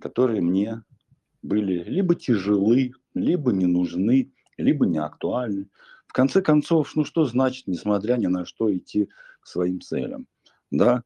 которые 0.00 0.42
мне 0.42 0.84
были 1.42 1.84
либо 1.84 2.14
тяжелы, 2.14 2.92
либо 3.14 3.52
не 3.52 3.66
нужны, 3.66 4.32
либо 4.56 4.86
не 4.86 4.98
актуальны. 4.98 5.68
В 6.06 6.12
конце 6.12 6.42
концов, 6.42 6.96
ну 6.96 7.04
что 7.04 7.24
значит, 7.24 7.66
несмотря 7.68 8.16
ни 8.16 8.26
на 8.26 8.44
что, 8.44 8.74
идти 8.76 9.08
к 9.40 9.46
своим 9.46 9.80
целям? 9.80 10.26
Да, 10.70 11.04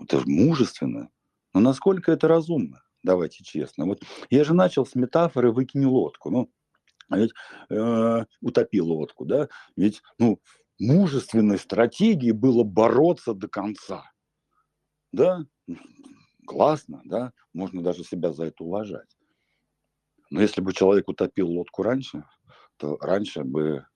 это 0.00 0.20
же 0.20 0.26
мужественно, 0.26 1.10
но 1.54 1.60
насколько 1.60 2.12
это 2.12 2.28
разумно? 2.28 2.82
Давайте 3.06 3.44
честно. 3.44 3.86
Вот 3.86 4.02
я 4.30 4.42
же 4.42 4.52
начал 4.52 4.84
с 4.84 4.96
метафоры 4.96 5.52
«выкини 5.52 5.84
лодку». 5.84 6.28
Ну, 6.30 6.50
а 7.08 7.18
ведь 7.18 7.30
э, 7.70 8.24
утопи 8.40 8.80
лодку, 8.80 9.24
да? 9.24 9.48
Ведь, 9.76 10.02
ну, 10.18 10.40
мужественной 10.80 11.58
стратегией 11.60 12.32
было 12.32 12.64
бороться 12.64 13.32
до 13.32 13.46
конца. 13.46 14.10
Да? 15.12 15.46
Классно, 16.48 17.00
да? 17.04 17.32
Можно 17.52 17.80
даже 17.80 18.02
себя 18.02 18.32
за 18.32 18.46
это 18.46 18.64
уважать. 18.64 19.16
Но 20.30 20.40
если 20.40 20.60
бы 20.60 20.72
человек 20.72 21.08
утопил 21.08 21.48
лодку 21.48 21.84
раньше, 21.84 22.24
то 22.76 22.96
раньше 23.00 23.44
бы 23.44 23.86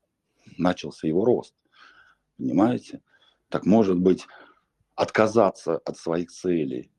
начался 0.56 1.08
его 1.08 1.24
рост. 1.24 1.56
Понимаете? 2.36 3.02
Так 3.48 3.66
может 3.66 3.98
быть, 3.98 4.28
отказаться 4.94 5.78
от 5.78 5.96
своих 5.96 6.30
целей, 6.30 6.92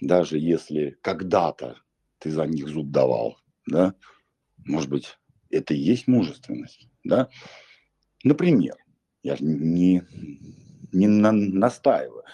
даже 0.00 0.38
если 0.38 0.98
когда-то 1.02 1.76
ты 2.18 2.30
за 2.30 2.46
них 2.46 2.68
зуб 2.68 2.90
давал, 2.90 3.38
да, 3.66 3.94
может 4.64 4.90
быть, 4.90 5.18
это 5.50 5.74
и 5.74 5.78
есть 5.78 6.06
мужественность, 6.06 6.88
да. 7.04 7.28
Например, 8.24 8.76
я 9.22 9.36
не, 9.40 10.02
не 10.92 11.06
на, 11.08 11.32
настаиваю, 11.32 12.24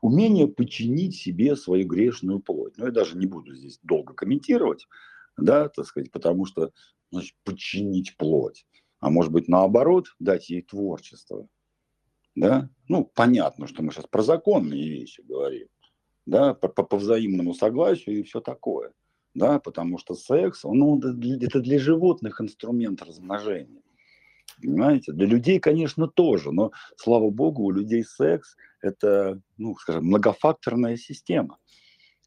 умение 0.00 0.48
подчинить 0.48 1.16
себе 1.16 1.56
свою 1.56 1.86
грешную 1.86 2.40
плоть. 2.40 2.76
Но 2.76 2.86
я 2.86 2.92
даже 2.92 3.16
не 3.16 3.26
буду 3.26 3.54
здесь 3.54 3.78
долго 3.82 4.14
комментировать, 4.14 4.86
да, 5.36 5.68
так 5.68 5.86
сказать, 5.86 6.10
потому 6.10 6.46
что, 6.46 6.72
значит, 7.10 7.36
подчинить 7.44 8.16
плоть, 8.16 8.66
а 9.00 9.10
может 9.10 9.32
быть, 9.32 9.48
наоборот, 9.48 10.14
дать 10.18 10.50
ей 10.50 10.62
творчество, 10.62 11.48
да, 12.34 12.70
ну, 12.88 13.04
понятно, 13.04 13.66
что 13.66 13.82
мы 13.82 13.92
сейчас 13.92 14.06
про 14.06 14.22
законные 14.22 14.88
вещи 14.88 15.22
говорим, 15.22 15.68
да, 16.28 16.54
по, 16.54 16.68
по, 16.68 16.82
по 16.82 16.96
взаимному 16.96 17.54
согласию 17.54 18.18
и 18.18 18.22
все 18.22 18.40
такое, 18.40 18.92
да, 19.34 19.58
потому 19.58 19.98
что 19.98 20.14
секс, 20.14 20.64
он, 20.64 20.78
ну, 20.78 20.98
это 20.98 21.60
для 21.60 21.78
животных 21.78 22.40
инструмент 22.40 23.02
размножения, 23.02 23.82
понимаете, 24.60 25.12
для 25.12 25.26
людей, 25.26 25.58
конечно, 25.58 26.06
тоже, 26.06 26.52
но, 26.52 26.72
слава 26.96 27.30
богу, 27.30 27.64
у 27.64 27.70
людей 27.70 28.04
секс– 28.04 28.56
это, 28.82 29.40
ну, 29.56 29.74
скажем, 29.76 30.04
многофакторная 30.04 30.96
система, 30.96 31.58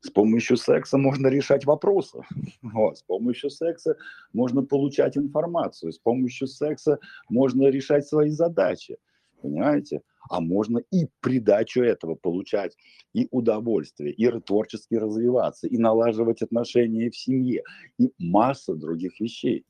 с 0.01 0.09
помощью 0.09 0.57
секса 0.57 0.97
можно 0.97 1.27
решать 1.27 1.65
вопросы. 1.65 2.21
Вот. 2.63 2.97
С 2.97 3.03
помощью 3.03 3.51
секса 3.51 3.97
можно 4.33 4.63
получать 4.63 5.15
информацию. 5.15 5.91
С 5.91 5.99
помощью 5.99 6.47
секса 6.47 6.97
можно 7.29 7.67
решать 7.67 8.07
свои 8.07 8.31
задачи. 8.31 8.97
Понимаете? 9.41 10.01
А 10.29 10.39
можно 10.39 10.79
и 10.91 11.07
придачу 11.19 11.81
этого 11.81 12.15
получать 12.15 12.75
и 13.13 13.27
удовольствие, 13.31 14.13
и 14.13 14.39
творчески 14.39 14.95
развиваться, 14.95 15.67
и 15.67 15.77
налаживать 15.77 16.41
отношения 16.41 17.09
в 17.09 17.17
семье, 17.17 17.63
и 17.97 18.11
масса 18.17 18.75
других 18.75 19.19
вещей. 19.19 19.65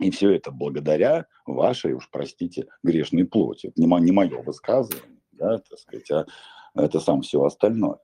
И 0.00 0.10
все 0.10 0.30
это 0.30 0.50
благодаря 0.50 1.26
вашей, 1.46 1.92
уж 1.92 2.08
простите, 2.10 2.66
грешной 2.82 3.24
плоти. 3.24 3.68
Это 3.68 3.80
не, 3.80 3.86
не 4.00 4.12
мое 4.12 4.42
высказывание, 4.42 5.18
да, 5.32 5.58
так 5.58 5.78
сказать, 5.78 6.10
а 6.10 6.26
это 6.74 7.00
сам 7.00 7.22
все 7.22 7.42
остальное. 7.42 7.98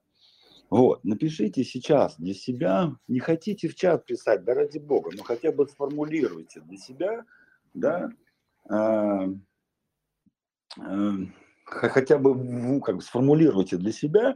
Вот, 0.69 1.03
напишите 1.03 1.63
сейчас 1.63 2.17
для 2.17 2.33
себя, 2.33 2.95
не 3.07 3.19
хотите 3.19 3.67
в 3.67 3.75
чат 3.75 4.05
писать, 4.05 4.43
да 4.43 4.55
ради 4.55 4.79
бога, 4.79 5.11
но 5.15 5.23
хотя 5.23 5.51
бы 5.51 5.67
сформулируйте 5.67 6.59
для 6.61 6.77
себя, 6.77 7.25
да, 7.73 8.09
э, 8.69 9.27
э, 10.79 11.11
хотя 11.65 12.17
бы 12.17 12.35
ну, 12.35 12.79
как 12.79 12.97
бы 12.97 13.01
сформулируйте 13.01 13.77
для 13.77 13.91
себя 13.91 14.35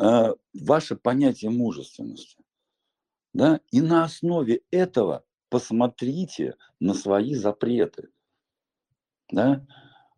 э, 0.00 0.34
ваше 0.54 0.96
понятие 0.96 1.50
мужественности, 1.50 2.38
да, 3.32 3.60
и 3.70 3.80
на 3.80 4.04
основе 4.04 4.62
этого 4.70 5.24
посмотрите 5.48 6.56
на 6.80 6.94
свои 6.94 7.34
запреты, 7.34 8.08
да, 9.30 9.66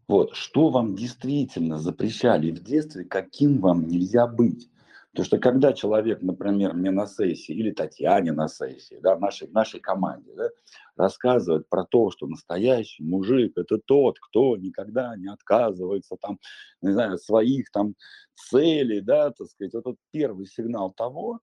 вот, 0.07 0.35
что 0.35 0.71
вам 0.71 0.97
действительно 0.97 1.79
запрещали 1.79 2.51
в 2.51 2.63
детстве, 2.63 3.05
каким 3.05 3.61
вам 3.61 3.87
нельзя 3.87 4.27
быть. 4.27 4.71
Потому 5.13 5.25
что 5.27 5.39
когда 5.39 5.73
человек, 5.73 6.23
например, 6.23 6.75
мне 6.75 6.91
на 6.91 7.07
сессии 7.07 7.53
или 7.55 7.71
Татьяне 7.73 8.33
на 8.33 8.47
сессии, 8.47 8.99
да, 9.03 9.19
нашей, 9.19 9.49
нашей 9.49 9.81
команде, 9.81 10.33
да, 10.37 10.51
рассказывает 10.97 11.69
про 11.69 11.85
то, 11.85 12.11
что 12.11 12.27
настоящий 12.27 13.03
мужик– 13.03 13.53
это 13.57 13.79
тот, 13.79 14.19
кто 14.21 14.57
никогда 14.57 15.17
не 15.17 15.29
отказывается 15.29 16.17
там, 16.21 16.39
не 16.83 16.93
знаю, 16.93 17.19
своих 17.19 17.71
там 17.71 17.95
целей, 18.35 19.01
да, 19.01 19.31
так 19.31 19.49
сказать, 19.49 19.75
вот, 19.75 19.85
вот 19.87 19.97
первый 20.13 20.47
сигнал 20.47 20.93
того, 20.93 21.41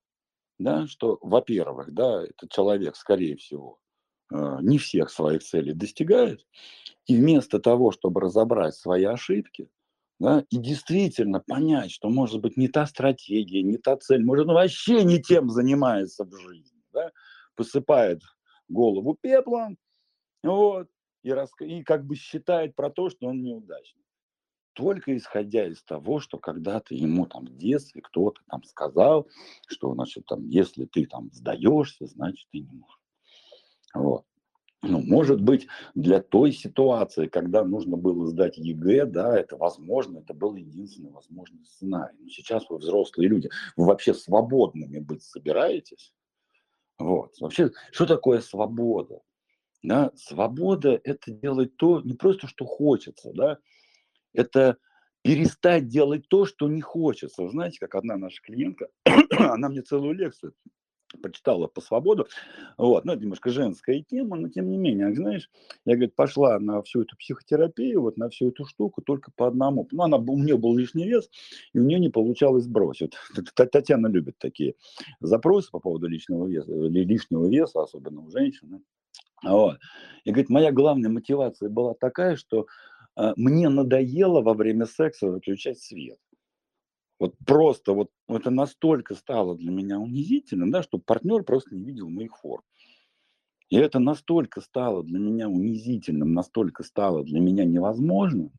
да, 0.58 0.86
что, 0.86 1.18
во-первых, 1.22 1.92
да, 1.92 2.24
этот 2.24 2.50
человек, 2.50 2.96
скорее 2.96 3.36
всего, 3.36 3.78
э, 4.32 4.58
не 4.62 4.78
всех 4.78 5.10
своих 5.10 5.42
целей 5.42 5.74
достигает, 5.74 6.46
и 7.06 7.16
вместо 7.16 7.58
того, 7.60 7.92
чтобы 7.92 8.20
разобрать 8.22 8.74
свои 8.74 9.04
ошибки, 9.04 9.68
да, 10.18 10.44
и 10.50 10.58
действительно 10.58 11.40
понять, 11.40 11.90
что 11.90 12.08
может 12.08 12.40
быть 12.40 12.56
не 12.56 12.68
та 12.68 12.86
стратегия, 12.86 13.62
не 13.62 13.76
та 13.76 13.96
цель, 13.96 14.24
может 14.24 14.48
он 14.48 14.54
вообще 14.54 15.04
не 15.04 15.20
тем 15.20 15.50
занимается 15.50 16.24
в 16.24 16.34
жизни, 16.36 16.82
да, 16.92 17.10
посыпает 17.54 18.22
голову 18.68 19.16
пеплом, 19.20 19.76
вот, 20.42 20.88
и, 21.22 21.30
рас... 21.30 21.50
и 21.60 21.82
как 21.82 22.06
бы 22.06 22.16
считает 22.16 22.74
про 22.74 22.90
то, 22.90 23.10
что 23.10 23.26
он 23.26 23.42
неудачник. 23.42 24.04
Только 24.72 25.16
исходя 25.16 25.66
из 25.66 25.82
того, 25.82 26.20
что 26.20 26.38
когда-то 26.38 26.94
ему 26.94 27.26
там 27.26 27.46
в 27.46 27.56
детстве 27.56 28.02
кто-то 28.02 28.42
там 28.50 28.62
сказал, 28.64 29.26
что, 29.68 29.94
значит, 29.94 30.26
там, 30.26 30.46
если 30.48 30.84
ты 30.84 31.06
там 31.06 31.30
сдаешься, 31.32 32.06
значит, 32.06 32.46
ты 32.52 32.60
не 32.60 32.72
можешь. 32.72 33.00
Вот 33.94 34.26
ну, 34.82 35.00
может 35.00 35.40
быть, 35.40 35.66
для 35.94 36.20
той 36.20 36.52
ситуации, 36.52 37.26
когда 37.26 37.64
нужно 37.64 37.96
было 37.96 38.26
сдать 38.26 38.58
ЕГЭ, 38.58 39.06
да, 39.06 39.38
это 39.38 39.56
возможно, 39.56 40.18
это 40.18 40.34
был 40.34 40.54
единственный 40.54 41.10
возможный 41.10 41.64
сценарий. 41.64 42.16
Но 42.20 42.28
сейчас 42.28 42.68
вы 42.68 42.78
взрослые 42.78 43.28
люди, 43.28 43.50
вы 43.76 43.86
вообще 43.86 44.14
свободными 44.14 44.98
быть 44.98 45.22
собираетесь? 45.22 46.12
Вот. 46.98 47.34
Вообще, 47.40 47.72
что 47.90 48.06
такое 48.06 48.40
свобода? 48.40 49.20
Да? 49.82 50.12
Свобода– 50.14 51.00
это 51.04 51.30
делать 51.30 51.76
то, 51.76 52.00
не 52.00 52.14
просто, 52.14 52.46
что 52.46 52.64
хочется, 52.64 53.32
да, 53.34 53.58
это 54.32 54.76
перестать 55.22 55.88
делать 55.88 56.28
то, 56.28 56.44
что 56.44 56.68
не 56.68 56.80
хочется. 56.80 57.48
Знаете, 57.48 57.78
как 57.80 57.94
одна 57.94 58.16
наша 58.16 58.40
клиентка, 58.42 58.88
она 59.38 59.68
мне 59.68 59.82
целую 59.82 60.14
лекцию 60.14 60.54
почитала 61.16 61.66
по 61.66 61.80
свободу, 61.80 62.26
вот, 62.76 63.04
ну, 63.04 63.12
это 63.12 63.22
немножко 63.22 63.50
женская 63.50 64.02
тема, 64.02 64.36
но 64.36 64.48
тем 64.48 64.70
не 64.70 64.78
менее, 64.78 65.14
знаешь, 65.14 65.50
я, 65.84 65.94
говорит, 65.94 66.14
пошла 66.14 66.58
на 66.58 66.82
всю 66.82 67.02
эту 67.02 67.16
психотерапию, 67.16 68.02
вот 68.02 68.16
на 68.16 68.28
всю 68.28 68.48
эту 68.48 68.64
штуку 68.66 69.02
только 69.02 69.30
по 69.34 69.46
одному, 69.46 69.86
ну, 69.90 70.02
она, 70.02 70.18
у 70.18 70.38
нее 70.38 70.56
был 70.56 70.76
лишний 70.76 71.06
вес, 71.06 71.28
и 71.72 71.78
у 71.78 71.82
нее 71.82 71.98
не 71.98 72.08
получалось 72.08 72.64
сбросить. 72.64 73.14
Татьяна 73.54 74.08
любит 74.08 74.36
такие 74.38 74.74
запросы 75.20 75.70
по 75.70 75.80
поводу 75.80 76.06
личного 76.06 76.46
веса, 76.46 76.72
лишнего 76.72 77.46
веса, 77.48 77.82
особенно 77.82 78.22
у 78.22 78.30
женщин, 78.30 78.82
вот. 79.42 79.78
И 80.24 80.30
говорит, 80.30 80.50
моя 80.50 80.72
главная 80.72 81.10
мотивация 81.10 81.68
была 81.68 81.94
такая, 81.94 82.36
что 82.36 82.66
э, 83.16 83.32
мне 83.36 83.68
надоело 83.68 84.40
во 84.40 84.54
время 84.54 84.86
секса 84.86 85.28
выключать 85.28 85.78
свет. 85.78 86.18
Вот 87.18 87.34
просто 87.46 87.92
вот 87.92 88.10
это 88.28 88.50
настолько 88.50 89.14
стало 89.14 89.56
для 89.56 89.70
меня 89.70 89.98
унизительным, 89.98 90.70
да, 90.70 90.82
что 90.82 90.98
партнер 90.98 91.42
просто 91.44 91.74
не 91.74 91.84
видел 91.84 92.08
моих 92.10 92.36
форм. 92.36 92.62
И 93.68 93.76
это 93.76 93.98
настолько 93.98 94.60
стало 94.60 95.02
для 95.02 95.18
меня 95.18 95.48
унизительным, 95.48 96.34
настолько 96.34 96.84
стало 96.84 97.24
для 97.24 97.40
меня 97.40 97.64
невозможным, 97.64 98.52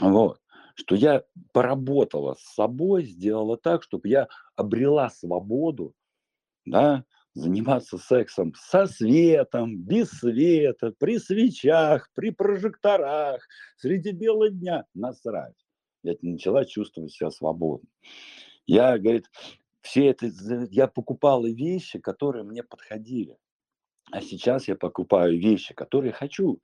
вот, 0.00 0.40
что 0.74 0.94
я 0.96 1.24
поработала 1.52 2.34
с 2.34 2.54
собой, 2.54 3.04
сделала 3.04 3.56
так, 3.56 3.82
чтобы 3.82 4.08
я 4.08 4.28
обрела 4.56 5.10
свободу, 5.10 5.94
да, 6.64 7.04
заниматься 7.34 7.98
сексом 7.98 8.54
со 8.56 8.86
светом, 8.86 9.78
без 9.78 10.10
света, 10.10 10.92
при 10.98 11.18
свечах, 11.18 12.10
при 12.14 12.30
прожекторах, 12.30 13.46
среди 13.76 14.12
бела 14.12 14.50
дня, 14.50 14.86
насрать 14.94 15.67
я 16.02 16.14
начала 16.22 16.64
чувствовать 16.64 17.12
себя 17.12 17.30
свободно. 17.30 17.88
Я, 18.66 18.98
говорит, 18.98 19.30
все 19.80 20.06
это, 20.06 20.30
я 20.70 20.86
покупала 20.86 21.46
вещи, 21.46 21.98
которые 21.98 22.44
мне 22.44 22.62
подходили. 22.62 23.38
А 24.10 24.20
сейчас 24.20 24.68
я 24.68 24.76
покупаю 24.76 25.38
вещи, 25.38 25.74
которые 25.74 26.12
хочу. 26.12 26.60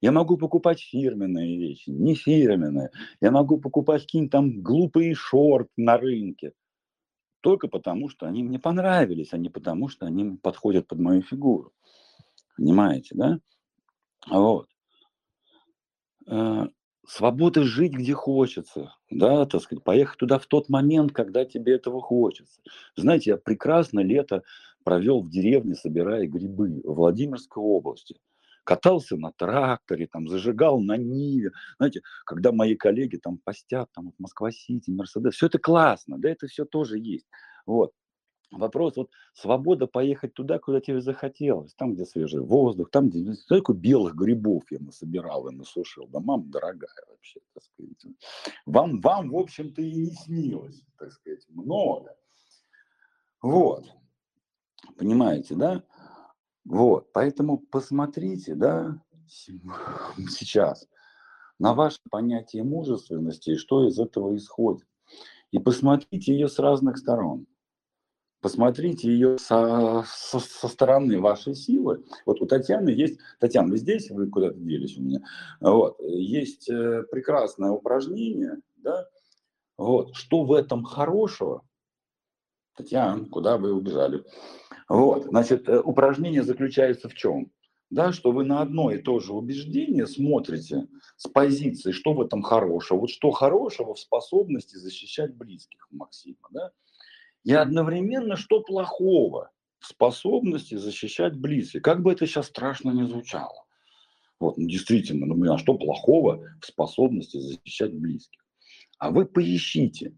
Я 0.00 0.12
могу 0.12 0.38
покупать 0.38 0.80
фирменные 0.80 1.58
вещи, 1.58 1.90
не 1.90 2.14
фирменные. 2.14 2.90
Я 3.20 3.30
могу 3.30 3.58
покупать 3.60 4.02
какие-нибудь 4.02 4.32
там 4.32 4.62
глупые 4.62 5.14
шорты 5.14 5.70
на 5.76 5.98
рынке. 5.98 6.52
Только 7.40 7.68
потому, 7.68 8.08
что 8.08 8.26
они 8.26 8.42
мне 8.42 8.58
понравились, 8.58 9.32
а 9.32 9.38
не 9.38 9.50
потому, 9.50 9.88
что 9.88 10.06
они 10.06 10.36
подходят 10.36 10.86
под 10.86 11.00
мою 11.00 11.22
фигуру. 11.22 11.72
Понимаете, 12.56 13.14
да? 13.14 13.40
Вот. 14.28 14.68
Свобода 17.06 17.62
жить 17.64 17.92
где 17.92 18.12
хочется, 18.12 18.94
да, 19.10 19.46
так 19.46 19.62
сказать, 19.62 19.82
поехать 19.82 20.18
туда 20.18 20.38
в 20.38 20.46
тот 20.46 20.68
момент, 20.68 21.12
когда 21.12 21.44
тебе 21.44 21.74
этого 21.74 22.00
хочется. 22.00 22.60
Знаете, 22.94 23.30
я 23.30 23.36
прекрасно 23.36 24.00
лето 24.00 24.42
провел 24.84 25.22
в 25.22 25.30
деревне, 25.30 25.74
собирая 25.74 26.26
грибы 26.26 26.82
в 26.84 26.94
Владимирской 26.94 27.62
области. 27.62 28.16
Катался 28.64 29.16
на 29.16 29.32
тракторе, 29.32 30.06
там, 30.06 30.28
зажигал 30.28 30.80
на 30.80 30.96
Ниве. 30.96 31.50
Знаете, 31.78 32.02
когда 32.26 32.52
мои 32.52 32.76
коллеги 32.76 33.16
там 33.16 33.38
постят, 33.42 33.88
там, 33.92 34.12
Москва-Сити, 34.18 34.90
Мерседес, 34.90 35.34
все 35.34 35.46
это 35.46 35.58
классно, 35.58 36.18
да, 36.18 36.28
это 36.28 36.46
все 36.46 36.64
тоже 36.66 36.98
есть. 36.98 37.26
Вот. 37.66 37.92
Вопрос, 38.50 38.96
вот 38.96 39.10
свобода 39.32 39.86
поехать 39.86 40.34
туда, 40.34 40.58
куда 40.58 40.80
тебе 40.80 41.00
захотелось, 41.00 41.72
там, 41.74 41.94
где 41.94 42.04
свежий 42.04 42.40
воздух, 42.40 42.90
там, 42.90 43.08
где 43.08 43.34
столько 43.34 43.72
белых 43.72 44.16
грибов 44.16 44.64
я 44.70 44.80
насобирал 44.80 45.48
и 45.48 45.54
насушил. 45.54 46.08
Да, 46.08 46.18
мама 46.18 46.44
дорогая 46.46 46.90
вообще, 47.08 47.40
так 47.54 47.62
сказать. 47.62 48.16
Вам, 48.66 49.00
вам, 49.00 49.30
в 49.30 49.36
общем-то, 49.36 49.80
и 49.82 49.92
не 49.92 50.10
снилось, 50.10 50.82
так 50.98 51.12
сказать, 51.12 51.46
много. 51.48 52.16
Вот. 53.40 53.84
Понимаете, 54.98 55.54
да? 55.54 55.84
Вот. 56.64 57.12
Поэтому 57.12 57.58
посмотрите, 57.58 58.56
да, 58.56 59.00
сейчас 60.28 60.88
на 61.60 61.74
ваше 61.74 62.00
понятие 62.10 62.64
мужественности 62.64 63.50
и 63.50 63.56
что 63.56 63.86
из 63.86 63.98
этого 64.00 64.34
исходит. 64.34 64.86
И 65.52 65.58
посмотрите 65.58 66.32
ее 66.32 66.48
с 66.48 66.58
разных 66.58 66.96
сторон. 66.96 67.46
Посмотрите 68.40 69.08
ее 69.08 69.36
со, 69.38 70.02
со, 70.06 70.40
со 70.40 70.68
стороны 70.68 71.20
вашей 71.20 71.54
силы. 71.54 72.04
Вот 72.24 72.40
у 72.40 72.46
Татьяны 72.46 72.88
есть... 72.88 73.18
Татьяна, 73.38 73.68
вы 73.68 73.76
здесь? 73.76 74.10
Вы 74.10 74.28
куда-то 74.28 74.58
делись 74.58 74.96
у 74.96 75.02
меня? 75.02 75.20
Вот. 75.60 76.00
Есть 76.00 76.70
э, 76.70 77.04
прекрасное 77.10 77.70
упражнение, 77.70 78.56
да? 78.78 79.06
Вот. 79.76 80.14
Что 80.14 80.44
в 80.44 80.54
этом 80.54 80.84
хорошего? 80.84 81.66
Татьяна, 82.76 83.26
куда 83.26 83.58
вы 83.58 83.74
убежали? 83.74 84.24
Вот. 84.88 85.24
Значит, 85.24 85.68
э, 85.68 85.78
упражнение 85.78 86.42
заключается 86.42 87.10
в 87.10 87.14
чем? 87.14 87.52
Да, 87.90 88.12
что 88.12 88.32
вы 88.32 88.44
на 88.44 88.62
одно 88.62 88.90
и 88.90 88.98
то 88.98 89.18
же 89.18 89.34
убеждение 89.34 90.06
смотрите 90.06 90.86
с 91.16 91.28
позиции, 91.28 91.92
что 91.92 92.14
в 92.14 92.22
этом 92.22 92.40
хорошего. 92.40 93.00
Вот 93.00 93.10
что 93.10 93.32
хорошего 93.32 93.94
в 93.94 93.98
способности 93.98 94.76
защищать 94.76 95.34
близких 95.34 95.88
Максима. 95.90 96.48
Да? 96.52 96.70
И 97.44 97.52
одновременно 97.52 98.36
что 98.36 98.60
плохого 98.60 99.50
в 99.78 99.86
способности 99.86 100.74
защищать 100.76 101.36
близких. 101.36 101.82
Как 101.82 102.02
бы 102.02 102.12
это 102.12 102.26
сейчас 102.26 102.46
страшно 102.46 102.90
не 102.90 103.06
звучало. 103.06 103.64
Вот, 104.38 104.56
ну, 104.56 104.66
действительно, 104.66 105.26
ну, 105.26 105.52
а 105.52 105.58
что 105.58 105.74
плохого 105.74 106.46
в 106.60 106.66
способности 106.66 107.38
защищать 107.38 107.94
близких? 107.94 108.40
А 108.98 109.10
вы 109.10 109.26
поищите. 109.26 110.14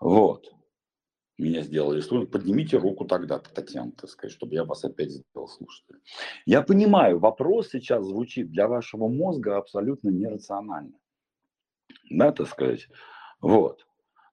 Вот. 0.00 0.52
Меня 1.38 1.62
сделали 1.62 2.00
слушать. 2.00 2.30
Поднимите 2.30 2.76
руку 2.76 3.04
тогда, 3.04 3.38
Татьяна, 3.38 3.92
так 3.92 4.10
сказать, 4.10 4.36
чтобы 4.36 4.54
я 4.54 4.64
вас 4.64 4.84
опять 4.84 5.10
сделал 5.10 5.48
слушателем. 5.48 6.00
Я 6.44 6.62
понимаю, 6.62 7.18
вопрос 7.18 7.70
сейчас 7.70 8.04
звучит 8.04 8.50
для 8.50 8.68
вашего 8.68 9.08
мозга 9.08 9.56
абсолютно 9.56 10.10
нерационально. 10.10 10.98
Да, 12.10 12.32
так 12.32 12.48
сказать. 12.48 12.88
Вот. 13.40 13.86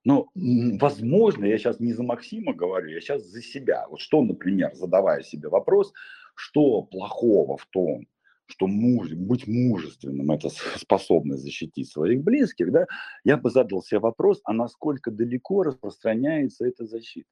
Но, 0.08 0.30
возможно, 0.34 1.44
я 1.44 1.58
сейчас 1.58 1.80
не 1.80 1.92
за 1.92 2.02
Максима 2.02 2.54
говорю, 2.54 2.88
я 2.88 2.98
сейчас 2.98 3.24
за 3.24 3.42
себя. 3.42 3.86
Вот 3.90 4.00
что, 4.00 4.22
например, 4.22 4.74
задавая 4.74 5.22
себе 5.22 5.50
вопрос, 5.50 5.92
что 6.34 6.80
плохого 6.80 7.58
в 7.58 7.66
том, 7.66 8.06
что 8.46 8.68
муж, 8.68 9.10
быть 9.12 9.46
мужественным– 9.46 10.30
это 10.32 10.48
способность 10.76 11.42
защитить 11.42 11.92
своих 11.92 12.22
близких, 12.22 12.72
да, 12.72 12.86
я 13.22 13.36
бы 13.36 13.50
задал 13.50 13.82
себе 13.82 14.00
вопрос, 14.00 14.40
а 14.44 14.54
насколько 14.54 15.10
далеко 15.10 15.62
распространяется 15.62 16.66
эта 16.66 16.86
защита. 16.86 17.28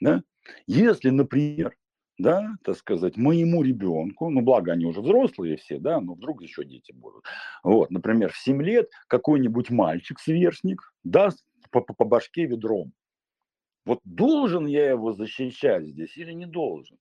Да? 0.00 0.22
Если, 0.68 1.10
например, 1.10 1.74
да, 2.16 2.54
так 2.62 2.76
сказать, 2.76 3.16
моему 3.16 3.64
ребенку, 3.64 4.30
ну, 4.30 4.40
благо 4.40 4.70
они 4.70 4.84
уже 4.84 5.00
взрослые 5.00 5.56
все, 5.56 5.80
да, 5.80 6.00
но 6.00 6.14
вдруг 6.14 6.42
еще 6.42 6.64
дети 6.64 6.92
будут. 6.92 7.24
Вот, 7.64 7.90
например, 7.90 8.30
в 8.30 8.36
7 8.36 8.62
лет 8.62 8.88
какой-нибудь 9.08 9.70
мальчик, 9.70 10.20
сверстник, 10.20 10.94
даст 11.02 11.44
по, 11.72 11.80
по, 11.80 11.94
по 11.94 12.04
башке 12.04 12.46
ведром. 12.46 12.92
Вот 13.84 13.98
должен 14.04 14.66
я 14.66 14.90
его 14.90 15.12
защищать 15.12 15.88
здесь 15.88 16.16
или 16.16 16.32
не 16.32 16.46
должен? 16.46 16.98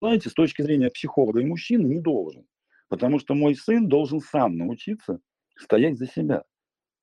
Знаете, 0.00 0.30
с 0.30 0.34
точки 0.34 0.62
зрения 0.62 0.90
психолога 0.90 1.40
и 1.40 1.44
мужчины 1.44 1.86
не 1.86 2.00
должен. 2.00 2.46
Потому 2.88 3.18
что 3.18 3.34
мой 3.34 3.54
сын 3.54 3.88
должен 3.88 4.20
сам 4.20 4.56
научиться 4.56 5.20
стоять 5.56 5.98
за 5.98 6.06
себя. 6.06 6.44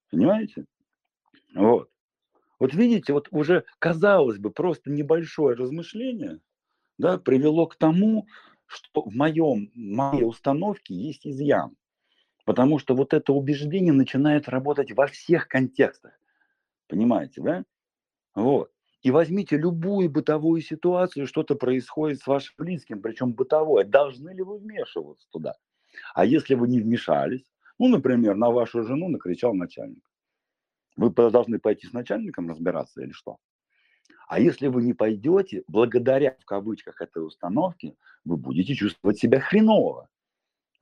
Понимаете? 0.09 0.65
Вот. 1.53 1.89
Вот 2.59 2.73
видите, 2.73 3.13
вот 3.13 3.27
уже, 3.31 3.65
казалось 3.77 4.39
бы, 4.39 4.49
просто 4.49 4.89
небольшое 4.89 5.55
размышление 5.55 6.39
да, 6.97 7.17
привело 7.17 7.67
к 7.67 7.75
тому, 7.75 8.27
что 8.65 9.01
в 9.01 9.13
моем, 9.13 9.69
моей 9.75 10.23
установке 10.23 10.95
есть 10.95 11.27
изъян. 11.27 11.75
Потому 12.45 12.79
что 12.79 12.95
вот 12.95 13.13
это 13.13 13.33
убеждение 13.33 13.93
начинает 13.93 14.49
работать 14.49 14.91
во 14.91 15.07
всех 15.07 15.47
контекстах. 15.47 16.11
Понимаете, 16.87 17.41
да? 17.41 17.63
Вот. 18.35 18.71
И 19.01 19.11
возьмите 19.11 19.57
любую 19.57 20.09
бытовую 20.09 20.61
ситуацию, 20.61 21.27
что-то 21.27 21.55
происходит 21.55 22.21
с 22.21 22.27
вашим 22.27 22.53
близким, 22.57 23.01
причем 23.01 23.33
бытовое. 23.33 23.83
Должны 23.83 24.31
ли 24.31 24.43
вы 24.43 24.59
вмешиваться 24.59 25.27
туда? 25.29 25.55
А 26.13 26.25
если 26.25 26.55
вы 26.55 26.67
не 26.67 26.79
вмешались, 26.79 27.45
ну, 27.79 27.87
например, 27.87 28.35
на 28.35 28.49
вашу 28.49 28.83
жену 28.83 29.09
накричал 29.09 29.53
начальник. 29.53 30.09
Вы 30.95 31.09
должны 31.09 31.59
пойти 31.59 31.87
с 31.87 31.93
начальником 31.93 32.49
разбираться 32.49 33.01
или 33.01 33.11
что? 33.11 33.37
А 34.27 34.39
если 34.39 34.67
вы 34.67 34.83
не 34.83 34.93
пойдете, 34.93 35.63
благодаря, 35.67 36.35
в 36.39 36.45
кавычках, 36.45 37.01
этой 37.01 37.25
установке, 37.25 37.95
вы 38.23 38.37
будете 38.37 38.73
чувствовать 38.73 39.17
себя 39.17 39.39
хреново. 39.39 40.09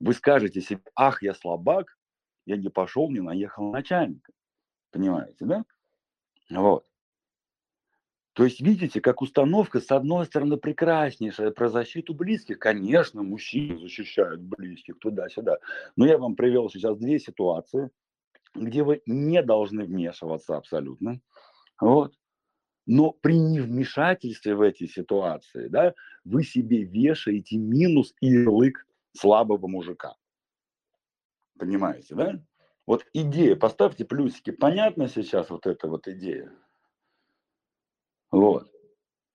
Вы 0.02 0.14
скажете 0.14 0.60
себе, 0.60 0.82
ах, 0.96 1.22
я 1.22 1.32
слабак, 1.32 1.96
я 2.44 2.56
не 2.56 2.68
пошел, 2.70 3.08
не 3.08 3.20
наехал 3.20 3.70
начальника. 3.70 4.32
Понимаете, 4.90 5.44
да? 5.44 5.64
Вот. 6.50 6.84
То 8.32 8.42
есть, 8.42 8.60
видите, 8.60 9.00
как 9.00 9.22
установка, 9.22 9.80
с 9.80 9.92
одной 9.92 10.26
стороны, 10.26 10.56
прекраснейшая 10.56 11.52
про 11.52 11.68
защиту 11.68 12.14
близких. 12.14 12.58
Конечно, 12.58 13.22
мужчины 13.22 13.78
защищают 13.78 14.40
близких 14.40 14.98
туда-сюда. 14.98 15.58
Но 15.94 16.04
я 16.04 16.18
вам 16.18 16.34
привел 16.34 16.68
сейчас 16.68 16.98
две 16.98 17.20
ситуации, 17.20 17.90
где 18.56 18.82
вы 18.82 19.02
не 19.06 19.40
должны 19.40 19.84
вмешиваться 19.84 20.56
абсолютно. 20.56 21.20
Вот. 21.80 22.18
Но 22.86 23.12
при 23.12 23.38
невмешательстве 23.38 24.56
в 24.56 24.62
эти 24.62 24.88
ситуации, 24.88 25.68
да, 25.68 25.94
вы 26.24 26.42
себе 26.42 26.82
вешаете 26.82 27.56
минус 27.56 28.14
и 28.20 28.26
ярлык 28.26 28.84
слабого 29.16 29.66
мужика. 29.66 30.16
Понимаете, 31.58 32.14
да? 32.14 32.42
Вот 32.86 33.06
идея, 33.12 33.56
поставьте 33.56 34.04
плюсики. 34.04 34.50
Понятно 34.50 35.08
сейчас 35.08 35.50
вот 35.50 35.66
эта 35.66 35.88
вот 35.88 36.08
идея? 36.08 36.52
Вот. 38.30 38.70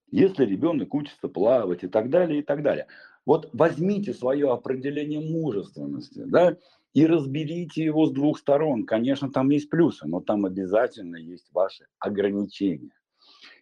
Если 0.10 0.46
ребенок 0.46 0.94
учится 0.94 1.28
плавать 1.28 1.84
и 1.84 1.88
так 1.88 2.10
далее, 2.10 2.40
и 2.40 2.44
так 2.44 2.64
далее. 2.64 2.88
Вот 3.26 3.50
возьмите 3.54 4.14
свое 4.14 4.52
определение 4.52 5.20
мужественности, 5.20 6.24
да, 6.26 6.58
и 6.94 7.06
разберите 7.06 7.84
его 7.84 8.08
с 8.08 8.12
двух 8.12 8.40
сторон. 8.40 8.86
Конечно, 8.86 9.32
там 9.32 9.50
есть 9.50 9.70
плюсы, 9.70 10.08
но 10.08 10.22
там 10.22 10.46
обязательно 10.46 11.18
есть 11.18 11.52
ваши 11.52 11.86
ограничения. 12.00 12.98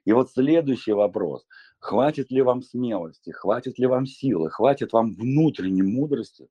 И 0.06 0.14
вот 0.14 0.32
следующий 0.32 0.94
вопрос. 0.94 1.46
Хватит 1.86 2.32
ли 2.32 2.42
вам 2.42 2.64
смелости, 2.64 3.30
хватит 3.30 3.78
ли 3.78 3.86
вам 3.86 4.08
силы, 4.08 4.50
хватит 4.50 4.92
вам 4.92 5.14
внутренней 5.14 5.84
мудрости, 5.84 6.50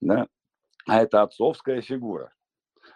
да? 0.00 0.28
а 0.86 1.02
это 1.02 1.20
отцовская 1.20 1.82
фигура. 1.82 2.32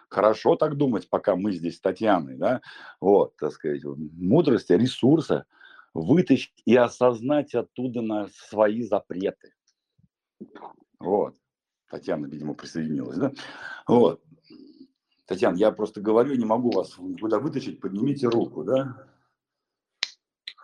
Хорошо 0.09 0.55
так 0.55 0.75
думать, 0.75 1.07
пока 1.07 1.35
мы 1.35 1.51
здесь 1.51 1.77
с 1.77 1.79
Татьяной, 1.79 2.37
да, 2.37 2.61
вот, 2.99 3.35
так 3.35 3.51
сказать, 3.51 3.83
мудрости, 3.83 4.73
ресурса, 4.73 5.45
вытащить 5.93 6.63
и 6.65 6.75
осознать 6.75 7.53
оттуда 7.53 8.01
на 8.01 8.27
свои 8.29 8.81
запреты. 8.81 9.53
Вот. 10.97 11.35
Татьяна, 11.91 12.25
видимо, 12.25 12.55
присоединилась, 12.55 13.19
да? 13.19 13.33
Вот. 13.85 14.23
Татьяна, 15.27 15.57
я 15.57 15.71
просто 15.71 16.01
говорю, 16.01 16.33
не 16.33 16.45
могу 16.45 16.71
вас 16.71 16.97
куда 17.19 17.37
вытащить, 17.37 17.79
поднимите 17.79 18.27
руку, 18.27 18.63
да? 18.63 19.11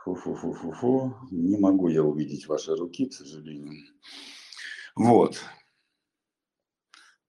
Фу-фу-фу-фу-фу. 0.08 1.16
Не 1.32 1.58
могу 1.58 1.90
я 1.90 2.02
увидеть 2.02 2.48
ваши 2.48 2.74
руки, 2.74 3.08
к 3.08 3.14
сожалению. 3.14 3.84
Вот. 4.96 5.44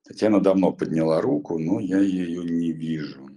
Татьяна 0.04 0.40
давно 0.40 0.72
подняла 0.72 1.20
руку, 1.20 1.58
но 1.58 1.80
я 1.80 1.98
ее 1.98 2.44
не 2.44 2.70
вижу. 2.70 3.28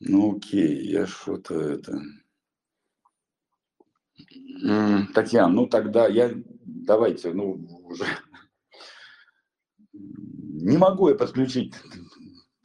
Ну 0.00 0.36
окей, 0.36 0.84
я 0.88 1.06
что-то 1.06 1.60
это... 1.60 2.02
Татьяна, 5.14 5.52
ну 5.52 5.68
тогда 5.68 6.08
я... 6.08 6.32
Давайте, 6.64 7.32
ну 7.32 7.52
уже... 7.84 8.04
Не 9.92 10.76
могу 10.76 11.08
я 11.08 11.14
подключить 11.14 11.74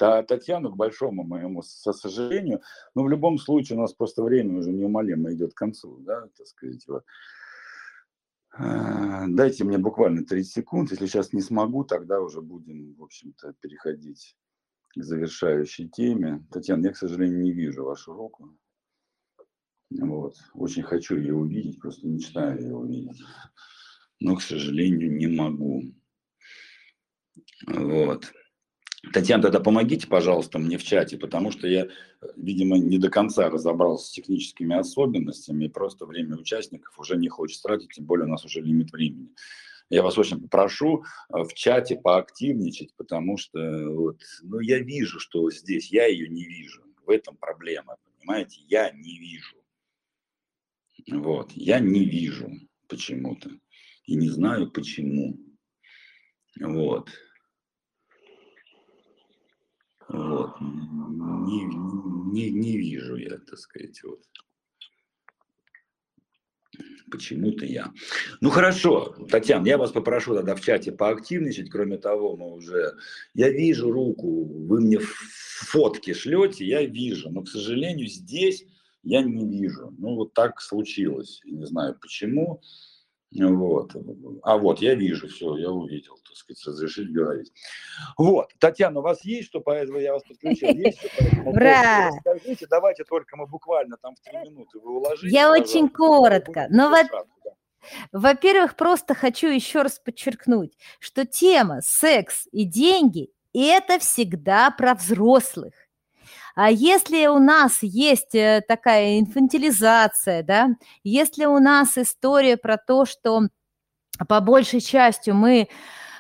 Татьяну 0.02 0.72
к 0.72 0.76
большому 0.78 1.24
моему 1.24 1.62
сожалению, 1.62 2.62
но 2.96 3.04
в 3.04 3.10
любом 3.10 3.38
случае 3.38 3.78
у 3.78 3.82
нас 3.82 3.94
просто 3.94 4.24
время 4.24 4.58
уже 4.58 4.72
неумолимо 4.72 5.32
идет 5.34 5.54
к 5.54 5.58
концу, 5.58 5.98
да, 6.00 6.28
так 6.38 6.48
сказать, 6.48 6.84
вот. 6.88 7.04
А, 8.54 9.28
дайте 9.28 9.64
мне 9.64 9.78
буквально 9.78 10.26
30 10.26 10.52
секунд. 10.52 10.92
Если 10.92 11.06
сейчас 11.06 11.34
не 11.34 11.42
смогу, 11.42 11.84
тогда 11.84 12.20
уже 12.20 12.42
будем, 12.42 12.96
в 12.96 13.04
общем-то, 13.04 13.54
переходить 13.62 14.36
к 14.90 15.04
завершающей 15.04 15.88
теме. 15.88 16.46
Татьяна, 16.52 16.88
я, 16.88 16.92
к 16.92 16.98
сожалению, 16.98 17.42
не 17.42 17.52
вижу 17.52 17.86
вашу 17.86 18.14
руку. 18.14 18.54
Вот. 19.90 20.36
Очень 20.54 20.84
хочу 20.84 21.16
ее 21.16 21.36
увидеть, 21.36 21.80
просто 21.80 22.08
мечтаю 22.08 22.62
ее 22.62 22.76
увидеть. 22.76 23.22
Но, 24.20 24.36
к 24.36 24.42
сожалению, 24.42 25.16
не 25.16 25.28
могу. 25.28 25.84
Вот. 27.68 28.34
Татьяна, 29.14 29.44
тогда 29.44 29.60
помогите, 29.60 30.08
пожалуйста, 30.08 30.60
мне 30.60 30.78
в 30.78 30.84
чате, 30.84 31.18
потому 31.18 31.52
что 31.52 31.68
я, 31.68 31.88
видимо, 32.36 32.78
не 32.78 33.00
до 33.00 33.10
конца 33.10 33.50
разобрался 33.50 34.08
с 34.08 34.12
техническими 34.12 34.76
особенностями, 34.76 35.66
и 35.66 35.70
просто 35.70 36.06
время 36.06 36.38
участников 36.38 37.00
уже 37.00 37.18
не 37.18 37.28
хочется 37.28 37.64
тратить, 37.64 37.94
тем 37.94 38.06
более 38.06 38.28
у 38.28 38.30
нас 38.30 38.46
уже 38.46 38.62
лимит 38.62 38.92
времени. 38.92 39.30
Я 39.90 40.04
вас 40.04 40.18
очень 40.18 40.40
попрошу 40.40 41.04
э, 41.30 41.44
в 41.44 41.54
чате 41.54 41.98
поактивничать, 41.98 42.96
потому 42.96 43.38
что 43.38 43.60
вот, 43.90 44.22
ну, 44.44 44.60
я 44.60 44.80
вижу, 44.80 45.20
что 45.20 45.50
здесь 45.52 45.92
я 45.92 46.06
ее 46.06 46.30
не 46.30 46.46
вижу. 46.46 46.84
В 47.06 47.10
этом 47.10 47.36
проблема, 47.36 47.98
понимаете? 48.06 48.62
Я 48.70 48.92
не 48.92 49.20
вижу. 49.20 49.58
Вот, 51.12 51.52
я 51.54 51.80
не 51.80 52.06
вижу 52.06 52.52
почему-то. 52.88 53.50
И 54.06 54.16
не 54.16 54.30
знаю 54.30 54.72
почему. 54.72 55.38
Вот. 56.60 57.10
Вот. 60.14 60.60
Не, 60.60 61.66
не, 62.32 62.52
не 62.52 62.78
вижу 62.78 63.16
я, 63.16 63.38
так 63.38 63.58
сказать, 63.58 64.02
вот. 64.04 64.22
Почему-то 67.10 67.66
я. 67.66 67.92
Ну 68.40 68.50
хорошо, 68.50 69.16
Татьяна, 69.30 69.68
я 69.68 69.78
вас 69.78 69.92
попрошу 69.92 70.36
тогда 70.36 70.56
в 70.56 70.62
чате 70.62 70.94
поактивничать. 70.94 71.70
Кроме 71.70 71.98
того, 71.98 72.38
мы 72.38 72.54
уже... 72.54 72.94
Я 73.34 73.50
вижу 73.50 73.92
руку, 73.92 74.46
вы 74.46 74.80
мне 74.80 75.00
фотки 75.00 76.14
шлете, 76.14 76.66
я 76.66 76.86
вижу. 76.86 77.30
Но, 77.30 77.44
к 77.44 77.50
сожалению, 77.50 78.08
здесь 78.08 78.66
я 79.04 79.22
не 79.22 79.46
вижу. 79.46 79.94
Ну 79.98 80.16
вот 80.16 80.34
так 80.34 80.62
случилось. 80.62 81.42
Не 81.44 81.66
знаю 81.66 81.98
почему. 82.00 82.62
Вот. 83.34 83.96
А 84.44 84.58
вот, 84.58 84.80
я 84.80 84.94
вижу, 84.94 85.28
все, 85.28 85.56
я 85.56 85.70
увидел, 85.70 86.18
так 86.26 86.36
сказать, 86.36 86.66
разрешить 86.66 87.14
говорить. 87.14 87.52
Вот, 88.18 88.52
Татьяна, 88.60 89.00
у 89.00 89.04
вас 89.04 89.24
есть 89.24 89.48
что, 89.48 89.62
поэтому 89.62 90.00
я 90.00 90.14
вас 90.14 90.24
подключил? 90.24 90.68
Есть 90.74 91.00
что 91.00 91.50
Ура! 91.50 92.10
Расскажите, 92.10 92.68
давайте 92.70 93.04
только 93.06 93.38
мы 93.38 93.48
буквально 93.48 93.98
там 93.98 94.16
в 94.16 94.20
три 94.20 94.38
минуты 94.50 94.80
вы 94.80 94.98
уложите. 94.98 95.34
Я 95.34 95.52
очень 95.52 95.90
коротко, 95.90 96.68
но 96.70 96.90
вот... 96.90 97.08
Во-первых, 98.12 98.76
просто 98.76 99.16
хочу 99.16 99.48
еще 99.48 99.82
раз 99.82 99.98
подчеркнуть, 99.98 100.78
что 101.00 101.26
тема 101.26 101.80
секс 101.82 102.48
и 102.52 102.64
деньги– 102.64 103.32
это 103.54 103.98
всегда 103.98 104.70
про 104.70 104.94
взрослых. 104.94 105.74
А 106.56 106.70
если 106.70 107.28
у 107.28 107.40
нас 107.40 107.80
есть 107.82 108.36
э, 108.36 108.62
такая 108.68 109.20
инфантилизация, 109.20 110.44
да, 110.44 110.70
если 111.04 111.46
у 111.46 111.60
нас 111.60 111.98
история 111.98 112.58
про 112.58 112.78
то, 112.78 113.06
что 113.06 113.48
по 114.28 114.40
большей 114.42 114.82
части 114.82 115.30
мы 115.30 115.70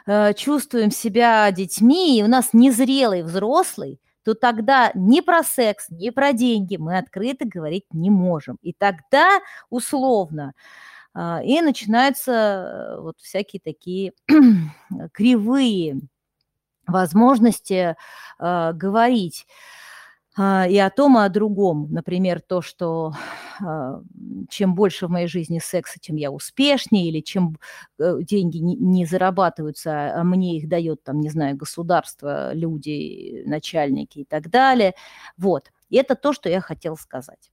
э, 0.07 0.33
чувствуем 0.33 0.91
себя 0.91 1.51
детьми, 1.51 2.19
и 2.19 2.23
у 2.23 2.27
нас 2.27 2.49
незрелый 2.53 3.23
взрослый, 3.23 3.99
то 4.23 4.33
тогда 4.35 4.91
ни 4.93 5.19
про 5.19 5.43
секс, 5.43 5.87
ни 5.89 6.09
про 6.11 6.31
деньги 6.31 6.77
мы 6.77 6.97
открыто 6.97 7.45
говорить 7.45 7.85
не 7.91 8.09
можем. 8.09 8.57
И 8.61 8.73
тогда 8.73 9.39
условно 9.69 10.53
э, 11.15 11.39
и 11.45 11.61
начинаются 11.61 12.31
э, 12.31 13.01
вот 13.01 13.19
всякие 13.19 13.59
такие 13.63 14.13
кривые 15.13 16.01
возможности 16.87 17.95
говорить. 18.39 19.45
А, 20.37 20.65
и 20.67 20.77
о 20.77 20.89
том, 20.89 21.17
и 21.17 21.21
о 21.21 21.29
другом. 21.29 21.87
Например, 21.91 22.41
то, 22.41 22.61
что 22.61 23.13
а, 23.61 24.01
чем 24.49 24.75
больше 24.75 25.07
в 25.07 25.09
моей 25.09 25.27
жизни 25.27 25.59
секса, 25.59 25.99
тем 25.99 26.15
я 26.15 26.31
успешнее, 26.31 27.09
или 27.09 27.19
чем 27.19 27.57
э, 27.99 28.19
деньги 28.21 28.57
не 28.59 29.05
зарабатываются, 29.05 30.13
а 30.19 30.23
мне 30.23 30.57
их 30.57 30.69
дает, 30.69 31.03
там, 31.03 31.19
не 31.19 31.29
знаю, 31.29 31.57
государство, 31.57 32.53
люди, 32.53 33.43
начальники 33.45 34.19
и 34.19 34.25
так 34.25 34.49
далее. 34.49 34.93
Вот. 35.37 35.71
И 35.89 35.97
это 35.97 36.15
то, 36.15 36.31
что 36.31 36.47
я 36.49 36.61
хотела 36.61 36.95
сказать. 36.95 37.51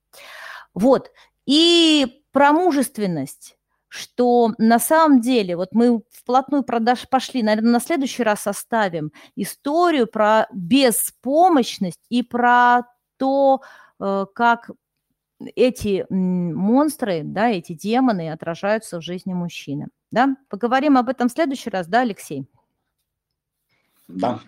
Вот. 0.75 1.11
И 1.47 2.23
про 2.33 2.53
мужественность 2.53 3.58
что 3.89 4.53
на 4.59 4.79
самом 4.79 5.21
деле, 5.21 5.57
вот 5.57 5.71
мы 5.73 6.03
вплотную 6.11 6.63
продаж 6.63 7.09
пошли, 7.09 7.43
наверное, 7.43 7.73
на 7.73 7.81
следующий 7.81 8.23
раз 8.23 8.47
оставим 8.47 9.13
историю 9.35 10.07
про 10.07 10.47
беспомощность 10.53 12.05
и 12.09 12.23
про 12.23 12.83
то, 13.17 13.63
э, 13.99 14.27
как 14.35 14.71
эти 15.55 16.05
монстры, 16.11 17.23
да, 17.25 17.49
эти 17.49 17.73
демоны 17.73 18.31
отражаются 18.31 18.99
в 18.99 19.03
жизни 19.03 19.33
мужчины. 19.33 19.89
Да? 20.11 20.37
Поговорим 20.49 20.97
об 20.97 21.09
этом 21.09 21.29
в 21.29 21.33
следующий 21.33 21.71
раз, 21.71 21.87
да, 21.87 22.01
Алексей? 22.01 22.47
Да. 24.09 24.41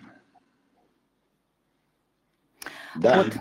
Да. 2.95 3.23
Вот. 3.23 3.33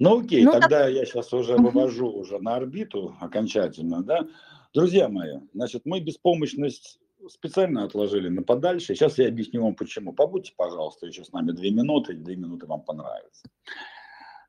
Ну 0.00 0.20
окей, 0.20 0.44
ну, 0.44 0.52
тогда 0.52 0.84
так... 0.84 0.92
я 0.92 1.04
сейчас 1.04 1.30
уже 1.34 1.56
вывожу 1.56 2.10
уже 2.10 2.38
на 2.38 2.56
орбиту 2.56 3.14
окончательно, 3.20 4.02
да. 4.02 4.26
Друзья 4.72 5.10
мои, 5.10 5.40
значит, 5.52 5.82
мы 5.84 6.00
беспомощность 6.00 6.98
специально 7.28 7.84
отложили 7.84 8.28
на 8.30 8.42
подальше. 8.42 8.94
Сейчас 8.94 9.18
я 9.18 9.28
объясню 9.28 9.62
вам 9.62 9.74
почему. 9.74 10.14
Побудьте, 10.14 10.54
пожалуйста, 10.56 11.06
еще 11.06 11.22
с 11.22 11.32
нами 11.32 11.52
две 11.52 11.70
минуты, 11.70 12.14
две 12.14 12.36
минуты 12.36 12.66
вам 12.66 12.82
понравится. 12.82 13.42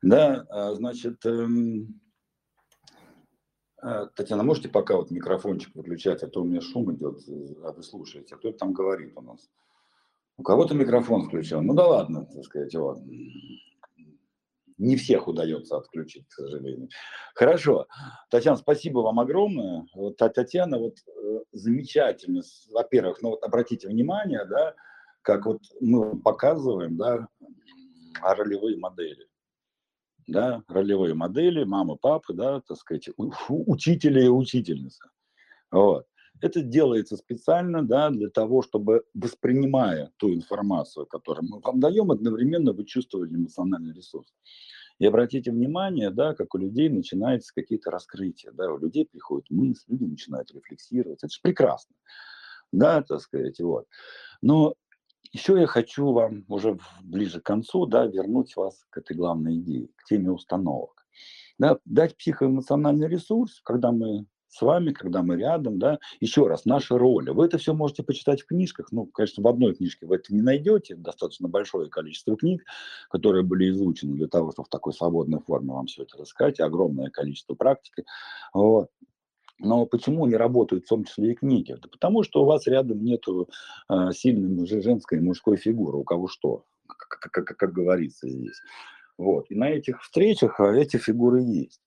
Да, 0.00 0.46
а, 0.48 0.74
значит, 0.74 1.24
эм, 1.26 2.00
а, 3.76 4.06
Татьяна, 4.06 4.44
можете 4.44 4.70
пока 4.70 4.96
вот 4.96 5.10
микрофончик 5.10 5.74
выключать, 5.74 6.22
а 6.22 6.28
то 6.28 6.40
у 6.40 6.44
меня 6.44 6.62
шум 6.62 6.94
идет, 6.94 7.20
а 7.62 7.72
вы 7.72 7.82
слушаете, 7.82 8.36
а 8.36 8.38
кто 8.38 8.52
там 8.52 8.72
говорит 8.72 9.12
у 9.16 9.20
нас? 9.20 9.50
У 10.38 10.42
кого-то 10.42 10.74
микрофон 10.74 11.24
включен. 11.24 11.66
Ну 11.66 11.74
да 11.74 11.86
ладно, 11.86 12.24
так 12.24 12.42
сказать, 12.42 12.74
вот 12.74 13.00
не 14.82 14.96
всех 14.96 15.28
удается 15.28 15.76
отключить, 15.76 16.26
к 16.28 16.32
сожалению. 16.32 16.88
Хорошо. 17.34 17.86
Татьяна, 18.30 18.56
спасибо 18.56 18.98
вам 18.98 19.20
огромное. 19.20 19.86
Вот, 19.94 20.16
Татьяна, 20.16 20.78
вот 20.78 20.96
э, 20.98 21.40
замечательно. 21.52 22.42
Во-первых, 22.70 23.22
ну 23.22 23.30
вот 23.30 23.44
обратите 23.44 23.88
внимание, 23.88 24.44
да, 24.44 24.74
как 25.22 25.46
вот 25.46 25.60
мы 25.80 26.20
показываем, 26.20 26.96
да, 26.96 27.28
ролевые 28.20 28.76
модели. 28.76 29.26
Да, 30.26 30.62
ролевые 30.68 31.14
модели, 31.14 31.64
мамы, 31.64 31.96
папы, 31.96 32.32
да, 32.32 32.60
так 32.60 32.76
сказать, 32.76 33.08
учителя 33.48 34.24
и 34.24 34.28
учительница. 34.28 35.10
Вот. 35.70 36.06
Это 36.42 36.60
делается 36.60 37.16
специально 37.16 37.86
да, 37.86 38.10
для 38.10 38.28
того, 38.28 38.62
чтобы, 38.62 39.04
воспринимая 39.14 40.10
ту 40.16 40.34
информацию, 40.34 41.06
которую 41.06 41.48
мы 41.48 41.60
вам 41.60 41.78
даем, 41.78 42.10
одновременно 42.10 42.72
вы 42.72 42.84
чувствовали 42.84 43.32
эмоциональный 43.32 43.94
ресурс. 43.94 44.34
И 44.98 45.06
обратите 45.06 45.52
внимание, 45.52 46.10
да, 46.10 46.34
как 46.34 46.54
у 46.56 46.58
людей 46.58 46.88
начинаются 46.88 47.54
какие-то 47.54 47.92
раскрытия, 47.92 48.50
да, 48.52 48.72
у 48.72 48.78
людей 48.78 49.06
приходят 49.06 49.48
мысли, 49.50 49.92
люди 49.92 50.04
начинают 50.04 50.50
рефлексировать. 50.52 51.22
Это 51.22 51.32
же 51.32 51.38
прекрасно, 51.40 51.94
да, 52.72 53.02
так 53.02 53.20
сказать, 53.20 53.60
вот. 53.60 53.86
Но 54.42 54.74
еще 55.32 55.60
я 55.60 55.66
хочу 55.68 56.12
вам 56.12 56.44
уже 56.48 56.76
ближе 57.02 57.40
к 57.40 57.44
концу, 57.44 57.86
да, 57.86 58.06
вернуть 58.06 58.56
вас 58.56 58.84
к 58.90 58.98
этой 58.98 59.16
главной 59.16 59.58
идее, 59.58 59.88
к 59.96 60.04
теме 60.04 60.32
установок. 60.32 61.06
Да, 61.58 61.78
дать 61.84 62.16
психоэмоциональный 62.16 63.08
ресурс, 63.08 63.60
когда 63.62 63.92
мы 63.92 64.26
с 64.52 64.60
вами, 64.60 64.92
когда 64.92 65.22
мы 65.22 65.38
рядом, 65.38 65.78
да. 65.78 65.98
Еще 66.20 66.46
раз, 66.46 66.66
наша 66.66 66.98
роль. 66.98 67.30
Вы 67.30 67.46
это 67.46 67.56
все 67.56 67.72
можете 67.72 68.02
почитать 68.02 68.42
в 68.42 68.46
книжках. 68.46 68.92
Ну, 68.92 69.06
конечно, 69.06 69.42
в 69.42 69.48
одной 69.48 69.74
книжке 69.74 70.04
вы 70.04 70.16
это 70.16 70.34
не 70.34 70.42
найдете. 70.42 70.94
Достаточно 70.94 71.48
большое 71.48 71.88
количество 71.88 72.36
книг, 72.36 72.62
которые 73.10 73.44
были 73.44 73.70
изучены 73.70 74.14
для 74.14 74.28
того, 74.28 74.52
чтобы 74.52 74.66
в 74.66 74.70
такой 74.70 74.92
свободной 74.92 75.40
форме 75.40 75.72
вам 75.72 75.86
все 75.86 76.02
это 76.02 76.18
рассказать. 76.18 76.60
Огромное 76.60 77.08
количество 77.08 77.54
практики. 77.54 78.04
Вот. 78.52 78.90
Но 79.58 79.86
почему 79.86 80.26
не 80.26 80.36
работают 80.36 80.84
в 80.84 80.88
том 80.88 81.04
числе 81.04 81.32
и 81.32 81.34
книги? 81.34 81.74
Да 81.80 81.88
потому 81.88 82.22
что 82.22 82.42
у 82.42 82.44
вас 82.44 82.66
рядом 82.66 83.02
нет 83.02 83.24
э, 83.88 84.12
сильной 84.12 84.66
женской 84.66 85.16
и 85.16 85.22
мужской 85.22 85.56
фигуры. 85.56 85.96
У 85.96 86.04
кого 86.04 86.28
что, 86.28 86.64
как, 86.86 87.08
как, 87.08 87.46
как, 87.46 87.56
как 87.56 87.72
говорится 87.72 88.28
здесь. 88.28 88.60
Вот. 89.16 89.46
И 89.50 89.54
на 89.54 89.70
этих 89.70 90.02
встречах 90.02 90.60
а, 90.60 90.74
эти 90.74 90.98
фигуры 90.98 91.40
есть. 91.40 91.80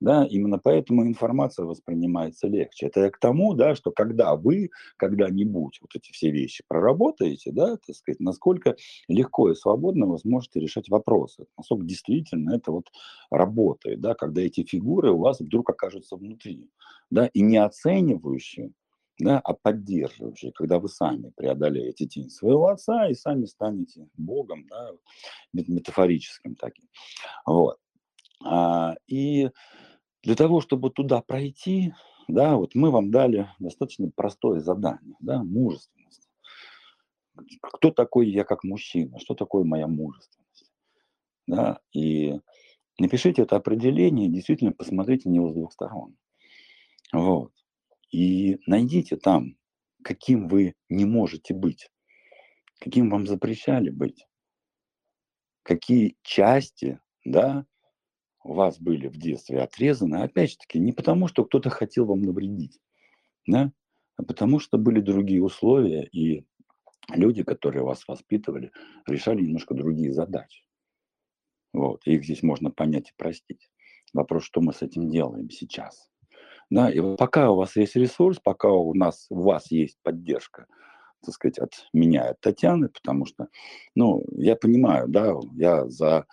Да, 0.00 0.26
именно 0.28 0.58
поэтому 0.58 1.06
информация 1.06 1.64
воспринимается 1.64 2.48
легче. 2.48 2.86
Это 2.86 3.00
я 3.00 3.10
к 3.10 3.18
тому, 3.18 3.54
да, 3.54 3.74
что 3.74 3.90
когда 3.90 4.36
вы 4.36 4.68
когда-нибудь 4.98 5.78
вот 5.80 5.90
эти 5.94 6.12
все 6.12 6.30
вещи 6.30 6.64
проработаете, 6.68 7.50
да, 7.50 7.76
так 7.78 7.96
сказать, 7.96 8.20
насколько 8.20 8.76
легко 9.08 9.50
и 9.50 9.54
свободно 9.54 10.06
вы 10.06 10.18
сможете 10.18 10.60
решать 10.60 10.90
вопросы, 10.90 11.46
насколько 11.56 11.86
действительно 11.86 12.54
это 12.56 12.72
вот 12.72 12.88
работает, 13.30 14.00
да, 14.00 14.14
когда 14.14 14.42
эти 14.42 14.64
фигуры 14.64 15.12
у 15.12 15.18
вас 15.18 15.40
вдруг 15.40 15.70
окажутся 15.70 16.16
внутри, 16.16 16.68
да, 17.10 17.26
и 17.32 17.40
не 17.40 17.56
оценивающие, 17.56 18.72
да, 19.18 19.38
а 19.42 19.54
поддерживающие, 19.54 20.52
когда 20.52 20.78
вы 20.78 20.90
сами 20.90 21.32
преодолеете 21.36 22.04
тень 22.06 22.28
своего 22.28 22.68
отца 22.68 23.08
и 23.08 23.14
сами 23.14 23.46
станете 23.46 24.08
Богом, 24.18 24.66
да, 24.68 24.90
метафорическим 25.54 26.54
таким. 26.56 26.86
Вот. 27.46 27.78
А, 28.48 28.94
и 29.08 29.50
для 30.22 30.36
того, 30.36 30.60
чтобы 30.60 30.90
туда 30.90 31.20
пройти, 31.20 31.92
да, 32.28 32.56
вот 32.56 32.74
мы 32.74 32.90
вам 32.90 33.10
дали 33.10 33.48
достаточно 33.58 34.10
простое 34.14 34.60
задание, 34.60 35.16
да, 35.20 35.42
мужественность. 35.42 36.28
Кто 37.60 37.90
такой 37.90 38.30
я 38.30 38.44
как 38.44 38.64
мужчина? 38.64 39.18
Что 39.18 39.34
такое 39.34 39.64
моя 39.64 39.86
мужественность? 39.86 40.72
Да, 41.46 41.80
и 41.92 42.40
напишите 42.98 43.42
это 43.42 43.56
определение, 43.56 44.28
действительно 44.28 44.72
посмотрите 44.72 45.28
на 45.28 45.34
него 45.34 45.50
с 45.50 45.54
двух 45.54 45.72
сторон. 45.72 46.16
Вот. 47.12 47.52
И 48.10 48.58
найдите 48.66 49.16
там, 49.16 49.56
каким 50.02 50.48
вы 50.48 50.74
не 50.88 51.04
можете 51.04 51.52
быть, 51.52 51.90
каким 52.78 53.10
вам 53.10 53.26
запрещали 53.26 53.90
быть, 53.90 54.26
какие 55.62 56.16
части, 56.22 57.00
да, 57.24 57.66
вас 58.54 58.78
были 58.78 59.08
в 59.08 59.16
детстве 59.16 59.60
отрезаны, 59.60 60.16
опять 60.16 60.52
же 60.52 60.58
таки, 60.58 60.78
не 60.78 60.92
потому, 60.92 61.28
что 61.28 61.44
кто-то 61.44 61.70
хотел 61.70 62.06
вам 62.06 62.22
навредить, 62.22 62.78
да, 63.46 63.72
а 64.16 64.22
потому 64.22 64.58
что 64.58 64.78
были 64.78 65.00
другие 65.00 65.42
условия, 65.42 66.04
и 66.04 66.46
люди, 67.08 67.42
которые 67.42 67.84
вас 67.84 68.06
воспитывали, 68.08 68.72
решали 69.06 69.42
немножко 69.42 69.74
другие 69.74 70.12
задачи. 70.12 70.64
Вот, 71.72 72.06
их 72.06 72.24
здесь 72.24 72.42
можно 72.42 72.70
понять 72.70 73.10
и 73.10 73.14
простить. 73.16 73.68
Вопрос, 74.14 74.44
что 74.44 74.60
мы 74.60 74.72
с 74.72 74.82
этим 74.82 75.10
делаем 75.10 75.50
сейчас. 75.50 76.08
Да, 76.70 76.90
и 76.90 77.00
пока 77.16 77.50
у 77.50 77.56
вас 77.56 77.76
есть 77.76 77.94
ресурс, 77.96 78.40
пока 78.42 78.70
у 78.70 78.92
нас, 78.94 79.26
у 79.30 79.42
вас 79.42 79.70
есть 79.70 79.98
поддержка, 80.02 80.66
так 81.24 81.34
сказать, 81.34 81.58
от 81.58 81.72
меня, 81.92 82.30
от 82.30 82.40
Татьяны, 82.40 82.88
потому 82.88 83.24
что, 83.26 83.48
ну, 83.94 84.24
я 84.32 84.56
понимаю, 84.56 85.08
да, 85.08 85.34
я 85.52 85.86
за 85.88 86.18
а, 86.18 86.26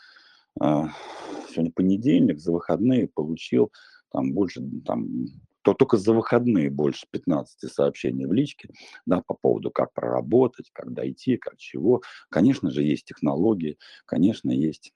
сегодня 0.60 1.72
понедельник, 1.72 2.40
за 2.40 2.52
выходные 2.52 3.08
получил 3.08 3.72
там 4.12 4.34
больше, 4.34 4.62
там, 4.86 5.26
то 5.64 5.74
только 5.74 5.98
за 5.98 6.14
выходные 6.14 6.70
больше 6.70 7.08
15 7.12 7.72
сообщений 7.72 8.26
в 8.26 8.34
личке, 8.34 8.70
да, 9.06 9.22
по 9.26 9.34
поводу, 9.34 9.72
как 9.72 9.94
проработать, 9.94 10.70
как 10.74 10.94
дойти, 10.94 11.38
как 11.38 11.58
чего. 11.58 12.02
Конечно 12.30 12.70
же, 12.70 12.84
есть 12.84 13.06
технологии, 13.06 13.78
конечно, 14.06 14.52
есть 14.52 14.94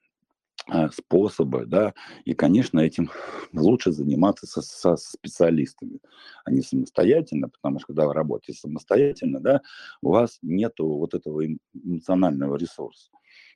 а, 0.69 0.89
способы, 0.89 1.65
да, 1.65 1.93
и, 2.25 2.33
конечно, 2.33 2.79
этим 2.79 3.09
лучше 3.53 3.91
заниматься 3.91 4.45
со, 4.45 4.61
со 4.61 4.97
специалистами, 4.97 5.99
а 6.43 6.51
не 6.51 6.61
самостоятельно, 6.61 7.49
потому 7.49 7.79
что 7.79 7.87
когда 7.87 8.05
вы 8.05 8.13
работаете 8.13 8.59
самостоятельно, 8.59 9.39
да, 9.39 9.61
у 10.01 10.11
вас 10.11 10.39
нет 10.41 10.73
вот 10.79 11.13
этого 11.13 11.45
эмоционального 11.73 12.57
ресурса, 12.57 13.11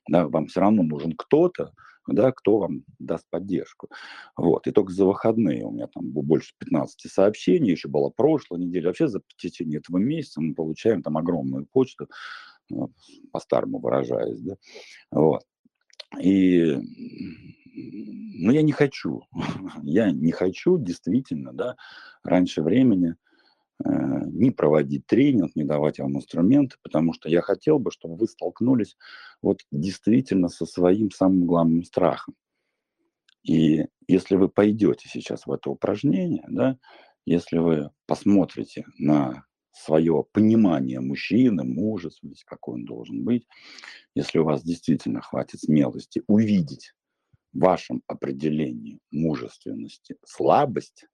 да, 0.08 0.28
вам 0.28 0.48
все 0.48 0.62
равно 0.62 0.84
нужен 0.84 1.14
кто-то, 1.18 1.74
да, 2.08 2.32
кто 2.32 2.60
вам 2.60 2.84
даст 3.00 3.26
поддержку. 3.30 3.90
Вот. 4.36 4.68
И 4.68 4.72
только 4.72 4.92
за 4.92 5.06
выходные 5.06 5.66
у 5.66 5.72
меня 5.72 5.88
там 5.88 6.10
больше 6.10 6.54
15 6.60 7.12
сообщений, 7.12 7.72
еще 7.72 7.88
была 7.88 8.10
прошлая 8.10 8.60
неделя. 8.60 8.88
Вообще 8.88 9.08
за 9.08 9.22
течение 9.38 9.80
этого 9.80 9.98
месяца 9.98 10.42
мы 10.42 10.54
получаем 10.54 11.04
там 11.04 11.18
огромную 11.18 11.66
почту, 11.66 12.08
ну, 12.70 12.92
по-старому 13.32 13.80
выражаясь, 13.80 14.40
да. 14.42 14.56
Вот. 15.12 15.44
И 16.20 16.78
ну, 17.74 18.52
я 18.52 18.62
не 18.62 18.72
хочу, 18.72 19.24
я 19.84 20.12
не 20.12 20.32
хочу 20.32 20.78
действительно, 20.78 21.54
да, 21.54 21.76
раньше 22.24 22.62
времени 22.62 23.16
не 23.86 24.52
проводить 24.52 25.06
тренинг, 25.06 25.56
не 25.56 25.64
давать 25.64 26.00
вам 26.00 26.18
инструменты, 26.18 26.78
потому 26.82 27.14
что 27.14 27.30
я 27.30 27.42
хотел 27.42 27.80
бы, 27.80 27.92
чтобы 27.92 28.16
вы 28.16 28.28
столкнулись 28.28 28.98
вот 29.42 29.62
действительно 29.72 30.50
со 30.50 30.66
своим 30.66 31.12
самым 31.12 31.46
главным 31.46 31.84
страхом. 31.84 32.36
И 33.44 33.86
если 34.08 34.36
вы 34.36 34.50
пойдете 34.50 35.10
сейчас 35.10 35.46
в 35.46 35.52
это 35.52 35.70
упражнение, 35.70 36.46
да, 36.48 36.78
если 37.26 37.58
вы 37.58 37.92
посмотрите 38.06 38.86
на 38.98 39.46
свое 39.72 40.26
понимание 40.32 41.00
мужчины, 41.00 41.64
мужественности, 41.64 42.44
какой 42.46 42.76
он 42.76 42.86
должен 42.86 43.24
быть, 43.24 43.48
если 44.16 44.40
у 44.40 44.44
вас 44.44 44.64
действительно 44.64 45.22
хватит 45.22 45.62
смелости 45.62 46.24
увидеть 46.28 46.94
в 47.54 47.60
вашем 47.60 48.04
определении 48.08 49.00
мужественности 49.12 50.18
слабость, 50.26 51.06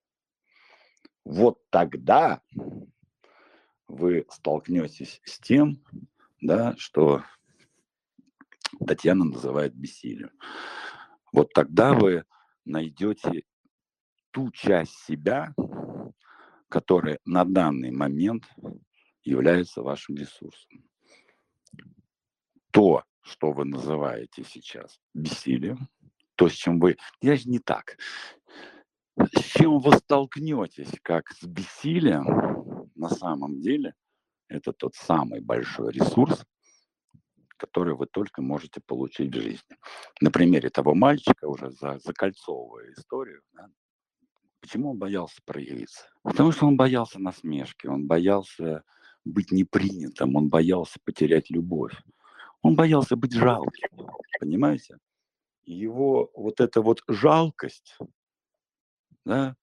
вот 1.28 1.60
тогда 1.70 2.41
вы 3.88 4.26
столкнетесь 4.30 5.22
с 5.26 5.40
тем, 5.40 5.84
да, 6.40 6.74
что 6.78 7.24
Татьяна 8.86 9.26
называет 9.26 9.76
бессилием. 9.76 10.32
Вот 11.34 11.52
тогда 11.54 11.94
вы 11.94 12.24
найдете 12.64 13.44
ту 14.32 14.52
часть 14.52 14.98
себя, 15.06 15.54
которая 16.70 17.20
на 17.26 17.44
данный 17.44 17.91
момент 17.91 18.45
является 19.24 19.82
вашим 19.82 20.16
ресурсом. 20.16 20.86
То, 22.72 23.04
что 23.22 23.52
вы 23.52 23.66
называете 23.66 24.45
сейчас 24.45 24.98
бессилием, 25.14 25.90
то, 26.36 26.48
с 26.48 26.54
чем 26.54 26.80
вы... 26.80 26.95
Я 27.20 27.36
же 27.36 27.49
не 27.49 27.60
так. 27.60 27.98
С 29.18 29.41
чем 29.41 29.80
вы 29.80 29.94
столкнетесь, 29.94 30.91
как 31.02 31.30
с 31.31 31.44
бессилием, 31.44 32.89
на 32.95 33.10
самом 33.10 33.60
деле, 33.60 33.94
это 34.48 34.73
тот 34.73 34.95
самый 34.95 35.41
большой 35.41 35.91
ресурс, 35.91 36.45
который 37.57 37.95
вы 37.95 38.06
только 38.06 38.41
можете 38.41 38.80
получить 38.85 39.35
в 39.35 39.41
жизни. 39.41 39.77
На 40.22 40.30
примере 40.30 40.69
того 40.69 40.94
мальчика, 40.94 41.48
уже 41.48 41.72
за, 41.72 41.99
закольцовывая 41.99 42.91
историю, 42.91 43.41
да, 43.53 43.69
почему 44.61 44.91
он 44.91 44.98
боялся 44.98 45.41
проявиться? 45.45 46.07
Потому 46.22 46.52
что 46.52 46.68
он 46.68 46.77
боялся 46.77 47.19
насмешки, 47.19 47.88
он 47.88 48.06
боялся 48.06 48.84
быть 49.26 49.52
непринятым, 49.52 50.35
он 50.35 50.49
боялся 50.49 50.99
потерять 51.03 51.49
любовь. 51.49 51.95
Он 52.61 52.76
боялся 52.76 53.15
быть 53.15 53.34
жалким, 53.34 53.89
понимаете? 54.39 54.98
Его 55.64 56.31
вот 56.34 56.60
эта 56.60 56.81
вот 56.81 57.02
жалкость, 57.07 57.98
да, 59.28 59.56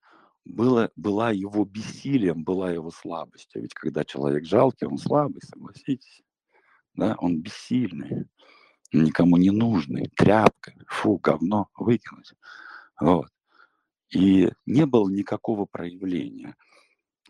было, 0.45 0.91
была 0.95 1.31
его 1.31 1.65
бессилием, 1.65 2.45
была 2.45 2.71
его 2.71 2.91
слабостью. 2.91 3.63
Ведь 3.63 3.75
когда 3.75 4.05
человек 4.05 4.45
жалкий, 4.45 4.87
он 4.87 4.99
слабый, 4.99 5.41
согласитесь. 5.43 6.23
Да, 6.95 7.17
он 7.19 7.41
бессильный, 7.41 8.27
никому 8.93 9.37
не 9.37 9.51
нужный, 9.51 10.11
тряпка, 10.15 10.75
фу, 10.87 11.19
говно, 11.19 11.69
выкинуть. 11.77 12.35
Вот. 13.01 13.29
И 14.11 14.53
не 14.67 14.87
было 14.87 15.09
никакого 15.09 15.65
проявления. 15.65 16.55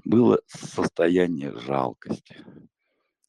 Было 0.05 0.41
состояние 0.47 1.57
жалкости. 1.59 2.45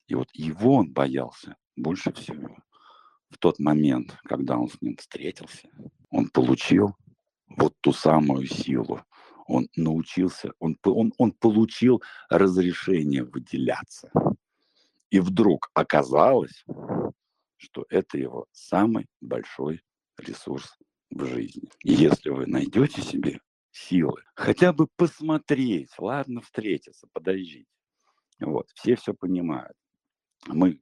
И 0.08 0.16
вот 0.16 0.28
его 0.34 0.76
он 0.76 0.92
боялся 0.92 1.56
больше 1.78 2.12
всего. 2.12 2.58
В 3.30 3.38
тот 3.38 3.60
момент, 3.60 4.18
когда 4.26 4.58
он 4.58 4.68
с 4.68 4.82
ним 4.82 4.98
встретился, 4.98 5.70
он 6.10 6.28
получил 6.30 6.96
вот 7.48 7.74
ту 7.82 7.94
самую 7.94 8.48
силу. 8.48 9.02
Он 9.48 9.68
научился, 9.76 10.52
он, 10.60 10.78
он, 10.84 11.14
он 11.18 11.32
получил 11.32 12.02
разрешение 12.30 13.24
выделяться. 13.24 14.12
И 15.12 15.20
вдруг 15.20 15.70
оказалось, 15.74 16.66
что 17.58 17.86
это 17.90 18.18
его 18.18 18.48
самый 18.52 19.06
большой 19.22 19.82
ресурс 20.18 20.78
в 21.12 21.26
жизни. 21.26 21.70
И 21.84 21.94
если 21.94 22.30
вы 22.30 22.48
найдете 22.48 23.02
себе 23.02 23.40
силы, 23.72 24.24
хотя 24.34 24.74
бы 24.74 24.88
посмотреть, 24.96 25.92
ладно, 26.00 26.42
встретиться, 26.42 27.08
подождите. 27.14 27.68
Вот, 28.40 28.70
все 28.74 28.96
все 28.96 29.14
понимают. 29.14 29.78
Мы, 30.48 30.80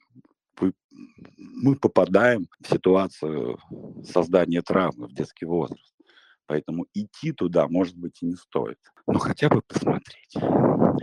вы, 0.59 0.73
мы 1.37 1.75
попадаем 1.75 2.47
в 2.59 2.67
ситуацию 2.69 3.59
создания 4.03 4.61
травмы 4.61 5.07
в 5.07 5.13
детский 5.13 5.45
возраст. 5.45 5.92
Поэтому 6.45 6.85
идти 6.93 7.31
туда, 7.31 7.67
может 7.67 7.97
быть, 7.97 8.21
и 8.21 8.25
не 8.25 8.35
стоит. 8.35 8.79
Но 9.07 9.19
хотя 9.19 9.49
бы 9.49 9.61
посмотреть. 9.61 10.35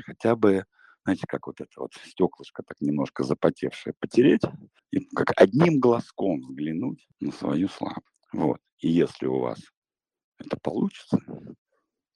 Хотя 0.04 0.36
бы, 0.36 0.64
знаете, 1.04 1.24
как 1.26 1.46
вот 1.46 1.60
это 1.60 1.70
вот 1.76 1.92
стеклышко 2.04 2.62
так 2.62 2.80
немножко 2.80 3.24
запотевшее 3.24 3.94
потереть 3.98 4.42
и 4.90 5.00
как 5.14 5.32
одним 5.36 5.80
глазком 5.80 6.40
взглянуть 6.40 7.06
на 7.20 7.32
свою 7.32 7.68
слабость. 7.68 8.06
Вот. 8.32 8.58
И 8.78 8.90
если 8.90 9.26
у 9.26 9.38
вас 9.40 9.58
это 10.38 10.56
получится, 10.62 11.18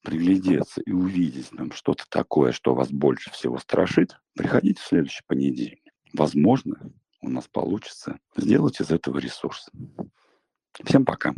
приглядеться 0.03 0.83
и 0.83 0.93
увидеть 0.93 1.51
там 1.51 1.73
что-то 1.73 2.05
такое, 2.09 2.53
что 2.53 2.75
вас 2.75 2.91
больше 2.91 3.31
всего 3.31 3.59
страшит, 3.59 4.19
приходите 4.35 4.81
в 4.81 4.87
следующий 4.87 5.23
понедельник. 5.27 5.83
Возможно, 6.13 6.93
у 7.21 7.31
нас 7.31 7.49
получится 7.49 8.19
сделать 8.37 8.81
из 8.81 8.91
этого 8.91 9.19
ресурс. 9.19 9.71
Всем 10.85 11.05
пока. 11.05 11.33